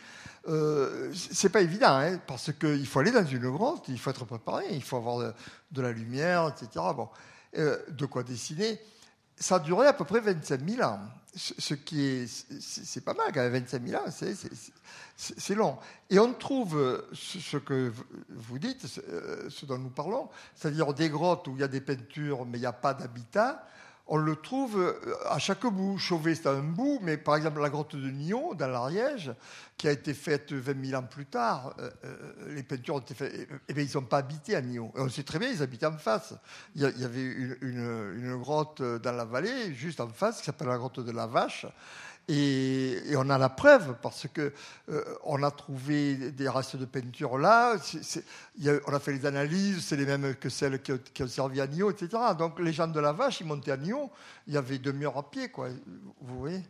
Euh, 0.48 1.12
c'est 1.14 1.50
pas 1.50 1.62
évident, 1.62 1.98
hein, 1.98 2.20
parce 2.26 2.52
qu'il 2.54 2.88
faut 2.88 3.00
aller 3.00 3.12
dans 3.12 3.26
une 3.26 3.50
grotte, 3.50 3.86
il 3.90 4.00
faut 4.00 4.10
être 4.10 4.26
préparé, 4.26 4.66
il 4.72 4.84
faut 4.84 4.98
avoir 4.98 5.34
de, 5.72 5.82
la 5.82 5.92
lumière, 5.92 6.48
etc. 6.50 6.86
Bon, 6.96 7.10
de 7.54 8.06
quoi 8.06 8.24
dessiner. 8.24 8.80
Ça 9.36 9.56
a 9.56 9.60
duré 9.60 9.88
à 9.88 9.94
peu 9.94 10.06
près 10.06 10.20
25 10.20 10.62
000 10.68 10.88
ans 10.88 11.00
ce 11.34 11.74
qui 11.74 12.02
est, 12.02 12.46
c'est 12.60 13.04
pas 13.04 13.14
mal 13.14 13.28
quand 13.34 13.40
même, 13.40 13.54
25 13.54 13.88
000 13.88 14.04
ans, 14.04 14.10
c'est 15.16 15.56
long. 15.56 15.78
Et 16.10 16.20
on 16.20 16.34
trouve 16.34 17.06
ce 17.14 17.58
que 17.58 17.92
vous 18.30 18.60
dites, 18.60 18.86
ce 18.86 19.66
dont 19.66 19.78
nous 19.78 19.90
parlons, 19.90 20.30
c'est-à-dire 20.56 20.94
des 20.94 21.10
grottes 21.10 21.48
où 21.48 21.56
il 21.56 21.62
y 21.62 21.64
a 21.64 21.70
des 21.70 21.82
peintures 21.82 22.46
mais 22.46 22.58
il 22.58 22.62
n'y 22.62 22.68
a 22.68 22.74
pas 22.74 22.94
d'habitat, 22.94 23.66
on 24.14 24.18
le 24.18 24.36
trouve 24.36 24.78
euh, 24.78 25.16
à 25.30 25.39
chaque 25.39 25.66
bout. 25.66 25.97
Chauvet, 25.97 26.36
c'est 26.36 26.47
un 26.47 26.62
bout, 26.62 26.99
mais 27.01 27.16
par 27.16 27.38
exemple, 27.38 27.62
la 27.62 27.70
grotte 27.70 27.95
de 27.95 28.12
Nyon, 28.12 28.53
dans 28.55 28.68
l'Ariège, 28.68 29.32
qui 29.78 29.88
a 29.88 29.91
été 29.91 30.14
faite 30.14 30.51
20 30.51 30.86
000 30.86 31.01
ans 31.01 31.07
plus 31.07 31.26
tard, 31.26 31.74
euh, 31.80 31.89
euh, 32.03 32.53
les 32.53 32.64
peintures 32.64 32.95
ont 32.95 32.99
été 32.99 33.14
faites. 33.14 33.47
Eh, 33.70 33.74
bien, 33.74 33.86
ils 33.86 33.95
n'ont 33.95 34.03
pas 34.03 34.18
habité 34.18 34.57
à 34.57 34.62
Nyon. 34.62 34.91
on 34.95 35.07
sait 35.07 35.24
très 35.24 35.39
bien, 35.39 35.49
ils 35.49 35.64
habitaient 35.64 35.86
en 35.86 35.97
face. 35.97 36.34
Il 36.76 36.82
y, 36.82 37.05
avait 37.05 37.24
une, 37.24 38.36
grotte 38.41 38.82
dans 38.82 39.14
la 39.14 39.24
vallée, 39.24 39.74
juste 39.74 40.01
en 40.01 40.09
face, 40.09 40.39
qui 40.39 40.45
s'appelle 40.45 40.68
la 40.68 40.78
grotte 40.78 40.99
de 40.99 41.12
la 41.12 41.26
Vache. 41.26 41.66
Et, 42.34 43.14
on 43.18 43.30
a 43.30 43.38
la 43.38 43.50
preuve 43.50 43.98
parce 44.02 44.26
que 44.34 44.54
euh, 44.90 45.04
on 45.24 45.44
a 45.44 45.52
trouvé 45.52 46.16
des 46.32 46.48
restes 46.48 46.78
de 46.78 46.86
peinture 46.86 47.38
là. 47.38 47.76
on 48.88 48.94
a 48.94 49.00
fait 49.00 49.12
les 49.12 49.26
analyses, 49.26 49.84
c'est 49.86 49.98
les 49.98 50.06
mêmes 50.06 50.36
que 50.36 50.48
celles 50.48 50.82
qui, 50.82 50.94
ont 50.94 51.28
servi 51.28 51.60
à 51.60 51.68
Nyon, 51.68 51.90
etc. 51.90 52.18
Donc 52.38 52.60
les 52.60 52.72
gens 52.72 52.88
de 52.88 53.00
la 53.00 53.12
vache, 53.12 53.42
ils 53.42 53.48
montaient 53.48 53.72
à 53.72 53.78
Nyon, 53.78 54.10
il 54.48 54.54
y 54.54 54.58
avait 54.58 54.78
demi-heure 54.78 55.18
à 55.18 55.30
pied, 55.30 55.50
quoi. 55.50 55.70
Vous 56.22 56.40
voyez 56.40 56.64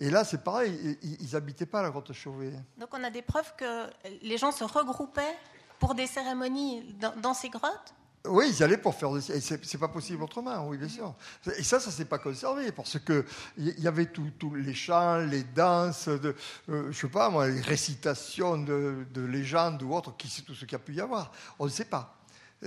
et 0.00 0.10
là, 0.10 0.22
c'est 0.22 0.44
pareil, 0.44 0.96
ils 1.02 1.32
n'habitaient 1.32 1.66
pas 1.66 1.82
la 1.82 1.90
grotte 1.90 2.12
Chauvet. 2.12 2.52
Donc 2.76 2.90
on 2.92 3.02
a 3.02 3.10
des 3.10 3.22
preuves 3.22 3.52
que 3.56 3.90
les 4.22 4.38
gens 4.38 4.52
se 4.52 4.62
regroupaient 4.62 5.34
pour 5.80 5.96
des 5.96 6.06
cérémonies 6.06 6.94
dans 7.16 7.34
ces 7.34 7.48
grottes? 7.48 7.94
Oui, 8.28 8.46
ils 8.50 8.62
allaient 8.62 8.78
pour 8.78 8.94
faire. 8.94 9.10
Et 9.16 9.40
c'est 9.40 9.78
pas 9.78 9.88
possible 9.88 10.22
autrement, 10.22 10.66
oui, 10.66 10.78
bien 10.78 10.88
sûr. 10.88 11.14
Et 11.56 11.62
ça, 11.62 11.80
ça 11.80 11.90
s'est 11.90 12.04
pas 12.04 12.18
conservé 12.18 12.72
parce 12.72 12.98
que 12.98 13.24
il 13.56 13.78
y 13.80 13.88
avait 13.88 14.06
tous 14.06 14.54
les 14.54 14.74
chants, 14.74 15.18
les 15.18 15.44
danses, 15.44 16.08
de, 16.08 16.34
euh, 16.68 16.90
je 16.90 16.98
sais 16.98 17.08
pas 17.08 17.30
moi, 17.30 17.48
les 17.48 17.60
récitations 17.60 18.58
de, 18.58 19.06
légendes 19.16 19.82
ou 19.82 19.94
autres, 19.94 20.16
qui 20.16 20.28
sait 20.28 20.42
tout 20.42 20.54
ce 20.54 20.60
qu'il 20.60 20.72
y 20.72 20.76
a 20.76 20.80
pu 20.80 20.94
y 20.94 21.00
avoir. 21.00 21.32
On 21.58 21.64
ne 21.64 21.70
sait 21.70 21.84
pas. 21.84 22.16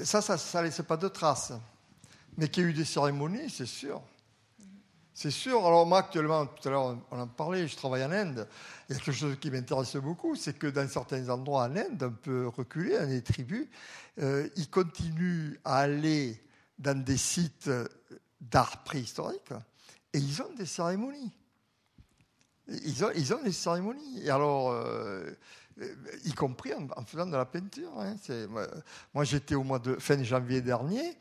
Ça, 0.04 0.22
ça, 0.22 0.38
ça 0.38 0.62
laisse 0.62 0.82
pas 0.82 0.98
de 0.98 1.08
traces. 1.08 1.54
Mais 2.38 2.48
qu'il 2.48 2.64
y 2.64 2.66
a 2.66 2.70
eu 2.70 2.74
des 2.74 2.86
cérémonies, 2.86 3.50
c'est 3.50 3.66
sûr. 3.66 4.02
C'est 5.14 5.32
sûr. 5.32 5.66
Alors 5.66 5.86
moi, 5.86 6.00
actuellement, 6.00 6.46
tout 6.46 6.68
à 6.68 6.72
l'heure, 6.72 6.98
on 7.12 7.20
en 7.20 7.28
parlait, 7.28 7.68
je 7.68 7.76
travaille 7.76 8.04
en 8.04 8.12
Inde. 8.12 8.48
Il 8.90 8.94
y 8.94 8.96
a 8.96 9.02
quelque 9.02 9.16
chose 9.16 9.38
qui 9.40 9.52
m'intéresse 9.52 9.96
beaucoup, 9.98 10.36
c'est 10.36 10.58
que 10.58 10.68
dans 10.68 10.88
certains 10.88 11.28
endroits 11.30 11.64
en 11.64 11.76
Inde, 11.76 12.02
un 12.02 12.12
peu 12.12 12.48
reculés, 12.48 12.98
dans 12.98 13.10
les 13.10 13.22
tribus, 13.22 13.68
euh, 14.20 14.48
ils 14.56 14.70
continuent 14.70 15.58
à 15.66 15.80
aller 15.80 16.42
dans 16.80 16.98
des 17.02 17.18
sites 17.18 17.70
d'art 18.40 18.84
préhistorique 18.84 19.52
et 20.14 20.18
ils 20.18 20.42
ont 20.42 20.54
des 20.58 20.66
cérémonies. 20.66 21.32
Ils 22.68 23.04
ont, 23.04 23.44
des 23.44 23.52
cérémonies. 23.52 24.22
Et 24.24 24.30
alors, 24.30 24.72
euh, 24.72 25.30
y 26.26 26.34
compris 26.34 26.72
en, 26.74 27.06
faisant 27.06 27.26
de 27.26 27.36
la 27.36 27.46
peinture. 27.46 27.92
Hein. 28.00 28.16
moi, 29.14 29.24
j'étais 29.24 29.56
au 29.56 29.64
mois 29.64 29.80
de 29.80 29.96
fin 29.96 30.22
janvier 30.24 30.62
dernier. 30.62 31.18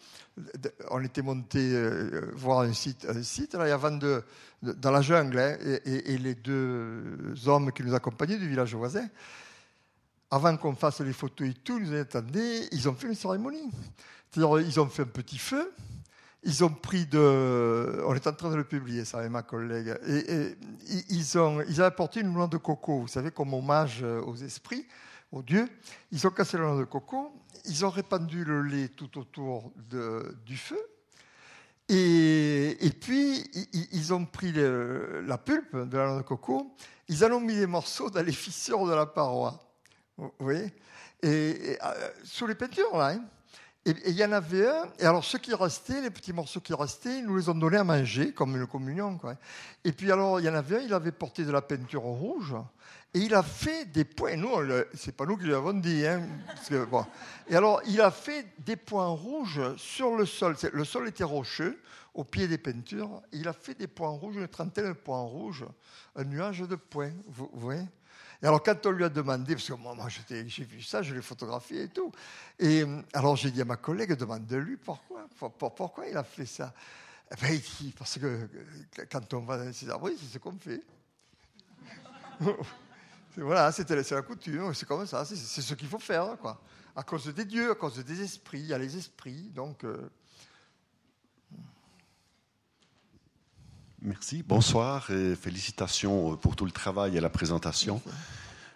On 0.91 1.03
était 1.03 1.23
monté 1.23 1.59
euh, 1.73 2.33
voir 2.35 2.61
un 2.61 2.73
site, 2.73 3.07
un 3.09 3.23
site 3.23 3.55
là, 3.55 3.73
avant 3.73 3.91
de, 3.91 4.23
dans 4.63 4.91
la 4.91 5.03
jungle, 5.03 5.39
hein, 5.39 5.57
et, 5.85 6.19
les 6.19 6.35
deux 6.35 7.35
hommes 7.47 7.73
qui 7.73 7.83
nous 7.83 7.95
accompagnaient 7.95 8.39
du 8.39 8.49
village 8.49 8.75
voisin 8.75 9.07
avant 10.31 10.57
qu'on 10.57 10.77
fasse 10.77 11.01
les 11.01 11.13
photos 11.13 11.49
et 11.49 11.55
tout, 11.55 11.81
nous 11.81 11.93
attendaient, 11.95 12.69
ils 12.71 12.89
ont 12.89 12.95
fait 12.95 13.09
une 13.09 13.15
cérémonie. 13.15 13.69
Ils 14.37 14.79
ont 14.81 14.87
fait 14.87 15.03
un 15.03 15.07
petit 15.07 15.39
feu, 15.39 15.73
ils 16.43 16.64
ont 16.64 16.70
pris 16.70 17.07
de. 17.07 18.03
On 18.07 18.14
est 18.14 18.26
en 18.26 18.32
train 18.32 18.51
de 18.51 18.57
le 18.57 18.64
publier, 18.64 19.05
ça, 19.05 19.18
avec 19.18 19.30
ma 19.30 19.43
collègue. 19.43 19.99
Et, 20.07 20.57
ils, 21.09 21.38
ont, 21.38 21.61
ils 21.62 21.80
ont 21.82 21.84
apporté 21.84 22.20
une 22.20 22.32
noix 22.32 22.47
de 22.47 22.57
coco, 22.57 23.01
vous 23.01 23.09
savez, 23.09 23.30
comme 23.30 23.53
hommage 23.55 24.03
aux 24.03 24.36
esprits, 24.36 24.86
aux 25.32 25.43
dieux. 25.43 25.68
Ils 26.12 26.26
ont 26.26 26.30
cassé 26.30 26.57
la 26.57 26.64
noix 26.64 26.78
de 26.78 26.84
coco, 26.84 27.32
ils 27.66 27.84
ont 27.84 27.91
répandu 27.91 28.45
le 28.45 28.62
lait 28.62 28.88
tout 28.88 29.18
autour 29.18 29.72
du 30.47 30.57
feu. 30.57 30.80
Et, 31.93 32.93
puis, 33.01 33.45
ils 33.93 34.14
ont 34.14 34.24
pris 34.24 34.53
la 34.53 35.38
pulpe 35.38 35.76
de 35.76 35.99
la 35.99 36.07
noix 36.07 36.18
de 36.18 36.22
coco, 36.22 36.76
ils 37.09 37.24
en 37.24 37.32
ont 37.32 37.41
mis 37.41 37.57
des 37.57 37.66
morceaux 37.66 38.09
dans 38.09 38.22
les 38.22 38.32
fissures 38.32 38.86
de 38.86 38.95
la 38.95 39.07
paroi. 39.07 39.59
Vous 40.16 40.30
voyez? 40.38 40.72
Et, 41.22 41.76
euh, 41.82 42.11
Sous 42.22 42.47
les 42.47 42.55
peintures, 42.55 42.97
là. 42.97 43.09
Hein. 43.09 43.24
Et 43.87 43.95
il 44.07 44.14
y 44.14 44.24
en 44.24 44.33
avait 44.33 44.68
un, 44.68 44.85
et 44.99 45.07
alors 45.07 45.24
ceux 45.24 45.39
qui 45.39 45.55
restaient, 45.55 46.03
les 46.03 46.11
petits 46.11 46.35
morceaux 46.35 46.61
qui 46.61 46.74
restaient, 46.74 47.20
ils 47.20 47.24
nous 47.24 47.37
les 47.37 47.49
ont 47.49 47.55
donnés 47.55 47.78
à 47.78 47.85
manger, 47.85 48.35
comme 48.35 48.55
une 48.55 48.66
communion. 48.66 49.16
Quoi. 49.16 49.37
Et 49.85 49.93
puis 49.93 50.12
alors, 50.12 50.39
il 50.39 50.45
y 50.45 50.49
en 50.51 50.55
avait 50.55 50.76
un, 50.76 50.81
il 50.81 50.93
avait 50.93 51.12
porté 51.12 51.47
de 51.47 51.51
la 51.51 51.62
peinture 51.62 52.03
rouge, 52.03 52.55
et 53.14 53.20
il 53.20 53.35
a 53.35 53.43
fait 53.43 53.87
des 53.87 54.05
points. 54.05 54.37
Nous, 54.37 54.51
c'est 54.95 55.16
pas 55.16 55.24
nous 55.24 55.37
qui 55.37 55.47
l'avons 55.47 55.72
dit. 55.72 56.07
Hein, 56.07 56.28
bon. 56.91 57.05
Et 57.49 57.57
alors, 57.57 57.81
il 57.87 58.01
a 58.01 58.11
fait 58.11 58.47
des 58.59 58.76
points 58.76 59.09
rouges 59.09 59.61
sur 59.76 60.14
le 60.14 60.26
sol. 60.26 60.55
Le 60.72 60.85
sol 60.85 61.09
était 61.09 61.24
rocheux, 61.24 61.81
au 62.14 62.22
pied 62.22 62.47
des 62.47 62.59
peintures. 62.59 63.22
il 63.33 63.49
a 63.49 63.53
fait 63.53 63.74
des 63.74 63.87
points 63.87 64.11
rouges, 64.11 64.37
une 64.37 64.47
trentaine 64.47 64.89
de 64.89 64.93
points 64.93 65.22
rouges, 65.22 65.64
un 66.14 66.24
nuage 66.24 66.61
de 66.61 66.76
points. 66.76 67.12
Vous, 67.26 67.51
voyez? 67.55 67.83
Et 68.43 68.47
alors, 68.47 68.62
quand 68.62 68.86
on 68.86 68.91
lui 68.91 69.05
a 69.05 69.11
demandé, 69.11 69.55
parce 69.55 69.68
que 69.68 69.74
moi, 69.74 69.95
moi 69.95 70.07
j'ai 70.09 70.64
vu 70.64 70.82
ça, 70.82 71.03
je 71.03 71.14
l'ai 71.14 71.20
photographié 71.20 71.82
et 71.82 71.88
tout. 71.88 72.11
Et 72.59 72.84
alors, 73.12 73.36
j'ai 73.36 73.51
dit 73.51 73.61
à 73.61 73.66
ma 73.66 73.76
collègue, 73.76 74.14
demande-lui 74.14 74.78
pourquoi, 74.78 75.26
pourquoi 75.59 76.07
il 76.07 76.16
a 76.16 76.24
fait 76.24 76.47
ça. 76.47 76.72
Eh 77.30 77.41
ben, 77.41 77.53
il 77.53 77.61
dit, 77.61 77.95
parce 77.97 78.18
que 78.18 78.49
quand 79.11 79.34
on 79.34 79.41
va 79.41 79.62
dans 79.62 79.72
ces 79.72 79.91
arbres, 79.91 80.11
c'est 80.18 80.32
ce 80.32 80.38
qu'on 80.38 80.57
fait. 80.59 80.82
voilà, 83.36 83.70
c'est 83.72 83.88
la 83.91 84.22
coutume, 84.22 84.72
c'est 84.72 84.86
comme 84.86 85.07
ça, 85.07 85.24
c'est 85.26 85.36
ce 85.36 85.74
qu'il 85.74 85.88
faut 85.88 85.99
faire, 85.99 86.38
quoi. 86.41 86.62
À 86.97 87.03
cause 87.03 87.32
des 87.34 87.45
dieux, 87.45 87.72
à 87.72 87.74
cause 87.74 88.03
des 88.03 88.22
esprits, 88.22 88.61
il 88.61 88.66
y 88.66 88.74
a 88.74 88.78
les 88.78 88.97
esprits, 88.97 89.51
donc. 89.55 89.84
Euh, 89.84 90.09
Merci, 94.03 94.42
bonsoir 94.42 95.11
et 95.11 95.36
félicitations 95.36 96.36
pour 96.36 96.57
tout 96.57 96.64
le 96.64 96.70
travail 96.70 97.18
et 97.18 97.20
la 97.20 97.28
présentation. 97.28 98.01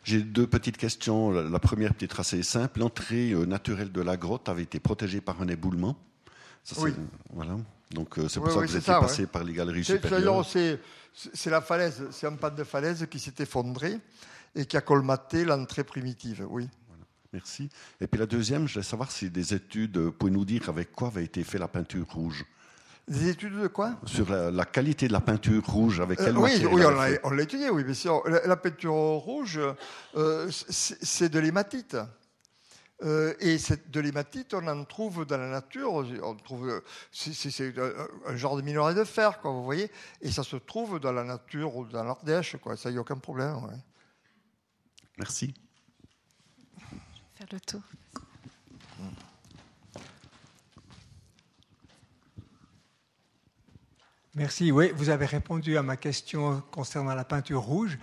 J'ai 0.03 0.21
deux 0.21 0.47
petites 0.47 0.77
questions. 0.77 1.31
La 1.31 1.59
première 1.59 1.95
peut-être 1.95 2.21
assez 2.21 2.43
simple. 2.43 2.81
L'entrée 2.81 3.31
euh, 3.31 3.47
naturelle 3.47 3.91
de 3.91 4.03
la 4.03 4.19
grotte 4.19 4.51
avait 4.51 4.65
été 4.65 4.81
protégée 4.81 5.23
par 5.23 5.41
un 5.41 5.49
éboulement. 5.49 5.97
oui. 6.77 6.93
Voilà. 7.33 7.57
Donc 7.91 8.19
euh, 8.19 8.29
c'est 8.29 8.39
pour 8.39 8.51
ça 8.51 8.61
que 8.61 8.67
vous 8.67 8.77
étiez 8.77 8.93
passé 8.93 9.27
par 9.27 9.45
les 9.45 9.55
galeries 9.55 9.85
supérieures. 9.85 10.45
C'est 10.45 11.51
la 11.51 11.63
falaise, 11.63 12.03
c'est 12.11 12.27
un 12.27 12.35
pan 12.35 12.51
de 12.51 12.65
falaise 12.65 13.07
qui 13.11 13.19
s'est 13.19 13.35
effondré 13.39 13.99
et 14.55 14.67
qui 14.67 14.77
a 14.77 14.83
colmaté 14.83 15.47
l'entrée 15.47 15.85
primitive. 15.85 16.47
Oui. 16.51 16.69
Merci. 17.33 17.71
Et 18.01 18.07
puis 18.07 18.21
la 18.21 18.27
deuxième, 18.27 18.69
je 18.69 18.75
voulais 18.75 18.85
savoir 18.85 19.11
si 19.11 19.31
des 19.31 19.55
études, 19.55 19.97
vous 19.97 20.13
pouvez 20.13 20.33
nous 20.33 20.45
dire 20.45 20.69
avec 20.69 20.93
quoi 20.93 21.09
avait 21.09 21.25
été 21.25 21.45
fait 21.45 21.59
la 21.59 21.69
peinture 21.69 22.07
rouge 22.13 22.45
des 23.07 23.29
études 23.29 23.59
de 23.59 23.67
quoi? 23.67 23.97
Sur 24.07 24.31
la, 24.31 24.65
qualité 24.65 25.09
de 25.09 25.13
la 25.13 25.21
peinture 25.21 25.65
rouge, 25.67 26.01
avec 26.01 26.19
quelle 26.19 26.37
euh, 26.37 26.41
Oui, 26.41 26.65
on 27.23 27.31
l'a 27.31 27.43
étudié, 27.43 27.71
oui, 27.71 27.85
bien 27.85 27.95
sûr. 27.95 28.23
La, 28.27 28.57
peinture 28.57 28.95
rouge, 28.95 29.61
euh, 30.17 30.51
c'est 30.51 31.29
de 31.29 31.39
l'hématite. 31.39 31.97
Euh, 33.03 33.35
et 33.41 33.59
cette, 33.59 33.91
de 33.91 34.01
l'hématite, 34.01 34.55
on 34.55 34.67
en 34.67 34.85
trouve 34.85 35.27
dans 35.27 35.37
la 35.37 35.49
nature. 35.49 35.93
On 35.93 36.35
trouve, 36.37 36.83
c'est, 37.13 37.75
un 38.27 38.37
genre 38.37 38.57
de 38.57 38.63
minerai 38.63 38.95
de 38.95 39.05
fer, 39.05 39.41
quoi, 39.41 39.51
vous 39.51 39.65
voyez. 39.65 39.91
Et 40.23 40.31
ça 40.31 40.43
se 40.43 40.57
trouve 40.57 40.99
dans 40.99 41.13
la 41.13 41.25
nature 41.25 41.77
ou 41.77 41.85
dans 41.85 42.05
l'Ardèche, 42.05 42.57
quoi. 42.57 42.77
Ça, 42.77 42.89
il 42.89 42.93
n'y 42.93 42.99
a 42.99 43.03
aucun 43.03 43.19
problème. 43.19 43.57
Merci. 45.19 45.55
Faire 47.35 47.49
le 47.53 47.61
tour. 47.61 47.83
Merci. 54.37 54.73
Oui, 54.73 54.91
vous 54.97 55.11
avez 55.11 55.27
répondu 55.27 55.79
à 55.79 55.83
ma 55.83 55.97
question 55.97 56.63
concernant 56.73 57.15
la 57.15 57.25
peinture 57.25 57.63
rouge. 57.63 57.99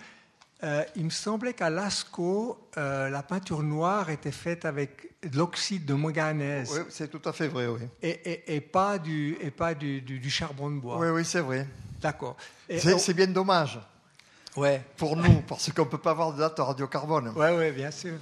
Euh, 0.64 0.84
il 0.96 1.04
me 1.04 1.10
semblait 1.10 1.52
qu'à 1.54 1.68
Lascaux, 1.68 2.58
euh, 2.78 3.10
la 3.10 3.22
peinture 3.22 3.62
noire 3.62 4.10
était 4.10 4.32
faite 4.32 4.64
avec 4.64 5.10
de 5.28 5.36
l'oxyde 5.36 5.84
de 5.84 5.94
manganèse. 5.94 6.70
Oui, 6.72 6.84
c'est 6.88 7.10
tout 7.10 7.20
à 7.28 7.32
fait 7.32 7.48
vrai, 7.48 7.66
oui. 7.66 7.80
Et, 8.02 8.60
pas, 8.60 8.98
du, 8.98 9.36
et 9.40 9.50
pas 9.50 9.74
du, 9.74 10.00
du, 10.00 10.30
charbon 10.30 10.70
de 10.70 10.80
bois. 10.80 10.98
Oui, 10.98 11.08
oui, 11.08 11.24
c'est 11.24 11.40
vrai. 11.40 11.66
D'accord. 12.00 12.36
C'est 12.68 13.14
bien 13.14 13.26
dommage. 13.26 13.78
Ouais. 14.56 14.82
Pour 14.96 15.16
nous, 15.16 15.40
parce 15.48 15.70
qu'on 15.72 15.84
ne 15.84 15.90
peut 15.90 15.98
pas 15.98 16.12
avoir 16.12 16.32
de 16.32 16.38
date 16.38 16.58
radiocarbone. 16.58 17.32
Oui, 17.36 17.46
oui, 17.58 17.72
bien 17.72 17.90
sûr. 17.90 18.14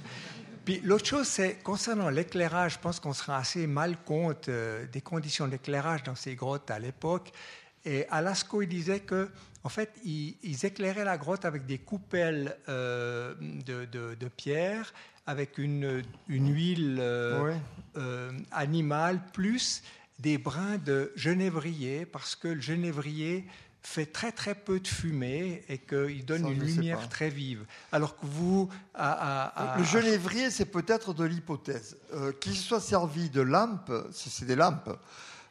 Puis 0.65 0.79
l'autre 0.83 1.05
chose, 1.05 1.27
c'est 1.27 1.55
concernant 1.63 2.09
l'éclairage, 2.09 2.73
je 2.73 2.79
pense 2.79 2.99
qu'on 2.99 3.13
se 3.13 3.23
rend 3.23 3.33
assez 3.33 3.65
mal 3.67 3.97
compte 4.05 4.47
euh, 4.47 4.85
des 4.91 5.01
conditions 5.01 5.47
d'éclairage 5.47 6.03
dans 6.03 6.15
ces 6.15 6.35
grottes 6.35 6.69
à 6.69 6.77
l'époque. 6.77 7.31
Et 7.85 8.05
Alasco, 8.09 8.61
il 8.61 8.67
disait 8.67 8.99
que, 8.99 9.29
en 9.63 9.69
fait, 9.69 9.91
ils, 10.03 10.65
éclairaient 10.65 11.05
la 11.05 11.17
grotte 11.17 11.45
avec 11.45 11.65
des 11.65 11.79
coupelles 11.79 12.57
euh, 12.69 13.33
de, 13.39 14.27
pierre, 14.27 14.93
avec 15.25 15.57
une, 15.57 16.03
huile 16.27 16.97
euh, 16.99 17.53
euh, 17.97 18.31
animale, 18.51 19.21
plus 19.33 19.83
des 20.19 20.37
brins 20.37 20.77
de 20.77 21.11
genévrier, 21.15 22.05
parce 22.05 22.35
que 22.35 22.47
le 22.47 22.61
genévrier 22.61 23.45
fait 23.83 24.05
très 24.05 24.31
très 24.31 24.53
peu 24.53 24.79
de 24.79 24.87
fumée 24.87 25.63
et 25.67 25.79
qu'il 25.79 26.23
donne 26.23 26.45
une 26.47 26.63
lumière 26.63 27.09
très 27.09 27.31
vive. 27.31 27.65
Alors 27.91 28.15
que 28.15 28.27
vous... 28.27 28.69
le 28.95 29.83
genévrier, 29.83 30.51
c'est 30.51 30.65
peut-être 30.65 31.15
de 31.15 31.23
l'hypothèse. 31.23 31.97
qu'il 32.39 32.55
soit 32.55 32.79
servi 32.79 33.31
de 33.31 33.41
lampe, 33.41 33.91
c'est 34.11 34.45
des 34.45 34.55
lampes, 34.55 34.95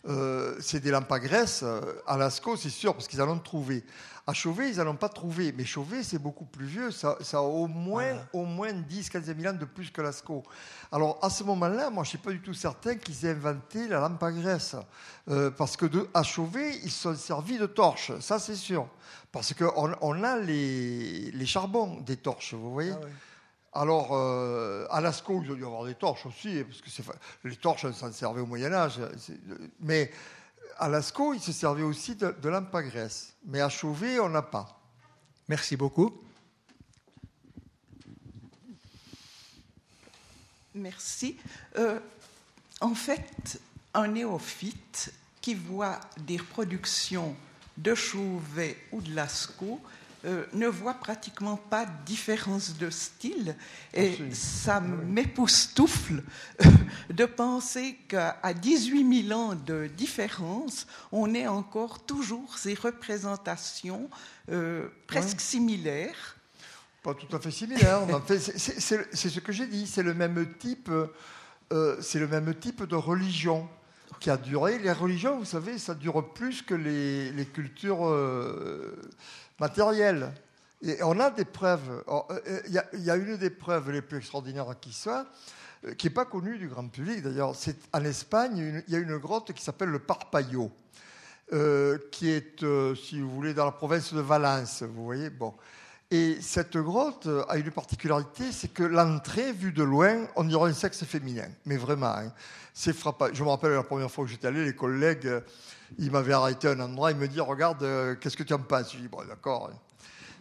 euh, 0.09 0.57
c'est 0.61 0.81
des 0.81 0.91
lampes 0.91 1.11
à 1.13 1.19
graisse. 1.19 1.65
À 2.07 2.17
Lascaux, 2.17 2.57
c'est 2.57 2.71
sûr, 2.71 2.95
parce 2.95 3.09
qu'ils 3.09 3.21
allont 3.21 3.39
trouver. 3.39 3.85
À 4.27 4.33
Chauvet, 4.33 4.71
ils 4.71 4.77
n'allont 4.77 4.97
pas 4.97 5.09
trouver. 5.09 5.53
Mais 5.53 5.65
Chauvet, 5.65 6.03
c'est 6.03 6.19
beaucoup 6.19 6.45
plus 6.45 6.67
vieux. 6.67 6.91
Ça, 6.91 7.17
a 7.33 7.41
au 7.41 7.67
moins, 7.67 8.17
au 8.33 8.45
moins 8.45 8.73
10, 8.73 9.11
15 9.11 9.35
000 9.37 9.53
ans 9.53 9.59
de 9.59 9.65
plus 9.65 9.91
que 9.91 10.01
Lascaux. 10.01 10.43
Alors, 10.93 11.19
à 11.23 11.31
ce 11.31 11.43
moment-là, 11.45 11.91
moi, 11.91 12.05
je 12.05 12.09
ne 12.09 12.11
suis 12.11 12.19
pas 12.19 12.31
du 12.31 12.41
tout 12.41 12.55
certain 12.55 12.95
qu'ils 12.97 13.27
aient 13.27 13.31
inventé 13.31 13.89
la 13.89 14.01
lampe 14.01 14.23
à 14.23 14.31
graisse. 14.31 14.77
Euh, 15.29 15.51
parce 15.51 15.77
que 15.77 15.87
de, 15.87 16.09
à 16.15 16.23
Chauvet, 16.23 16.79
ils 16.85 16.91
sont 16.91 17.15
servis 17.17 17.59
de 17.59 17.67
torches. 17.67 18.13
Ça, 18.21 18.39
c'est 18.39 18.55
sûr. 18.55 18.89
Parce 19.33 19.53
qu'on 19.55 19.95
on 20.01 20.23
a 20.23 20.39
les, 20.39 21.31
les, 21.33 21.47
charbons 21.47 22.01
des 22.01 22.17
torches, 22.17 22.55
vous 22.55 22.73
voyez? 22.73 22.93
Ah 22.93 23.07
alors, 23.73 24.09
euh, 24.13 24.85
à 24.91 25.01
Lascaux, 25.01 25.43
il 25.45 25.61
y 25.61 25.65
avoir 25.65 25.85
des 25.85 25.95
torches 25.95 26.27
aussi, 26.27 26.65
parce 26.65 26.81
que 26.81 27.49
les 27.49 27.57
torches, 27.57 27.89
s'en 27.93 28.13
servaient 28.13 28.41
au 28.41 28.47
Moyen-Âge. 28.47 29.01
Mais 29.81 30.11
à 30.79 30.89
Lascaux, 30.89 31.35
il 31.35 31.41
se 31.41 31.53
servait 31.53 31.83
aussi 31.83 32.17
de, 32.17 32.49
lampes 32.49 32.75
à 32.75 32.83
graisse. 32.83 33.35
Mais 33.47 33.61
à 33.61 33.69
Chauvet, 33.69 34.19
on 34.19 34.29
n'a 34.29 34.43
pas. 34.43 34.81
Merci 35.49 35.77
beaucoup. 35.77 36.13
Merci. 40.75 41.37
Euh, 41.79 42.01
en 42.81 42.95
fait, 42.95 43.61
un 43.95 44.09
néophyte 44.09 45.13
qui 45.41 45.55
voit 45.55 46.01
des 46.19 46.39
reproductions 46.39 47.37
de 47.77 47.95
Chauvet 47.95 48.77
ou 48.91 49.01
de 49.01 49.15
Lascaux 49.15 49.81
euh, 50.27 50.45
ne 50.53 50.67
voit 50.67 50.93
pratiquement 50.93 51.57
pas 51.57 51.87
de 51.87 52.05
différence 52.05 52.77
de 52.77 52.91
style. 52.91 53.57
Et 53.95 54.19
ça 54.33 54.77
ah 54.77 54.81
m'époustoufle 54.81 56.23
de 57.11 57.25
penser 57.25 57.97
qu'à 58.07 58.39
18 58.53 59.29
000 59.29 59.41
ans 59.41 59.55
de 59.55 59.87
différence, 59.87 60.87
on 61.11 61.33
ait 61.33 61.47
encore 61.47 62.05
toujours 62.05 62.59
ces 62.59 62.75
représentations 62.75 64.11
euh, 64.51 64.89
presque 65.07 65.41
similaires. 65.41 66.37
Pas 67.03 67.15
tout 67.15 67.35
à 67.35 67.41
fait 67.41 67.51
similaires. 67.51 68.03
c'est 68.29 68.59
ce 68.59 69.41
que 69.41 69.53
j'ai 69.53 69.69
dit. 69.69 69.87
C'est 69.87 70.03
le 70.03 70.13
même 70.13 70.47
type. 70.59 70.91
Euh, 71.73 71.97
c'est 72.03 72.19
le 72.19 72.29
même 72.29 72.55
type 72.55 72.83
de 72.83 72.97
religion 72.97 73.67
qui 74.19 74.29
a 74.29 74.37
duré. 74.37 74.79
Les 74.81 74.93
religions, 74.93 75.39
vous 75.39 75.47
savez, 75.47 75.79
ça 75.79 75.95
dure 75.95 76.35
plus 76.35 76.61
que 76.61 76.75
les, 76.75 77.33
les 77.33 77.47
cultures 77.47 78.05
matériel. 79.61 80.33
Et 80.83 81.03
on 81.03 81.21
a 81.21 81.31
des 81.31 81.45
preuves. 81.45 82.03
Euh, 82.09 82.21
euh, 82.31 82.61
il 82.67 83.05
y, 83.05 83.11
a 83.11 83.17
une 83.17 83.37
des 83.37 83.51
preuves 83.51 83.91
les 83.91 84.01
plus 84.01 84.19
extraordinaires 84.19 84.75
qui 84.81 84.93
soit, 84.93 85.27
euh, 85.85 85.95
qui 85.95 86.07
n'est 86.07 86.15
pas 86.15 86.25
connue 86.25 86.59
du 86.59 86.69
grand 86.69 86.89
public 86.89 87.23
d'ailleurs. 87.23 87.55
C'est 87.55 87.77
en 87.93 88.03
Espagne, 88.05 88.83
il 88.89 88.93
y 88.93 88.97
a 88.97 88.99
une 88.99 89.19
grotte 89.19 89.53
qui 89.53 89.63
s'appelle 89.63 89.91
le 89.91 89.99
Parpaillot, 89.99 90.73
qui 92.11 92.31
est, 92.31 92.65
si 92.97 93.21
vous 93.21 93.31
voulez, 93.31 93.53
dans 93.55 93.67
la 93.67 93.73
province 93.73 94.15
de 94.15 94.21
Valence. 94.21 94.83
Vous 94.83 95.05
voyez, 95.05 95.29
bon. 95.31 95.53
Et 96.13 96.39
cette 96.41 96.77
grotte 96.77 97.29
a 97.49 97.57
une 97.57 97.71
particularité, 97.71 98.51
c'est 98.51 98.73
que 98.73 98.83
l'entrée, 98.83 99.53
vue 99.53 99.71
de 99.71 99.85
loin, 99.85 100.27
on 100.35 100.43
dirait 100.43 100.71
un 100.71 100.75
sexe 100.75 101.05
féminin. 101.05 101.49
Mais 101.67 101.77
vraiment, 101.77 102.17
hein. 102.17 102.33
c'est 102.75 102.93
frappant. 102.93 103.29
Je 103.33 103.45
me 103.45 103.49
rappelle 103.49 103.73
la 103.73 103.85
première 103.85 104.11
fois 104.11 104.25
que 104.25 104.31
j'étais 104.31 104.49
allé, 104.49 104.65
les 104.65 104.75
collègues, 104.75 105.31
ils 105.99 106.11
m'avaient 106.11 106.33
arrêté 106.33 106.67
à 106.67 106.73
un 106.73 106.81
endroit, 106.81 107.13
ils 107.13 107.17
me 107.17 107.29
disaient, 107.29 107.41
regarde, 107.41 107.85
euh, 107.85 108.17
qu'est-ce 108.17 108.37
que 108.37 108.43
tu 108.43 108.53
en 108.53 108.59
penses? 108.59 108.93
Je 108.93 108.99
dis, 108.99 109.07
bon, 109.07 109.25
d'accord. 109.25 109.71
Hein. 109.73 109.79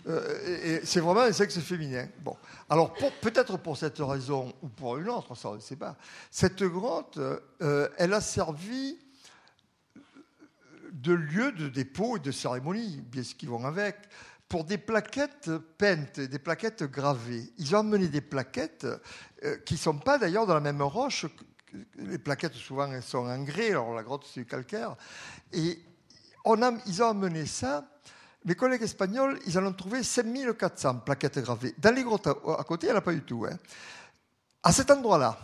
Euh, 0.07 0.79
et, 0.81 0.85
c'est 0.85 1.01
vraiment 1.01 1.21
un 1.21 1.31
sexe 1.31 1.59
féminin. 1.59 2.07
Bon. 2.21 2.35
Alors, 2.67 2.91
peut-être 3.21 3.57
pour 3.57 3.77
cette 3.77 3.99
raison 3.99 4.51
ou 4.63 4.69
pour 4.69 4.97
une 4.97 5.09
autre, 5.09 5.35
ça, 5.35 5.49
on 5.49 5.55
ne 5.55 5.59
sait 5.59 5.75
pas. 5.75 5.95
Cette 6.31 6.63
grotte, 6.63 7.19
euh, 7.61 7.87
elle 7.97 8.13
a 8.13 8.21
servi 8.21 8.97
de 10.91 11.13
lieu 11.13 11.51
de 11.51 11.69
dépôt 11.69 12.17
et 12.17 12.19
de 12.19 12.31
cérémonie, 12.31 13.03
bien 13.11 13.21
ce 13.21 13.35
qui 13.35 13.45
vont 13.45 13.63
avec 13.65 13.95
pour 14.49 14.65
des 14.65 14.79
plaquettes 14.79 15.49
peintes, 15.77 16.19
des 16.19 16.39
plaquettes 16.39 16.83
gravées. 16.83 17.53
Ils 17.57 17.75
ont 17.75 17.79
amené 17.79 18.07
des 18.07 18.21
plaquettes 18.21 18.87
euh, 19.43 19.57
qui 19.65 19.75
ne 19.75 19.79
sont 19.79 19.97
pas 19.99 20.17
d'ailleurs 20.17 20.47
dans 20.47 20.55
la 20.55 20.59
même 20.59 20.81
roche 20.81 21.25
les 21.97 22.17
plaquettes 22.17 22.55
souvent 22.55 22.91
elles 22.91 23.03
sont 23.03 23.27
en 23.27 23.43
grès, 23.43 23.71
alors 23.71 23.93
la 23.93 24.03
grotte 24.03 24.25
c'est 24.31 24.45
calcaire. 24.45 24.95
Et 25.51 25.79
ils 26.85 27.03
ont 27.03 27.09
amené 27.09 27.45
ça. 27.45 27.85
Mes 28.45 28.55
collègues 28.55 28.83
espagnols, 28.83 29.39
ils 29.45 29.57
en 29.59 29.65
ont 29.65 29.73
trouvé 29.73 30.01
5400 30.01 30.99
plaquettes 30.99 31.39
gravées. 31.39 31.75
Dans 31.77 31.93
les 31.93 32.03
grottes 32.03 32.27
à, 32.27 32.63
côté, 32.63 32.87
il 32.87 32.89
n'y 32.89 32.95
en 32.95 32.99
a 32.99 33.01
pas 33.01 33.13
du 33.13 33.21
tout. 33.21 33.45
Hein. 33.49 33.57
À 34.63 34.71
cet 34.71 34.89
endroit-là, 34.91 35.37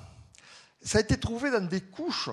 ça 0.82 1.00
a 1.00 1.02
été 1.02 1.20
trouvé 1.20 1.52
dans 1.52 1.68
des 1.68 1.82
couches 1.82 2.30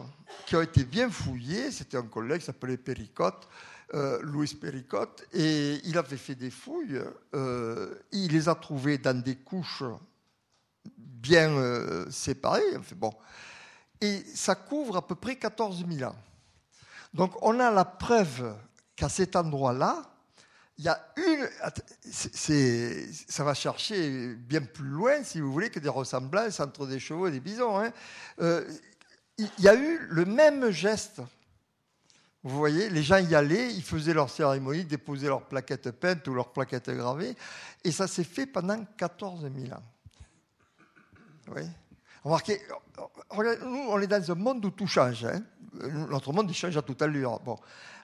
qui 0.47 0.55
ont 0.55 0.63
été 0.63 0.85
bien 0.85 1.11
fouillées. 1.11 1.73
C'était 1.73 1.97
un 1.97 2.03
collègue 2.03 2.41
qui 2.41 2.47
s'appelait 2.47 2.77
Péricotte, 2.77 3.49
euh, 3.95 4.21
Louis 4.23 4.55
Péricotte, 4.55 5.27
et 5.35 5.79
il 5.85 5.99
avait 5.99 6.17
fait 6.17 6.35
des 6.35 6.51
fouilles. 6.51 6.99
Euh, 7.35 7.95
il 8.11 8.33
les 8.33 8.49
a 8.49 8.55
trouvées 8.55 8.97
dans 8.97 9.21
des 9.21 9.37
couches 9.37 9.85
bien 10.97 11.51
euh, 11.51 12.11
séparées. 12.11 12.63
Bon. 12.97 13.13
Et 14.01 14.23
ça 14.35 14.55
couvre 14.55 14.97
à 14.97 15.07
peu 15.07 15.15
près 15.15 15.37
14 15.37 15.85
000 15.87 16.11
ans. 16.11 16.17
Donc 17.13 17.35
on 17.43 17.61
a 17.61 17.71
la 17.71 17.85
preuve 17.85 18.57
qu'à 18.97 19.11
cet 19.11 19.37
endroit-là, 19.37 20.03
il 20.79 20.87
y 20.87 20.89
a 20.89 21.13
une. 21.19 21.47
ça 22.11 23.45
va 23.45 23.53
chercher 23.53 24.35
bien 24.37 24.63
plus 24.63 24.89
loin, 24.89 25.23
si 25.23 25.39
vous 25.39 25.53
voulez, 25.53 25.69
que 25.69 25.81
des 25.81 25.91
ressemblances 25.91 26.61
entre 26.61 26.87
des 26.87 26.99
chevaux 26.99 27.27
et 27.27 27.31
des 27.31 27.41
bisons. 27.41 27.79
Hein. 27.79 27.93
Il 29.37 29.51
y 29.59 29.69
a 29.69 29.75
eu 29.75 29.99
le 30.09 30.25
même 30.25 30.71
geste. 30.71 31.21
Vous 32.45 32.57
voyez, 32.57 32.91
les 32.91 33.03
gens 33.05 33.19
y 33.19 33.35
allaient, 33.35 33.73
ils 33.73 33.85
faisaient 33.85 34.15
leur 34.15 34.29
cérémonie, 34.29 34.85
déposaient 34.85 35.29
leurs 35.29 35.47
plaquettes 35.47 35.93
peintes 35.93 36.27
ou 36.27 36.35
leurs 36.35 36.53
plaquettes 36.53 36.91
gravées, 36.91 37.37
et 37.85 37.93
ça 37.93 38.09
s'est 38.09 38.25
fait 38.25 38.47
pendant 38.47 38.85
14 38.97 39.43
000 39.43 39.73
ans. 39.73 39.83
Oui. 41.55 41.63
Remarquez, 42.25 42.61
nous, 43.37 43.87
on 43.89 44.01
est 44.01 44.07
dans 44.07 44.31
un 44.31 44.35
monde 44.35 44.65
où 44.65 44.71
tout 44.71 44.87
change. 44.87 45.25
Hein. 45.25 45.43
Notre 46.09 46.33
monde, 46.33 46.51
il 46.51 46.55
change 46.55 46.77
à 46.77 46.83
toute 46.83 47.01
allure. 47.03 47.41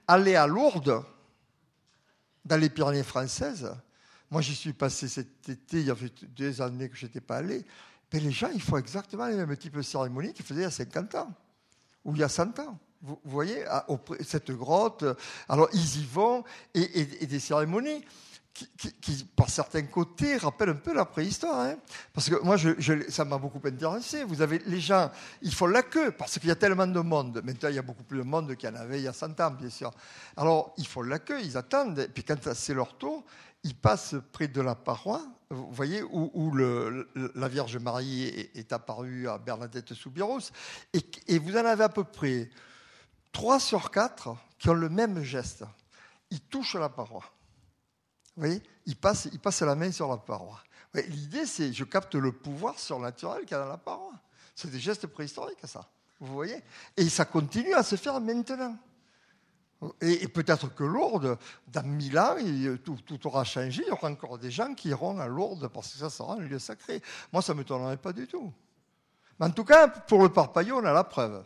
Aller 0.06 0.36
à 0.36 0.46
Lourdes, 0.46 1.04
dans 2.44 2.56
les 2.56 2.70
Pyrénées 2.70 3.02
françaises, 3.02 3.70
moi 4.30 4.40
j'y 4.40 4.54
suis 4.54 4.72
passé 4.72 5.08
cet 5.08 5.48
été, 5.48 5.80
il 5.80 5.86
y 5.86 5.90
a 5.90 5.96
deux 6.22 6.62
années 6.62 6.88
que 6.88 6.96
je 6.96 7.06
n'étais 7.06 7.20
pas 7.20 7.36
allé, 7.36 7.64
mais 8.12 8.20
les 8.20 8.30
gens, 8.30 8.50
ils 8.54 8.62
font 8.62 8.78
exactement 8.78 9.26
les 9.26 9.36
mêmes 9.36 9.56
types 9.56 9.76
de 9.76 9.82
cérémonies 9.82 10.32
qu'ils 10.32 10.44
faisaient 10.44 10.60
il 10.60 10.64
y 10.64 10.66
a 10.66 10.70
50 10.70 11.14
ans, 11.16 11.34
ou 12.04 12.14
il 12.14 12.20
y 12.20 12.24
a 12.24 12.28
100 12.28 12.58
ans. 12.60 12.78
Vous 13.02 13.18
voyez, 13.24 13.64
cette 14.22 14.50
grotte, 14.50 15.04
alors 15.48 15.68
ils 15.72 16.00
y 16.00 16.04
vont, 16.04 16.42
et 16.74 17.26
des 17.26 17.40
cérémonies 17.40 18.04
qui, 19.00 19.24
par 19.36 19.48
certains 19.48 19.82
côtés, 19.82 20.36
rappelle 20.36 20.70
un 20.70 20.74
peu 20.74 20.94
la 20.94 21.04
préhistoire. 21.04 21.60
Hein. 21.60 21.76
parce 22.12 22.28
que 22.28 22.36
moi, 22.42 22.56
ça 23.08 23.24
m'a 23.24 23.38
beaucoup 23.38 23.60
intéressé. 23.66 24.24
Vous 24.24 24.42
avez 24.42 24.60
les 24.66 24.80
gens, 24.80 25.10
ils 25.42 25.54
font 25.54 25.66
la 25.66 25.82
queue 25.82 26.12
parce 26.12 26.38
qu'il 26.38 26.48
y 26.48 26.52
a 26.52 26.56
tellement 26.56 26.86
de 26.86 27.00
monde. 27.00 27.40
Maintenant, 27.44 27.68
il 27.68 27.76
y 27.76 27.78
a 27.78 27.82
beaucoup 27.82 28.02
plus 28.02 28.18
de 28.18 28.24
monde 28.24 28.54
qu'il 28.56 28.68
y 28.68 28.72
en 28.72 28.76
avait 28.76 28.98
il 28.98 29.04
y 29.04 29.08
a 29.08 29.12
100 29.12 29.40
ans, 29.40 29.50
bien 29.50 29.70
sûr. 29.70 29.90
Alors, 30.36 30.74
ils 30.78 30.86
font 30.86 31.02
la 31.02 31.18
queue, 31.18 31.40
ils 31.42 31.56
attendent. 31.56 31.98
Et 31.98 32.08
puis, 32.08 32.24
quand 32.24 32.52
c'est 32.54 32.74
leur 32.74 32.96
tour, 32.96 33.24
ils 33.64 33.74
passent 33.74 34.16
près 34.32 34.48
de 34.48 34.60
la 34.60 34.74
paroi, 34.74 35.22
vous 35.50 35.70
voyez, 35.72 36.02
où, 36.02 36.54
la 36.56 37.48
Vierge 37.48 37.76
Marie 37.78 38.24
est, 38.54 38.72
apparue 38.72 39.28
à 39.28 39.38
Bernadette 39.38 39.94
Soubirous. 39.94 40.50
Et 41.26 41.38
vous 41.38 41.56
en 41.56 41.64
avez 41.64 41.84
à 41.84 41.88
peu 41.88 42.04
près 42.04 42.50
3 43.32 43.60
sur 43.60 43.90
4 43.90 44.36
qui 44.58 44.68
ont 44.68 44.74
le 44.74 44.88
même 44.88 45.22
geste. 45.22 45.64
Ils 46.30 46.40
touchent 46.40 46.74
la 46.74 46.88
paroi. 46.88 47.24
Vous 48.36 48.42
voyez, 48.42 48.62
il 48.86 48.96
passe, 48.96 49.28
il 49.32 49.38
passe 49.38 49.62
la 49.62 49.74
main 49.74 49.90
sur 49.90 50.08
la 50.08 50.16
paroi. 50.16 50.60
L'idée, 50.94 51.46
c'est 51.46 51.72
je 51.72 51.84
capte 51.84 52.14
le 52.14 52.32
pouvoir 52.32 52.78
surnaturel 52.78 53.42
qu'il 53.42 53.52
y 53.52 53.54
a 53.54 53.64
dans 53.64 53.68
la 53.68 53.78
paroi. 53.78 54.12
C'est 54.54 54.70
des 54.70 54.80
gestes 54.80 55.06
préhistoriques, 55.06 55.58
ça. 55.64 55.88
Vous 56.20 56.32
voyez? 56.32 56.62
Et 56.96 57.08
ça 57.08 57.24
continue 57.24 57.74
à 57.74 57.82
se 57.82 57.96
faire 57.96 58.20
maintenant. 58.20 58.76
Et, 60.00 60.26
peut-être 60.26 60.74
que 60.74 60.82
Lourdes, 60.82 61.38
dans 61.68 61.84
mille 61.84 62.18
ans, 62.18 62.36
tout, 62.84 62.98
tout, 63.06 63.26
aura 63.28 63.44
changé. 63.44 63.82
Il 63.86 63.88
y 63.88 63.92
aura 63.92 64.08
encore 64.08 64.36
des 64.38 64.50
gens 64.50 64.74
qui 64.74 64.88
iront 64.88 65.20
à 65.20 65.28
Lourdes 65.28 65.68
parce 65.68 65.92
que 65.92 65.98
ça 65.98 66.10
sera 66.10 66.34
un 66.34 66.40
lieu 66.40 66.58
sacré. 66.58 67.00
Moi, 67.32 67.42
ça 67.42 67.52
ne 67.54 67.58
m'étonnerait 67.58 67.96
pas 67.96 68.12
du 68.12 68.26
tout. 68.26 68.52
Mais 69.38 69.46
en 69.46 69.50
tout 69.50 69.64
cas, 69.64 69.86
pour 69.86 70.22
le 70.22 70.30
parpaillot, 70.30 70.78
on 70.78 70.84
a 70.84 70.92
la 70.92 71.04
preuve. 71.04 71.44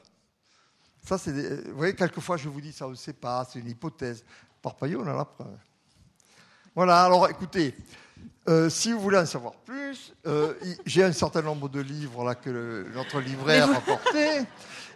Ça, 1.05 1.19
c'est 1.19 1.33
vous 1.69 1.77
voyez, 1.77 1.95
quelquefois, 1.95 2.37
je 2.37 2.49
vous 2.49 2.61
dis, 2.61 2.73
ça, 2.73 2.87
on 2.87 2.91
ne 2.91 2.95
sait 2.95 3.13
pas, 3.13 3.47
c'est 3.51 3.59
une 3.59 3.69
hypothèse. 3.69 4.25
Parpaillot, 4.61 5.03
on 5.03 5.07
a 5.09 5.15
la 5.15 5.25
preuve. 5.25 5.57
Voilà, 6.75 7.05
alors 7.05 7.29
écoutez, 7.29 7.75
euh, 8.49 8.71
si 8.71 8.93
vous 8.93 9.01
voulez 9.01 9.19
en 9.19 9.27
savoir 9.27 9.55
plus, 9.55 10.15
euh, 10.27 10.55
j'ai 10.87 11.05
un 11.05 11.13
certain 11.13 11.43
nombre 11.43 11.69
de 11.69 11.81
livres 11.81 12.25
là 12.25 12.35
que 12.35 12.87
notre 12.95 13.21
libraire 13.21 13.71
a 13.71 13.77
apporté 13.77 14.43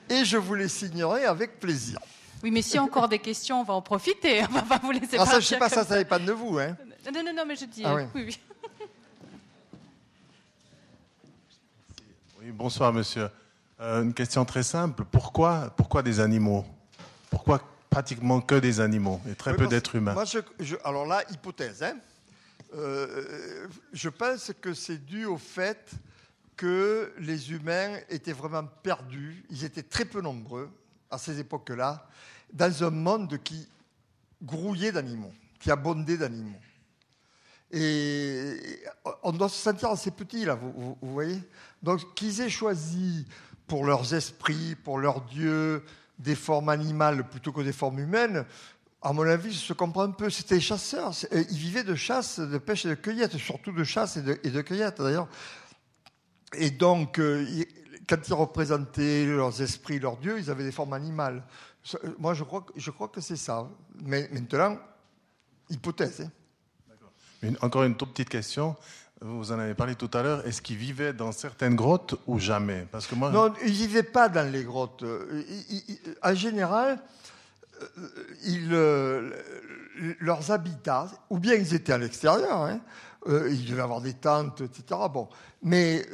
et 0.09 0.25
je 0.25 0.37
vous 0.37 0.55
les 0.55 0.69
signerai 0.69 1.25
avec 1.25 1.61
plaisir. 1.61 1.99
Oui, 2.43 2.51
mais 2.51 2.63
s'il 2.63 2.77
y 2.77 2.79
a 2.79 2.83
encore 2.83 3.09
des 3.09 3.19
questions, 3.19 3.61
on 3.61 3.65
va 3.65 3.75
en 3.75 3.83
profiter. 3.83 4.43
On 4.49 4.53
va 4.53 4.63
pas 4.63 4.79
vous 4.79 4.93
laisser 4.93 5.17
ah, 5.19 5.27
ça, 5.27 5.41
Je 5.41 5.47
sais 5.47 5.59
pas, 5.59 5.69
ça, 5.69 5.85
ça 5.85 6.05
pas 6.05 6.19
de 6.19 6.33
vous. 6.33 6.59
Hein. 6.59 6.77
Non, 7.13 7.23
non, 7.25 7.33
non, 7.35 7.45
mais 7.47 7.57
je 7.57 7.65
dis. 7.65 7.83
Ah, 7.85 7.95
oui. 7.95 8.03
Oui, 8.15 8.39
oui. 12.41 12.53
bonsoir, 12.53 12.93
monsieur. 12.93 13.29
Euh, 13.81 14.03
une 14.03 14.15
question 14.15 14.45
très 14.45 14.63
simple. 14.63 15.05
Pourquoi, 15.05 15.71
pourquoi 15.77 16.03
des 16.03 16.21
animaux? 16.21 16.65
Pourquoi 17.31 17.61
pratiquement 17.91 18.41
que 18.41 18.55
des 18.55 18.81
animaux 18.81 19.21
et 19.31 19.35
très 19.35 19.55
peu 19.55 19.67
d'êtres 19.67 19.97
humains? 19.97 20.15
alors 20.85 21.07
là, 21.07 21.23
hypothèse. 21.31 21.83
Hein. 21.83 21.99
Euh, 22.75 23.69
je 23.93 24.09
pense 24.09 24.53
que 24.61 24.73
c'est 24.73 25.05
dû 25.05 25.27
au 25.27 25.37
fait 25.37 25.93
que 26.57 27.13
les 27.19 27.53
humains 27.53 27.99
étaient 28.09 28.33
vraiment 28.33 28.65
perdus. 28.83 29.45
Ils 29.51 29.65
étaient 29.65 29.83
très 29.83 30.07
peu 30.07 30.23
nombreux 30.23 30.71
à 31.11 31.19
ces 31.19 31.39
époques-là, 31.39 32.09
dans 32.53 32.85
un 32.85 32.91
monde 32.91 33.39
qui 33.43 33.69
grouillait 34.43 34.93
d'animaux, 34.93 35.33
qui 35.61 35.71
abondait 35.71 36.17
d'animaux. 36.17 36.59
Et 37.71 38.83
on 39.23 39.33
doit 39.33 39.49
se 39.49 39.59
sentir 39.59 39.91
assez 39.91 40.11
petit, 40.11 40.45
là, 40.45 40.55
vous, 40.55 40.97
vous 41.01 41.13
voyez 41.13 41.41
Donc, 41.83 42.15
qu'ils 42.15 42.41
aient 42.41 42.49
choisi 42.49 43.27
pour 43.67 43.85
leurs 43.85 44.15
esprits, 44.15 44.75
pour 44.75 44.99
leurs 44.99 45.23
dieux, 45.23 45.85
des 46.19 46.35
formes 46.35 46.69
animales 46.69 47.29
plutôt 47.29 47.53
que 47.53 47.61
des 47.61 47.73
formes 47.73 47.99
humaines, 47.99 48.45
à 49.03 49.13
mon 49.13 49.23
avis, 49.23 49.55
se 49.55 49.73
comprend 49.73 50.03
un 50.03 50.11
peu. 50.11 50.31
C'était 50.31 50.59
chasseurs. 50.59 51.13
Euh, 51.33 51.45
ils 51.51 51.57
vivaient 51.57 51.85
de 51.85 51.95
chasse, 51.95 52.41
de 52.41 52.59
pêche 52.59 52.87
et 52.87 52.89
de 52.89 52.95
cueillette, 52.95 53.37
surtout 53.37 53.73
de 53.73 53.85
chasse 53.85 54.17
et 54.17 54.23
de, 54.23 54.63
cueillette 54.63 55.01
d'ailleurs. 55.01 55.29
Et 56.55 56.71
donc, 56.71 57.21
euh, 57.21 57.47
quand 58.09 58.27
ils 58.27 58.35
représentaient 58.35 59.27
leurs 59.27 59.61
esprits, 59.63 59.99
leurs 59.99 60.17
dieux, 60.17 60.39
ils 60.39 60.51
avaient 60.51 60.65
des 60.65 60.73
formes 60.73 60.93
animales. 60.93 61.45
Euh, 61.95 62.15
moi, 62.19 62.35
je 62.35 62.43
crois, 62.43 62.67
je 62.75 62.91
crois 62.91 63.09
que 63.09 63.21
c'est 63.21 63.37
ça. 63.37 63.69
Mais 64.03 64.29
maintenant, 64.33 64.79
hypothèse. 65.71 66.29
Hein. 67.45 67.53
encore 67.61 67.85
une 67.85 67.97
toute 67.97 68.11
petite 68.13 68.31
question. 68.31 68.75
Vous 69.23 69.51
en 69.51 69.59
avez 69.59 69.75
parlé 69.75 69.95
tout 69.95 70.11
à 70.13 70.23
l'heure. 70.23 70.47
Est-ce 70.47 70.61
qu'ils 70.61 70.77
vivaient 70.77 71.15
dans 71.15 71.33
certaines 71.33 71.75
grottes 71.75 72.17
ou 72.27 72.39
jamais? 72.39 72.87
Parce 72.93 73.07
que 73.07 73.15
moi... 73.15 73.31
Non, 73.31 73.53
ils 73.63 73.69
ne 73.69 73.73
vivaient 73.73 74.03
pas 74.03 74.29
dans 74.29 74.51
les 74.51 74.63
grottes. 74.63 75.05
en 76.23 76.35
général, 76.35 76.99
euh, 77.83 79.31
euh, 79.99 80.15
leurs 80.21 80.51
habitats, 80.51 81.09
ou 81.31 81.39
bien 81.39 81.55
ils 81.55 81.75
étaient 81.75 81.93
à 81.93 81.99
l'extérieur, 81.99 82.65
hein, 82.65 82.81
euh, 83.29 83.49
ils 83.51 83.65
devaient 83.65 83.83
avoir 83.83 84.03
des 84.03 84.13
tentes, 84.13 84.61
etc. 84.61 85.01
Bon. 85.11 85.29
Mais 85.63 86.07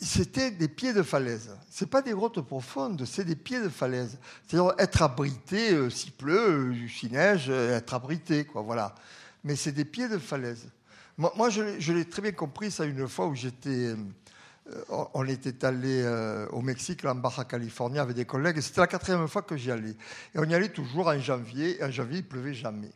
c'était 0.00 0.50
des 0.50 0.68
pieds 0.68 0.92
de 0.92 1.02
falaise. 1.02 1.56
Ce 1.70 1.84
pas 1.84 2.02
des 2.02 2.10
grottes 2.10 2.40
profondes, 2.40 3.04
c'est 3.06 3.24
des 3.24 3.36
pieds 3.36 3.60
de 3.60 3.68
falaise. 3.68 4.18
C'est-à-dire 4.46 4.74
être 4.78 5.02
abrité, 5.02 5.88
s'il 5.88 6.12
pleut, 6.12 6.74
s'il 6.88 7.12
neige, 7.12 7.48
être 7.48 7.94
abrité, 7.94 8.44
quoi, 8.44 8.62
voilà. 8.62 8.94
Mais 9.44 9.54
c'est 9.54 9.72
des 9.72 9.84
pieds 9.84 10.08
de 10.08 10.18
falaise. 10.18 10.66
Moi, 11.18 11.48
je, 11.48 11.92
l'ai 11.92 12.04
très 12.04 12.20
bien 12.20 12.32
compris 12.32 12.70
ça 12.70 12.84
une 12.84 13.08
fois 13.08 13.26
où 13.26 13.34
j'étais. 13.34 13.94
Euh, 14.68 14.82
on 15.14 15.24
était 15.26 15.64
allé 15.64 16.02
euh, 16.02 16.46
au 16.48 16.60
Mexique, 16.60 17.04
en 17.06 17.14
Baja 17.14 17.44
California, 17.44 18.02
avec 18.02 18.16
des 18.16 18.26
collègues. 18.26 18.60
C'était 18.60 18.82
la 18.82 18.86
quatrième 18.86 19.26
fois 19.26 19.42
que 19.42 19.56
j'y 19.56 19.70
allais. 19.70 19.96
Et 20.34 20.38
on 20.38 20.44
y 20.44 20.54
allait 20.54 20.68
toujours 20.68 21.08
en 21.08 21.18
janvier. 21.18 21.78
Et 21.78 21.84
en 21.84 21.90
janvier, 21.90 22.18
il 22.18 22.28
pleuvait 22.28 22.52
jamais. 22.52 22.90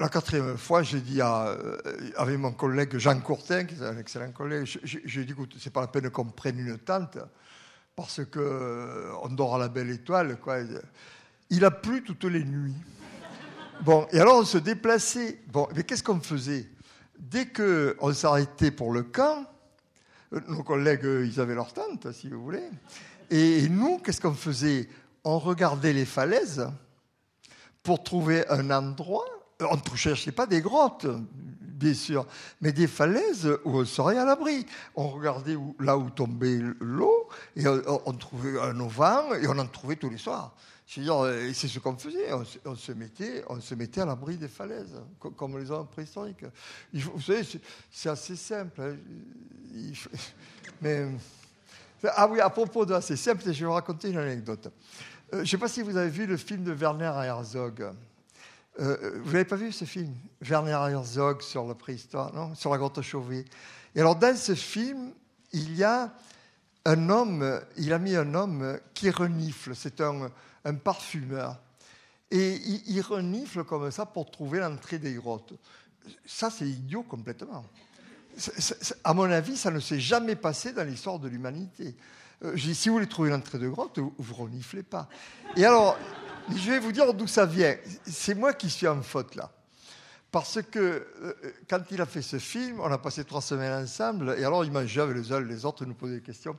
La 0.00 0.08
quatrième 0.08 0.58
fois, 0.58 0.82
j'ai 0.82 1.00
dit 1.00 1.20
à, 1.20 1.48
euh, 1.48 1.78
avec 2.16 2.36
mon 2.36 2.52
collègue 2.52 2.98
Jean 2.98 3.20
Courtin, 3.20 3.64
qui 3.64 3.76
est 3.76 3.82
un 3.82 3.96
excellent 3.96 4.32
collègue, 4.32 4.66
j'ai 4.82 5.24
dit 5.24 5.32
écoute, 5.32 5.54
c'est 5.60 5.72
pas 5.72 5.82
la 5.82 5.86
peine 5.86 6.10
qu'on 6.10 6.24
prenne 6.24 6.58
une 6.58 6.78
tente 6.78 7.18
parce 7.94 8.24
que 8.24 9.10
on 9.22 9.28
dort 9.28 9.54
à 9.54 9.58
la 9.58 9.68
belle 9.68 9.90
étoile. 9.90 10.38
Quoi. 10.38 10.58
Il 11.48 11.64
a 11.64 11.70
plu 11.70 12.02
toutes 12.02 12.24
les 12.24 12.44
nuits. 12.44 12.74
Bon, 13.82 14.06
et 14.10 14.20
alors 14.20 14.38
on 14.38 14.44
se 14.44 14.58
déplaçait. 14.58 15.38
Bon, 15.46 15.68
mais 15.74 15.84
qu'est-ce 15.84 16.02
qu'on 16.02 16.20
faisait? 16.20 16.68
Dès 17.18 17.46
qu'on 17.46 18.12
s'arrêtait 18.12 18.70
pour 18.70 18.92
le 18.92 19.02
camp, 19.02 19.44
euh, 20.32 20.40
nos 20.48 20.62
collègues, 20.62 21.06
ils 21.24 21.40
avaient 21.40 21.54
leur 21.54 21.72
tente, 21.72 22.12
si 22.12 22.28
vous 22.28 22.42
voulez. 22.42 22.68
Et 23.30 23.68
nous, 23.68 23.98
qu'est-ce 23.98 24.20
qu'on 24.20 24.34
faisait? 24.34 24.88
On 25.24 25.38
regardait 25.38 25.92
les 25.92 26.04
falaises 26.04 26.68
pour 27.82 28.02
trouver 28.02 28.48
un 28.48 28.70
endroit. 28.70 29.24
On 29.60 29.76
ne 29.76 29.96
cherchait 29.96 30.32
pas 30.32 30.46
des 30.46 30.60
grottes, 30.60 31.06
bien 31.76 31.94
sûr, 31.94 32.26
mais 32.60 32.72
des 32.72 32.86
falaises 32.86 33.48
où 33.64 33.78
on 33.78 33.84
serait 33.84 34.18
à 34.18 34.24
l'abri. 34.24 34.66
On 34.94 35.08
regardait 35.08 35.56
là 35.80 35.96
où 35.96 36.10
tombait 36.10 36.60
l'eau 36.80 37.28
et 37.54 37.64
on, 37.66 38.12
trouvait 38.12 38.60
un 38.60 38.78
auvent 38.80 39.38
et 39.40 39.46
on 39.48 39.58
en 39.58 39.66
trouvait 39.66 39.96
tous 39.96 40.10
les 40.10 40.18
soirs. 40.18 40.54
C'est 40.86 41.68
ce 41.68 41.78
qu'on 41.80 41.96
faisait. 41.96 42.32
On, 42.32 42.76
se 42.76 42.92
mettait, 42.92 43.44
on 43.48 43.60
se 43.60 43.74
mettait 43.74 44.02
à 44.02 44.06
l'abri 44.06 44.36
des 44.36 44.48
falaises, 44.48 45.00
comme 45.18 45.58
les 45.58 45.70
hommes 45.70 45.88
préhistoriques. 45.88 46.44
vous 46.92 47.20
savez, 47.20 47.42
c'est 47.90 48.08
assez 48.08 48.36
simple. 48.36 48.80
Hein. 48.80 48.96
mais, 50.80 51.08
ah 52.04 52.28
oui, 52.28 52.40
à 52.40 52.50
propos 52.50 52.86
de 52.86 52.94
assez 52.94 53.16
simple, 53.16 53.42
je 53.44 53.50
vais 53.50 53.66
vous 53.66 53.72
raconter 53.72 54.10
une 54.10 54.18
anecdote. 54.18 54.68
Euh, 55.32 55.38
je 55.38 55.40
ne 55.40 55.44
sais 55.46 55.58
pas 55.58 55.68
si 55.68 55.82
vous 55.82 55.96
avez 55.96 56.10
vu 56.10 56.24
le 56.24 56.36
film 56.36 56.62
de 56.62 56.72
Werner 56.72 57.12
Herzog. 57.24 57.90
Euh, 58.78 59.20
vous 59.24 59.32
n'avez 59.32 59.44
pas 59.44 59.56
vu 59.56 59.72
ce 59.72 59.84
film 59.84 60.14
Werner 60.40 60.92
Herzog 60.92 61.42
sur 61.42 61.66
la 61.66 61.74
préhistoire, 61.74 62.32
non 62.32 62.54
Sur 62.54 62.70
la 62.70 62.78
grotte 62.78 63.02
Chauvet. 63.02 63.44
Et 63.94 64.00
alors, 64.00 64.14
dans 64.14 64.36
ce 64.36 64.54
film, 64.54 65.12
il 65.52 65.74
y 65.76 65.82
a 65.82 66.12
un 66.84 67.10
homme, 67.10 67.60
il 67.76 67.92
a 67.92 67.98
mis 67.98 68.14
un 68.14 68.34
homme 68.34 68.78
qui 68.94 69.10
renifle. 69.10 69.74
C'est 69.74 70.00
un, 70.00 70.30
un 70.66 70.74
parfumeur. 70.74 71.58
Et 72.30 72.56
il, 72.86 73.00
renifle 73.00 73.62
comme 73.64 73.90
ça 73.90 74.04
pour 74.04 74.30
trouver 74.30 74.58
l'entrée 74.58 74.98
des 74.98 75.14
grottes. 75.14 75.54
Ça, 76.26 76.50
c'est 76.50 76.66
idiot 76.66 77.04
complètement. 77.04 77.64
à 79.04 79.14
mon 79.14 79.30
avis, 79.30 79.56
ça 79.56 79.70
ne 79.70 79.78
s'est 79.78 80.00
jamais 80.00 80.34
passé 80.34 80.72
dans 80.72 80.82
l'histoire 80.82 81.20
de 81.20 81.28
l'humanité. 81.28 81.94
Euh, 82.44 82.56
si 82.56 82.88
vous 82.88 82.96
voulez 82.96 83.06
trouver 83.06 83.30
l'entrée 83.30 83.58
de 83.58 83.68
grotte, 83.68 83.98
vous 83.98 84.34
reniflez 84.34 84.82
pas. 84.82 85.08
Et 85.56 85.64
alors, 85.64 85.96
je 86.50 86.70
vais 86.70 86.80
vous 86.80 86.92
dire 86.92 87.14
d'où 87.14 87.28
ça 87.28 87.46
vient. 87.46 87.76
C'est 88.04 88.34
moi 88.34 88.52
qui 88.52 88.70
suis 88.70 88.88
en 88.88 89.02
faute 89.02 89.36
là. 89.36 89.52
Parce 90.32 90.60
que 90.60 90.78
euh, 90.78 91.34
quand 91.70 91.80
il 91.92 92.00
a 92.00 92.06
fait 92.06 92.22
ce 92.22 92.38
film, 92.38 92.80
on 92.80 92.90
a 92.90 92.98
passé 92.98 93.24
trois 93.24 93.40
semaines 93.40 93.84
ensemble, 93.84 94.34
et 94.36 94.44
alors 94.44 94.64
il 94.64 94.72
mangeait 94.72 95.00
avec 95.00 95.16
les 95.16 95.32
uns 95.32 95.40
les 95.40 95.64
autres, 95.64 95.86
nous 95.86 95.94
posait 95.94 96.16
des 96.16 96.22
questions. 96.22 96.58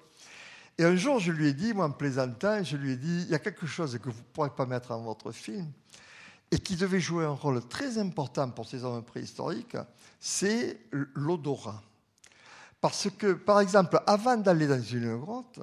Et 0.77 0.83
un 0.83 0.95
jour, 0.95 1.19
je 1.19 1.31
lui 1.31 1.47
ai 1.47 1.53
dit, 1.53 1.73
moi 1.73 1.85
en 1.85 1.91
plaisantant, 1.91 2.63
je 2.63 2.77
lui 2.77 2.91
ai 2.91 2.95
dit, 2.97 3.23
il 3.23 3.29
y 3.29 3.35
a 3.35 3.39
quelque 3.39 3.65
chose 3.65 3.97
que 3.97 4.09
vous 4.09 4.19
ne 4.19 4.33
pourrez 4.33 4.51
pas 4.51 4.65
mettre 4.65 4.89
dans 4.89 5.01
votre 5.01 5.31
film, 5.31 5.71
et 6.51 6.59
qui 6.59 6.75
devait 6.75 6.99
jouer 6.99 7.25
un 7.25 7.31
rôle 7.31 7.67
très 7.67 7.97
important 7.97 8.49
pour 8.51 8.67
ces 8.67 8.83
hommes 8.83 9.03
préhistoriques, 9.03 9.77
c'est 10.19 10.79
l'odorat. 10.91 11.81
Parce 12.79 13.09
que, 13.17 13.33
par 13.33 13.59
exemple, 13.59 13.99
avant 14.05 14.37
d'aller 14.37 14.67
dans 14.67 14.81
une 14.81 15.17
grotte 15.17 15.59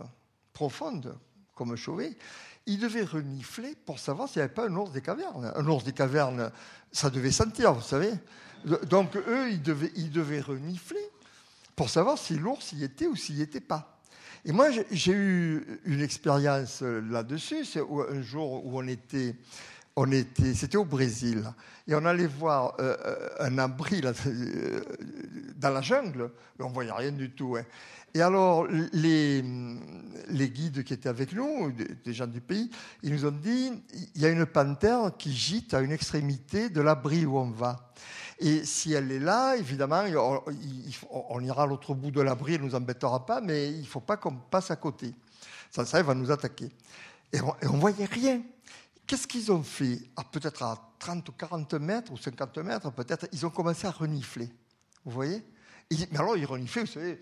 profonde, 0.53 1.17
comme 1.55 1.77
Chauvet, 1.77 2.17
il 2.67 2.79
devait 2.81 3.05
renifler 3.05 3.77
pour 3.87 3.99
savoir 3.99 4.29
s'il 4.29 4.41
n'y 4.41 4.45
avait 4.45 4.55
pas 4.55 4.67
un 4.67 4.75
ours 4.75 4.91
des 4.91 5.01
cavernes. 5.01 5.53
Un 5.55 5.67
ours 5.69 5.85
des 5.85 5.93
cavernes, 5.93 6.51
ça 6.91 7.09
devait 7.09 7.31
sentir, 7.31 7.73
vous 7.73 7.83
savez. 7.83 8.13
Donc, 8.89 9.15
eux, 9.17 9.51
ils 9.51 9.63
devaient, 9.63 9.93
ils 9.97 10.11
devaient 10.11 10.41
renifler 10.41 11.11
pour 11.77 11.89
savoir 11.89 12.19
si 12.19 12.37
l'ours 12.37 12.73
y 12.73 12.83
était 12.83 13.07
ou 13.07 13.15
s'il 13.15 13.37
n'y 13.37 13.43
était 13.43 13.61
pas. 13.61 13.94
Et 14.47 14.53
moi, 14.53 14.69
j'ai 14.91 15.13
eu 15.13 15.81
une 15.87 16.03
expérience 16.03 16.83
là-dessus. 16.83 17.65
C'est 17.65 17.81
un 17.81 18.21
jour 18.21 18.67
où 18.67 18.79
on 18.79 18.87
était, 18.87 19.37
on 19.97 20.11
était, 20.13 20.53
c'était 20.53 20.77
au 20.77 20.85
Brésil, 20.85 21.45
et 21.89 21.95
on 21.95 22.05
allait 22.05 22.27
voir 22.27 22.75
euh, 22.79 22.95
euh, 23.07 23.29
un 23.41 23.57
abri 23.57 24.03
euh, 24.27 24.81
dans 25.57 25.71
la 25.71 25.81
jungle. 25.81 26.31
On 26.59 26.69
voyait 26.69 26.93
rien 26.93 27.13
du 27.13 27.31
tout. 27.31 27.57
Hein. 27.57 27.65
Et 28.13 28.21
alors, 28.21 28.67
les, 28.93 29.43
les, 30.29 30.51
guides 30.51 30.85
qui 30.85 30.93
étaient 30.93 31.09
avec 31.09 31.33
nous, 31.33 31.73
des 32.05 32.13
gens 32.13 32.29
du 32.29 32.41
pays, 32.41 32.71
ils 33.03 33.13
nous 33.13 33.25
ont 33.25 33.33
dit 33.33 33.73
il 34.15 34.23
y 34.23 34.25
a 34.25 34.29
une 34.29 34.47
panthère 34.47 35.11
qui 35.19 35.33
gîte 35.33 35.75
à 35.75 35.81
une 35.81 35.91
extrémité 35.91 36.69
de 36.69 36.81
l'abri 36.81 37.27
où 37.27 37.39
on 37.39 37.51
va. 37.51 37.93
Et 38.39 38.65
si 38.65 38.93
elle 38.93 39.13
est 39.13 39.19
là, 39.19 39.57
évidemment, 39.57 40.03
on, 41.11 41.41
ira 41.41 41.63
à 41.63 41.67
l'autre 41.67 41.95
bout 41.95 42.11
de 42.11 42.21
l'abri, 42.21 42.55
elle 42.55 42.63
ne 42.63 42.67
nous 42.67 42.75
embêtera 42.75 43.25
pas, 43.25 43.41
mais 43.41 43.71
il 43.71 43.81
ne 43.81 43.87
faut 43.87 44.01
pas 44.01 44.17
qu'on 44.17 44.35
passe 44.35 44.71
à 44.71 44.77
côté. 44.77 45.15
Ça, 45.71 45.85
ça, 45.85 46.01
elle 46.01 46.07
va 46.07 46.15
nous 46.15 46.31
attaquer. 46.31 46.71
Et 47.33 47.41
on 47.41 47.75
ne 47.75 47.81
voyait 47.81 48.07
rien. 48.07 48.43
Qu'est-ce 49.07 49.27
qu'ils 49.27 49.53
ont 49.53 49.63
fait 49.63 49.99
Peut-être 50.33 50.63
à 50.63 50.79
30 50.99 51.29
ou 51.29 51.33
40 51.33 51.75
mètres 51.75 52.13
ou 52.13 52.17
50 52.17 52.59
mètres, 52.59 52.91
peut-être, 52.91 53.27
ils 53.33 53.45
ont 53.45 53.51
commencé 53.51 53.87
à 53.87 53.91
renifler. 53.91 54.49
Vous 55.05 55.13
voyez? 55.13 55.45
Mais 55.91 56.19
alors, 56.19 56.37
ils 56.37 56.47
reniflaient, 56.47 56.85
vous 56.85 56.93
savez, 56.93 57.21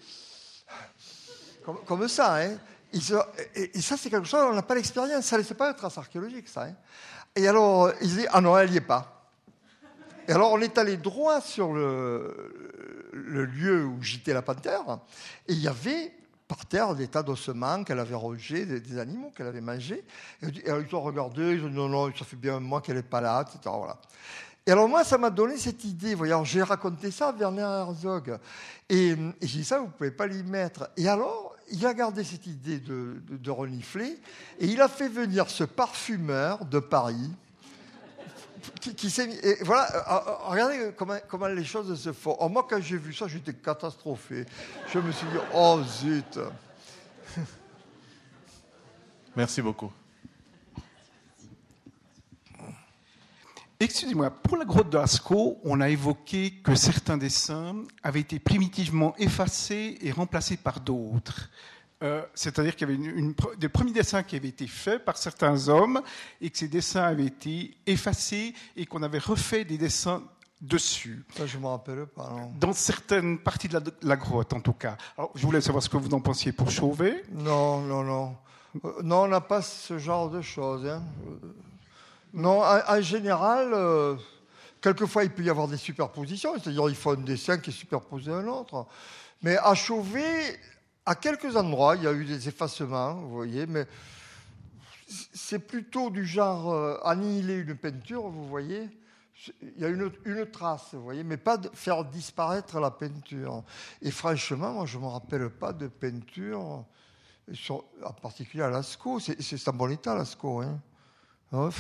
comme, 1.86 2.08
ça. 2.08 2.42
Hein 2.42 2.56
et, 2.92 3.80
ça, 3.80 3.96
c'est 3.96 4.10
quelque 4.10 4.26
chose, 4.26 4.40
on 4.50 4.54
n'a 4.54 4.62
pas 4.62 4.74
l'expérience. 4.74 5.24
Ça 5.24 5.36
ne 5.36 5.42
laisse 5.42 5.52
pas 5.52 5.70
une 5.70 5.76
trace 5.76 5.98
archéologique, 5.98 6.48
ça. 6.48 6.64
Hein 6.64 6.74
et 7.34 7.48
alors, 7.48 7.90
ils 8.00 8.08
disaient, 8.08 8.28
ah 8.30 8.40
non, 8.40 8.56
elle 8.56 8.70
n'y 8.70 8.76
est 8.76 8.80
pas. 8.80 9.21
Et 10.28 10.32
alors, 10.32 10.52
on 10.52 10.60
est 10.60 10.78
allé 10.78 10.96
droit 10.96 11.40
sur 11.40 11.72
le, 11.72 12.64
lieu 13.12 13.84
où 13.84 14.02
gîtait 14.02 14.32
la 14.32 14.42
panthère, 14.42 14.98
et 15.48 15.52
il 15.52 15.60
y 15.60 15.68
avait 15.68 16.12
par 16.46 16.66
terre 16.66 16.94
des 16.94 17.08
tas 17.08 17.22
d'ossements 17.22 17.82
qu'elle 17.82 17.98
avait 17.98 18.14
rongés, 18.14 18.66
des, 18.66 18.98
animaux 18.98 19.32
qu'elle 19.34 19.46
avait 19.46 19.60
mangés. 19.60 20.04
Et, 20.42 20.48
ils 20.66 20.94
ont 20.94 21.00
regardé, 21.00 21.54
ils 21.54 21.64
ont 21.64 21.68
dit 21.68 21.74
non, 21.74 21.88
non, 21.88 22.12
ça 22.14 22.24
fait 22.24 22.36
bien 22.36 22.56
un 22.56 22.60
mois 22.60 22.80
qu'elle 22.80 22.96
n'est 22.96 23.02
pas 23.02 23.20
là, 23.20 23.42
etc. 23.42 23.58
Voilà. 23.64 23.98
Et 24.66 24.70
alors 24.70 24.88
moi, 24.88 25.02
ça 25.02 25.18
m'a 25.18 25.30
donné 25.30 25.56
cette 25.56 25.82
idée. 25.84 26.14
Voyons, 26.14 26.44
j'ai 26.44 26.62
raconté 26.62 27.10
ça 27.10 27.28
à 27.28 27.32
Werner 27.32 27.62
Herzog. 27.62 28.38
Et, 28.88 29.16
j'ai 29.40 29.58
dit 29.58 29.64
ça, 29.64 29.78
vous 29.78 29.86
ne 29.86 29.90
pouvez 29.90 30.10
pas 30.10 30.26
l'y 30.26 30.42
mettre. 30.42 30.90
Et 30.96 31.08
alors, 31.08 31.56
il 31.70 31.84
a 31.86 31.94
gardé 31.94 32.22
cette 32.22 32.46
idée 32.46 32.78
de 32.78 33.50
renifler, 33.50 34.18
et 34.60 34.66
il 34.66 34.80
a 34.80 34.88
fait 34.88 35.08
venir 35.08 35.48
ce 35.48 35.64
parfumeur 35.64 36.66
de 36.66 36.78
Paris, 36.78 37.30
qui, 38.90 39.10
s'est 39.10 39.30
Et 39.42 39.62
voilà, 39.62 39.94
euh, 39.94 40.00
euh, 40.10 40.34
regardez 40.48 40.92
comment, 40.96 41.16
comment, 41.28 41.46
les 41.46 41.64
choses 41.64 42.00
se 42.00 42.12
font. 42.12 42.36
Oh, 42.40 42.48
moi, 42.48 42.66
quand 42.68 42.80
j'ai 42.80 42.96
vu 42.96 43.14
ça, 43.14 43.28
j'étais 43.28 43.54
catastrophé. 43.54 44.44
Je 44.92 44.98
me 44.98 45.12
suis 45.12 45.26
dit, 45.28 45.38
oh 45.54 45.80
zut. 45.84 46.38
Merci 49.36 49.62
beaucoup. 49.62 49.92
Excusez-moi, 53.78 54.30
pour 54.30 54.56
la 54.56 54.64
grotte 54.64 54.90
de 54.90 54.98
Lascaux, 54.98 55.58
on 55.64 55.80
a 55.80 55.88
évoqué 55.88 56.52
que 56.62 56.74
certains 56.76 57.16
dessins 57.16 57.74
avaient 58.02 58.20
été 58.20 58.38
primitivement 58.38 59.16
effacés 59.18 59.98
et 60.02 60.12
remplacés 60.12 60.56
par 60.56 60.78
d'autres. 60.80 61.50
Euh, 62.02 62.22
c'est-à-dire 62.34 62.74
qu'il 62.74 62.88
y 62.88 62.92
avait 62.92 63.02
une, 63.02 63.34
des 63.58 63.68
premiers 63.68 63.92
dessins 63.92 64.24
qui 64.24 64.34
avaient 64.34 64.48
été 64.48 64.66
faits 64.66 65.04
par 65.04 65.16
certains 65.16 65.68
hommes 65.68 66.02
et 66.40 66.50
que 66.50 66.58
ces 66.58 66.66
dessins 66.66 67.04
avaient 67.04 67.26
été 67.26 67.76
effacés 67.86 68.54
et 68.76 68.86
qu'on 68.86 69.02
avait 69.02 69.18
refait 69.18 69.64
des 69.64 69.78
dessins 69.78 70.22
dessus. 70.60 71.24
Ça, 71.36 71.46
je 71.46 71.56
ne 71.58 71.62
me 71.62 71.68
rappelle 71.68 72.06
pas. 72.06 72.32
Dans 72.58 72.72
certaines 72.72 73.38
parties 73.38 73.68
de 73.68 73.80
la, 74.02 74.16
grotte, 74.16 74.52
en 74.52 74.60
tout 74.60 74.72
cas. 74.72 74.96
Alors, 75.16 75.30
je 75.36 75.46
voulais 75.46 75.60
savoir 75.60 75.82
ce 75.82 75.88
que 75.88 75.96
vous 75.96 76.12
en 76.12 76.20
pensiez 76.20 76.50
pour 76.50 76.70
Chauvet. 76.70 77.22
Non, 77.30 77.80
non, 77.80 78.02
non. 78.02 78.36
Euh, 78.84 79.02
non, 79.02 79.22
on 79.22 79.28
n'a 79.28 79.40
pas 79.40 79.62
ce 79.62 79.98
genre 79.98 80.28
de 80.28 80.40
choses. 80.40 80.86
Hein. 80.86 81.02
Non, 82.32 82.62
en, 82.62 83.00
général, 83.00 84.16
quelquefois, 84.80 85.22
il 85.22 85.30
peut 85.30 85.42
y 85.42 85.50
avoir 85.50 85.68
des 85.68 85.76
superpositions, 85.76 86.54
c'est-à-dire 86.58 86.88
il 86.88 86.96
faut 86.96 87.10
un 87.10 87.16
dessin 87.16 87.58
qui 87.58 87.70
est 87.70 87.74
superposé 87.74 88.32
à 88.32 88.36
un 88.36 88.46
autre. 88.48 88.86
Mais 89.42 89.56
à 89.58 89.74
Chauvet, 89.74 90.58
à 91.04 91.14
quelques 91.14 91.56
endroits, 91.56 91.96
il 91.96 92.04
y 92.04 92.06
a 92.06 92.12
eu 92.12 92.24
des 92.24 92.48
effacements, 92.48 93.14
vous 93.14 93.30
voyez, 93.30 93.66
mais 93.66 93.86
c'est 95.06 95.58
plutôt 95.58 96.10
du 96.10 96.24
genre 96.24 96.72
euh, 96.72 96.98
annihiler 97.04 97.58
une 97.58 97.76
peinture, 97.76 98.28
vous 98.28 98.46
voyez. 98.46 98.88
Il 99.60 99.80
y 99.80 99.84
a 99.84 99.88
une, 99.88 100.10
trace, 100.52 100.94
vous 100.94 101.02
voyez, 101.02 101.24
mais 101.24 101.36
pas 101.36 101.56
de 101.56 101.68
faire 101.74 102.04
disparaître 102.04 102.78
la 102.78 102.92
peinture. 102.92 103.64
Et 104.00 104.12
franchement, 104.12 104.72
moi, 104.72 104.86
je 104.86 104.98
ne 104.98 105.02
me 105.02 105.08
rappelle 105.08 105.50
pas 105.50 105.72
de 105.72 105.88
peinture, 105.88 106.84
en 107.64 108.12
particulier 108.20 108.62
à 108.62 108.70
Lascaux. 108.70 109.18
C'est 109.18 109.68
en 109.68 109.72
bon 109.72 109.90
état, 109.90 110.14
Lascaux. 110.14 110.62
Hein. 110.62 111.70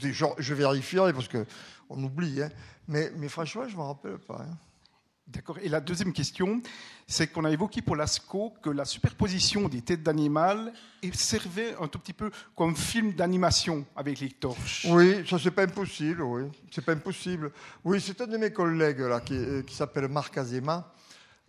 Je, 0.00 0.26
je 0.38 0.54
vérifierai 0.54 1.14
parce 1.14 1.28
qu'on 1.28 2.02
oublie, 2.02 2.42
hein. 2.42 2.50
mais, 2.88 3.10
mais, 3.16 3.28
franchement, 3.28 3.66
je 3.68 3.72
ne 3.72 3.78
me 3.80 3.86
rappelle 3.86 4.18
pas. 4.18 4.44
D'accord. 5.28 5.58
Et 5.60 5.68
la 5.68 5.80
deuxième 5.80 6.12
question, 6.12 6.62
c'est 7.08 7.26
qu'on 7.26 7.44
a 7.44 7.50
évoqué 7.50 7.82
pour 7.82 7.96
Lascaux 7.96 8.54
que 8.62 8.70
la 8.70 8.84
superposition 8.84 9.68
des 9.68 9.82
têtes 9.82 10.04
d'animal 10.04 10.72
servait 11.14 11.74
un 11.80 11.88
tout 11.88 11.98
petit 11.98 12.12
peu 12.12 12.30
comme 12.54 12.76
film 12.76 13.12
d'animation 13.12 13.84
avec 13.96 14.20
les 14.20 14.30
torches. 14.30 14.86
Oui, 14.88 15.26
ça 15.28 15.36
c'est 15.40 15.50
pas 15.50 15.64
impossible, 15.64 16.22
oui. 16.22 16.44
C'est 16.70 16.84
pas 16.84 16.92
impossible. 16.92 17.50
Oui, 17.84 18.00
c'est 18.00 18.20
un 18.20 18.28
de 18.28 18.36
mes 18.36 18.52
collègues 18.52 19.00
là 19.00 19.20
qui, 19.20 19.36
s'appelle 19.74 20.06
Marc 20.06 20.38
Azema. 20.38 20.92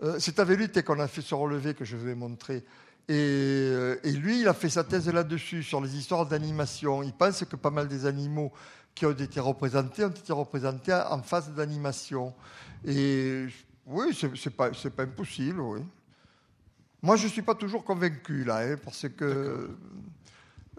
Euh, 0.02 0.18
c'est 0.20 0.40
avec 0.40 0.58
lui 0.58 0.84
qu'on 0.84 1.00
a 1.00 1.08
fait 1.08 1.22
ce 1.22 1.36
relevé 1.36 1.76
que 1.76 1.86
je 1.86 1.98
vous 1.98 2.08
ai 2.08 2.16
montré. 2.16 2.64
Et, 3.10 3.14
euh, 3.14 4.00
et, 4.04 4.12
lui, 4.12 4.42
il 4.42 4.48
a 4.48 4.54
fait 4.54 4.70
sa 4.70 4.84
thèse 4.84 5.08
là-dessus, 5.08 5.64
sur 5.64 5.82
les 5.82 5.96
histoires 5.96 6.26
d'animation. 6.26 7.04
Il 7.04 7.14
pense 7.14 7.46
que 7.46 7.56
pas 7.56 7.72
mal 7.72 7.88
des 7.88 8.06
animaux 8.06 8.52
qui 8.94 9.06
ont 9.06 9.12
été 9.12 9.40
représentés 9.40 10.04
ont 10.04 10.10
été 10.10 10.34
représentés 10.34 10.94
en 10.94 11.22
phase 11.22 11.52
d'animation. 11.52 12.34
Et 12.86 13.46
oui, 13.88 14.14
c'est 14.14 14.50
pas, 14.50 14.70
pas 14.72 15.04
impossible, 15.04 15.60
oui. 15.62 15.82
Moi, 17.02 17.16
je 17.16 17.26
ne 17.26 17.30
suis 17.32 17.42
pas 17.42 17.56
toujours 17.56 17.84
convaincu, 17.84 18.44
là, 18.44 18.58
hein, 18.60 18.78
parce 18.84 19.08
que. 19.10 19.70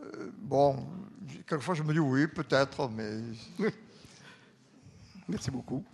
Euh, 0.01 0.31
bon, 0.39 0.87
quelquefois, 1.47 1.75
je 1.75 1.83
me 1.83 1.93
dis 1.93 1.99
oui, 1.99 2.27
peut-être, 2.27 2.89
mais. 2.89 3.21
Merci 5.29 5.51
beaucoup. 5.51 5.85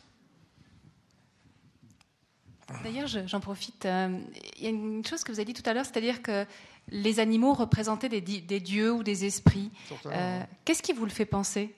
D'ailleurs, 2.82 3.06
je- 3.06 3.26
j'en 3.26 3.40
profite. 3.40 3.84
euh, 3.84 4.18
Il 4.56 4.64
y 4.64 4.66
a 4.66 4.70
une 4.70 5.04
chose 5.04 5.22
que 5.22 5.30
vous 5.32 5.38
avez 5.38 5.52
dit 5.52 5.60
tout 5.60 5.68
à 5.68 5.74
l'heure, 5.74 5.84
c'est-à-dire 5.84 6.22
que 6.22 6.46
les 6.88 7.20
animaux 7.20 7.52
représentaient 7.52 8.08
des, 8.08 8.20
di- 8.20 8.42
des 8.42 8.60
dieux 8.60 8.92
ou 8.92 9.02
des 9.02 9.24
esprits. 9.24 9.70
Euh, 10.06 10.42
Qu'est-ce 10.64 10.82
qui 10.82 10.92
vous 10.92 11.04
le 11.04 11.10
fait 11.10 11.26
penser? 11.26 11.74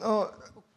Non, 0.00 0.26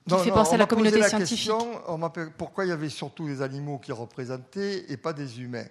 Qui 0.07 0.15
fait 0.23 0.31
penser 0.31 0.53
à 0.53 0.57
la 0.57 0.65
communauté 0.65 0.97
la 0.99 1.09
scientifique. 1.09 1.37
question, 1.49 1.81
on 1.87 1.97
m'a 1.97 2.09
pe- 2.09 2.29
pourquoi 2.37 2.65
il 2.65 2.69
y 2.69 2.71
avait 2.71 2.89
surtout 2.89 3.27
des 3.27 3.41
animaux 3.41 3.77
qui 3.77 3.91
représentaient 3.91 4.85
et 4.89 4.95
pas 4.97 5.11
des 5.13 5.41
humains? 5.41 5.65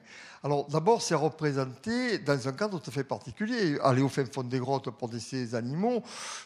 Alors 0.45 0.67
d'abord, 0.67 1.01
c'est 1.01 1.15
représenté 1.15 2.19
dans 2.19 2.47
un 2.47 2.53
cadre 2.53 2.79
tout 2.79 2.91
à 2.91 2.93
fait 2.93 3.03
particulier. 3.05 3.79
Aller 3.83 4.03
au 4.03 4.09
fin 4.09 4.25
fond 4.27 4.43
des 4.43 4.59
grottes 4.59 4.91
pour 4.91 5.11
ces 5.19 5.55
animaux, 5.55 6.03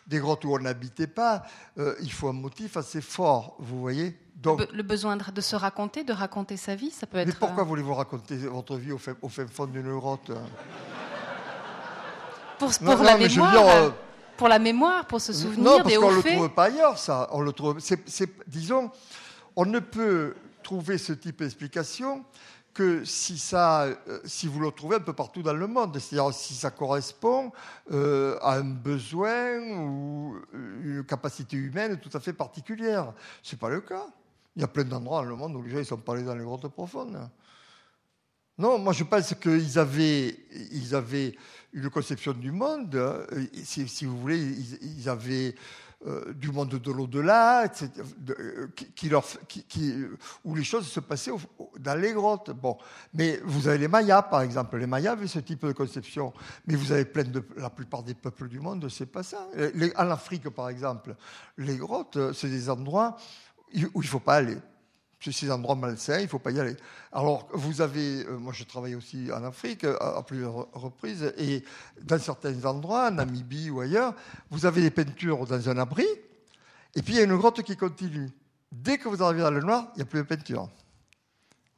des 0.06 0.18
grottes 0.20 0.44
où 0.44 0.54
on 0.54 0.58
n'habitait 0.60 1.08
pas, 1.08 1.42
euh, 1.78 1.94
il 2.00 2.12
faut 2.12 2.28
un 2.28 2.32
motif 2.32 2.76
assez 2.76 3.00
fort, 3.00 3.56
vous 3.58 3.80
voyez? 3.80 4.16
Donc, 4.36 4.66
Le 4.72 4.82
besoin 4.82 5.16
de, 5.18 5.40
se 5.42 5.54
raconter, 5.56 6.02
de 6.02 6.14
raconter 6.14 6.56
sa 6.56 6.74
vie, 6.74 6.90
ça 6.90 7.06
peut 7.06 7.18
être. 7.18 7.26
mais 7.26 7.34
pourquoi 7.34 7.62
euh, 7.62 7.66
voulez-vous 7.66 7.92
raconter 7.94 8.36
votre 8.36 8.76
vie 8.76 8.92
au 8.92 8.98
fin, 8.98 9.14
au 9.20 9.28
fin 9.28 9.46
fond 9.46 9.66
d'une 9.66 9.92
grotte? 9.98 10.30
Pour, 12.58 12.70
Non, 12.80 12.92
pour 12.92 12.96
non, 12.98 13.02
la 13.04 13.16
mémoire, 13.18 13.68
euh, 13.68 13.90
pour 14.40 14.48
la 14.48 14.58
mémoire, 14.58 15.06
pour 15.06 15.20
se 15.20 15.34
souvenir 15.34 15.62
Non, 15.62 15.76
parce 15.82 15.90
des 15.90 15.96
qu'on 15.96 16.10
ne 16.12 16.16
le 16.16 16.22
trouve 16.22 16.48
pas 16.48 16.64
ailleurs, 16.64 16.96
ça. 16.96 17.28
On 17.32 17.42
le 17.42 17.52
trouve. 17.52 17.78
c'est- 17.78 18.08
c'est- 18.08 18.32
disons, 18.48 18.90
on 19.54 19.66
ne 19.66 19.80
peut 19.80 20.34
trouver 20.62 20.96
ce 20.96 21.12
type 21.12 21.40
d'explication 21.40 22.24
que 22.72 23.04
si, 23.04 23.36
ça, 23.36 23.82
euh, 23.82 23.96
si 24.24 24.46
vous 24.46 24.60
le 24.60 24.70
trouvez 24.70 24.96
un 24.96 25.00
peu 25.00 25.12
partout 25.12 25.42
dans 25.42 25.52
le 25.52 25.66
monde, 25.66 25.98
c'est-à-dire 25.98 26.32
si 26.32 26.54
ça 26.54 26.70
correspond 26.70 27.52
euh, 27.92 28.38
à 28.40 28.54
un 28.54 28.64
besoin 28.64 29.58
ou 29.76 30.36
une 30.54 31.04
capacité 31.04 31.58
humaine 31.58 31.98
tout 32.00 32.16
à 32.16 32.20
fait 32.20 32.32
particulière. 32.32 33.12
Ce 33.42 33.54
n'est 33.54 33.58
pas 33.58 33.68
le 33.68 33.82
cas. 33.82 34.06
Il 34.56 34.62
y 34.62 34.64
a 34.64 34.68
plein 34.68 34.84
d'endroits 34.84 35.20
dans 35.22 35.28
le 35.28 35.36
monde 35.36 35.54
où 35.56 35.62
les 35.62 35.70
gens 35.70 35.78
ne 35.80 35.82
sont 35.84 35.98
pas 35.98 36.14
allés 36.14 36.22
dans 36.24 36.34
les 36.34 36.44
grottes 36.44 36.66
profondes. 36.68 37.28
Non, 38.56 38.78
moi 38.78 38.94
je 38.94 39.04
pense 39.04 39.34
qu'ils 39.34 39.78
avaient, 39.78 40.34
ils 40.72 40.94
avaient 40.94 41.34
une 41.72 41.90
conception 41.90 42.32
du 42.32 42.52
monde, 42.52 42.96
hein, 42.96 43.24
si, 43.64 44.04
vous 44.04 44.18
voulez, 44.18 44.40
ils, 44.82 45.08
avaient 45.08 45.54
euh, 46.06 46.32
du 46.32 46.50
monde 46.50 46.70
de 46.70 46.90
l'au-delà, 46.90 47.70
où 50.44 50.54
les 50.54 50.64
choses 50.64 50.88
se 50.88 51.00
passaient 51.00 51.32
dans 51.78 52.00
les 52.00 52.12
grottes. 52.12 52.50
Bon, 52.50 52.76
mais 53.14 53.40
vous 53.44 53.68
avez 53.68 53.78
les 53.78 53.88
Mayas, 53.88 54.22
par 54.22 54.42
exemple. 54.42 54.78
Les 54.78 54.86
Mayas 54.86 55.12
avaient 55.12 55.26
ce 55.26 55.38
type 55.38 55.64
de 55.66 55.72
conception, 55.72 56.32
mais 56.66 56.74
vous 56.74 56.90
avez 56.90 57.04
plein 57.04 57.24
de, 57.24 57.44
la 57.56 57.70
plupart 57.70 58.02
des 58.02 58.14
peuples 58.14 58.48
du 58.48 58.60
monde, 58.60 58.88
c'est 58.88 59.06
pas 59.06 59.22
ça. 59.22 59.46
En 59.96 60.10
Afrique, 60.10 60.48
par 60.50 60.68
exemple, 60.68 61.14
les 61.58 61.76
grottes, 61.76 62.16
euh, 62.16 62.32
c'est 62.32 62.48
des 62.48 62.68
endroits 62.68 63.16
où 63.94 64.02
il 64.02 64.08
faut 64.08 64.20
pas 64.20 64.36
aller. 64.36 64.56
C'est 65.20 65.32
ces 65.32 65.50
endroits 65.50 65.74
malsains, 65.74 66.18
il 66.18 66.24
ne 66.24 66.28
faut 66.28 66.38
pas 66.38 66.50
y 66.50 66.60
aller. 66.60 66.76
Alors, 67.12 67.46
vous 67.52 67.82
avez, 67.82 68.24
euh, 68.24 68.38
moi 68.38 68.54
je 68.54 68.64
travaille 68.64 68.94
aussi 68.94 69.30
en 69.30 69.44
Afrique 69.44 69.84
euh, 69.84 69.96
à, 69.98 70.22
plusieurs 70.22 70.72
reprises, 70.72 71.34
et 71.36 71.62
dans 72.00 72.18
certains 72.18 72.64
endroits, 72.64 73.08
en 73.08 73.10
Namibie 73.10 73.68
ou 73.68 73.80
ailleurs, 73.80 74.14
vous 74.50 74.64
avez 74.64 74.80
des 74.80 74.90
peintures 74.90 75.46
dans 75.46 75.68
un 75.68 75.76
abri, 75.76 76.06
et 76.94 77.02
puis 77.02 77.14
il 77.14 77.16
y 77.18 77.20
a 77.20 77.24
une 77.24 77.36
grotte 77.36 77.62
qui 77.62 77.76
continue. 77.76 78.30
Dès 78.72 78.96
que 78.96 79.08
vous 79.08 79.22
arrivez 79.22 79.42
dans 79.42 79.50
le 79.50 79.60
noir, 79.60 79.88
il 79.94 79.98
n'y 79.98 80.02
a 80.02 80.06
plus 80.06 80.20
de 80.20 80.24
peinture. 80.24 80.70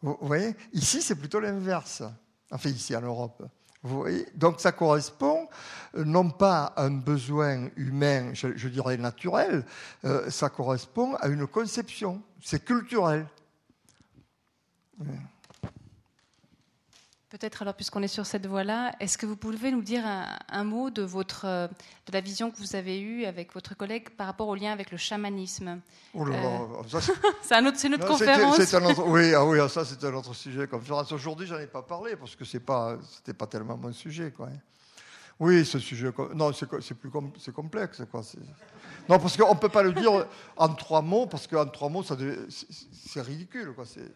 Vous, 0.03 0.17
vous 0.21 0.27
voyez? 0.27 0.55
Ici, 0.73 1.03
c'est 1.03 1.17
plutôt 1.17 1.41
l'inverse. 1.41 2.03
Enfin, 2.51 2.69
ici 2.69 2.95
en 2.95 3.01
Europe. 3.01 3.43
Vous 3.83 3.99
voyez 3.99 4.27
Donc 4.35 4.61
ça 4.61 4.73
correspond 4.73 5.49
euh, 5.97 6.05
non 6.05 6.31
pas 6.31 6.73
à 6.77 6.85
un 6.85 6.93
besoin 6.93 7.69
humain, 7.77 8.33
je, 8.33 8.69
dirais 8.69 8.97
naturel, 8.97 9.65
euh, 10.05 10.31
ça 10.31 10.49
correspond 10.49 11.15
à 11.17 11.29
une 11.29 11.47
conception. 11.47 12.23
C'est 12.41 12.65
culturel. 12.65 13.27
Peut-être 17.33 17.63
alors, 17.63 17.73
puisqu'on 17.73 18.03
est 18.03 18.09
sur 18.09 18.27
cette 18.27 18.47
voie-là, 18.47 18.93
est-ce 19.01 19.17
que 19.17 19.25
vous 19.25 19.37
pouvez 19.37 19.71
nous 19.73 19.81
dire 19.81 20.05
un, 20.07 20.27
un 20.51 20.65
mot 20.65 20.91
de, 20.91 21.01
votre, 21.01 21.47
euh, 21.47 21.67
de 21.67 22.13
la 22.13 22.21
vision 22.21 22.51
que 22.51 22.59
vous 22.59 22.77
avez 22.77 23.01
eue 23.01 23.25
avec 23.25 23.55
votre 23.55 23.75
collègue 23.75 24.11
par 24.11 24.27
rapport 24.27 24.49
au 24.49 24.55
lien 24.55 24.71
avec 24.71 24.91
le 24.91 24.99
chamanisme 24.99 25.81
Oh 26.13 26.27
là 26.27 26.37
Euh, 26.37 26.99
c'est- 27.43 27.55
un 27.55 27.65
autre- 27.65 27.79
c'est 27.79 27.89
notre 27.89 28.07
conférence. 28.07 28.57
c'est 28.63 28.77
un 28.77 28.85
autre- 28.85 29.05
oui, 29.09 29.33
ah 29.33 29.47
oui, 29.47 29.59
ah, 29.61 29.69
ça 29.71 29.83
c'est 29.83 30.05
un 30.05 30.13
autre 30.13 30.35
sujet. 30.35 30.67
Conférence. 30.69 31.11
Aujourd'hui, 31.11 31.47
j'en 31.47 31.59
ai 31.59 31.67
pas 31.67 31.81
parlé 31.81 32.17
parce 32.17 32.37
que 32.37 32.45
c'est 32.45 32.61
pas, 32.61 32.99
c'était 33.17 33.33
pas 33.33 33.47
tellement 33.47 33.79
mon 33.79 33.95
sujet, 33.95 34.31
quoi. 34.31 34.51
Oui, 35.41 35.65
ce 35.65 35.79
sujet, 35.79 36.11
non, 36.35 36.53
c'est, 36.53 36.67
plus 36.67 37.11
c'est 37.39 37.55
complexe, 37.55 38.03
quoi. 38.11 38.21
Non, 39.09 39.19
parce 39.19 39.39
qu'on 39.39 39.57
peut 39.57 39.71
pas 39.71 39.83
le 39.83 39.95
dire 39.95 40.27
en 40.55 40.69
trois 40.75 41.01
mots, 41.01 41.25
parce 41.27 41.47
qu'en 41.47 41.65
trois 41.65 41.89
mots, 41.89 42.03
ça, 42.03 42.15
c'est, 42.51 42.67
c'est 43.07 43.23
ridicule, 43.23 43.73
quoi. 43.75 43.87
C'est- 43.87 44.13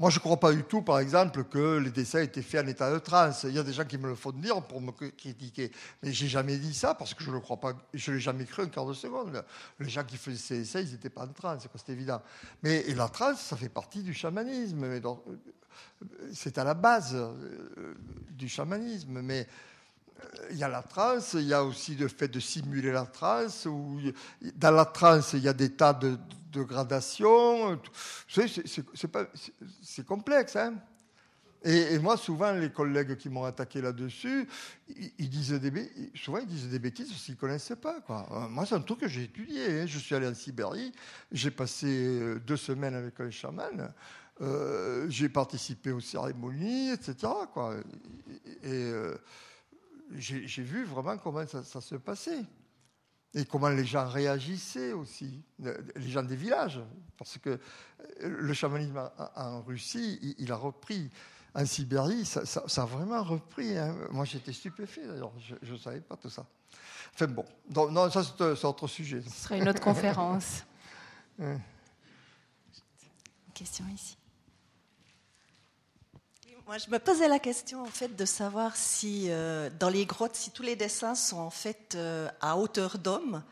Moi, 0.00 0.08
je 0.08 0.16
ne 0.16 0.20
crois 0.20 0.40
pas 0.40 0.50
du 0.50 0.62
tout, 0.62 0.80
par 0.80 0.98
exemple, 0.98 1.44
que 1.44 1.76
les 1.76 1.90
dessins 1.90 2.22
étaient 2.22 2.40
faits 2.40 2.64
en 2.64 2.68
état 2.68 2.90
de 2.90 2.98
transe. 2.98 3.44
Il 3.44 3.52
y 3.52 3.58
a 3.58 3.62
des 3.62 3.74
gens 3.74 3.84
qui 3.84 3.98
me 3.98 4.08
le 4.08 4.14
font 4.14 4.32
dire 4.32 4.62
pour 4.62 4.80
me 4.80 4.92
critiquer. 4.92 5.70
Mais 6.02 6.10
j'ai 6.10 6.26
jamais 6.26 6.56
dit 6.56 6.72
ça 6.72 6.94
parce 6.94 7.12
que 7.12 7.22
je 7.22 7.28
ne 7.28 7.34
le 7.34 7.40
crois 7.40 7.58
pas. 7.58 7.74
Je 7.92 8.12
l'ai 8.12 8.18
jamais 8.18 8.46
cru 8.46 8.62
un 8.62 8.68
quart 8.68 8.86
de 8.86 8.94
seconde. 8.94 9.44
Les 9.78 9.90
gens 9.90 10.02
qui 10.02 10.16
faisaient 10.16 10.38
ces 10.38 10.60
essais, 10.62 10.84
ils 10.84 10.92
n'étaient 10.92 11.10
pas 11.10 11.24
en 11.24 11.28
transe, 11.28 11.68
c'est 11.76 11.92
évident. 11.92 12.22
Mais 12.62 12.82
la 12.94 13.10
transe, 13.10 13.42
ça 13.42 13.58
fait 13.58 13.68
partie 13.68 14.02
du 14.02 14.14
chamanisme. 14.14 14.86
C'est 16.32 16.56
à 16.56 16.64
la 16.64 16.72
base 16.72 17.14
euh, 17.14 17.94
du 18.30 18.48
chamanisme. 18.48 19.20
Mais 19.20 19.46
euh, 20.18 20.48
il 20.52 20.56
y 20.56 20.64
a 20.64 20.68
la 20.68 20.82
transe, 20.82 21.34
il 21.34 21.46
y 21.46 21.52
a 21.52 21.62
aussi 21.62 21.94
le 21.94 22.08
fait 22.08 22.28
de 22.28 22.40
simuler 22.40 22.90
la 22.90 23.04
transe. 23.04 23.68
Dans 24.56 24.70
la 24.70 24.86
transe, 24.86 25.34
il 25.34 25.40
y 25.40 25.48
a 25.48 25.52
des 25.52 25.72
tas 25.72 25.92
de, 25.92 26.16
de 26.50 26.62
gradations. 26.62 27.74
Vous 27.76 27.80
savez, 28.28 28.48
c'est- 28.48 30.04
complexe. 30.06 30.56
Hein 30.56 30.74
et, 31.62 31.98
moi, 31.98 32.16
souvent, 32.16 32.52
les 32.52 32.70
collègues 32.70 33.16
qui 33.16 33.28
m'ont 33.28 33.44
attaqué 33.44 33.82
là-dessus, 33.82 34.48
ils, 35.18 35.28
disent 35.28 35.52
des, 35.52 35.90
souvent 36.14 36.38
ils 36.38 36.46
disent 36.46 36.68
des 36.70 36.78
bêtises 36.78 37.10
parce 37.10 37.22
qu'ils 37.22 37.34
ne 37.34 37.38
connaissent 37.40 37.72
pas. 37.80 38.00
Quoi. 38.00 38.26
Euh, 38.30 38.48
Moi, 38.48 38.64
c'est 38.64 38.74
un 38.74 38.80
truc 38.80 39.00
que 39.00 39.08
j'ai 39.08 39.24
étudié. 39.24 39.80
hein. 39.82 39.86
Je 39.86 39.98
suis 39.98 40.14
allé 40.14 40.26
en 40.26 40.34
Sibérie, 40.34 40.90
j'ai 41.30 41.50
passé 41.50 41.86
euh, 41.86 42.38
deux 42.38 42.56
semaines 42.56 42.94
avec 42.94 43.20
un 43.20 43.30
chaman, 43.30 43.92
euh, 44.40 45.06
j'ai 45.10 45.28
participé 45.28 45.92
aux 45.92 46.00
cérémonies, 46.00 46.92
etc. 46.92 47.14
Et, 48.62 48.68
euh, 48.72 49.16
j'ai 50.16 50.62
vu 50.62 50.84
vraiment 50.84 51.18
comment 51.18 51.46
ça 51.46 51.80
se 51.80 51.94
passait. 51.96 52.42
Et 53.34 53.44
comment 53.44 53.68
les 53.68 53.84
gens 53.84 54.08
réagissaient 54.08 54.92
aussi, 54.92 55.40
les 55.60 56.08
gens 56.10 56.22
des 56.24 56.34
villages. 56.36 56.80
Parce 57.16 57.38
que 57.38 57.50
euh, 57.50 57.58
le 58.22 58.52
chamanisme 58.54 59.00
en- 59.36 59.62
Russie, 59.62 60.18
il- 60.38 60.50
a 60.50 60.56
repris. 60.56 61.10
En 61.54 61.66
Sibérie, 61.66 62.24
ça, 62.24 62.46
ça- 62.46 62.62
ça 62.68 62.82
a 62.82 62.86
vraiment 62.86 63.22
repris. 63.24 63.76
hein. 63.76 63.94
Moi, 64.12 64.24
j'étais 64.24 64.52
stupéfait 64.52 65.06
d'ailleurs, 65.06 65.32
je 65.62 65.72
ne 65.72 65.78
savais 65.78 66.00
pas 66.00 66.16
tout 66.16 66.30
ça. 66.30 66.46
Enfin 67.14 67.26
bon, 67.26 67.44
non, 67.90 68.08
ça 68.10 68.22
c'est 68.22 68.64
autre 68.64 68.86
sujet. 68.86 69.20
Ce 69.22 69.30
serait 69.42 69.58
une 69.58 69.68
autre 69.68 69.80
conférence. 69.82 70.64
Question 73.54 73.84
ici. 73.94 74.16
Moi, 76.70 76.78
je 76.78 76.88
me 76.88 77.00
posais 77.00 77.26
la 77.26 77.40
question 77.40 77.82
en 77.82 77.86
fait 77.86 78.14
de 78.14 78.24
savoir 78.24 78.76
si 78.76 79.26
euh, 79.28 79.68
dans 79.80 79.88
les 79.88 80.06
grottes, 80.06 80.36
si 80.36 80.52
tous 80.52 80.62
les 80.62 80.76
dessins 80.76 81.16
sont 81.16 81.38
en 81.38 81.50
fait 81.50 81.96
euh, 81.96 82.28
à 82.40 82.56
hauteur 82.56 82.98
d'homme, 82.98 83.42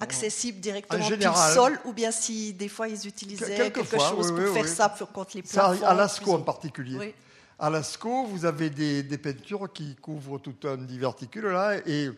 accessibles 0.00 0.60
directement 0.60 1.08
le 1.08 1.18
sol, 1.54 1.80
ou 1.86 1.94
bien 1.94 2.10
si 2.10 2.52
des 2.52 2.68
fois 2.68 2.88
ils 2.88 3.06
utilisaient 3.06 3.72
quelque 3.72 3.98
chose 3.98 4.32
oui, 4.32 4.42
pour 4.42 4.48
oui, 4.48 4.52
faire 4.52 4.64
oui. 4.64 4.68
ça 4.68 4.90
pour, 4.90 5.10
contre 5.12 5.38
les 5.38 5.46
Ça, 5.46 5.70
plafonds. 5.70 5.86
à 5.86 5.94
Lascaux 5.94 6.34
en 6.34 6.42
particulier. 6.42 7.14
À 7.58 7.70
Lascaux, 7.70 8.26
vous 8.26 8.44
avez 8.44 8.68
des, 8.68 9.02
des 9.02 9.16
peintures 9.16 9.72
qui 9.72 9.96
couvrent 9.96 10.38
tout 10.38 10.56
un 10.64 10.76
diverticule 10.76 11.46
là, 11.46 11.78
et 11.86 12.10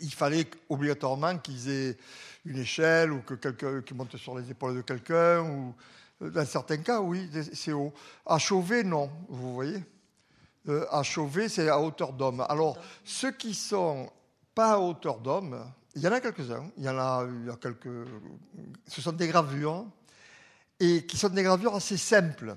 il 0.00 0.14
fallait 0.14 0.46
obligatoirement 0.68 1.36
qu'ils 1.38 1.68
aient 1.68 1.96
une 2.44 2.58
échelle 2.58 3.10
ou 3.10 3.22
que 3.22 3.34
quelqu'un 3.34 3.82
qui 3.82 3.92
monte 3.92 4.16
sur 4.16 4.38
les 4.38 4.48
épaules 4.48 4.76
de 4.76 4.82
quelqu'un. 4.82 5.40
Ou 5.40 5.74
dans 6.20 6.44
certains 6.44 6.78
cas, 6.78 7.00
oui, 7.00 7.30
c'est 7.54 7.72
haut. 7.72 7.92
À 8.26 8.38
Chauvet, 8.38 8.82
non. 8.82 9.10
Vous 9.28 9.54
voyez. 9.54 9.82
Euh, 10.68 10.86
à 10.90 11.02
Chauvet, 11.02 11.48
c'est 11.48 11.68
à 11.68 11.80
hauteur 11.80 12.12
d'homme. 12.12 12.44
Alors, 12.48 12.76
ceux 13.04 13.32
qui 13.32 13.54
sont 13.54 14.10
pas 14.54 14.72
à 14.72 14.78
hauteur 14.78 15.18
d'homme, 15.18 15.64
il 15.94 16.02
y 16.02 16.08
en 16.08 16.12
a 16.12 16.20
quelques-uns. 16.20 16.70
Il 16.76 16.84
y 16.84 16.88
en 16.88 16.98
a, 16.98 17.26
il 17.26 17.46
y 17.46 17.50
a 17.50 17.56
quelques. 17.56 18.06
Ce 18.86 19.00
sont 19.00 19.12
des 19.12 19.28
gravures 19.28 19.86
et 20.78 21.06
qui 21.06 21.16
sont 21.16 21.28
des 21.28 21.42
gravures 21.42 21.74
assez 21.74 21.96
simples. 21.96 22.56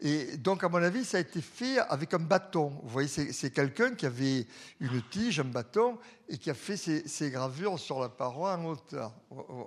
Et 0.00 0.38
donc, 0.38 0.64
à 0.64 0.68
mon 0.68 0.82
avis, 0.82 1.04
ça 1.04 1.18
a 1.18 1.20
été 1.20 1.42
fait 1.42 1.78
avec 1.78 2.14
un 2.14 2.18
bâton. 2.18 2.72
Vous 2.82 2.88
voyez, 2.88 3.08
c'est 3.08 3.50
quelqu'un 3.50 3.94
qui 3.94 4.06
avait 4.06 4.46
une 4.80 5.02
tige, 5.10 5.40
un 5.40 5.44
bâton, 5.44 5.98
et 6.26 6.38
qui 6.38 6.48
a 6.48 6.54
fait 6.54 6.78
ces, 6.78 7.06
ces 7.06 7.30
gravures 7.30 7.78
sur 7.78 8.00
la 8.00 8.08
paroi 8.08 8.56
en 8.56 8.64
hauteur. 8.64 9.12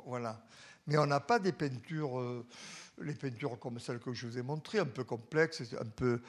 Voilà. 0.08 0.42
Mais 0.88 0.98
on 0.98 1.06
n'a 1.06 1.20
pas 1.20 1.38
des 1.38 1.52
peintures, 1.52 2.20
euh, 2.20 2.46
les 3.02 3.14
peintures 3.14 3.60
comme 3.60 3.80
celles 3.80 4.00
que 4.00 4.14
je 4.14 4.28
vous 4.28 4.38
ai 4.38 4.42
montrées, 4.42 4.80
un 4.80 4.86
peu 4.86 5.04
complexes, 5.04 5.64
un 5.80 5.86
peu 5.86 6.22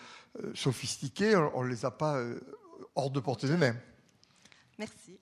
euh, 0.42 0.52
sophistiquées, 0.54 1.36
on 1.36 1.62
ne 1.64 1.68
les 1.68 1.84
a 1.84 1.90
pas 1.90 2.16
euh, 2.16 2.40
hors 2.94 3.10
de 3.10 3.20
portée 3.20 3.48
de 3.48 3.56
main. 3.56 3.74
Merci. 4.78 5.18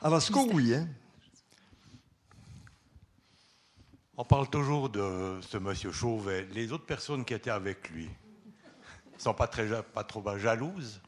À 0.00 0.08
Lascaux, 0.08 0.48
oui. 0.52 0.74
Hein. 0.74 0.88
On 4.16 4.24
parle 4.24 4.48
toujours 4.48 4.88
de 4.88 5.40
ce 5.42 5.58
monsieur 5.58 5.90
Chauvet. 5.90 6.46
Les 6.52 6.72
autres 6.72 6.86
personnes 6.86 7.24
qui 7.24 7.34
étaient 7.34 7.50
avec 7.50 7.90
lui 7.90 8.08
ne 9.14 9.18
sont 9.18 9.34
pas, 9.34 9.48
très, 9.48 9.82
pas 9.82 10.04
trop 10.04 10.22
jalouses? 10.38 11.00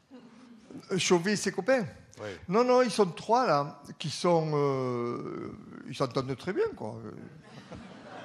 Euh, 0.91 0.97
Chauvet 0.97 1.33
et 1.33 1.35
ses 1.37 1.51
copains? 1.51 1.85
Oui. 2.19 2.29
Non, 2.49 2.63
non, 2.63 2.81
ils 2.81 2.91
sont 2.91 3.05
trois 3.05 3.47
là, 3.47 3.81
qui 3.97 4.09
sont. 4.09 4.51
euh, 4.53 5.51
ils 5.87 5.95
s'entendent 5.95 6.35
très 6.35 6.51
bien, 6.51 6.67
quoi. 6.75 6.99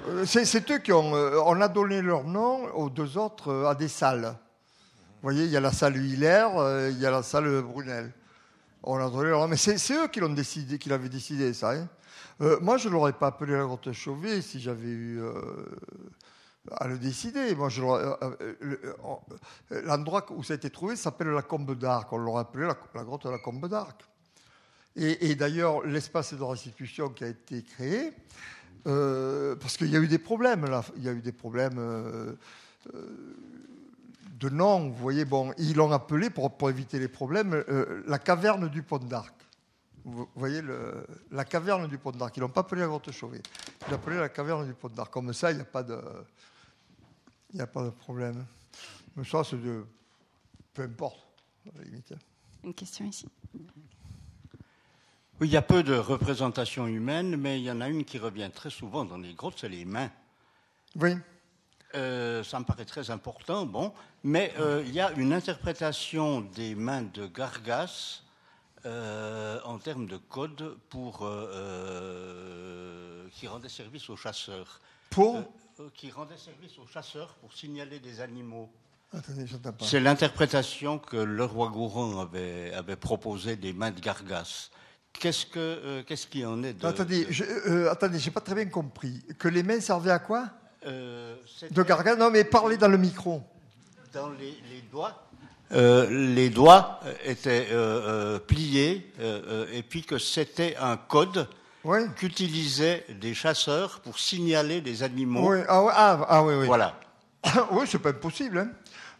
Euh, 0.08 0.24
C'est, 0.26 0.70
eux 0.70 0.78
qui 0.78 0.92
ont. 0.92 1.14
euh, 1.14 1.38
on 1.44 1.60
a 1.60 1.68
donné 1.68 2.02
leur 2.02 2.24
nom 2.24 2.64
aux 2.74 2.90
deux 2.90 3.18
autres 3.18 3.48
euh, 3.48 3.68
à 3.68 3.74
des 3.74 3.88
salles. 3.88 4.24
Vous 4.24 5.28
voyez, 5.28 5.44
il 5.44 5.50
y 5.50 5.56
a 5.56 5.60
la 5.60 5.72
salle 5.72 5.96
Hiller, 5.96 6.46
euh, 6.56 6.90
il 6.90 6.98
y 6.98 7.06
a 7.06 7.10
la 7.10 7.22
salle 7.22 7.62
Brunel. 7.62 8.12
On 8.82 8.96
a 8.96 9.08
donné 9.08 9.30
leur 9.30 9.40
nom. 9.40 9.48
Mais 9.48 9.56
c'est, 9.56 9.76
eux 9.92 10.08
qui 10.08 10.18
l'ont 10.20 10.32
décidé, 10.32 10.78
qui 10.78 10.88
l'avaient 10.88 11.08
décidé, 11.08 11.52
ça. 11.52 11.72
hein. 11.72 11.88
Moi, 12.60 12.76
je 12.76 12.88
ne 12.88 12.94
l'aurais 12.94 13.12
pas 13.12 13.28
appelé 13.28 13.52
la 13.52 13.62
grotte 13.62 13.92
Chauvet 13.92 14.42
si 14.42 14.58
j'avais 14.60 14.88
eu. 14.88 15.22
à 16.72 16.88
le 16.88 16.98
décider. 16.98 17.54
Moi, 17.54 17.68
l'endroit 19.70 20.26
où 20.32 20.42
ça 20.42 20.54
a 20.54 20.56
été 20.56 20.68
trouvé 20.68 20.96
s'appelle 20.96 21.28
la 21.28 21.42
Combe 21.42 21.78
d'Arc. 21.78 22.12
On 22.12 22.16
l'aurait 22.18 22.40
appelé 22.40 22.66
la, 22.66 23.04
grotte 23.04 23.26
de 23.26 23.30
la 23.30 23.38
Combe 23.38 23.68
d'Arc. 23.68 24.02
Et 24.96 25.36
d'ailleurs, 25.36 25.86
l'espace 25.86 26.34
de 26.34 26.42
restitution 26.42 27.10
qui 27.10 27.22
a 27.22 27.28
été 27.28 27.62
créé, 27.62 28.12
euh, 28.86 29.54
parce 29.56 29.76
qu'il 29.76 29.90
y 29.90 29.96
a 29.96 30.00
eu 30.00 30.08
des 30.08 30.18
problèmes 30.18 30.66
là, 30.66 30.84
il 30.96 31.04
y 31.04 31.08
a 31.08 31.12
eu 31.12 31.20
des 31.20 31.32
problèmes 31.32 31.78
euh, 31.78 32.32
euh, 32.94 33.36
de 34.40 34.48
nom. 34.48 34.88
Vous 34.88 34.96
voyez, 34.96 35.24
bon, 35.24 35.52
ils 35.58 35.76
l'ont 35.76 35.92
appelé 35.92 36.30
pour, 36.30 36.50
éviter 36.68 36.98
les 36.98 37.08
problèmes 37.08 37.64
la 38.06 38.18
caverne 38.18 38.68
du 38.68 38.82
Pont 38.82 38.98
d'Arc. 38.98 39.34
Vous 40.04 40.28
voyez 40.34 40.62
la 41.30 41.44
caverne 41.44 41.86
du 41.86 41.96
Pont 41.96 42.10
d'Arc. 42.10 42.36
Ils 42.36 42.40
l'ont 42.40 42.48
pas 42.48 42.62
appelé 42.62 42.80
la 42.80 42.88
grotte 42.88 43.12
Chauvet. 43.12 43.40
Ils 43.86 43.90
l'ont 43.90 43.96
appelé 43.96 44.16
la 44.16 44.28
caverne 44.28 44.66
du 44.66 44.74
Pont 44.74 44.88
d'Arc. 44.88 45.12
Comme 45.12 45.32
ça, 45.32 45.52
il 45.52 45.56
n'y 45.56 45.62
a 45.62 45.66
pas 45.66 45.84
de, 45.84 45.96
a 47.56 47.66
pas 47.68 47.84
de 47.84 47.90
problème. 47.90 48.44
Mais 49.16 49.24
ça, 49.24 49.44
c'est 49.44 49.62
de, 49.62 49.84
peu 50.74 50.82
importe, 50.82 51.20
à 51.72 51.78
la 51.78 51.84
limite. 51.84 52.14
Une 52.64 52.74
question 52.74 53.04
ici. 53.04 53.28
Oui, 55.42 55.48
il 55.48 55.54
y 55.54 55.56
a 55.56 55.62
peu 55.62 55.82
de 55.82 55.94
représentations 55.94 56.86
humaines, 56.86 57.36
mais 57.36 57.58
il 57.58 57.64
y 57.64 57.70
en 57.72 57.80
a 57.80 57.88
une 57.88 58.04
qui 58.04 58.16
revient 58.16 58.48
très 58.54 58.70
souvent 58.70 59.04
dans 59.04 59.18
les 59.18 59.34
grottes, 59.34 59.56
c'est 59.58 59.68
les 59.68 59.84
mains. 59.84 60.08
Oui. 60.94 61.16
Euh, 61.96 62.44
ça 62.44 62.60
me 62.60 62.64
paraît 62.64 62.84
très 62.84 63.10
important, 63.10 63.66
bon, 63.66 63.92
mais 64.22 64.54
euh, 64.60 64.84
il 64.86 64.92
y 64.92 65.00
a 65.00 65.10
une 65.16 65.32
interprétation 65.32 66.42
des 66.42 66.76
mains 66.76 67.02
de 67.02 67.26
Gargas 67.26 68.22
euh, 68.86 69.58
en 69.64 69.78
termes 69.78 70.06
de 70.06 70.16
code 70.16 70.78
pour 70.88 71.28
qui 73.32 73.48
rendait 73.48 73.68
service 73.68 74.10
aux 74.10 74.16
chasseurs. 74.16 74.78
Pour 75.10 75.42
qui 75.92 76.12
rendait 76.12 76.36
service 76.36 76.78
aux 76.78 76.86
chasseurs 76.86 77.34
pour 77.40 77.52
signaler 77.52 77.98
des 77.98 78.20
animaux. 78.20 78.70
C'est 79.80 79.98
l'interprétation 79.98 81.00
que 81.00 81.16
le 81.16 81.44
roi 81.44 81.68
Gouron 81.68 82.20
avait, 82.20 82.72
avait 82.74 82.94
proposée 82.94 83.56
des 83.56 83.72
mains 83.72 83.90
de 83.90 83.98
Gargas. 83.98 84.70
Qu'est-ce 85.18 85.46
que 85.46 85.58
euh, 85.58 86.02
qu'est-ce 86.06 86.26
qu'il 86.26 86.44
en 86.46 86.62
est 86.64 86.72
de, 86.72 86.86
attendez, 86.86 87.26
je, 87.30 87.44
euh, 87.44 87.90
attendez, 87.92 88.18
j'ai 88.18 88.30
pas 88.30 88.40
très 88.40 88.54
bien 88.54 88.64
compris. 88.66 89.20
Que 89.38 89.48
les 89.48 89.62
mains 89.62 89.80
servaient 89.80 90.10
à 90.10 90.18
quoi 90.18 90.46
euh, 90.86 91.36
De 91.70 91.82
gargane 91.82 92.18
Non, 92.18 92.30
mais 92.30 92.44
parlez 92.44 92.76
dans 92.76 92.88
le 92.88 92.98
micro. 92.98 93.42
dans 94.12 94.30
les, 94.30 94.56
les 94.70 94.82
doigts 94.90 95.28
Euh, 95.72 96.06
les 96.34 96.50
doigts 96.50 97.00
euh, 97.06 97.14
étaient 97.24 97.68
euh, 97.70 98.34
euh, 98.34 98.38
pliés 98.38 99.10
euh, 99.20 99.40
euh, 99.66 99.66
et 99.72 99.82
puis 99.82 100.02
que 100.02 100.18
c'était 100.18 100.76
un 100.76 100.96
code 100.96 101.46
qu'utilisaient 102.16 103.04
des 103.20 103.34
chasseurs 103.34 104.00
pour 104.00 104.18
signaler 104.18 104.80
des 104.80 105.02
animaux. 105.02 105.50
Oui, 105.52 105.58
ah, 105.68 105.82
ouais, 105.82 105.92
ah, 105.94 106.26
ah, 106.28 106.42
oui, 106.44 106.54
oui. 106.54 106.66
Voilà. 106.66 106.94
oui, 107.72 107.84
c'est 107.86 107.98
pas 107.98 108.10
impossible. 108.10 108.58
hein. 108.58 108.68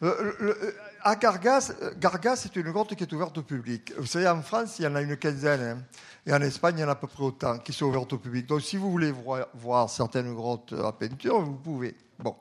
Euh, 0.03 0.33
le- 0.41 0.47
le- 0.47 0.75
à 1.03 1.17
Gargas, 1.17 1.73
euh, 1.83 1.93
Gargas, 1.99 2.37
c'est 2.37 2.57
une 2.57 2.71
grotte 2.71 2.95
qui 2.95 3.03
est 3.03 3.13
ouverte 3.13 3.37
au 3.39 3.43
public. 3.43 3.93
Vous 3.99 4.07
savez, 4.07 4.29
en 4.29 4.43
France, 4.43 4.79
il 4.79 4.85
y 4.85 4.87
en 4.87 4.95
a 4.95 5.03
une 5.03 5.17
quinzaine. 5.17 5.61
hein. 5.61 5.79
Et 6.25 6.33
en 6.33 6.41
Espagne, 6.41 6.77
il 6.79 6.81
y 6.83 6.85
en 6.85 6.89
a 6.89 6.93
à 6.93 6.97
peu 6.97 7.09
près 7.09 7.25
autant 7.25 7.59
qui 7.59 7.73
sont 7.73 7.87
ouvertes 7.87 8.13
au 8.13 8.19
public. 8.19 8.47
Donc, 8.47 8.63
si 8.63 8.77
vous 8.77 8.91
voulez 8.91 9.13
voir, 9.55 9.91
certaines 9.91 10.33
grottes 10.35 10.73
à 10.73 10.93
peinture, 10.93 11.41
vous 11.41 11.57
pouvez. 11.57 11.97
Bon. 12.19 12.37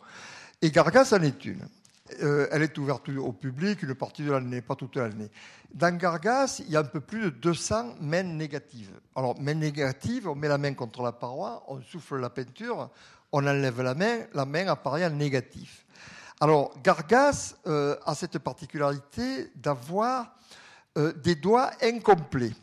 Et 0.61 0.69
Gargas 0.69 1.13
en 1.13 1.23
est 1.23 1.43
une. 1.45 1.67
Euh, 2.21 2.47
elle 2.51 2.61
est 2.61 2.77
ouverte 2.77 3.09
au 3.09 3.31
public 3.31 3.81
une 3.83 3.95
partie 3.95 4.23
de 4.23 4.31
l'année, 4.31 4.61
pas 4.61 4.75
toute 4.75 4.97
l'année. 4.97 5.31
Dans 5.73 5.95
Gargas, 5.97 6.61
il 6.67 6.71
y 6.71 6.75
a 6.75 6.81
un 6.81 6.83
peu 6.83 6.99
plus 6.99 7.21
de 7.21 7.29
200 7.29 7.95
mains 8.01 8.23
négatives. 8.23 8.91
Alors, 9.15 9.39
main 9.39 9.53
négative, 9.53 10.27
on 10.27 10.35
met 10.35 10.49
la 10.49 10.57
main 10.57 10.73
contre 10.73 11.01
la 11.01 11.13
paroi, 11.13 11.63
on 11.67 11.81
souffle 11.81 12.17
la 12.19 12.29
peinture, 12.29 12.89
on 13.31 13.47
enlève 13.47 13.81
la 13.81 13.95
main, 13.95 14.19
la 14.33 14.45
main 14.45 14.67
apparaît 14.67 15.05
en 15.05 15.09
négatif. 15.11 15.85
Alors, 16.41 16.73
Gargas 16.81 17.53
euh, 17.68 17.95
a 18.03 18.15
cette 18.15 18.39
particularité 18.39 19.51
d'avoir 19.55 20.35
euh, 20.97 21.13
des 21.13 21.35
doigts 21.35 21.69
incomplets. 21.84 22.55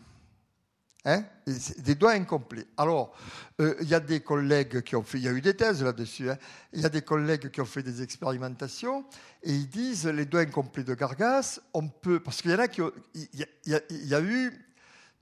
Hein 1.04 1.24
des 1.46 1.94
doigts 1.94 2.10
incomplets. 2.10 2.66
Alors, 2.76 3.14
euh, 3.60 3.76
il 3.80 3.88
y 3.88 3.94
a 3.94 4.00
des 4.00 4.18
collègues 4.18 4.82
qui 4.82 4.96
ont 4.96 5.04
fait, 5.04 5.18
il 5.18 5.24
y 5.24 5.28
a 5.28 5.32
eu 5.32 5.40
des 5.40 5.54
thèses 5.54 5.84
là-dessus, 5.84 6.28
hein. 6.28 6.36
il 6.72 6.80
y 6.80 6.86
a 6.86 6.88
des 6.88 7.02
collègues 7.02 7.50
qui 7.50 7.60
ont 7.60 7.66
fait 7.66 7.84
des 7.84 8.02
expérimentations 8.02 9.04
et 9.44 9.52
ils 9.52 9.68
disent 9.68 10.06
les 10.06 10.26
doigts 10.26 10.40
incomplets 10.40 10.82
de 10.82 10.94
Gargas, 10.94 11.60
on 11.72 11.86
peut, 11.86 12.18
parce 12.18 12.42
qu'il 12.42 12.50
y 12.50 12.54
en 12.54 12.58
a 12.58 12.66
qui 12.66 12.82
il 13.14 14.14
a 14.14 14.20
eu 14.20 14.52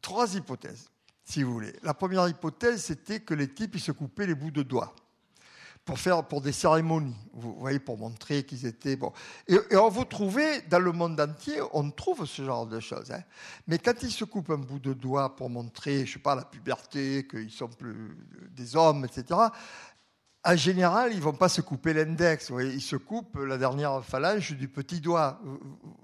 trois 0.00 0.34
hypothèses, 0.34 0.88
si 1.24 1.42
vous 1.42 1.52
voulez. 1.52 1.76
La 1.82 1.92
première 1.92 2.26
hypothèse, 2.26 2.84
c'était 2.84 3.20
que 3.20 3.34
les 3.34 3.52
types, 3.52 3.74
ils 3.74 3.80
se 3.80 3.92
coupaient 3.92 4.26
les 4.26 4.34
bouts 4.34 4.50
de 4.50 4.62
doigts 4.62 4.94
pour 5.86 6.00
faire 6.00 6.24
pour 6.24 6.40
des 6.40 6.50
cérémonies, 6.50 7.14
vous 7.32 7.54
voyez, 7.60 7.78
pour 7.78 7.96
montrer 7.96 8.42
qu'ils 8.42 8.66
étaient 8.66 8.96
bon. 8.96 9.12
Et, 9.46 9.56
on 9.76 9.88
vous 9.88 10.04
trouvez 10.04 10.60
dans 10.62 10.80
le 10.80 10.90
monde 10.90 11.18
entier, 11.20 11.60
on 11.72 11.90
trouve 11.92 12.26
ce 12.26 12.44
genre 12.44 12.66
de 12.66 12.80
choses. 12.80 13.12
hein. 13.12 13.22
Mais 13.68 13.78
quand 13.78 14.02
ils 14.02 14.10
se 14.10 14.24
coupent 14.24 14.50
un 14.50 14.58
bout 14.58 14.80
de 14.80 14.92
doigt 14.92 15.36
pour 15.36 15.48
montrer, 15.48 16.04
je 16.04 16.14
sais 16.14 16.18
pas, 16.18 16.34
la 16.34 16.44
puberté, 16.44 17.28
qu'ils 17.30 17.52
sont 17.52 17.68
plus 17.68 18.18
des 18.50 18.74
hommes, 18.74 19.04
etc. 19.04 19.38
En 20.48 20.54
général, 20.54 21.12
ils 21.12 21.20
vont 21.20 21.32
pas 21.32 21.48
se 21.48 21.60
couper 21.60 21.92
l'index. 21.92 22.52
Ils 22.60 22.80
se 22.80 22.94
coupent 22.94 23.36
la 23.36 23.58
dernière 23.58 24.04
phalange 24.04 24.52
du 24.52 24.68
petit 24.68 25.00
doigt. 25.00 25.40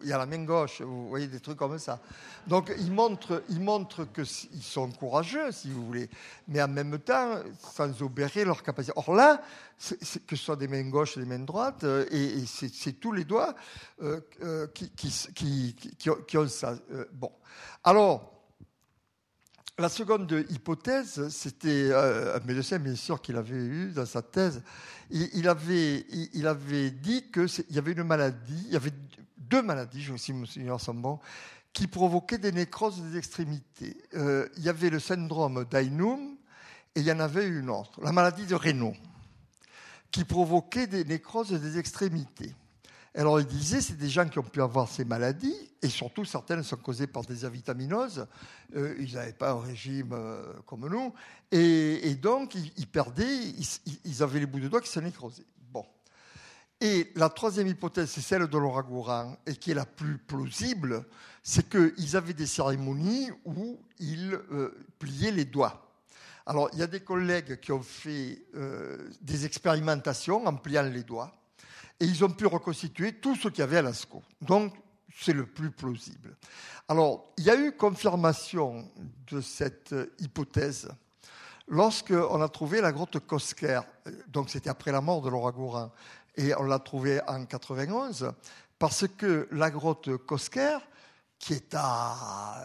Il 0.02 0.08
y 0.08 0.12
a 0.12 0.18
la 0.18 0.26
main 0.26 0.42
gauche. 0.42 0.82
Vous 0.82 1.08
voyez 1.08 1.28
des 1.28 1.38
trucs 1.38 1.58
comme 1.58 1.78
ça. 1.78 2.00
Donc, 2.48 2.72
ils 2.76 2.90
montrent, 2.90 3.44
ils 3.50 3.60
montrent 3.60 4.04
qu'ils 4.12 4.26
sont 4.62 4.90
courageux, 4.90 5.52
si 5.52 5.70
vous 5.70 5.86
voulez, 5.86 6.10
mais 6.48 6.60
en 6.60 6.66
même 6.66 6.98
temps, 6.98 7.36
sans 7.60 8.02
obérer 8.02 8.44
leur 8.44 8.64
capacité. 8.64 8.92
Or 8.96 9.14
là, 9.14 9.40
que 10.26 10.34
ce 10.34 10.44
soit 10.44 10.56
des 10.56 10.66
mains 10.66 10.88
gauches 10.88 11.18
des 11.18 11.24
mains 11.24 11.38
droites, 11.38 11.84
euh, 11.84 12.04
et, 12.10 12.44
c'est 12.46 12.94
tous 12.94 13.12
les 13.12 13.24
doigts 13.24 13.54
euh, 14.02 14.20
euh, 14.42 14.66
qui, 14.66 16.10
ont, 16.36 16.48
ça. 16.48 16.74
Bon. 17.12 17.30
Alors, 17.84 18.31
la 19.78 19.88
seconde 19.88 20.44
hypothèse, 20.50 21.28
c'était 21.28 21.90
euh, 21.90 22.36
un 22.36 22.46
médecin, 22.46 22.78
bien 22.78 22.94
sûr, 22.94 23.20
qu'il 23.20 23.36
avait 23.36 23.54
eu 23.54 23.92
dans 23.92 24.06
sa 24.06 24.22
thèse. 24.22 24.62
Il, 25.10 25.48
avait, 25.48 26.04
dit 26.90 27.24
qu'il 27.32 27.48
y 27.70 27.78
avait 27.78 27.92
une 27.92 28.04
maladie, 28.04 28.64
il 28.66 28.72
y 28.72 28.76
avait 28.76 28.92
deux 29.36 29.62
maladies, 29.62 30.02
je 30.02 30.16
si 30.16 30.32
mes 30.32 30.46
souvenirs 30.46 30.80
sont 30.80 30.94
bons, 30.94 31.20
qui 31.72 31.86
provoquaient 31.86 32.38
des 32.38 32.52
nécroses 32.52 33.02
des 33.02 33.16
extrémités. 33.16 33.96
Euh, 34.14 34.48
il 34.56 34.62
y 34.62 34.68
avait 34.68 34.90
le 34.90 35.00
syndrome 35.00 35.64
d'Ainum 35.70 36.36
et 36.94 37.00
il 37.00 37.06
y 37.06 37.12
en 37.12 37.20
avait 37.20 37.46
une 37.46 37.70
autre, 37.70 38.00
la 38.02 38.12
maladie 38.12 38.46
de 38.46 38.54
Raynaud, 38.54 38.94
qui 40.10 40.24
provoquait 40.24 40.86
des 40.86 41.04
nécroses 41.04 41.50
des 41.50 41.78
extrémités. 41.78 42.54
Alors 43.14 43.40
il 43.40 43.46
disait, 43.46 43.82
c'est 43.82 43.98
des 43.98 44.08
gens 44.08 44.26
qui 44.26 44.38
ont 44.38 44.42
pu 44.42 44.62
avoir 44.62 44.88
ces 44.88 45.04
maladies, 45.04 45.54
et 45.82 45.88
surtout 45.88 46.24
certaines 46.24 46.62
sont 46.62 46.76
causées 46.76 47.06
par 47.06 47.22
des 47.22 47.44
avitaminoses. 47.44 48.26
Euh, 48.74 48.94
ils 48.98 49.14
n'avaient 49.14 49.34
pas 49.34 49.50
un 49.50 49.60
régime 49.60 50.12
euh, 50.12 50.54
comme 50.66 50.88
nous, 50.88 51.12
et, 51.50 52.14
donc 52.14 52.54
ils, 52.54 52.86
perdaient, 52.86 53.52
ils, 54.04 54.22
avaient 54.22 54.40
les 54.40 54.46
bouts 54.46 54.60
de 54.60 54.68
doigts 54.68 54.80
qui 54.80 54.88
se 54.88 55.00
nécrosaient. 55.00 55.44
Et 56.80 57.12
la 57.14 57.28
troisième 57.28 57.68
hypothèse, 57.68 58.10
c'est 58.10 58.20
celle 58.20 58.48
de 58.48 58.58
Laura 58.58 58.82
Gourand, 58.82 59.36
et 59.46 59.54
qui 59.54 59.70
est 59.70 59.74
la 59.74 59.86
plus 59.86 60.18
plausible, 60.18 61.04
c'est 61.40 61.68
qu'ils 61.68 62.16
avaient 62.16 62.32
des 62.32 62.46
cérémonies 62.46 63.30
où 63.44 63.78
ils 64.00 64.34
euh, 64.50 64.74
pliaient 64.98 65.30
les 65.30 65.44
doigts. 65.44 65.86
Alors, 66.44 66.70
il 66.72 66.80
y 66.80 66.82
a 66.82 66.88
des 66.88 66.98
collègues 66.98 67.60
qui 67.60 67.70
ont 67.70 67.82
fait 67.82 68.42
des 69.20 69.46
expérimentations 69.46 70.44
en 70.44 70.56
pliant 70.56 70.82
les 70.82 71.04
doigts, 71.04 71.41
et 72.02 72.04
ils 72.04 72.24
ont 72.24 72.30
pu 72.30 72.46
reconstituer 72.46 73.12
tout 73.12 73.36
ce 73.36 73.46
qu'il 73.46 73.60
y 73.60 73.62
avait 73.62 73.76
à 73.76 73.82
Lascaux. 73.82 74.24
Donc, 74.40 74.74
c'est 75.16 75.32
le 75.32 75.46
plus 75.46 75.70
plausible. 75.70 76.36
Alors, 76.88 77.32
il 77.38 77.44
y 77.44 77.50
a 77.50 77.54
eu 77.54 77.76
confirmation 77.76 78.90
de 79.30 79.40
cette 79.40 79.94
hypothèse 80.18 80.88
lorsqu'on 81.68 82.42
a 82.42 82.48
trouvé 82.48 82.80
la 82.80 82.90
grotte 82.90 83.20
Kosker. 83.20 83.82
Donc, 84.26 84.50
c'était 84.50 84.68
après 84.68 84.90
la 84.90 85.00
mort 85.00 85.22
de 85.22 85.30
Laura 85.30 85.52
Gourin. 85.52 85.92
Et 86.36 86.52
on 86.56 86.64
l'a 86.64 86.80
trouvée 86.80 87.20
en 87.28 87.44
91 87.44 88.32
parce 88.80 89.06
que 89.06 89.46
la 89.52 89.70
grotte 89.70 90.16
Kosker, 90.26 90.78
qui 91.38 91.52
est 91.54 91.72
à. 91.74 92.56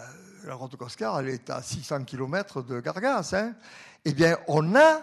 La 0.46 0.56
grotte 0.56 0.78
Coscar, 0.78 1.20
elle 1.20 1.30
est 1.30 1.50
à 1.52 1.62
600 1.62 2.06
km 2.06 2.64
de 2.64 2.80
Gargas. 2.80 3.34
Hein. 3.34 3.54
Eh 4.04 4.14
bien, 4.14 4.40
on 4.48 4.76
a 4.76 5.02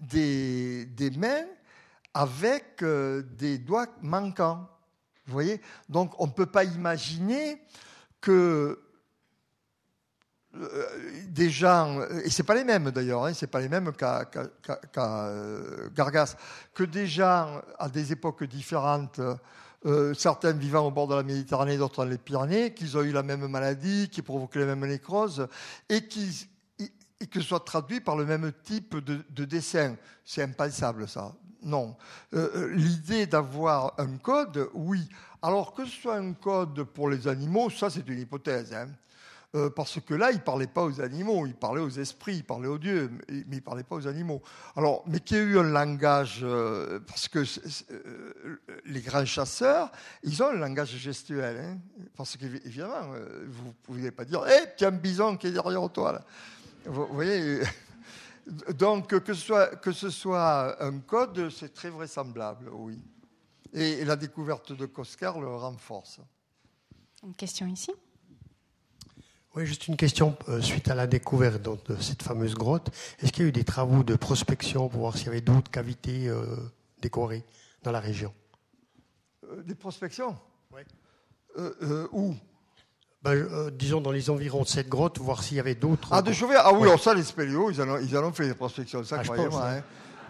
des 0.00 1.12
mains 1.18 1.44
avec 2.14 2.82
euh, 2.82 3.22
des 3.22 3.58
doigts 3.58 3.86
manquants. 4.02 4.68
Vous 5.26 5.32
voyez? 5.32 5.60
Donc, 5.88 6.12
on 6.18 6.26
ne 6.26 6.32
peut 6.32 6.46
pas 6.46 6.64
imaginer 6.64 7.62
que 8.20 8.80
euh, 10.54 10.86
des 11.28 11.50
gens, 11.50 12.00
et 12.24 12.30
c'est 12.30 12.42
pas 12.42 12.54
les 12.54 12.64
mêmes 12.64 12.90
d'ailleurs, 12.90 13.26
hein, 13.26 13.34
c'est 13.34 13.46
pas 13.46 13.60
les 13.60 13.68
mêmes 13.68 13.92
qu'à 13.92 14.28
euh, 14.96 15.90
Gargas, 15.94 16.36
que 16.74 16.84
des 16.84 17.06
gens 17.06 17.60
à 17.78 17.88
des 17.88 18.12
époques 18.12 18.44
différentes, 18.44 19.20
certains 20.14 20.52
vivant 20.52 20.86
au 20.86 20.90
bord 20.90 21.06
de 21.06 21.14
la 21.14 21.22
Méditerranée, 21.22 21.76
d'autres 21.76 22.04
dans 22.04 22.10
les 22.10 22.18
Pyrénées, 22.18 22.74
qu'ils 22.74 22.96
ont 22.96 23.02
eu 23.02 23.12
la 23.12 23.22
même 23.22 23.46
maladie, 23.46 24.08
qui 24.10 24.22
provoquait 24.22 24.58
les 24.58 24.64
mêmes 24.66 24.86
nécroses, 24.86 25.46
et, 25.88 26.08
qui, 26.08 26.48
et 27.20 27.26
que 27.26 27.40
ce 27.40 27.48
soit 27.48 27.64
traduit 27.64 28.00
par 28.00 28.16
le 28.16 28.24
même 28.24 28.52
type 28.64 28.96
de, 28.96 29.44
dessin. 29.44 29.96
C'est 30.24 30.42
impensable 30.42 31.08
ça. 31.08 31.34
Non. 31.62 31.96
L'idée 32.32 33.26
d'avoir 33.26 33.94
un 33.98 34.16
code, 34.18 34.68
oui. 34.74 35.08
Alors 35.42 35.72
que 35.72 35.84
ce 35.84 36.00
soit 36.00 36.16
un 36.16 36.32
code 36.32 36.82
pour 36.84 37.08
les 37.08 37.28
animaux, 37.28 37.70
ça 37.70 37.90
c'est 37.90 38.06
une 38.08 38.20
hypothèse. 38.20 38.72
Hein. 38.72 38.88
Euh, 39.54 39.70
parce 39.70 39.98
que 40.00 40.12
là, 40.12 40.30
il 40.30 40.36
ne 40.36 40.42
parlait 40.42 40.66
pas 40.66 40.82
aux 40.82 41.00
animaux, 41.00 41.46
il 41.46 41.54
parlait 41.54 41.80
aux 41.80 41.88
esprits, 41.88 42.36
il 42.36 42.44
parlait 42.44 42.68
aux 42.68 42.76
dieux, 42.76 43.10
mais 43.30 43.44
il 43.46 43.54
ne 43.54 43.60
parlait 43.60 43.82
pas 43.82 43.96
aux 43.96 44.06
animaux. 44.06 44.42
Alors, 44.76 45.02
mais 45.06 45.20
qu'il 45.20 45.38
y 45.38 45.40
ait 45.40 45.44
eu 45.44 45.58
un 45.58 45.62
langage, 45.62 46.40
euh, 46.42 47.00
parce 47.06 47.28
que 47.28 47.38
euh, 47.38 48.60
les 48.84 49.00
grands 49.00 49.24
chasseurs, 49.24 49.90
ils 50.22 50.42
ont 50.42 50.48
un 50.48 50.58
langage 50.58 50.94
gestuel, 50.96 51.56
hein, 51.56 51.78
parce 52.14 52.36
qu'évidemment, 52.36 53.12
vous 53.46 53.68
ne 53.68 53.72
pouvez 53.84 54.10
pas 54.10 54.26
dire, 54.26 54.46
hé, 54.46 54.52
hey, 54.52 54.66
tiens, 54.76 54.90
bison 54.90 55.38
qui 55.38 55.46
est 55.46 55.52
derrière 55.52 55.90
toi. 55.90 56.20
Vous, 56.84 57.06
voyez 57.06 57.60
donc, 58.76 59.08
que 59.08 59.34
ce, 59.34 59.40
soit, 59.40 59.76
que 59.76 59.92
ce 59.92 60.10
soit 60.10 60.82
un 60.82 61.00
code, 61.00 61.50
c'est 61.50 61.72
très 61.72 61.90
vraisemblable, 61.90 62.70
oui. 62.72 63.00
Et, 63.72 64.00
et 64.00 64.04
la 64.04 64.16
découverte 64.16 64.72
de 64.72 64.86
Coscar 64.86 65.40
le 65.40 65.48
renforce. 65.48 66.20
Une 67.22 67.34
question 67.34 67.66
ici 67.66 67.92
oui, 69.58 69.66
juste 69.66 69.88
une 69.88 69.96
question 69.96 70.36
euh, 70.48 70.60
suite 70.60 70.88
à 70.88 70.94
la 70.94 71.06
découverte 71.06 71.62
de 71.62 71.96
cette 72.00 72.22
fameuse 72.22 72.54
grotte. 72.54 72.90
Est-ce 73.18 73.32
qu'il 73.32 73.42
y 73.42 73.46
a 73.46 73.48
eu 73.48 73.52
des 73.52 73.64
travaux 73.64 74.04
de 74.04 74.14
prospection 74.14 74.88
pour 74.88 75.00
voir 75.00 75.16
s'il 75.16 75.26
y 75.26 75.30
avait 75.30 75.40
d'autres 75.40 75.70
cavités 75.70 76.28
euh, 76.28 76.44
décorées 77.00 77.44
dans 77.82 77.90
la 77.90 77.98
région? 77.98 78.32
Euh, 79.44 79.62
Des 79.62 79.74
prospections? 79.74 80.38
Oui. 80.70 80.82
où? 82.12 82.36
Ben, 83.22 83.70
disons 83.70 84.00
dans 84.00 84.12
les 84.12 84.30
environs 84.30 84.62
de 84.62 84.68
cette 84.68 84.88
grotte, 84.88 85.18
voir 85.18 85.42
s'il 85.42 85.56
y 85.56 85.60
avait 85.60 85.74
d'autres. 85.74 86.08
Ah, 86.12 86.22
de 86.22 86.32
Chauvet? 86.32 86.56
Ah 86.58 86.72
oui, 86.72 86.88
ça, 86.98 87.14
les 87.14 87.24
spéléos, 87.24 87.70
ils 87.70 87.80
en 87.82 87.88
ont, 87.88 87.98
ils 87.98 88.16
en 88.16 88.24
ont 88.24 88.32
fait 88.32 88.46
des 88.46 88.54
prospections, 88.54 89.02
ça, 89.02 89.16
ah, 89.20 89.22
croyez-moi. 89.24 89.68
Hein. 89.68 89.82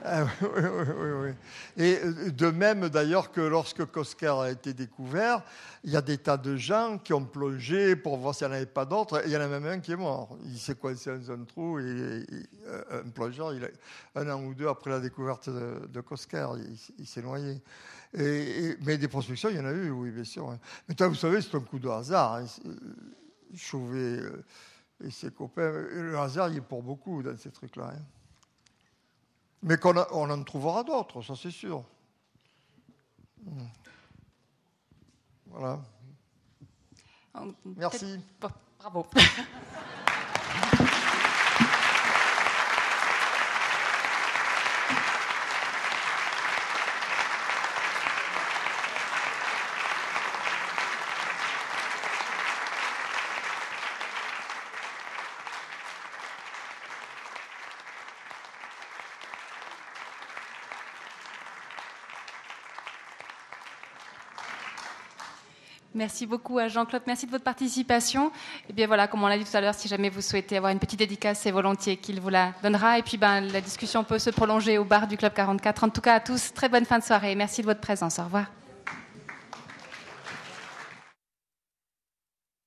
Ah, 0.05 0.24
oui, 0.43 0.48
oui, 0.97 1.10
oui, 1.23 1.31
Et 1.77 1.98
euh, 2.02 2.31
de 2.31 2.51
même 2.51 2.89
d'ailleurs 2.89 3.32
que 3.32 3.40
lorsque 3.40 3.85
Coscar 3.86 4.40
a 4.40 4.51
été 4.51 4.73
découvert, 4.73 5.43
il 5.85 5.90
y 5.90 5.97
a 5.97 6.01
des 6.01 6.19
tas 6.19 6.36
de 6.36 6.56
gens 6.56 6.98
qui 6.98 7.12
ont 7.12 7.24
plongé 7.24 7.97
pour 7.97 8.16
voir 8.16 8.35
s'il 8.35 8.47
n'y 8.47 8.52
en 8.52 8.56
avait 8.56 8.66
pas 8.66 8.85
d'autres. 8.85 9.23
Il 9.27 9.32
y 9.32 9.36
en 9.36 9.40
a 9.40 9.48
même 9.48 9.66
un 9.66 9.81
qui 9.81 9.93
est 9.93 9.97
mort. 9.97 10.36
Il 10.47 10.59
s'est 10.59 10.77
coincé 10.77 11.10
dans 11.10 11.32
un 11.32 11.44
trou 11.44 11.78
et, 11.78 11.82
euh, 11.82 12.24
un 13.05 13.09
plongeur, 13.10 13.52
il 13.55 13.65
a, 13.65 13.69
un 14.20 14.31
an 14.31 14.43
ou 14.43 14.55
deux 14.55 14.69
après 14.69 14.90
la 14.90 15.01
découverte 15.01 15.48
de, 15.48 16.01
Coscar, 16.01 16.56
il, 16.98 17.06
s'est 17.06 17.23
noyé. 17.23 17.60
Et, 18.14 18.76
mais 18.82 18.97
des 18.97 19.09
prospections, 19.09 19.51
il 19.51 19.56
y 19.56 19.60
en 19.60 19.66
a 19.66 19.72
eu, 19.72 19.90
oui, 19.90 20.10
bien 20.10 20.24
sûr. 20.24 20.56
Mais 20.89 20.94
toi, 20.94 21.09
vous 21.09 21.14
savez, 21.14 21.43
c'est 21.43 21.55
un 21.55 21.60
coup 21.60 21.78
de 21.78 21.89
hasard. 21.89 22.35
Hein. 22.35 22.47
Chauvet 23.55 24.20
euh, 24.20 24.44
et 25.05 25.10
ses 25.10 25.30
copains, 25.30 25.70
le 25.70 26.18
hasard, 26.18 26.48
il 26.51 26.59
est 26.59 26.62
pour 26.62 26.82
beaucoup 26.82 27.22
dans 27.22 27.36
ces 27.36 27.51
trucs-là. 27.51 27.93
Hein. 27.94 28.02
Mais 29.62 29.76
qu'on 29.76 29.94
on 30.12 30.30
en 30.30 30.43
trouvera 30.44 30.85
d'autres, 30.85 31.22
ça 31.22 31.35
c'est 31.35 31.51
sûr. 31.51 31.85
Voilà. 35.47 35.80
Merci. 37.76 38.20
Bravo. 38.78 39.06
Merci 65.99 66.27
beaucoup 66.27 66.59
à 66.59 66.69
Jean-Claude. 66.69 67.03
Merci 67.09 67.27
de 67.27 67.33
votre 67.33 67.43
participation. 67.43 68.31
Et 68.70 68.73
bien 68.73 68.87
voilà, 68.87 69.09
comme 69.09 69.25
on 69.25 69.27
l'a 69.27 69.37
dit 69.37 69.45
tout 69.45 69.57
à 69.57 69.61
l'heure, 69.61 69.75
si 69.75 69.89
jamais 69.89 70.11
vous 70.11 70.20
souhaitez 70.20 70.57
avoir 70.57 70.70
une 70.70 70.79
petite 70.79 71.01
dédicace, 71.01 71.41
c'est 71.41 71.51
volontiers 71.51 71.97
qu'il 71.97 72.20
vous 72.20 72.29
la 72.29 72.53
donnera. 72.62 73.01
Et 73.01 73.03
puis 73.03 73.16
ben, 73.16 73.41
la 73.41 73.61
discussion 73.61 74.05
peut 74.05 74.20
se 74.20 74.31
prolonger 74.31 74.79
au 74.79 74.85
bar 74.85 75.09
du 75.09 75.16
Club 75.16 75.35
44. 75.35 75.83
En 75.83 75.89
tout 75.89 76.01
cas, 76.01 76.15
à 76.15 76.20
tous, 76.20 76.55
très 76.55 76.69
bonne 76.69 76.85
fin 76.85 77.01
de 77.01 77.05
soirée. 77.05 77.35
Merci 77.35 77.62
de 77.62 77.66
votre 77.66 77.81
présence. 77.81 78.20
Au 78.20 78.25
revoir. 78.25 78.45